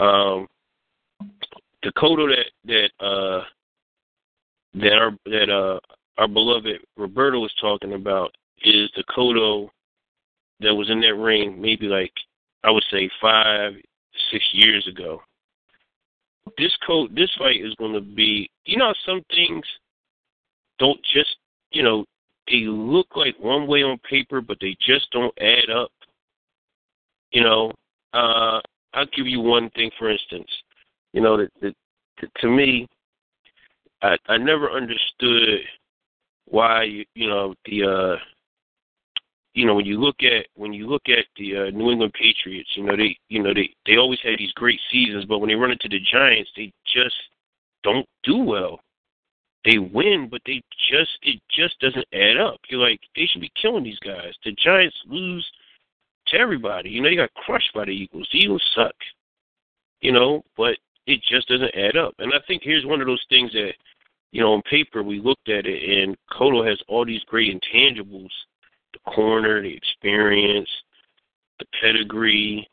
Um, 0.00 0.48
the 1.82 1.92
Cotto 1.96 2.28
that 2.28 2.50
that 2.64 3.04
uh 3.04 3.44
that 4.74 4.92
our 4.92 5.12
that 5.26 5.50
uh 5.50 5.78
our 6.18 6.28
beloved 6.28 6.80
Roberto 6.96 7.40
was 7.40 7.54
talking 7.60 7.94
about 7.94 8.34
is 8.62 8.90
the 8.96 9.04
Cotto 9.16 9.68
that 10.60 10.74
was 10.74 10.90
in 10.90 11.00
that 11.00 11.14
ring 11.14 11.60
maybe 11.60 11.86
like 11.86 12.12
I 12.64 12.70
would 12.70 12.84
say 12.90 13.08
five 13.20 13.74
six 14.30 14.44
years 14.52 14.86
ago. 14.86 15.22
This 16.58 16.76
coat 16.86 17.14
this 17.14 17.30
fight 17.38 17.64
is 17.64 17.74
going 17.76 17.92
to 17.94 18.00
be 18.00 18.50
you 18.64 18.76
know 18.76 18.92
some 19.06 19.22
things 19.34 19.64
don't 20.78 21.00
just 21.14 21.36
you 21.72 21.82
know, 21.82 22.04
they 22.48 22.64
look 22.66 23.08
like 23.14 23.38
one 23.38 23.66
way 23.66 23.82
on 23.82 23.98
paper, 24.08 24.40
but 24.40 24.58
they 24.60 24.76
just 24.80 25.10
don't 25.12 25.36
add 25.40 25.70
up. 25.70 25.90
You 27.32 27.42
know, 27.42 27.72
uh, 28.12 28.60
I'll 28.92 29.06
give 29.16 29.26
you 29.26 29.40
one 29.40 29.70
thing, 29.70 29.90
for 29.98 30.10
instance. 30.10 30.48
You 31.12 31.20
know, 31.20 31.36
that, 31.36 31.50
that, 31.62 31.74
that 32.20 32.30
to 32.40 32.48
me, 32.48 32.88
I 34.02 34.16
I 34.28 34.36
never 34.36 34.70
understood 34.70 35.60
why 36.46 36.84
you, 36.84 37.04
you 37.14 37.28
know 37.28 37.54
the 37.66 37.84
uh, 37.84 38.16
you 39.54 39.66
know 39.66 39.74
when 39.74 39.86
you 39.86 40.00
look 40.00 40.22
at 40.22 40.46
when 40.54 40.72
you 40.72 40.86
look 40.88 41.02
at 41.08 41.26
the 41.36 41.56
uh, 41.56 41.70
New 41.70 41.90
England 41.90 42.12
Patriots, 42.14 42.70
you 42.74 42.84
know 42.84 42.96
they 42.96 43.16
you 43.28 43.42
know 43.42 43.54
they 43.54 43.70
they 43.86 43.96
always 43.96 44.20
had 44.22 44.38
these 44.38 44.52
great 44.52 44.80
seasons, 44.90 45.24
but 45.24 45.38
when 45.38 45.48
they 45.48 45.54
run 45.54 45.72
into 45.72 45.88
the 45.88 46.00
Giants, 46.00 46.50
they 46.56 46.72
just 46.86 47.16
don't 47.82 48.06
do 48.22 48.38
well 48.38 48.80
they 49.64 49.78
win, 49.78 50.28
but 50.30 50.40
they 50.46 50.62
just 50.90 51.18
it 51.22 51.40
just 51.50 51.78
doesn't 51.80 52.06
add 52.12 52.36
up. 52.38 52.60
You're 52.68 52.80
like 52.80 53.00
they 53.14 53.26
should 53.26 53.40
be 53.40 53.52
killing 53.60 53.84
these 53.84 53.98
guys. 53.98 54.32
The 54.44 54.52
Giants 54.52 54.96
lose 55.06 55.46
to 56.28 56.38
everybody. 56.38 56.90
You 56.90 57.02
know 57.02 57.10
they 57.10 57.16
got 57.16 57.34
crushed 57.34 57.72
by 57.74 57.84
the 57.84 57.90
Eagles. 57.90 58.28
The 58.32 58.38
Eagles 58.38 58.64
suck. 58.74 58.94
You 60.00 60.12
know, 60.12 60.42
but 60.56 60.78
it 61.06 61.20
just 61.28 61.48
doesn't 61.48 61.74
add 61.74 61.96
up. 61.96 62.14
And 62.18 62.32
I 62.32 62.38
think 62.46 62.62
here's 62.64 62.86
one 62.86 63.02
of 63.02 63.06
those 63.06 63.24
things 63.28 63.52
that 63.52 63.72
you 64.32 64.40
know 64.40 64.54
on 64.54 64.62
paper 64.62 65.02
we 65.02 65.20
looked 65.20 65.48
at 65.48 65.66
it 65.66 66.02
and 66.02 66.16
Cotto 66.32 66.66
has 66.66 66.80
all 66.88 67.04
these 67.04 67.24
great 67.24 67.54
intangibles: 67.54 68.30
the 69.04 69.10
corner, 69.12 69.62
the 69.62 69.74
experience, 69.74 70.68
the 71.58 71.66
pedigree. 71.80 72.68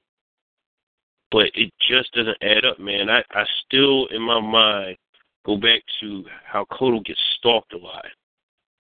But 1.31 1.47
it 1.55 1.73
just 1.89 2.13
doesn't 2.13 2.37
add 2.41 2.65
up, 2.65 2.79
man. 2.79 3.09
I, 3.09 3.21
I 3.31 3.43
still, 3.65 4.07
in 4.07 4.21
my 4.21 4.39
mind, 4.39 4.97
go 5.45 5.57
back 5.57 5.81
to 5.99 6.23
how 6.45 6.65
Cotto 6.71 7.03
gets 7.03 7.19
stalked 7.37 7.73
a 7.73 7.77
lot. 7.77 8.05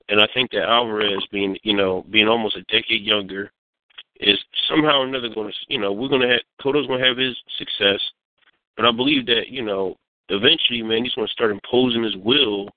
And 0.09 0.21
I 0.21 0.27
think 0.33 0.51
that 0.51 0.63
Alvarez 0.63 1.25
being, 1.31 1.57
you 1.63 1.75
know, 1.75 2.05
being 2.09 2.29
almost 2.29 2.55
a 2.55 2.61
decade 2.63 3.03
younger 3.03 3.51
is 4.21 4.37
somehow 4.69 5.01
or 5.01 5.05
another 5.05 5.29
going 5.29 5.49
to, 5.49 5.55
you 5.67 5.79
know, 5.79 5.91
we're 5.91 6.07
going 6.07 6.21
to 6.21 6.29
have, 6.29 6.41
Cotto's 6.61 6.87
going 6.87 7.01
to 7.01 7.07
have 7.07 7.17
his 7.17 7.35
success. 7.57 7.99
But 8.77 8.85
I 8.85 8.91
believe 8.91 9.25
that, 9.25 9.49
you 9.49 9.63
know, 9.63 9.95
eventually, 10.29 10.81
man, 10.81 11.03
he's 11.03 11.13
going 11.13 11.27
to 11.27 11.33
start 11.33 11.51
imposing 11.51 12.03
his 12.03 12.15
will 12.15 12.69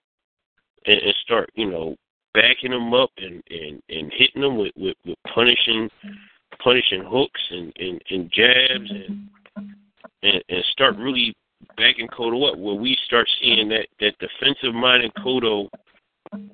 and, 0.86 1.00
and 1.00 1.14
start, 1.22 1.50
you 1.54 1.70
know, 1.70 1.94
backing 2.34 2.72
him 2.72 2.94
up 2.94 3.10
and, 3.18 3.42
and, 3.50 3.82
and 3.88 4.12
hitting 4.16 4.42
him 4.42 4.56
with, 4.58 4.72
with, 4.76 4.96
with 5.04 5.18
punishing, 5.34 5.88
punishing 6.62 7.04
hooks 7.04 7.40
and, 7.50 7.72
and, 7.78 8.02
and 8.10 8.32
jabs 8.32 8.90
and, 8.90 9.28
and, 10.22 10.44
and 10.48 10.64
start 10.72 10.96
really 10.96 11.34
backing 11.76 12.08
Cotto 12.08 12.52
up, 12.52 12.58
where 12.58 12.74
we 12.74 12.96
start 13.04 13.28
seeing 13.40 13.68
that 13.68 13.86
that 14.00 14.14
defensive 14.18 14.74
mind 14.74 15.04
in 15.04 15.10
Cotto 15.22 15.68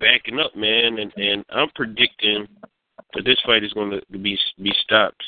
backing 0.01 0.39
up, 0.39 0.55
man, 0.57 0.99
and 0.99 1.13
and 1.17 1.45
I'm 1.51 1.69
predicting 1.75 2.47
that 3.15 3.25
this 3.25 3.41
fight 3.47 3.65
is 3.65 3.73
going 3.73 3.91
to 3.91 4.19
be 4.19 4.39
be 4.63 4.73
stopped. 4.83 5.23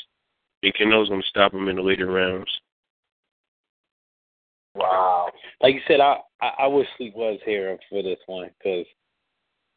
And 0.61 0.73
Canelo's 0.73 1.07
going 1.07 1.21
to 1.21 1.27
stop 1.27 1.53
him 1.53 1.69
in 1.69 1.77
the 1.77 1.81
later 1.81 2.07
rounds. 2.07 2.49
Wow. 4.75 5.29
Like 5.61 5.75
you 5.75 5.81
said, 5.87 6.01
I 6.01 6.17
I, 6.41 6.51
I 6.59 6.67
wish 6.67 6.87
Sleep 6.97 7.15
was 7.15 7.39
here 7.45 7.77
for 7.89 8.03
this 8.03 8.19
one 8.27 8.49
because 8.57 8.85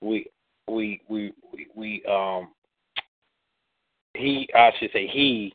we 0.00 0.26
we 0.72 1.02
we 1.08 1.32
we 1.52 1.66
we 1.74 2.04
um 2.04 2.48
he 4.14 4.48
I 4.54 4.70
should 4.78 4.90
say 4.92 5.06
he 5.06 5.54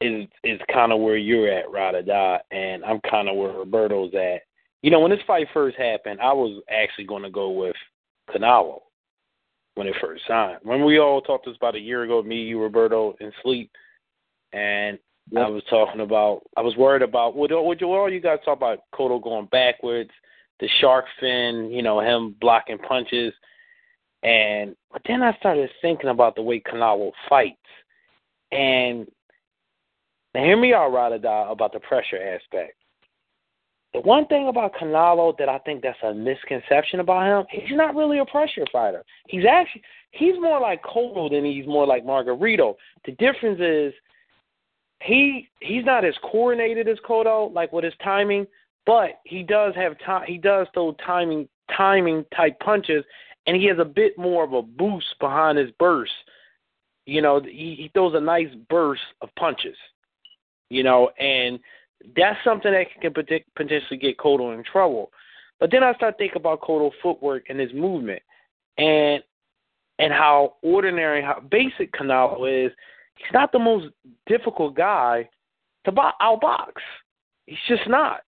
is 0.00 0.26
is 0.44 0.60
kind 0.72 0.92
of 0.92 1.00
where 1.00 1.16
you're 1.16 1.50
at, 1.50 1.70
Rada 1.70 2.02
Dot, 2.02 2.42
and 2.50 2.84
I'm 2.84 3.00
kind 3.08 3.28
of 3.28 3.36
where 3.36 3.52
Roberto's 3.52 4.14
at. 4.14 4.42
You 4.82 4.90
know, 4.90 5.00
when 5.00 5.10
this 5.10 5.20
fight 5.26 5.46
first 5.52 5.76
happened, 5.76 6.20
I 6.20 6.32
was 6.32 6.62
actually 6.70 7.06
going 7.06 7.22
to 7.22 7.30
go 7.30 7.50
with 7.50 7.76
Canelo 8.30 8.80
when 9.74 9.86
it 9.86 9.94
first 10.00 10.22
signed. 10.28 10.58
When 10.62 10.84
we 10.84 10.98
all 10.98 11.20
talked 11.20 11.46
this 11.46 11.56
about 11.56 11.74
a 11.74 11.80
year 11.80 12.04
ago, 12.04 12.22
me, 12.22 12.42
you, 12.42 12.60
Roberto, 12.60 13.16
and 13.20 13.32
Sleep, 13.42 13.70
and 14.52 14.98
yep. 15.30 15.46
I 15.46 15.48
was 15.48 15.62
talking 15.70 16.02
about, 16.02 16.42
I 16.56 16.60
was 16.60 16.76
worried 16.76 17.02
about 17.02 17.34
what 17.34 17.50
what 17.50 17.82
all 17.82 18.10
you 18.10 18.20
guys 18.20 18.38
talk 18.44 18.58
about 18.58 18.80
Cotto 18.94 19.22
going 19.22 19.46
backwards, 19.46 20.10
the 20.60 20.68
shark 20.80 21.06
fin, 21.20 21.70
you 21.72 21.82
know, 21.82 22.00
him 22.00 22.36
blocking 22.40 22.78
punches, 22.78 23.32
and 24.26 24.76
but 24.92 25.02
then 25.06 25.22
I 25.22 25.36
started 25.36 25.70
thinking 25.80 26.10
about 26.10 26.34
the 26.34 26.42
way 26.42 26.60
Canelo 26.60 27.12
fights, 27.28 27.56
and 28.52 29.06
now, 30.36 30.44
hear 30.44 30.56
me 30.58 30.74
out, 30.74 30.90
Radada, 30.90 31.50
about 31.50 31.72
the 31.72 31.80
pressure 31.80 32.18
aspect. 32.18 32.74
The 33.94 34.00
one 34.00 34.26
thing 34.26 34.48
about 34.48 34.74
Canelo 34.74 35.34
that 35.38 35.48
I 35.48 35.56
think 35.60 35.82
that's 35.82 35.96
a 36.02 36.12
misconception 36.12 37.00
about 37.00 37.24
him, 37.26 37.46
he's 37.50 37.74
not 37.74 37.94
really 37.94 38.18
a 38.18 38.26
pressure 38.26 38.66
fighter. 38.70 39.02
He's 39.28 39.46
actually 39.50 39.80
he's 40.10 40.34
more 40.38 40.60
like 40.60 40.82
Cotto 40.82 41.30
than 41.30 41.46
he's 41.46 41.66
more 41.66 41.86
like 41.86 42.04
Margarito. 42.04 42.74
The 43.06 43.12
difference 43.12 43.60
is 43.60 43.94
he 45.02 45.48
he's 45.60 45.86
not 45.86 46.04
as 46.04 46.14
coordinated 46.22 46.86
as 46.86 46.98
Cotto, 47.08 47.54
like 47.54 47.72
with 47.72 47.84
his 47.84 47.94
timing, 48.04 48.46
but 48.84 49.20
he 49.24 49.42
does 49.42 49.74
have 49.74 49.98
time. 50.04 50.26
He 50.26 50.36
does 50.36 50.66
throw 50.74 50.92
timing 51.06 51.48
timing 51.74 52.26
type 52.36 52.60
punches, 52.60 53.04
and 53.46 53.56
he 53.56 53.66
has 53.66 53.78
a 53.78 53.84
bit 53.84 54.18
more 54.18 54.44
of 54.44 54.52
a 54.52 54.62
boost 54.62 55.18
behind 55.20 55.58
his 55.58 55.70
burst. 55.78 56.12
You 57.06 57.22
know, 57.22 57.40
he, 57.40 57.76
he 57.78 57.90
throws 57.94 58.14
a 58.14 58.20
nice 58.20 58.48
burst 58.68 59.02
of 59.22 59.28
punches. 59.38 59.76
You 60.68 60.82
know, 60.82 61.10
and 61.18 61.60
that's 62.16 62.42
something 62.44 62.72
that 62.72 62.86
can 63.00 63.12
potentially 63.12 63.98
get 63.98 64.18
Cotto 64.18 64.56
in 64.56 64.64
trouble. 64.64 65.10
But 65.60 65.70
then 65.70 65.82
I 65.82 65.94
start 65.94 66.16
thinking 66.18 66.40
about 66.40 66.60
Cotto's 66.60 66.94
footwork 67.02 67.44
and 67.48 67.58
his 67.58 67.72
movement, 67.72 68.22
and 68.78 69.22
and 69.98 70.12
how 70.12 70.56
ordinary, 70.62 71.22
how 71.22 71.40
basic 71.50 71.92
Canelo 71.92 72.66
is. 72.66 72.72
He's 73.16 73.32
not 73.32 73.52
the 73.52 73.58
most 73.58 73.86
difficult 74.26 74.74
guy 74.74 75.28
to 75.84 75.92
outbox. 75.92 76.72
He's 77.46 77.56
just 77.66 77.88
not. 77.88 78.20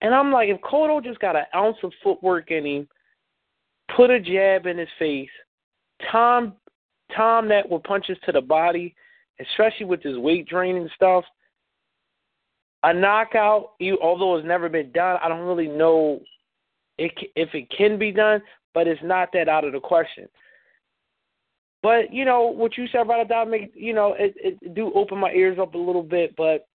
And 0.00 0.14
I'm 0.14 0.32
like, 0.32 0.48
if 0.48 0.60
Cotto 0.62 1.04
just 1.04 1.18
got 1.18 1.36
an 1.36 1.44
ounce 1.54 1.76
of 1.82 1.92
footwork 2.02 2.50
in 2.50 2.64
him, 2.64 2.88
put 3.96 4.10
a 4.10 4.20
jab 4.20 4.66
in 4.66 4.78
his 4.78 4.88
face, 4.98 5.30
time 6.10 6.54
time 7.16 7.48
that 7.48 7.68
with 7.68 7.82
punches 7.82 8.16
to 8.24 8.32
the 8.32 8.40
body, 8.40 8.94
especially 9.40 9.86
with 9.86 10.02
his 10.02 10.16
weight 10.16 10.46
draining 10.48 10.88
stuff, 10.94 11.24
a 12.82 12.94
knockout, 12.94 13.72
you, 13.78 13.98
although 14.02 14.36
it's 14.36 14.46
never 14.46 14.68
been 14.68 14.92
done, 14.92 15.18
I 15.22 15.28
don't 15.28 15.46
really 15.46 15.68
know 15.68 16.20
it, 16.98 17.12
if 17.34 17.48
it 17.54 17.70
can 17.76 17.98
be 17.98 18.12
done, 18.12 18.42
but 18.74 18.86
it's 18.86 19.02
not 19.02 19.30
that 19.32 19.48
out 19.48 19.64
of 19.64 19.72
the 19.72 19.80
question. 19.80 20.28
But 21.82 22.12
you 22.12 22.24
know 22.24 22.42
what 22.42 22.76
you 22.76 22.86
said 22.92 23.02
about 23.02 23.48
make 23.48 23.72
you 23.74 23.94
know 23.94 24.14
it, 24.18 24.34
it 24.36 24.74
do 24.74 24.92
open 24.94 25.18
my 25.18 25.30
ears 25.30 25.58
up 25.58 25.74
a 25.74 25.78
little 25.78 26.02
bit, 26.02 26.36
but 26.36 26.66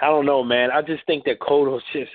I 0.00 0.06
don't 0.06 0.26
know, 0.26 0.44
man. 0.44 0.70
I 0.70 0.82
just 0.82 1.04
think 1.06 1.24
that 1.24 1.40
Cotto's 1.40 1.82
just 1.92 2.10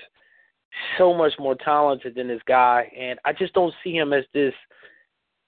so 0.98 1.14
much 1.14 1.32
more 1.38 1.54
talented 1.54 2.14
than 2.14 2.28
this 2.28 2.42
guy, 2.46 2.90
and 2.98 3.18
I 3.24 3.32
just 3.32 3.54
don't 3.54 3.74
see 3.82 3.92
him 3.92 4.12
as 4.12 4.24
this 4.34 4.54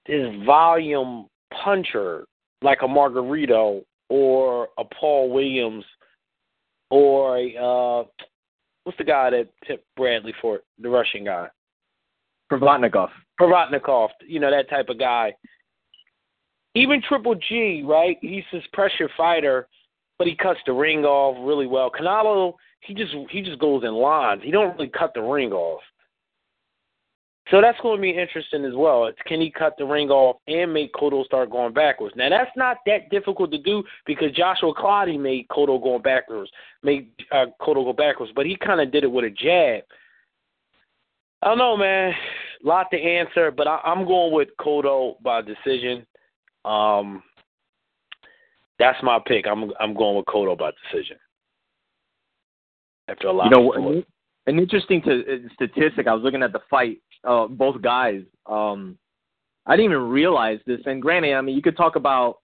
this 0.05 0.27
volume 0.45 1.27
puncher 1.63 2.25
like 2.61 2.79
a 2.81 2.87
Margarito 2.87 3.83
or 4.09 4.69
a 4.77 4.83
Paul 4.83 5.29
Williams 5.29 5.85
or 6.89 7.37
a 7.37 7.55
uh, 7.55 8.03
what's 8.83 8.97
the 8.97 9.03
guy 9.03 9.29
that 9.29 9.47
tipped 9.67 9.85
Bradley 9.95 10.33
for 10.41 10.57
it, 10.57 10.63
the 10.79 10.89
Russian 10.89 11.25
guy? 11.25 11.47
Provodnikov. 12.51 13.09
Provodnikov, 13.39 14.09
you 14.27 14.39
know 14.39 14.51
that 14.51 14.69
type 14.69 14.89
of 14.89 14.99
guy. 14.99 15.33
Even 16.75 17.01
Triple 17.07 17.35
G, 17.35 17.83
right? 17.85 18.17
He's 18.21 18.43
this 18.51 18.63
pressure 18.73 19.09
fighter, 19.15 19.67
but 20.17 20.27
he 20.27 20.35
cuts 20.35 20.59
the 20.65 20.73
ring 20.73 21.03
off 21.03 21.37
really 21.47 21.67
well. 21.67 21.91
Canelo, 21.91 22.53
he 22.81 22.93
just 22.93 23.13
he 23.29 23.41
just 23.41 23.59
goes 23.59 23.83
in 23.83 23.93
lines. 23.93 24.41
He 24.43 24.51
don't 24.51 24.75
really 24.77 24.89
cut 24.89 25.13
the 25.13 25.21
ring 25.21 25.51
off. 25.51 25.81
So 27.51 27.61
that's 27.61 27.79
going 27.81 27.97
to 27.97 28.01
be 28.01 28.11
interesting 28.11 28.63
as 28.63 28.73
well. 28.75 29.05
It's 29.05 29.17
can 29.25 29.41
he 29.41 29.49
cut 29.49 29.73
the 29.77 29.85
ring 29.85 30.09
off 30.09 30.37
and 30.47 30.71
make 30.71 30.93
Cotto 30.93 31.25
start 31.25 31.49
going 31.49 31.73
backwards? 31.73 32.15
Now 32.15 32.29
that's 32.29 32.51
not 32.55 32.77
that 32.85 33.09
difficult 33.09 33.51
to 33.51 33.57
do 33.57 33.83
because 34.05 34.31
Joshua 34.33 34.73
Clottey 34.73 35.19
made 35.19 35.47
Cotto 35.47 35.81
going 35.81 36.03
backwards, 36.03 36.51
made 36.83 37.09
uh, 37.31 37.47
Cotto 37.59 37.85
go 37.85 37.93
backwards, 37.93 38.31
but 38.35 38.45
he 38.45 38.55
kind 38.55 38.79
of 38.79 38.91
did 38.91 39.03
it 39.03 39.11
with 39.11 39.25
a 39.25 39.29
jab. 39.31 39.83
I 41.41 41.47
don't 41.47 41.57
know, 41.57 41.75
man. 41.75 42.13
A 42.63 42.67
lot 42.67 42.91
to 42.91 42.97
answer, 42.97 43.49
but 43.49 43.67
I, 43.67 43.79
I'm 43.83 44.05
going 44.05 44.33
with 44.33 44.49
Cotto 44.59 45.21
by 45.23 45.41
decision. 45.41 46.05
Um, 46.65 47.23
that's 48.77 49.01
my 49.01 49.19
pick. 49.25 49.47
I'm 49.47 49.71
I'm 49.79 49.95
going 49.95 50.17
with 50.17 50.25
Cotto 50.25 50.57
by 50.57 50.71
decision. 50.91 51.17
After 53.09 53.27
a 53.27 53.33
lot, 53.33 53.45
you 53.45 53.51
know, 53.51 53.73
an, 53.73 54.05
an 54.47 54.59
interesting 54.59 55.01
to, 55.03 55.21
uh, 55.21 55.53
statistic. 55.53 56.07
I 56.07 56.13
was 56.13 56.23
looking 56.23 56.43
at 56.43 56.53
the 56.53 56.61
fight. 56.69 56.99
Uh, 57.23 57.47
both 57.47 57.81
guys. 57.81 58.21
Um, 58.45 58.97
I 59.65 59.75
didn't 59.75 59.91
even 59.91 60.09
realize 60.09 60.59
this. 60.65 60.79
And 60.85 61.01
granted, 61.01 61.33
I 61.33 61.41
mean, 61.41 61.55
you 61.55 61.61
could 61.61 61.75
talk 61.75 61.95
about 61.95 62.37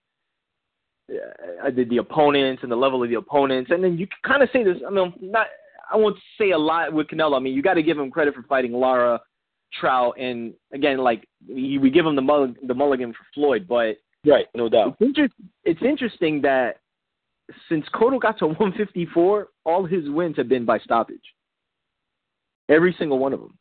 uh, 1.10 1.70
the, 1.74 1.86
the 1.86 1.98
opponents 1.98 2.64
and 2.64 2.72
the 2.72 2.76
level 2.76 3.04
of 3.04 3.10
the 3.10 3.16
opponents, 3.16 3.72
and 3.72 3.84
then 3.84 3.98
you 3.98 4.08
can 4.08 4.18
kind 4.26 4.44
of 4.44 4.50
say 4.52 4.64
this. 4.64 4.78
I 4.86 4.92
mean, 4.92 5.14
not 5.22 5.48
I 5.92 5.98
won't 5.98 6.18
say 6.38 6.52
a 6.52 6.58
lot 6.58 6.94
with 6.94 7.08
Canelo. 7.08 7.36
I 7.36 7.40
mean, 7.40 7.54
you 7.54 7.62
got 7.62 7.76
to 7.76 7.84
give 7.84 7.98
him 7.98 8.12
credit 8.12 8.34
for 8.34 8.44
fighting 8.44 8.74
Lara, 8.74 9.22
Trout, 9.80 10.20
and 10.20 10.54
again, 10.74 10.98
like 10.98 11.28
we, 11.48 11.78
we 11.78 11.90
give 11.90 12.06
him 12.06 12.16
the 12.16 12.22
mulligan, 12.22 12.56
the 12.68 12.74
mulligan 12.74 13.14
for 13.14 13.26
Floyd, 13.34 13.66
but 13.68 13.98
right, 14.26 14.48
no 14.56 14.70
doubt. 14.70 14.96
It's, 15.00 15.08
inter- 15.08 15.36
it's 15.64 15.82
interesting 15.82 16.42
that 16.42 16.78
since 17.70 17.86
Cotto 17.94 18.20
got 18.20 18.40
to 18.40 18.48
154, 18.48 19.48
all 19.66 19.86
his 19.86 20.10
wins 20.10 20.38
have 20.38 20.50
been 20.50 20.66
by 20.66 20.80
stoppage. 20.80 21.18
Every 22.70 22.96
single 22.98 23.20
one 23.20 23.34
of 23.34 23.40
them, 23.40 23.58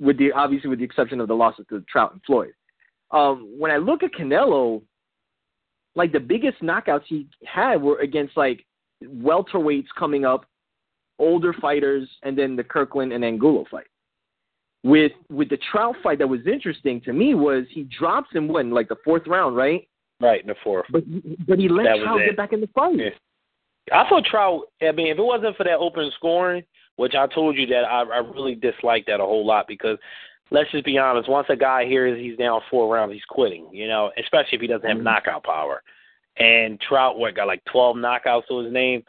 with 0.00 0.18
the 0.18 0.32
obviously 0.32 0.70
with 0.70 0.78
the 0.78 0.84
exception 0.84 1.20
of 1.20 1.28
the 1.28 1.34
losses 1.34 1.66
to 1.70 1.84
Trout 1.90 2.12
and 2.12 2.22
Floyd. 2.24 2.52
Um, 3.10 3.54
when 3.58 3.70
I 3.70 3.78
look 3.78 4.02
at 4.02 4.12
Canelo, 4.12 4.82
like 5.96 6.12
the 6.12 6.20
biggest 6.20 6.60
knockouts 6.62 7.04
he 7.06 7.26
had 7.44 7.80
were 7.82 7.98
against 8.00 8.36
like 8.36 8.64
welterweights 9.02 9.86
coming 9.98 10.24
up 10.24 10.44
older 11.18 11.52
fighters, 11.52 12.08
and 12.22 12.38
then 12.38 12.56
the 12.56 12.64
Kirkland 12.64 13.12
and 13.12 13.24
Angulo 13.24 13.64
fight. 13.70 13.86
With 14.84 15.12
with 15.28 15.48
the 15.48 15.58
Trout 15.72 15.96
fight, 16.02 16.18
that 16.18 16.28
was 16.28 16.46
interesting 16.46 17.00
to 17.02 17.12
me 17.12 17.34
was 17.34 17.64
he 17.70 17.84
drops 17.84 18.32
him 18.32 18.46
when 18.46 18.70
like 18.70 18.88
the 18.88 18.96
fourth 19.04 19.26
round, 19.26 19.56
right? 19.56 19.88
Right 20.20 20.40
in 20.40 20.46
the 20.46 20.54
fourth. 20.62 20.86
But 20.90 21.02
but 21.46 21.58
he 21.58 21.68
let 21.68 21.98
Trout 22.02 22.20
get 22.24 22.36
back 22.36 22.52
in 22.52 22.60
the 22.60 22.68
fight. 22.68 22.96
Yeah. 22.96 23.10
I 23.92 24.08
thought 24.08 24.24
Trout. 24.24 24.62
I 24.82 24.92
mean, 24.92 25.08
if 25.08 25.18
it 25.18 25.22
wasn't 25.22 25.56
for 25.56 25.64
that 25.64 25.78
open 25.78 26.10
scoring, 26.16 26.64
which 26.96 27.14
I 27.14 27.26
told 27.26 27.56
you 27.56 27.66
that 27.68 27.84
I, 27.84 28.02
I 28.02 28.18
really 28.18 28.54
dislike 28.54 29.06
that 29.06 29.20
a 29.20 29.24
whole 29.24 29.46
lot 29.46 29.66
because 29.68 29.98
let's 30.50 30.70
just 30.70 30.84
be 30.84 30.98
honest. 30.98 31.28
Once 31.28 31.46
a 31.50 31.56
guy 31.56 31.84
hears 31.86 32.18
he's 32.18 32.36
down 32.36 32.60
four 32.70 32.92
rounds, 32.92 33.12
he's 33.12 33.22
quitting. 33.28 33.68
You 33.72 33.88
know, 33.88 34.10
especially 34.18 34.56
if 34.56 34.60
he 34.60 34.66
doesn't 34.66 34.86
have 34.86 34.96
mm-hmm. 34.96 35.04
knockout 35.04 35.44
power. 35.44 35.82
And 36.36 36.80
Trout, 36.80 37.18
what 37.18 37.34
got 37.34 37.46
like 37.46 37.62
twelve 37.70 37.96
knockouts 37.96 38.46
to 38.48 38.58
his 38.60 38.72
name. 38.72 39.02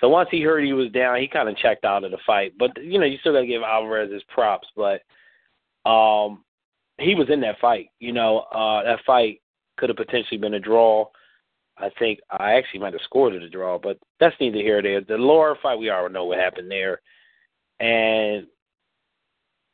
So 0.00 0.08
once 0.08 0.28
he 0.30 0.42
heard 0.42 0.64
he 0.64 0.72
was 0.72 0.90
down, 0.90 1.20
he 1.20 1.28
kind 1.28 1.48
of 1.48 1.56
checked 1.56 1.84
out 1.84 2.04
of 2.04 2.10
the 2.10 2.18
fight. 2.26 2.52
But 2.58 2.70
you 2.82 2.98
know, 2.98 3.06
you 3.06 3.18
still 3.18 3.32
got 3.32 3.40
to 3.40 3.46
give 3.46 3.62
Alvarez 3.62 4.12
his 4.12 4.22
props. 4.24 4.68
But 4.76 5.02
um, 5.88 6.44
he 6.98 7.14
was 7.14 7.28
in 7.30 7.40
that 7.40 7.58
fight. 7.60 7.88
You 8.00 8.12
know, 8.12 8.40
uh, 8.52 8.82
that 8.84 9.04
fight 9.06 9.40
could 9.76 9.88
have 9.88 9.96
potentially 9.96 10.38
been 10.38 10.54
a 10.54 10.60
draw. 10.60 11.06
I 11.78 11.90
think 11.98 12.20
I 12.30 12.52
actually 12.52 12.80
might 12.80 12.92
have 12.92 13.02
scored 13.02 13.34
it 13.34 13.42
a 13.42 13.48
draw, 13.48 13.78
but 13.78 13.98
that's 14.20 14.36
neither 14.40 14.58
here 14.58 14.80
nor 14.80 15.00
there. 15.00 15.00
The 15.00 15.22
Lara 15.22 15.56
fight, 15.60 15.78
we 15.78 15.90
already 15.90 16.14
know 16.14 16.24
what 16.24 16.38
happened 16.38 16.70
there, 16.70 17.00
and 17.80 18.46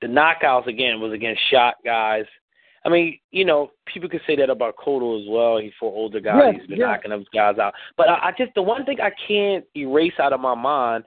the 0.00 0.06
knockouts 0.06 0.66
again 0.66 1.00
was 1.00 1.12
against 1.12 1.40
shot 1.50 1.74
guys. 1.84 2.24
I 2.84 2.88
mean, 2.88 3.18
you 3.30 3.44
know, 3.44 3.72
people 3.92 4.08
could 4.08 4.22
say 4.26 4.36
that 4.36 4.48
about 4.48 4.76
Cotto 4.76 5.20
as 5.20 5.28
well. 5.28 5.58
He's 5.58 5.72
for 5.78 5.92
older 5.92 6.20
guys. 6.20 6.40
Yeah, 6.42 6.52
He's 6.58 6.66
been 6.66 6.78
yeah. 6.78 6.86
knocking 6.86 7.10
those 7.10 7.28
guys 7.34 7.58
out. 7.58 7.74
But 7.96 8.08
I, 8.08 8.28
I 8.28 8.32
just 8.36 8.54
the 8.54 8.62
one 8.62 8.86
thing 8.86 8.98
I 9.00 9.10
can't 9.28 9.64
erase 9.76 10.14
out 10.18 10.32
of 10.32 10.40
my 10.40 10.54
mind 10.54 11.04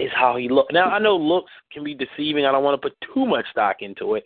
is 0.00 0.10
how 0.14 0.36
he 0.36 0.48
looked. 0.48 0.72
Now 0.72 0.86
I 0.86 0.98
know 0.98 1.16
looks 1.16 1.52
can 1.72 1.84
be 1.84 1.94
deceiving. 1.94 2.44
I 2.44 2.52
don't 2.52 2.64
want 2.64 2.80
to 2.80 2.88
put 2.88 2.98
too 3.14 3.26
much 3.26 3.46
stock 3.52 3.76
into 3.80 4.14
it, 4.14 4.24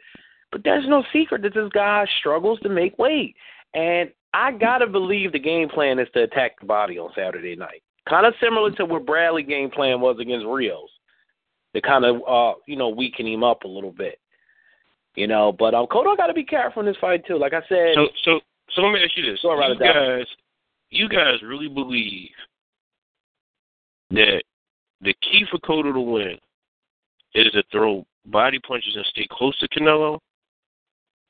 but 0.50 0.64
there's 0.64 0.88
no 0.88 1.04
secret 1.12 1.42
that 1.42 1.52
this 1.52 1.68
guy 1.74 2.06
struggles 2.18 2.58
to 2.60 2.70
make 2.70 2.98
weight. 2.98 3.36
And 3.74 4.10
I 4.34 4.52
gotta 4.52 4.86
believe 4.86 5.32
the 5.32 5.38
game 5.38 5.68
plan 5.68 5.98
is 5.98 6.08
to 6.14 6.22
attack 6.22 6.60
the 6.60 6.66
body 6.66 6.98
on 6.98 7.10
Saturday 7.14 7.56
night. 7.56 7.82
Kind 8.08 8.26
of 8.26 8.34
similar 8.42 8.70
to 8.72 8.84
what 8.84 9.06
Bradley 9.06 9.42
game 9.42 9.70
plan 9.70 10.00
was 10.00 10.16
against 10.20 10.46
Rios. 10.46 10.88
To 11.74 11.80
kind 11.80 12.04
of 12.04 12.16
uh, 12.26 12.58
you 12.66 12.76
know, 12.76 12.88
weaken 12.88 13.26
him 13.26 13.44
up 13.44 13.64
a 13.64 13.68
little 13.68 13.92
bit. 13.92 14.18
You 15.14 15.26
know, 15.26 15.52
but 15.52 15.74
um, 15.74 15.86
Cotto 15.86 16.16
got 16.16 16.28
to 16.28 16.34
be 16.34 16.44
careful 16.44 16.80
in 16.80 16.86
this 16.86 16.96
fight 17.00 17.26
too. 17.26 17.38
Like 17.38 17.52
I 17.52 17.60
said. 17.68 17.94
So 17.94 18.08
so 18.24 18.40
so 18.74 18.82
let 18.82 18.92
me 18.92 19.02
ask 19.02 19.16
you 19.16 19.30
this: 19.30 19.40
so 19.42 19.52
you 19.54 19.78
guys, 19.78 20.26
you 20.90 21.08
guys 21.08 21.42
really 21.42 21.68
believe 21.68 22.30
that 24.10 24.42
the 25.00 25.14
key 25.22 25.44
for 25.50 25.58
Cotto 25.58 25.92
to 25.92 26.00
win 26.00 26.38
is 27.34 27.50
to 27.52 27.62
throw 27.70 28.06
body 28.26 28.58
punches 28.58 28.96
and 28.96 29.04
stay 29.06 29.26
close 29.30 29.58
to 29.58 29.68
Canelo? 29.68 30.18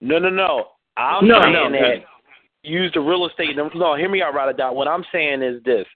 No, 0.00 0.18
no, 0.18 0.30
no. 0.30 0.68
I'm 0.96 1.26
no, 1.26 1.40
saying 1.42 1.52
no, 1.52 1.70
that 1.70 2.04
use 2.68 2.92
the 2.92 3.00
real 3.00 3.26
estate. 3.26 3.56
No, 3.56 3.94
hear 3.96 4.08
me 4.08 4.22
out, 4.22 4.34
right 4.34 4.56
down. 4.56 4.74
What 4.74 4.88
I'm 4.88 5.04
saying 5.12 5.42
is 5.42 5.62
this: 5.64 5.86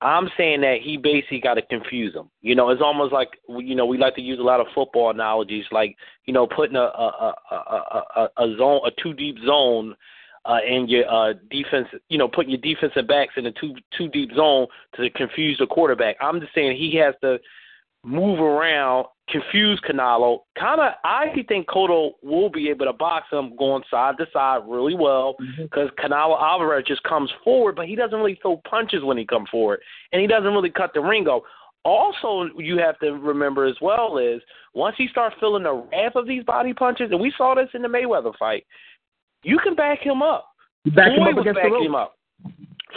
I'm 0.00 0.28
saying 0.36 0.62
that 0.62 0.78
he 0.82 0.96
basically 0.96 1.40
got 1.40 1.54
to 1.54 1.62
confuse 1.62 2.12
them. 2.12 2.30
You 2.40 2.54
know, 2.54 2.70
it's 2.70 2.82
almost 2.82 3.12
like 3.12 3.28
you 3.48 3.74
know 3.74 3.86
we 3.86 3.98
like 3.98 4.14
to 4.16 4.20
use 4.20 4.38
a 4.38 4.42
lot 4.42 4.60
of 4.60 4.66
football 4.74 5.10
analogies, 5.10 5.64
like 5.70 5.96
you 6.24 6.32
know 6.32 6.46
putting 6.46 6.76
a 6.76 6.80
a 6.80 7.34
a 7.50 7.54
a, 7.54 8.02
a, 8.16 8.44
a 8.44 8.56
zone, 8.56 8.80
a 8.84 8.90
two 9.02 9.14
deep 9.14 9.36
zone, 9.46 9.94
uh, 10.44 10.58
in 10.66 10.88
your 10.88 11.08
uh, 11.08 11.34
defense. 11.50 11.88
You 12.08 12.18
know, 12.18 12.28
putting 12.28 12.50
your 12.50 12.60
defensive 12.60 13.06
backs 13.06 13.34
in 13.36 13.46
a 13.46 13.52
two 13.52 13.74
two 13.96 14.08
deep 14.08 14.30
zone 14.34 14.66
to 14.96 15.08
confuse 15.10 15.58
the 15.58 15.66
quarterback. 15.66 16.16
I'm 16.20 16.40
just 16.40 16.54
saying 16.54 16.76
he 16.76 16.96
has 16.96 17.14
to 17.22 17.38
move 18.04 18.40
around, 18.40 19.06
confuse 19.28 19.80
Canelo. 19.88 20.40
Kind 20.58 20.80
of, 20.80 20.92
I 21.04 21.26
think 21.48 21.68
Cotto 21.68 22.12
will 22.22 22.50
be 22.50 22.68
able 22.68 22.86
to 22.86 22.92
box 22.92 23.26
him 23.30 23.54
going 23.56 23.82
side 23.90 24.16
to 24.18 24.26
side 24.32 24.62
really 24.66 24.94
well 24.94 25.36
because 25.56 25.90
mm-hmm. 25.90 26.12
Canelo 26.12 26.40
Alvarez 26.40 26.84
just 26.86 27.02
comes 27.04 27.30
forward, 27.44 27.76
but 27.76 27.86
he 27.86 27.94
doesn't 27.94 28.18
really 28.18 28.38
throw 28.42 28.60
punches 28.68 29.04
when 29.04 29.16
he 29.16 29.24
comes 29.24 29.48
forward, 29.50 29.80
and 30.12 30.20
he 30.20 30.26
doesn't 30.26 30.52
really 30.52 30.70
cut 30.70 30.92
the 30.94 31.00
ring 31.00 31.26
off. 31.28 31.42
also 31.84 32.48
you 32.58 32.78
have 32.78 32.98
to 33.00 33.12
remember 33.12 33.66
as 33.66 33.76
well 33.80 34.18
is 34.18 34.40
once 34.74 34.96
he 34.98 35.08
starts 35.08 35.36
feeling 35.38 35.62
the 35.62 35.72
wrath 35.72 36.16
of 36.16 36.26
these 36.26 36.44
body 36.44 36.72
punches, 36.72 37.10
and 37.10 37.20
we 37.20 37.32
saw 37.36 37.54
this 37.54 37.68
in 37.74 37.82
the 37.82 37.88
Mayweather 37.88 38.32
fight, 38.38 38.66
you 39.42 39.58
can 39.58 39.74
back 39.74 40.00
him 40.00 40.22
up. 40.22 40.48
back 40.86 41.14
Floyd 41.14 41.18
him 41.18 41.22
up 41.22 41.34
was 41.34 41.42
against 41.42 41.60
backing 41.62 41.84
him 41.84 41.94
up. 41.94 42.14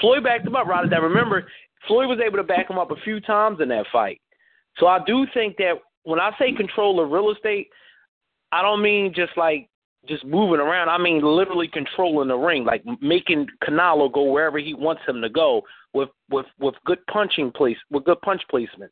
Floyd 0.02 0.24
backed 0.24 0.46
him 0.46 0.56
up, 0.56 0.68
right? 0.68 0.90
That 0.90 1.02
remember, 1.02 1.48
Floyd 1.88 2.08
was 2.08 2.20
able 2.26 2.38
to 2.38 2.44
back 2.44 2.70
him 2.70 2.78
up 2.78 2.92
a 2.92 2.96
few 3.04 3.20
times 3.20 3.60
in 3.62 3.70
that 3.70 3.86
fight. 3.92 4.20
So 4.78 4.88
I 4.88 5.00
do 5.06 5.26
think 5.34 5.58
that 5.58 5.76
when 6.04 6.20
I 6.20 6.32
say 6.40 6.52
control 6.52 7.00
of 7.00 7.12
real 7.12 7.32
estate, 7.32 7.70
I 8.52 8.62
don't 8.62 8.82
mean 8.82 9.14
just 9.16 9.36
like 9.38 9.70
just 10.08 10.26
moving 10.26 10.60
around. 10.60 10.90
I 10.90 10.98
mean 10.98 11.22
literally 11.22 11.68
controlling 11.68 12.28
the 12.28 12.36
ring, 12.36 12.64
like 12.64 12.84
making 13.02 13.48
Canelo 13.64 14.12
go 14.12 14.24
wherever 14.32 14.60
he 14.60 14.74
wants 14.74 15.02
him 15.08 15.22
to 15.22 15.30
go 15.30 15.62
with 15.94 16.10
with 16.30 16.46
with 16.60 16.76
good 16.86 17.00
punching 17.08 17.52
place 17.52 17.78
with 17.90 18.06
good 18.06 18.22
punch 18.22 18.42
placement. 18.50 18.92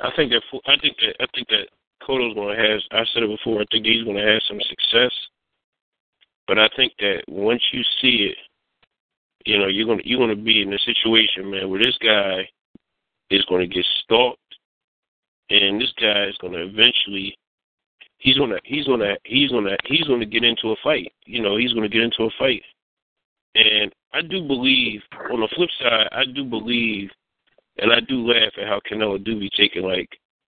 I 0.00 0.10
think 0.14 0.30
that 0.32 0.42
I 0.66 0.76
think 0.80 0.96
that 0.98 1.16
I 1.20 1.26
think 1.34 1.48
that 1.48 1.68
Cotto's 2.06 2.34
going 2.34 2.56
to 2.56 2.62
have. 2.62 2.80
I 2.92 3.04
said 3.12 3.22
it 3.22 3.36
before. 3.36 3.60
I 3.60 3.64
think 3.70 3.86
he's 3.86 4.04
going 4.04 4.16
to 4.16 4.32
have 4.32 4.42
some 4.46 4.60
success, 4.60 5.12
but 6.46 6.58
I 6.58 6.68
think 6.76 6.92
that 7.00 7.22
once 7.26 7.62
you 7.72 7.82
see 8.00 8.30
it, 8.30 8.36
you 9.44 9.58
know 9.58 9.66
you're 9.66 9.96
to 9.96 10.08
you're 10.08 10.18
going 10.18 10.36
to 10.36 10.42
be 10.42 10.62
in 10.62 10.72
a 10.72 10.78
situation, 10.78 11.50
man, 11.50 11.70
where 11.70 11.82
this 11.82 11.96
guy 12.00 12.48
is 13.30 13.44
going 13.48 13.68
to 13.68 13.74
get 13.74 13.84
stalked, 14.04 14.38
and 15.50 15.80
this 15.80 15.92
guy 16.00 16.24
is 16.24 16.36
going 16.40 16.52
to 16.52 16.62
eventually. 16.62 17.36
He's 18.18 18.38
gonna 18.38 18.56
he's 18.64 18.86
gonna 18.86 19.14
he's 19.24 19.50
gonna 19.50 19.76
he's 19.84 20.04
gonna 20.04 20.24
get 20.24 20.42
into 20.42 20.70
a 20.70 20.76
fight. 20.82 21.12
You 21.26 21.42
know, 21.42 21.58
he's 21.58 21.74
gonna 21.74 21.88
get 21.88 22.02
into 22.02 22.24
a 22.24 22.30
fight. 22.38 22.62
And 23.54 23.92
I 24.14 24.22
do 24.22 24.46
believe 24.46 25.02
on 25.30 25.40
the 25.40 25.48
flip 25.54 25.68
side, 25.80 26.08
I 26.12 26.24
do 26.24 26.44
believe 26.44 27.10
and 27.78 27.92
I 27.92 28.00
do 28.00 28.26
laugh 28.26 28.52
at 28.60 28.66
how 28.66 28.80
Canelo 28.90 29.22
do 29.22 29.38
be 29.38 29.50
taking 29.56 29.82
like 29.82 30.08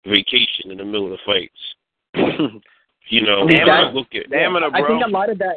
vacation 0.07 0.71
in 0.71 0.77
the 0.77 0.85
middle 0.85 1.13
of 1.13 1.19
the 1.19 1.25
fights. 1.25 2.63
You 3.11 3.23
know, 3.23 3.43
I 3.43 3.45
mean, 3.45 3.59
when 3.59 3.67
that- 3.67 3.85
I 3.85 3.93
look 3.93 4.09
at 4.15 4.31
Damn 4.31 4.57
it, 4.57 4.63
I 4.63 4.87
think 4.87 5.05
a 5.05 5.11
lot 5.11 5.29
of 5.29 5.39
that, 5.39 5.57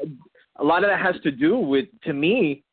a 0.57 0.63
lot 0.63 0.83
of 0.83 0.89
that 0.89 0.99
has 0.99 1.15
to 1.23 1.31
do 1.31 1.57
with, 1.57 1.85
to 2.03 2.13
me, 2.13 2.63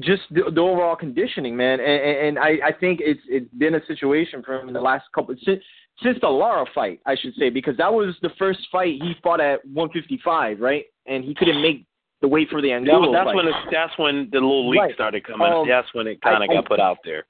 just 0.00 0.22
the, 0.30 0.50
the 0.52 0.60
overall 0.60 0.96
conditioning, 0.96 1.56
man. 1.56 1.80
And, 1.80 1.82
and 1.82 2.18
and 2.28 2.38
I, 2.38 2.68
I 2.68 2.72
think 2.72 3.00
it's 3.02 3.20
it's 3.28 3.52
been 3.54 3.74
a 3.74 3.86
situation 3.86 4.42
for 4.42 4.58
him 4.58 4.68
in 4.68 4.74
the 4.74 4.80
last 4.80 5.04
couple 5.14 5.34
since 5.44 5.62
since 6.02 6.18
the 6.20 6.28
Lara 6.28 6.66
fight, 6.74 7.00
I 7.06 7.16
should 7.16 7.34
say, 7.38 7.50
because 7.50 7.76
that 7.76 7.92
was 7.92 8.16
the 8.22 8.30
first 8.38 8.60
fight 8.72 9.00
he 9.00 9.14
fought 9.22 9.40
at 9.40 9.64
155, 9.66 10.60
right? 10.60 10.84
And 11.06 11.24
he 11.24 11.34
couldn't 11.34 11.62
make 11.62 11.86
the 12.20 12.28
weight 12.28 12.48
for 12.50 12.60
the 12.60 12.72
Angulo 12.72 13.12
that's 13.12 13.26
fight. 13.26 13.36
when 13.36 13.46
it, 13.48 13.54
that's 13.70 13.92
when 13.98 14.28
the 14.32 14.38
little 14.38 14.68
leak 14.68 14.80
Right. 14.80 14.94
started 14.94 15.24
coming. 15.24 15.52
Um, 15.52 15.68
that's 15.68 15.92
when 15.94 16.06
it 16.06 16.20
kind 16.20 16.42
of 16.42 16.50
got 16.50 16.66
put 16.66 16.80
out 16.80 16.98
there. 17.04 17.24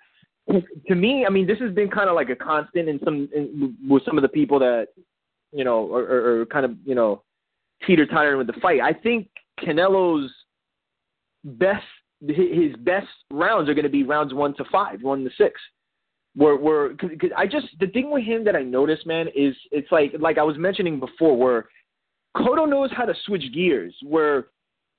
to 0.88 0.94
me, 0.94 1.26
I 1.26 1.30
mean, 1.30 1.46
this 1.46 1.58
has 1.58 1.72
been 1.72 1.90
kind 1.90 2.08
of 2.08 2.14
like 2.14 2.30
a 2.30 2.36
constant 2.36 2.88
in 2.88 3.00
some 3.04 3.28
in, 3.34 3.76
with 3.88 4.04
some 4.04 4.16
of 4.16 4.22
the 4.22 4.28
people 4.28 4.58
that 4.60 4.88
you 5.52 5.64
know 5.64 5.92
are, 5.92 6.04
are, 6.04 6.40
are 6.40 6.46
kind 6.46 6.64
of 6.64 6.76
you 6.84 6.94
know 6.94 7.22
teeter 7.86 8.06
tottering 8.06 8.38
with 8.38 8.46
the 8.46 8.60
fight. 8.60 8.80
I 8.80 8.92
think 8.92 9.28
Canelo's 9.60 10.30
best 11.44 11.84
his 12.26 12.74
best 12.78 13.08
rounds 13.30 13.68
are 13.68 13.74
going 13.74 13.84
to 13.84 13.90
be 13.90 14.02
rounds 14.04 14.32
one 14.32 14.54
to 14.56 14.64
five, 14.70 15.02
one 15.02 15.24
to 15.24 15.30
six. 15.36 15.60
Where 16.36 16.56
where 16.56 16.94
cause, 16.96 17.10
'cause 17.20 17.30
I 17.36 17.46
just 17.46 17.68
the 17.78 17.86
thing 17.88 18.10
with 18.10 18.24
him 18.24 18.44
that 18.44 18.56
I 18.56 18.62
noticed, 18.62 19.06
man, 19.06 19.28
is 19.34 19.54
it's 19.70 19.90
like 19.92 20.12
like 20.18 20.38
I 20.38 20.42
was 20.42 20.58
mentioning 20.58 20.98
before, 20.98 21.36
where 21.36 21.68
Cotto 22.36 22.68
knows 22.68 22.90
how 22.92 23.04
to 23.04 23.14
switch 23.24 23.52
gears. 23.54 23.94
Where 24.02 24.48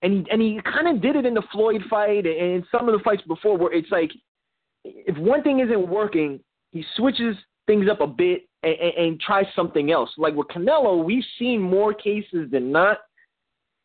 and 0.02 0.14
he 0.14 0.26
and 0.32 0.42
he 0.42 0.62
kind 0.64 0.88
of 0.88 1.02
did 1.02 1.16
it 1.16 1.26
in 1.26 1.34
the 1.34 1.44
Floyd 1.52 1.82
fight 1.90 2.26
and 2.26 2.28
in 2.28 2.66
some 2.72 2.88
of 2.88 2.98
the 2.98 3.04
fights 3.04 3.24
before, 3.28 3.58
where 3.58 3.74
it's 3.74 3.92
like 3.92 4.12
if 4.86 5.18
one 5.18 5.44
thing 5.44 5.60
isn't 5.60 5.90
working, 5.90 6.40
he 6.72 6.86
switches 6.96 7.36
things 7.68 7.90
up 7.90 8.00
a 8.00 8.08
bit 8.08 8.44
and, 8.64 8.76
and, 8.76 8.94
and 8.94 9.20
tries 9.20 9.46
something 9.56 9.92
else. 9.92 10.12
Like 10.18 10.36
with 10.36 10.48
Canelo, 10.48 11.04
we've 11.04 11.24
seen 11.38 11.60
more 11.62 11.94
cases 11.94 12.50
than 12.52 12.72
not. 12.72 13.00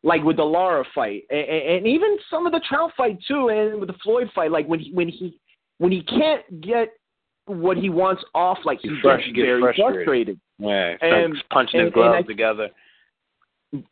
Like 0.03 0.23
with 0.23 0.37
the 0.37 0.43
Lara 0.43 0.83
fight, 0.95 1.25
and, 1.29 1.41
and 1.41 1.85
even 1.85 2.17
some 2.27 2.47
of 2.47 2.53
the 2.53 2.61
Trout 2.67 2.91
fight 2.97 3.19
too, 3.27 3.49
and 3.49 3.79
with 3.79 3.87
the 3.87 3.95
Floyd 4.01 4.31
fight, 4.33 4.49
like 4.49 4.65
when 4.67 4.79
he 4.79 4.91
when 4.93 5.07
he 5.07 5.37
when 5.77 5.91
he 5.91 6.01
can't 6.01 6.61
get 6.61 6.89
what 7.51 7.77
he 7.77 7.89
wants 7.89 8.23
off, 8.33 8.57
like 8.65 8.79
he, 8.81 8.89
gets 8.89 9.25
gets 9.25 9.35
very 9.35 9.61
frustrated. 9.61 9.95
frustrated. 9.95 10.39
Yeah, 10.59 10.95
And- 11.01 11.43
punching 11.51 11.79
and- 11.79 11.87
his 11.87 11.93
gloves 11.93 12.23
I- 12.25 12.27
together. 12.27 12.69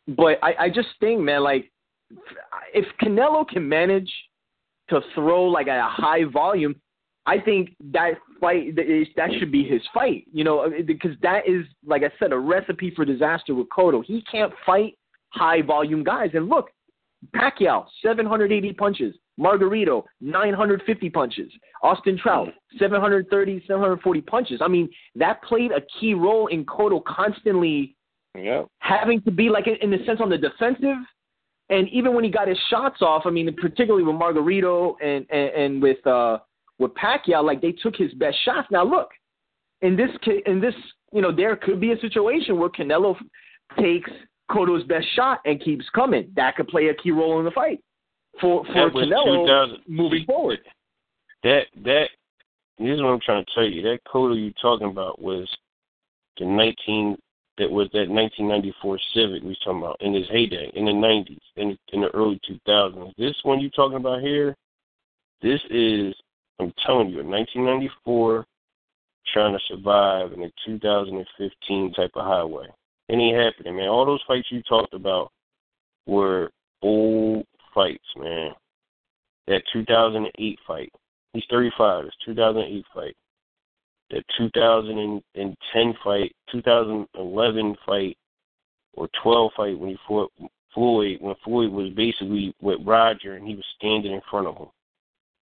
But 0.08 0.38
I, 0.42 0.54
I 0.64 0.68
just 0.68 0.88
think, 1.00 1.20
man, 1.20 1.42
like 1.42 1.70
if 2.74 2.84
Canelo 3.02 3.48
can 3.48 3.66
manage 3.68 4.12
to 4.90 5.00
throw 5.14 5.44
like 5.44 5.68
at 5.68 5.78
a 5.78 5.88
high 5.88 6.24
volume, 6.24 6.74
I 7.26 7.38
think 7.38 7.76
that 7.92 8.12
fight 8.40 8.76
that 8.76 9.30
should 9.38 9.50
be 9.52 9.64
his 9.64 9.80
fight. 9.94 10.26
You 10.32 10.44
know, 10.44 10.70
because 10.86 11.12
that 11.22 11.48
is 11.48 11.64
like 11.86 12.02
I 12.02 12.10
said, 12.18 12.32
a 12.32 12.38
recipe 12.38 12.92
for 12.94 13.04
disaster 13.04 13.54
with 13.54 13.68
Cotto. 13.68 14.04
He 14.04 14.22
can't 14.30 14.52
fight 14.66 14.98
high 15.30 15.62
volume 15.62 16.04
guys. 16.04 16.30
And 16.34 16.48
look, 16.48 16.70
Pacquiao, 17.34 17.86
780 18.02 18.72
punches. 18.72 19.14
Margarito, 19.38 20.04
950 20.20 21.10
punches. 21.10 21.50
Austin 21.82 22.18
Trout, 22.18 22.48
730, 22.78 23.64
740 23.66 24.20
punches. 24.22 24.60
I 24.62 24.68
mean, 24.68 24.88
that 25.14 25.42
played 25.42 25.72
a 25.72 25.80
key 25.98 26.14
role 26.14 26.48
in 26.48 26.64
Cotto 26.66 27.02
constantly 27.04 27.96
having 28.78 29.20
to 29.22 29.30
be 29.30 29.48
like 29.48 29.66
in 29.66 29.90
the 29.90 29.98
sense 30.06 30.20
on 30.20 30.28
the 30.28 30.38
defensive. 30.38 30.96
And 31.68 31.88
even 31.88 32.14
when 32.14 32.24
he 32.24 32.30
got 32.30 32.48
his 32.48 32.58
shots 32.68 33.00
off, 33.00 33.22
I 33.26 33.30
mean, 33.30 33.54
particularly 33.56 34.04
with 34.04 34.16
Margarito 34.16 34.94
and 35.02 35.26
and, 35.30 35.50
and 35.50 35.82
with 35.82 36.04
uh 36.06 36.38
with 36.78 36.92
Pacquiao, 36.94 37.44
like 37.44 37.60
they 37.60 37.72
took 37.72 37.96
his 37.96 38.12
best 38.14 38.36
shots. 38.44 38.68
Now 38.70 38.84
look, 38.84 39.08
in 39.82 39.96
this 39.96 40.10
in 40.46 40.60
this, 40.60 40.74
you 41.12 41.22
know, 41.22 41.34
there 41.34 41.56
could 41.56 41.80
be 41.80 41.92
a 41.92 42.00
situation 42.00 42.58
where 42.58 42.68
Canelo 42.68 43.16
takes 43.78 44.10
Cotto's 44.50 44.84
best 44.84 45.06
shot 45.14 45.40
and 45.44 45.62
keeps 45.62 45.88
coming. 45.94 46.30
That 46.36 46.56
could 46.56 46.68
play 46.68 46.88
a 46.88 46.94
key 46.94 47.10
role 47.10 47.38
in 47.38 47.44
the 47.44 47.50
fight 47.50 47.82
for 48.40 48.64
for 48.66 48.90
Canelo 48.90 49.78
moving 49.86 50.24
forward. 50.24 50.60
that 51.42 51.64
that 51.84 52.08
here's 52.78 53.00
what 53.00 53.08
I'm 53.08 53.20
trying 53.20 53.44
to 53.44 53.50
tell 53.54 53.64
you. 53.64 53.82
That 53.82 54.00
Cotto 54.06 54.34
you're 54.34 54.52
talking 54.60 54.88
about 54.88 55.20
was 55.20 55.48
the 56.38 56.44
19 56.46 57.16
that 57.58 57.70
was 57.70 57.88
that 57.92 58.08
1994 58.08 58.98
Civic 59.14 59.42
we 59.42 59.56
talking 59.62 59.80
about 59.80 60.00
in 60.00 60.14
his 60.14 60.26
heyday 60.30 60.70
in 60.74 60.86
the 60.86 60.92
90s 60.92 61.38
in 61.56 61.76
in 61.92 62.00
the 62.00 62.08
early 62.14 62.40
2000s. 62.48 63.12
This 63.16 63.36
one 63.42 63.60
you're 63.60 63.70
talking 63.70 63.98
about 63.98 64.20
here, 64.20 64.56
this 65.42 65.60
is 65.70 66.14
I'm 66.58 66.72
telling 66.84 67.08
you, 67.08 67.20
a 67.20 67.24
1994 67.24 68.46
trying 69.32 69.52
to 69.52 69.60
survive 69.68 70.32
in 70.32 70.42
a 70.42 70.50
2015 70.66 71.92
type 71.92 72.10
of 72.14 72.24
highway. 72.24 72.66
Ain't 73.10 73.36
happening, 73.36 73.76
man. 73.76 73.88
All 73.88 74.06
those 74.06 74.22
fights 74.26 74.48
you 74.50 74.62
talked 74.62 74.94
about 74.94 75.32
were 76.06 76.50
old 76.80 77.44
fights, 77.74 78.06
man. 78.16 78.52
That 79.48 79.62
2008 79.72 80.58
fight. 80.66 80.92
He's 81.32 81.42
35. 81.50 82.04
It's 82.04 82.16
2008 82.24 82.84
fight. 82.94 83.16
That 84.10 84.24
2010 84.38 85.94
fight, 86.04 86.32
2011 86.52 87.76
fight, 87.86 88.16
or 88.94 89.08
12 89.22 89.52
fight 89.56 89.78
when 89.78 89.90
he 89.90 89.96
fought 90.06 90.32
Floyd, 90.74 91.18
when 91.20 91.34
Floyd 91.44 91.72
was 91.72 91.92
basically 91.94 92.54
with 92.60 92.78
Roger 92.84 93.34
and 93.34 93.46
he 93.46 93.54
was 93.54 93.64
standing 93.76 94.12
in 94.12 94.20
front 94.30 94.46
of 94.46 94.56
him, 94.56 94.68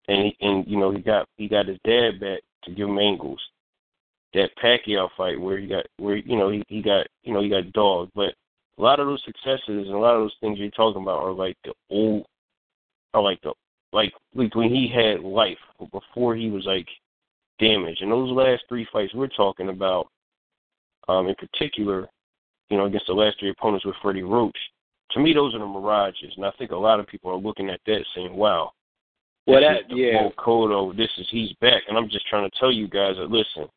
and 0.07 0.25
he, 0.25 0.37
and 0.41 0.65
you 0.67 0.77
know 0.77 0.91
he 0.91 1.01
got 1.01 1.27
he 1.37 1.47
got 1.47 1.67
his 1.67 1.77
dad 1.83 2.19
back 2.19 2.39
to 2.63 2.71
give 2.71 2.87
him 2.87 2.99
angles. 2.99 3.39
That 4.37 4.51
Pacquiao 4.63 5.09
fight 5.17 5.39
where 5.39 5.57
he 5.57 5.65
got 5.67 5.85
where 5.97 6.17
you 6.17 6.37
know 6.37 6.49
he 6.49 6.63
he 6.67 6.81
got 6.81 7.07
you 7.23 7.33
know 7.33 7.41
he 7.41 7.49
got 7.49 7.71
dogged, 7.73 8.11
but 8.13 8.33
a 8.77 8.81
lot 8.81 8.99
of 8.99 9.07
those 9.07 9.23
successes 9.25 9.61
and 9.67 9.95
a 9.95 9.97
lot 9.97 10.13
of 10.15 10.21
those 10.21 10.35
things 10.39 10.59
you're 10.59 10.69
talking 10.71 11.01
about 11.01 11.23
are 11.23 11.31
like 11.31 11.57
the 11.63 11.73
old, 11.89 12.25
are 13.13 13.21
like 13.21 13.41
the 13.41 13.53
like 13.93 14.13
like 14.35 14.53
when 14.53 14.69
he 14.69 14.87
had 14.93 15.21
life 15.21 15.57
before 15.91 16.35
he 16.35 16.49
was 16.49 16.65
like 16.65 16.87
damaged. 17.59 18.01
And 18.01 18.11
those 18.11 18.29
last 18.29 18.63
three 18.69 18.87
fights 18.93 19.13
we're 19.15 19.27
talking 19.27 19.69
about, 19.69 20.07
um, 21.07 21.27
in 21.27 21.35
particular, 21.35 22.07
you 22.69 22.77
know, 22.77 22.85
against 22.85 23.07
the 23.07 23.13
last 23.13 23.37
three 23.39 23.49
opponents 23.49 23.85
with 23.85 23.95
Freddie 24.01 24.21
Roach, 24.21 24.57
to 25.11 25.19
me 25.19 25.33
those 25.33 25.55
are 25.55 25.59
the 25.59 25.65
mirages. 25.65 26.33
And 26.35 26.45
I 26.45 26.51
think 26.59 26.71
a 26.71 26.75
lot 26.75 26.99
of 26.99 27.07
people 27.07 27.31
are 27.31 27.37
looking 27.37 27.69
at 27.69 27.79
that 27.87 28.05
saying, 28.13 28.35
Wow, 28.35 28.73
Well, 29.47 29.61
that- 29.61 29.89
yeah. 29.89 30.29
Cotto, 30.37 30.95
this 30.95 31.09
is 31.17 31.27
he's 31.31 31.53
back. 31.61 31.83
And 31.87 31.97
I'm 31.97 32.09
just 32.09 32.27
trying 32.27 32.47
to 32.47 32.59
tell 32.59 32.71
you 32.71 32.87
guys 32.87 33.15
that 33.17 33.31
listen, 33.31 33.67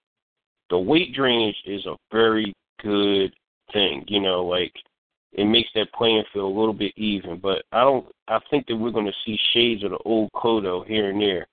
the 0.70 0.78
weight 0.78 1.14
drainage 1.14 1.56
is 1.66 1.84
a 1.86 1.96
very 2.10 2.54
good 2.82 3.34
thing. 3.72 4.04
You 4.08 4.20
know, 4.20 4.44
like 4.44 4.72
it 5.32 5.44
makes 5.44 5.68
that 5.74 5.92
playing 5.92 6.24
field 6.32 6.54
a 6.54 6.58
little 6.58 6.74
bit 6.74 6.92
even. 6.96 7.38
But 7.38 7.62
I 7.72 7.82
don't. 7.82 8.06
I 8.28 8.38
think 8.50 8.66
that 8.66 8.76
we're 8.76 8.90
going 8.90 9.06
to 9.06 9.12
see 9.24 9.38
shades 9.52 9.84
of 9.84 9.90
the 9.90 9.98
old 9.98 10.30
Cotto 10.32 10.86
here 10.86 11.10
and 11.10 11.20
there. 11.20 11.46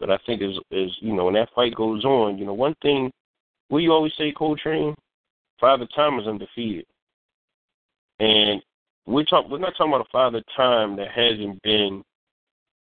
But 0.00 0.10
I 0.10 0.18
think 0.26 0.42
as 0.42 0.56
as 0.72 0.90
you 1.00 1.14
know, 1.14 1.26
when 1.26 1.34
that 1.34 1.50
fight 1.54 1.74
goes 1.74 2.04
on, 2.04 2.38
you 2.38 2.44
know, 2.44 2.54
one 2.54 2.74
thing. 2.82 3.10
What 3.68 3.78
you 3.78 3.92
always 3.92 4.12
say, 4.16 4.30
Coltrane? 4.30 4.94
Father 5.60 5.88
Time 5.96 6.20
is 6.20 6.26
undefeated, 6.28 6.86
and 8.20 8.62
we're 9.06 9.24
talk. 9.24 9.48
We're 9.48 9.58
not 9.58 9.72
talking 9.76 9.92
about 9.92 10.06
a 10.06 10.10
Father 10.12 10.42
Time 10.56 10.96
that 10.96 11.10
hasn't 11.10 11.60
been, 11.62 12.04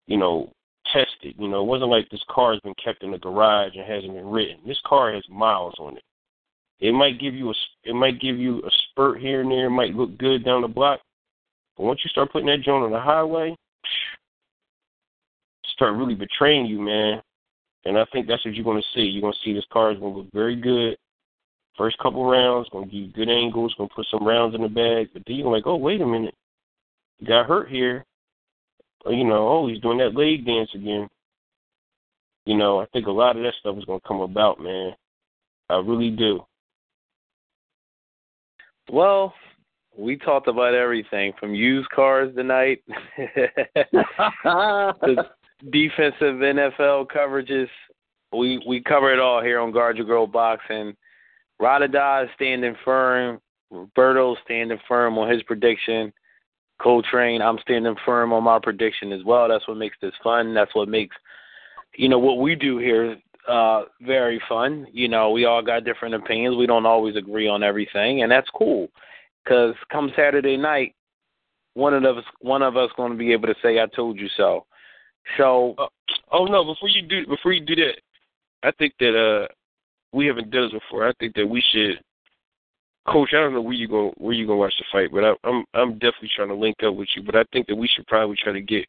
you 0.08 0.18
know, 0.18 0.52
tested. 0.92 1.36
You 1.38 1.48
know, 1.48 1.62
it 1.62 1.68
wasn't 1.68 1.92
like 1.92 2.10
this 2.10 2.24
car 2.30 2.54
has 2.54 2.62
been 2.62 2.76
kept 2.84 3.04
in 3.04 3.12
the 3.12 3.18
garage 3.18 3.74
and 3.76 3.86
hasn't 3.86 4.14
been 4.14 4.30
written. 4.30 4.58
This 4.66 4.80
car 4.86 5.14
has 5.14 5.24
miles 5.30 5.76
on 5.80 5.98
it. 5.98 6.04
It 6.80 6.94
might 6.94 7.20
give 7.20 7.36
you 7.36 7.50
a 7.50 7.54
it 7.84 7.94
might 7.94 8.20
give 8.20 8.38
you 8.38 8.60
a 8.60 8.70
spurt 8.90 9.22
here 9.22 9.42
and 9.42 9.52
there. 9.52 9.68
It 9.68 9.72
might 9.72 9.94
look 9.94 10.18
good 10.18 10.44
down 10.44 10.62
the 10.62 10.68
block, 10.68 11.00
but 11.78 11.84
once 11.84 12.00
you 12.04 12.10
start 12.10 12.32
putting 12.32 12.48
that 12.48 12.64
joint 12.64 12.84
on 12.84 12.92
the 12.92 13.00
highway, 13.00 13.56
start 15.74 15.96
really 15.96 16.16
betraying 16.16 16.66
you, 16.66 16.80
man. 16.80 17.22
And 17.86 17.98
I 17.98 18.06
think 18.12 18.28
that's 18.28 18.46
what 18.46 18.54
you're 18.54 18.64
going 18.64 18.82
to 18.82 18.88
see. 18.94 19.02
You're 19.02 19.22
going 19.22 19.34
to 19.34 19.40
see 19.44 19.54
this 19.54 19.66
car 19.72 19.92
is 19.92 20.00
going 20.00 20.14
to 20.14 20.20
look 20.20 20.32
very 20.34 20.56
good. 20.56 20.98
First 21.78 21.98
couple 22.00 22.30
rounds, 22.30 22.70
going 22.70 22.86
to 22.86 22.92
give 22.92 23.02
you 23.02 23.14
good 23.14 23.30
angles, 23.30 23.74
going 23.78 23.90
to 23.90 23.96
put 23.96 24.06
some 24.12 24.26
rounds 24.26 24.54
in 24.54 24.62
the 24.62 24.68
bag. 24.68 25.10
But 25.14 25.24
then 25.26 25.38
you're 25.38 25.52
like, 25.52 25.66
oh, 25.66 25.78
wait 25.78 26.02
a 26.02 26.06
minute. 26.06 26.36
You 27.20 27.28
got 27.28 27.48
hurt 27.48 27.70
here. 27.70 28.06
You 29.06 29.24
know, 29.24 29.48
oh, 29.48 29.68
he's 29.68 29.82
doing 29.82 29.98
that 29.98 30.16
leg 30.16 30.46
dance 30.46 30.70
again. 30.76 31.08
You 32.46 32.58
know, 32.58 32.82
I 32.82 32.86
think 32.88 33.08
a 33.08 33.12
lot 33.12 33.38
of 33.38 33.44
that 33.44 33.54
stuff 33.60 33.78
is 33.78 33.86
going 33.86 34.00
to 34.00 34.08
come 34.08 34.22
about, 34.22 34.60
man. 34.60 34.94
I 35.70 35.78
really 35.78 36.10
do. 36.10 36.44
Well, 38.92 39.34
we 39.98 40.18
talked 40.18 40.48
about 40.48 40.74
everything 40.74 41.34
from 41.40 41.54
used 41.54 41.90
cars 41.90 42.34
tonight 42.36 42.84
to 43.18 43.48
defensive 45.72 46.36
NFL 46.36 47.08
coverages. 47.08 47.68
We 48.34 48.64
we 48.68 48.82
cover 48.82 49.14
it 49.14 49.20
all 49.20 49.42
here 49.42 49.60
on 49.60 49.72
Guard 49.72 49.98
Your 49.98 50.06
Girl 50.06 50.28
Boxing. 50.28 50.96
Radada 51.62 52.26
is 52.26 52.30
standing 52.36 52.76
firm. 52.84 53.40
Roberto 53.70 54.36
standing 54.44 54.80
firm 54.88 55.18
on 55.18 55.32
his 55.32 55.44
prediction. 55.44 56.12
Coltrane, 56.82 57.42
I'm 57.42 57.60
standing 57.60 57.96
firm 58.06 58.34
on 58.34 58.44
my 58.44 58.60
prediction 58.62 59.12
as 59.12 59.24
well. 59.24 59.48
That's 59.48 59.68
what 59.68 59.78
makes 59.78 59.98
this 60.02 60.14
fun. 60.24 60.54
That's 60.54 60.74
what 60.74 60.90
makes 60.90 61.16
you 61.96 62.10
know 62.10 62.20
what 62.20 62.40
we 62.40 62.56
do 62.56 62.78
here 62.78 63.18
uh 63.48 63.84
very 64.02 64.42
fun. 64.48 64.88
You 64.92 65.08
know, 65.08 65.32
we 65.32 65.46
all 65.46 65.62
got 65.62 65.84
different 65.84 66.16
opinions. 66.16 66.58
We 66.58 66.68
don't 66.68 66.86
always 66.86 67.16
agree 67.16 67.48
on 67.48 67.64
everything, 67.64 68.24
and 68.24 68.32
that's 68.32 68.50
cool. 68.56 68.88
Cause 69.48 69.74
come 69.92 70.12
Saturday 70.16 70.58
night, 70.58 70.96
one 71.74 71.94
of 71.94 72.04
us 72.18 72.24
one 72.40 72.62
of 72.62 72.78
us 72.78 72.90
going 72.98 73.12
to 73.12 73.18
be 73.18 73.34
able 73.34 73.48
to 73.48 73.56
say, 73.62 73.80
"I 73.80 73.88
told 73.88 74.20
you 74.20 74.28
so." 74.38 74.66
So, 75.38 75.76
uh, 75.78 75.88
oh 76.32 76.46
no! 76.46 76.64
Before 76.64 76.90
you 76.90 77.02
do 77.02 77.26
before 77.28 77.54
you 77.54 77.62
do 77.62 77.76
that, 77.76 78.02
I 78.64 78.72
think 78.72 78.94
that 79.00 79.16
uh 79.16 79.48
we 80.14 80.28
haven't 80.28 80.52
done 80.52 80.64
this 80.64 80.80
before. 80.82 81.08
I 81.08 81.14
think 81.20 81.36
that 81.36 81.48
we 81.48 81.64
should, 81.72 82.04
Coach. 83.08 83.30
I 83.34 83.38
don't 83.38 83.54
know 83.54 83.62
where 83.62 83.74
you 83.74 83.88
go 83.88 84.14
where 84.18 84.34
you 84.34 84.46
gonna 84.46 84.60
watch 84.60 84.74
the 84.78 84.86
fight, 84.92 85.10
but 85.12 85.24
I, 85.24 85.34
I'm 85.44 85.64
I'm 85.74 85.94
definitely 85.94 86.30
trying 86.36 86.50
to 86.50 86.56
link 86.56 86.78
up 86.84 86.96
with 86.96 87.10
you. 87.16 87.24
But 87.24 87.36
I 87.36 87.44
think 87.52 87.68
that 87.68 87.76
we 87.76 87.88
should 87.88 88.06
probably 88.08 88.36
try 88.42 88.54
to 88.54 88.62
get 88.62 88.86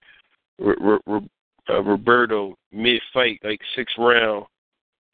R- 0.63 0.77
R- 0.81 1.01
R- 1.07 1.21
uh, 1.71 1.83
Roberto 1.83 2.55
mid 2.73 3.01
fight, 3.13 3.41
like 3.43 3.61
sixth 3.75 3.97
round, 3.99 4.45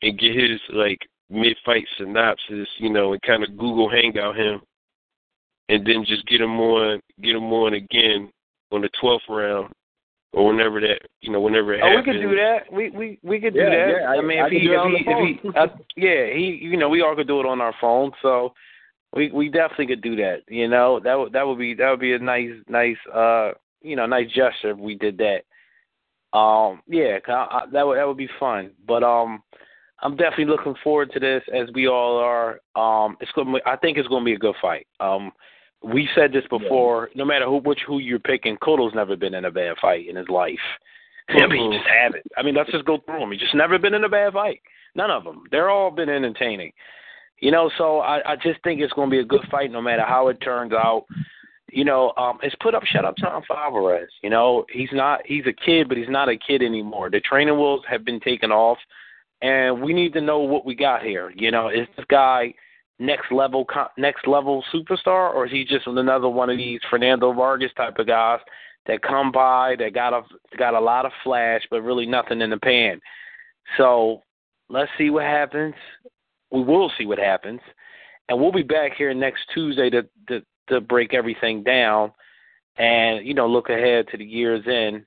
and 0.02 0.18
get 0.18 0.34
his 0.34 0.60
like 0.72 0.98
mid 1.30 1.56
fight 1.64 1.86
synopsis, 1.96 2.68
you 2.78 2.90
know, 2.90 3.12
and 3.12 3.22
kind 3.22 3.44
of 3.44 3.50
Google 3.56 3.88
Hangout 3.88 4.36
him, 4.36 4.60
and 5.68 5.86
then 5.86 6.04
just 6.04 6.26
get 6.26 6.40
him 6.40 6.58
on 6.58 7.00
get 7.22 7.36
him 7.36 7.52
on 7.52 7.74
again 7.74 8.30
on 8.72 8.80
the 8.80 8.90
twelfth 9.00 9.24
round 9.28 9.72
or 10.32 10.46
whenever 10.46 10.80
that 10.80 11.00
you 11.20 11.32
know 11.32 11.40
whenever 11.40 11.74
it 11.74 11.80
oh, 11.82 11.88
happens. 11.88 12.06
we 12.06 12.12
could 12.12 12.20
do 12.20 12.36
that. 12.36 12.72
We 12.72 12.90
we 12.90 13.18
we 13.22 13.40
could 13.40 13.54
Yeah, 13.54 13.64
do 13.64 13.70
that. 13.70 14.00
yeah, 14.00 14.08
I- 14.08 14.20
mean, 14.22 14.40
I 14.40 14.46
if 14.46 14.52
he 14.52 14.60
do 14.60 14.72
it 14.72 14.76
on 14.76 14.92
if 14.94 15.06
he, 15.06 15.12
if 15.12 15.54
he 15.54 15.58
uh, 15.58 15.66
yeah, 15.96 16.26
he 16.34 16.58
you 16.62 16.76
know 16.76 16.88
we 16.88 17.02
all 17.02 17.14
could 17.14 17.28
do 17.28 17.40
it 17.40 17.46
on 17.46 17.60
our 17.60 17.74
phone. 17.80 18.12
So 18.22 18.52
we 19.14 19.30
we 19.30 19.48
definitely 19.48 19.86
could 19.86 20.02
do 20.02 20.16
that. 20.16 20.42
You 20.48 20.68
know 20.68 21.00
that 21.00 21.14
would 21.14 21.32
that 21.32 21.46
would 21.46 21.58
be 21.58 21.74
that 21.74 21.90
would 21.90 22.00
be 22.00 22.12
a 22.12 22.18
nice 22.18 22.50
nice 22.68 22.96
uh 23.14 23.52
you 23.82 23.96
know 23.96 24.06
nice 24.06 24.28
gesture 24.28 24.70
if 24.70 24.78
we 24.78 24.94
did 24.94 25.18
that. 25.18 26.38
Um 26.38 26.82
yeah, 26.86 27.18
I, 27.26 27.32
I, 27.32 27.62
that 27.72 27.86
would 27.86 27.98
that 27.98 28.06
would 28.06 28.16
be 28.16 28.28
fun. 28.38 28.72
But 28.86 29.02
um 29.02 29.42
I'm 30.00 30.16
definitely 30.16 30.44
looking 30.44 30.76
forward 30.84 31.10
to 31.12 31.20
this 31.20 31.42
as 31.52 31.68
we 31.74 31.88
all 31.88 32.18
are. 32.18 32.60
Um 32.76 33.16
it's 33.20 33.32
going 33.32 33.54
I 33.66 33.76
think 33.76 33.98
it's 33.98 34.08
going 34.08 34.22
to 34.22 34.28
be 34.28 34.34
a 34.34 34.38
good 34.38 34.56
fight. 34.60 34.86
Um 35.00 35.32
we 35.82 36.08
said 36.14 36.32
this 36.32 36.44
before. 36.50 37.08
No 37.14 37.24
matter 37.24 37.46
who 37.46 37.58
which 37.58 37.80
who 37.86 37.98
you're 37.98 38.18
picking, 38.18 38.56
Cotto's 38.56 38.94
never 38.94 39.16
been 39.16 39.34
in 39.34 39.44
a 39.44 39.50
bad 39.50 39.76
fight 39.80 40.08
in 40.08 40.16
his 40.16 40.28
life. 40.28 40.58
I 41.28 41.46
mean, 41.46 41.72
he 41.72 41.78
just 41.78 41.88
haven't. 41.88 42.26
I 42.36 42.42
mean, 42.42 42.54
let's 42.54 42.70
just 42.70 42.86
go 42.86 42.98
through 43.04 43.20
them. 43.20 43.32
He 43.32 43.38
just 43.38 43.54
never 43.54 43.78
been 43.78 43.94
in 43.94 44.04
a 44.04 44.08
bad 44.08 44.32
fight. 44.32 44.60
None 44.94 45.10
of 45.10 45.24
them. 45.24 45.44
They're 45.50 45.68
all 45.70 45.90
been 45.90 46.08
entertaining. 46.08 46.72
You 47.40 47.50
know, 47.50 47.70
so 47.78 48.00
I, 48.00 48.32
I 48.32 48.36
just 48.36 48.62
think 48.64 48.80
it's 48.80 48.92
going 48.92 49.08
to 49.08 49.14
be 49.14 49.20
a 49.20 49.24
good 49.24 49.46
fight, 49.50 49.70
no 49.70 49.80
matter 49.80 50.02
how 50.02 50.28
it 50.28 50.40
turns 50.40 50.72
out. 50.72 51.06
You 51.70 51.84
know, 51.84 52.12
um, 52.16 52.38
it's 52.42 52.56
put 52.60 52.74
up, 52.74 52.82
shut 52.84 53.04
up, 53.04 53.14
Tom 53.20 53.42
Alvarez. 53.54 54.08
You 54.22 54.30
know, 54.30 54.64
he's 54.72 54.88
not. 54.92 55.20
He's 55.24 55.46
a 55.46 55.52
kid, 55.52 55.88
but 55.88 55.98
he's 55.98 56.08
not 56.08 56.28
a 56.28 56.36
kid 56.36 56.62
anymore. 56.62 57.10
The 57.10 57.20
training 57.20 57.56
wheels 57.56 57.82
have 57.88 58.04
been 58.04 58.20
taken 58.20 58.50
off, 58.50 58.78
and 59.42 59.82
we 59.82 59.92
need 59.92 60.14
to 60.14 60.20
know 60.20 60.40
what 60.40 60.64
we 60.64 60.74
got 60.74 61.02
here. 61.02 61.30
You 61.36 61.50
know, 61.50 61.68
is 61.68 61.86
this 61.96 62.06
guy 62.08 62.54
next 62.98 63.30
level 63.30 63.66
next 63.96 64.26
level 64.26 64.64
superstar, 64.74 65.32
or 65.34 65.46
is 65.46 65.52
he 65.52 65.64
just 65.64 65.86
another 65.86 66.28
one 66.28 66.50
of 66.50 66.56
these 66.56 66.80
Fernando 66.90 67.32
Vargas 67.32 67.72
type 67.76 67.98
of 67.98 68.06
guys 68.06 68.40
that 68.86 69.02
come 69.02 69.30
by 69.30 69.76
that 69.78 69.94
got 69.94 70.12
a 70.12 70.22
got 70.56 70.74
a 70.74 70.80
lot 70.80 71.06
of 71.06 71.12
flash, 71.22 71.62
but 71.70 71.82
really 71.82 72.06
nothing 72.06 72.40
in 72.40 72.50
the 72.50 72.58
pan? 72.58 73.00
So 73.76 74.22
let's 74.68 74.90
see 74.98 75.10
what 75.10 75.24
happens. 75.24 75.74
We 76.50 76.62
will 76.62 76.90
see 76.98 77.06
what 77.06 77.18
happens, 77.18 77.60
and 78.28 78.40
we'll 78.40 78.52
be 78.52 78.62
back 78.62 78.92
here 78.96 79.12
next 79.14 79.42
Tuesday 79.54 79.90
to 79.90 80.02
to, 80.28 80.42
to 80.68 80.80
break 80.80 81.14
everything 81.14 81.62
down, 81.62 82.12
and 82.76 83.26
you 83.26 83.34
know 83.34 83.46
look 83.46 83.68
ahead 83.68 84.06
to 84.08 84.16
the 84.16 84.24
year's 84.24 84.64
end. 84.66 85.04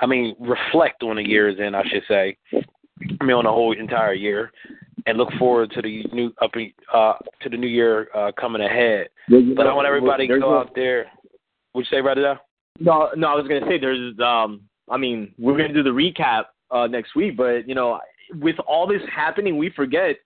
I 0.00 0.06
mean, 0.06 0.34
reflect 0.40 1.02
on 1.02 1.16
the 1.16 1.28
year's 1.28 1.60
end, 1.60 1.76
I 1.76 1.82
should 1.84 2.02
say. 2.08 2.36
I 2.52 3.24
mean, 3.24 3.36
on 3.36 3.44
the 3.44 3.50
whole 3.50 3.72
entire 3.78 4.14
year, 4.14 4.50
and 5.06 5.18
look 5.18 5.30
forward 5.38 5.70
to 5.72 5.82
the 5.82 6.04
new 6.12 6.32
up 6.40 6.52
uh 6.92 7.14
to 7.40 7.48
the 7.48 7.56
new 7.56 7.66
year 7.68 8.08
uh 8.14 8.32
coming 8.38 8.62
ahead. 8.62 9.08
But 9.28 9.66
I 9.66 9.74
want 9.74 9.86
everybody 9.86 10.26
to 10.28 10.38
go 10.38 10.58
out 10.58 10.74
there. 10.74 11.06
Would 11.74 11.86
you 11.90 11.96
say 11.96 12.00
right 12.00 12.16
now? 12.16 12.40
No, 12.78 13.10
no, 13.16 13.28
I 13.28 13.34
was 13.34 13.46
gonna 13.48 13.66
say 13.68 13.78
there's 13.78 14.18
um 14.20 14.62
I 14.90 14.96
mean, 14.96 15.34
we're 15.38 15.56
gonna 15.56 15.72
do 15.72 15.82
the 15.82 15.90
recap 15.90 16.44
uh 16.70 16.86
next 16.86 17.14
week, 17.14 17.36
but 17.36 17.68
you 17.68 17.74
know, 17.74 18.00
with 18.40 18.56
all 18.66 18.86
this 18.86 19.02
happening 19.14 19.58
we 19.58 19.70
forget 19.70 20.16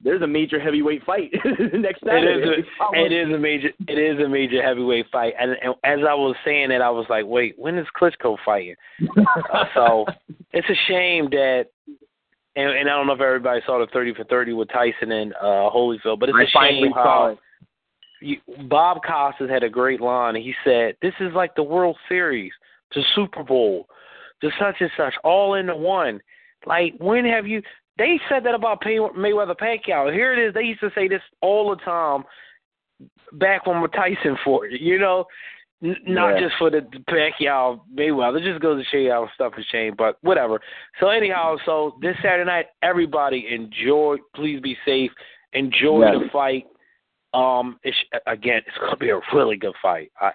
there's 0.00 0.22
a 0.22 0.26
major 0.26 0.60
heavyweight 0.60 1.04
fight 1.04 1.30
next 1.72 2.00
Saturday. 2.04 2.42
It 2.42 2.58
is 2.60 2.64
a, 2.80 2.98
it 2.98 3.12
is 3.12 3.34
a 3.34 3.38
major 3.38 3.68
it 3.86 3.98
is 3.98 4.24
a 4.24 4.28
major 4.28 4.62
heavyweight 4.62 5.06
fight. 5.10 5.34
And, 5.38 5.52
and 5.62 5.74
as 5.84 5.98
I 6.08 6.14
was 6.14 6.36
saying 6.44 6.70
it 6.70 6.80
I 6.80 6.90
was 6.90 7.06
like, 7.08 7.24
Wait, 7.26 7.54
when 7.58 7.76
is 7.76 7.86
Klitschko 8.00 8.36
fighting? 8.44 8.76
uh, 9.52 9.64
so 9.74 10.06
it's 10.52 10.68
a 10.68 10.78
shame 10.88 11.28
that 11.30 11.66
and, 12.56 12.70
and 12.70 12.88
I 12.88 12.94
don't 12.94 13.06
know 13.06 13.12
if 13.12 13.20
everybody 13.20 13.60
saw 13.66 13.78
the 13.78 13.86
thirty 13.92 14.14
for 14.14 14.24
thirty 14.24 14.52
with 14.52 14.68
Tyson 14.68 15.12
and 15.12 15.32
uh 15.34 15.70
Holyfield, 15.70 16.20
but 16.20 16.28
it's 16.28 16.38
I 16.38 16.44
a 16.44 16.70
shame 16.70 16.92
how 16.92 17.36
you, 18.20 18.38
Bob 18.68 18.98
Costas 19.06 19.50
had 19.50 19.62
a 19.62 19.68
great 19.68 20.00
line. 20.00 20.34
He 20.34 20.54
said, 20.64 20.96
"This 21.02 21.14
is 21.20 21.32
like 21.34 21.54
the 21.54 21.62
World 21.62 21.96
Series, 22.08 22.52
the 22.94 23.02
Super 23.14 23.44
Bowl, 23.44 23.86
the 24.42 24.50
such 24.58 24.76
and 24.80 24.90
such, 24.96 25.14
all 25.24 25.54
into 25.54 25.76
one." 25.76 26.20
Like, 26.66 26.94
when 26.98 27.24
have 27.24 27.46
you? 27.46 27.62
They 27.98 28.20
said 28.28 28.44
that 28.44 28.54
about 28.54 28.80
Mayweather 28.82 29.56
Pacquiao. 29.56 30.12
Here 30.12 30.32
it 30.32 30.38
is. 30.38 30.54
They 30.54 30.62
used 30.62 30.80
to 30.80 30.90
say 30.94 31.08
this 31.08 31.22
all 31.42 31.70
the 31.70 31.82
time 31.82 32.24
back 33.32 33.66
when 33.66 33.82
Tyson 33.90 34.36
fought. 34.44 34.66
You 34.70 34.98
know, 34.98 35.26
N- 35.82 35.96
not 36.08 36.34
Yeah. 36.34 36.40
just 36.40 36.56
for 36.56 36.70
the 36.70 36.80
Pacquiao 37.08 37.80
Mayweather. 37.94 38.38
It 38.40 38.44
just 38.44 38.60
goes 38.60 38.82
to 38.82 38.90
show 38.90 38.96
you 38.98 39.12
how 39.12 39.28
stuff 39.34 39.52
is 39.58 39.66
changed. 39.66 39.96
But 39.96 40.18
whatever. 40.22 40.60
So 40.98 41.08
anyhow, 41.08 41.56
so 41.64 41.96
this 42.00 42.16
Saturday 42.20 42.44
night, 42.44 42.66
everybody 42.82 43.46
enjoy. 43.54 44.16
Please 44.34 44.60
be 44.60 44.76
safe. 44.84 45.12
Enjoy 45.52 46.02
Yeah. 46.04 46.18
the 46.18 46.28
fight. 46.30 46.66
Um, 47.32 47.78
it's, 47.84 47.96
again, 48.26 48.62
it's 48.66 48.90
to 48.90 48.96
be 48.96 49.10
a 49.10 49.20
really 49.32 49.56
good 49.56 49.74
fight. 49.80 50.10
I, 50.20 50.32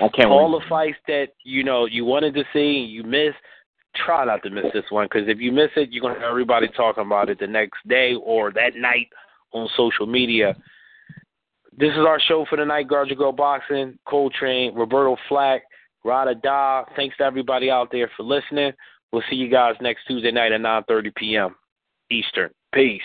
I 0.00 0.08
can't 0.08 0.28
all 0.30 0.52
wait. 0.52 0.62
the 0.62 0.68
fights 0.68 0.98
that 1.08 1.28
you 1.44 1.62
know 1.64 1.86
you 1.86 2.04
wanted 2.04 2.34
to 2.34 2.44
see, 2.52 2.78
you 2.80 3.02
missed. 3.02 3.38
Try 3.94 4.24
not 4.24 4.42
to 4.42 4.50
miss 4.50 4.66
this 4.72 4.84
one 4.90 5.06
because 5.06 5.28
if 5.28 5.38
you 5.38 5.52
miss 5.52 5.70
it, 5.76 5.90
you're 5.90 6.02
to 6.14 6.20
have 6.20 6.30
everybody 6.30 6.68
talking 6.68 7.04
about 7.04 7.28
it 7.28 7.38
the 7.38 7.46
next 7.46 7.86
day 7.88 8.14
or 8.14 8.52
that 8.52 8.74
night 8.76 9.08
on 9.52 9.68
social 9.76 10.06
media. 10.06 10.56
This 11.76 11.90
is 11.92 11.98
our 12.06 12.20
show 12.20 12.44
for 12.48 12.56
the 12.56 12.64
night. 12.64 12.88
Guard 12.88 13.14
Girl 13.16 13.32
Boxing, 13.32 13.98
Coltrane, 14.06 14.74
Roberto 14.74 15.16
Flack, 15.28 15.62
Rada 16.04 16.34
Da. 16.34 16.84
Thanks 16.96 17.16
to 17.18 17.24
everybody 17.24 17.70
out 17.70 17.88
there 17.90 18.10
for 18.16 18.22
listening. 18.22 18.72
We'll 19.12 19.22
see 19.30 19.36
you 19.36 19.48
guys 19.48 19.74
next 19.80 20.06
Tuesday 20.06 20.30
night 20.30 20.52
at 20.52 20.60
9:30 20.60 21.14
p.m. 21.14 21.56
Eastern. 22.10 22.50
Peace. 22.72 23.00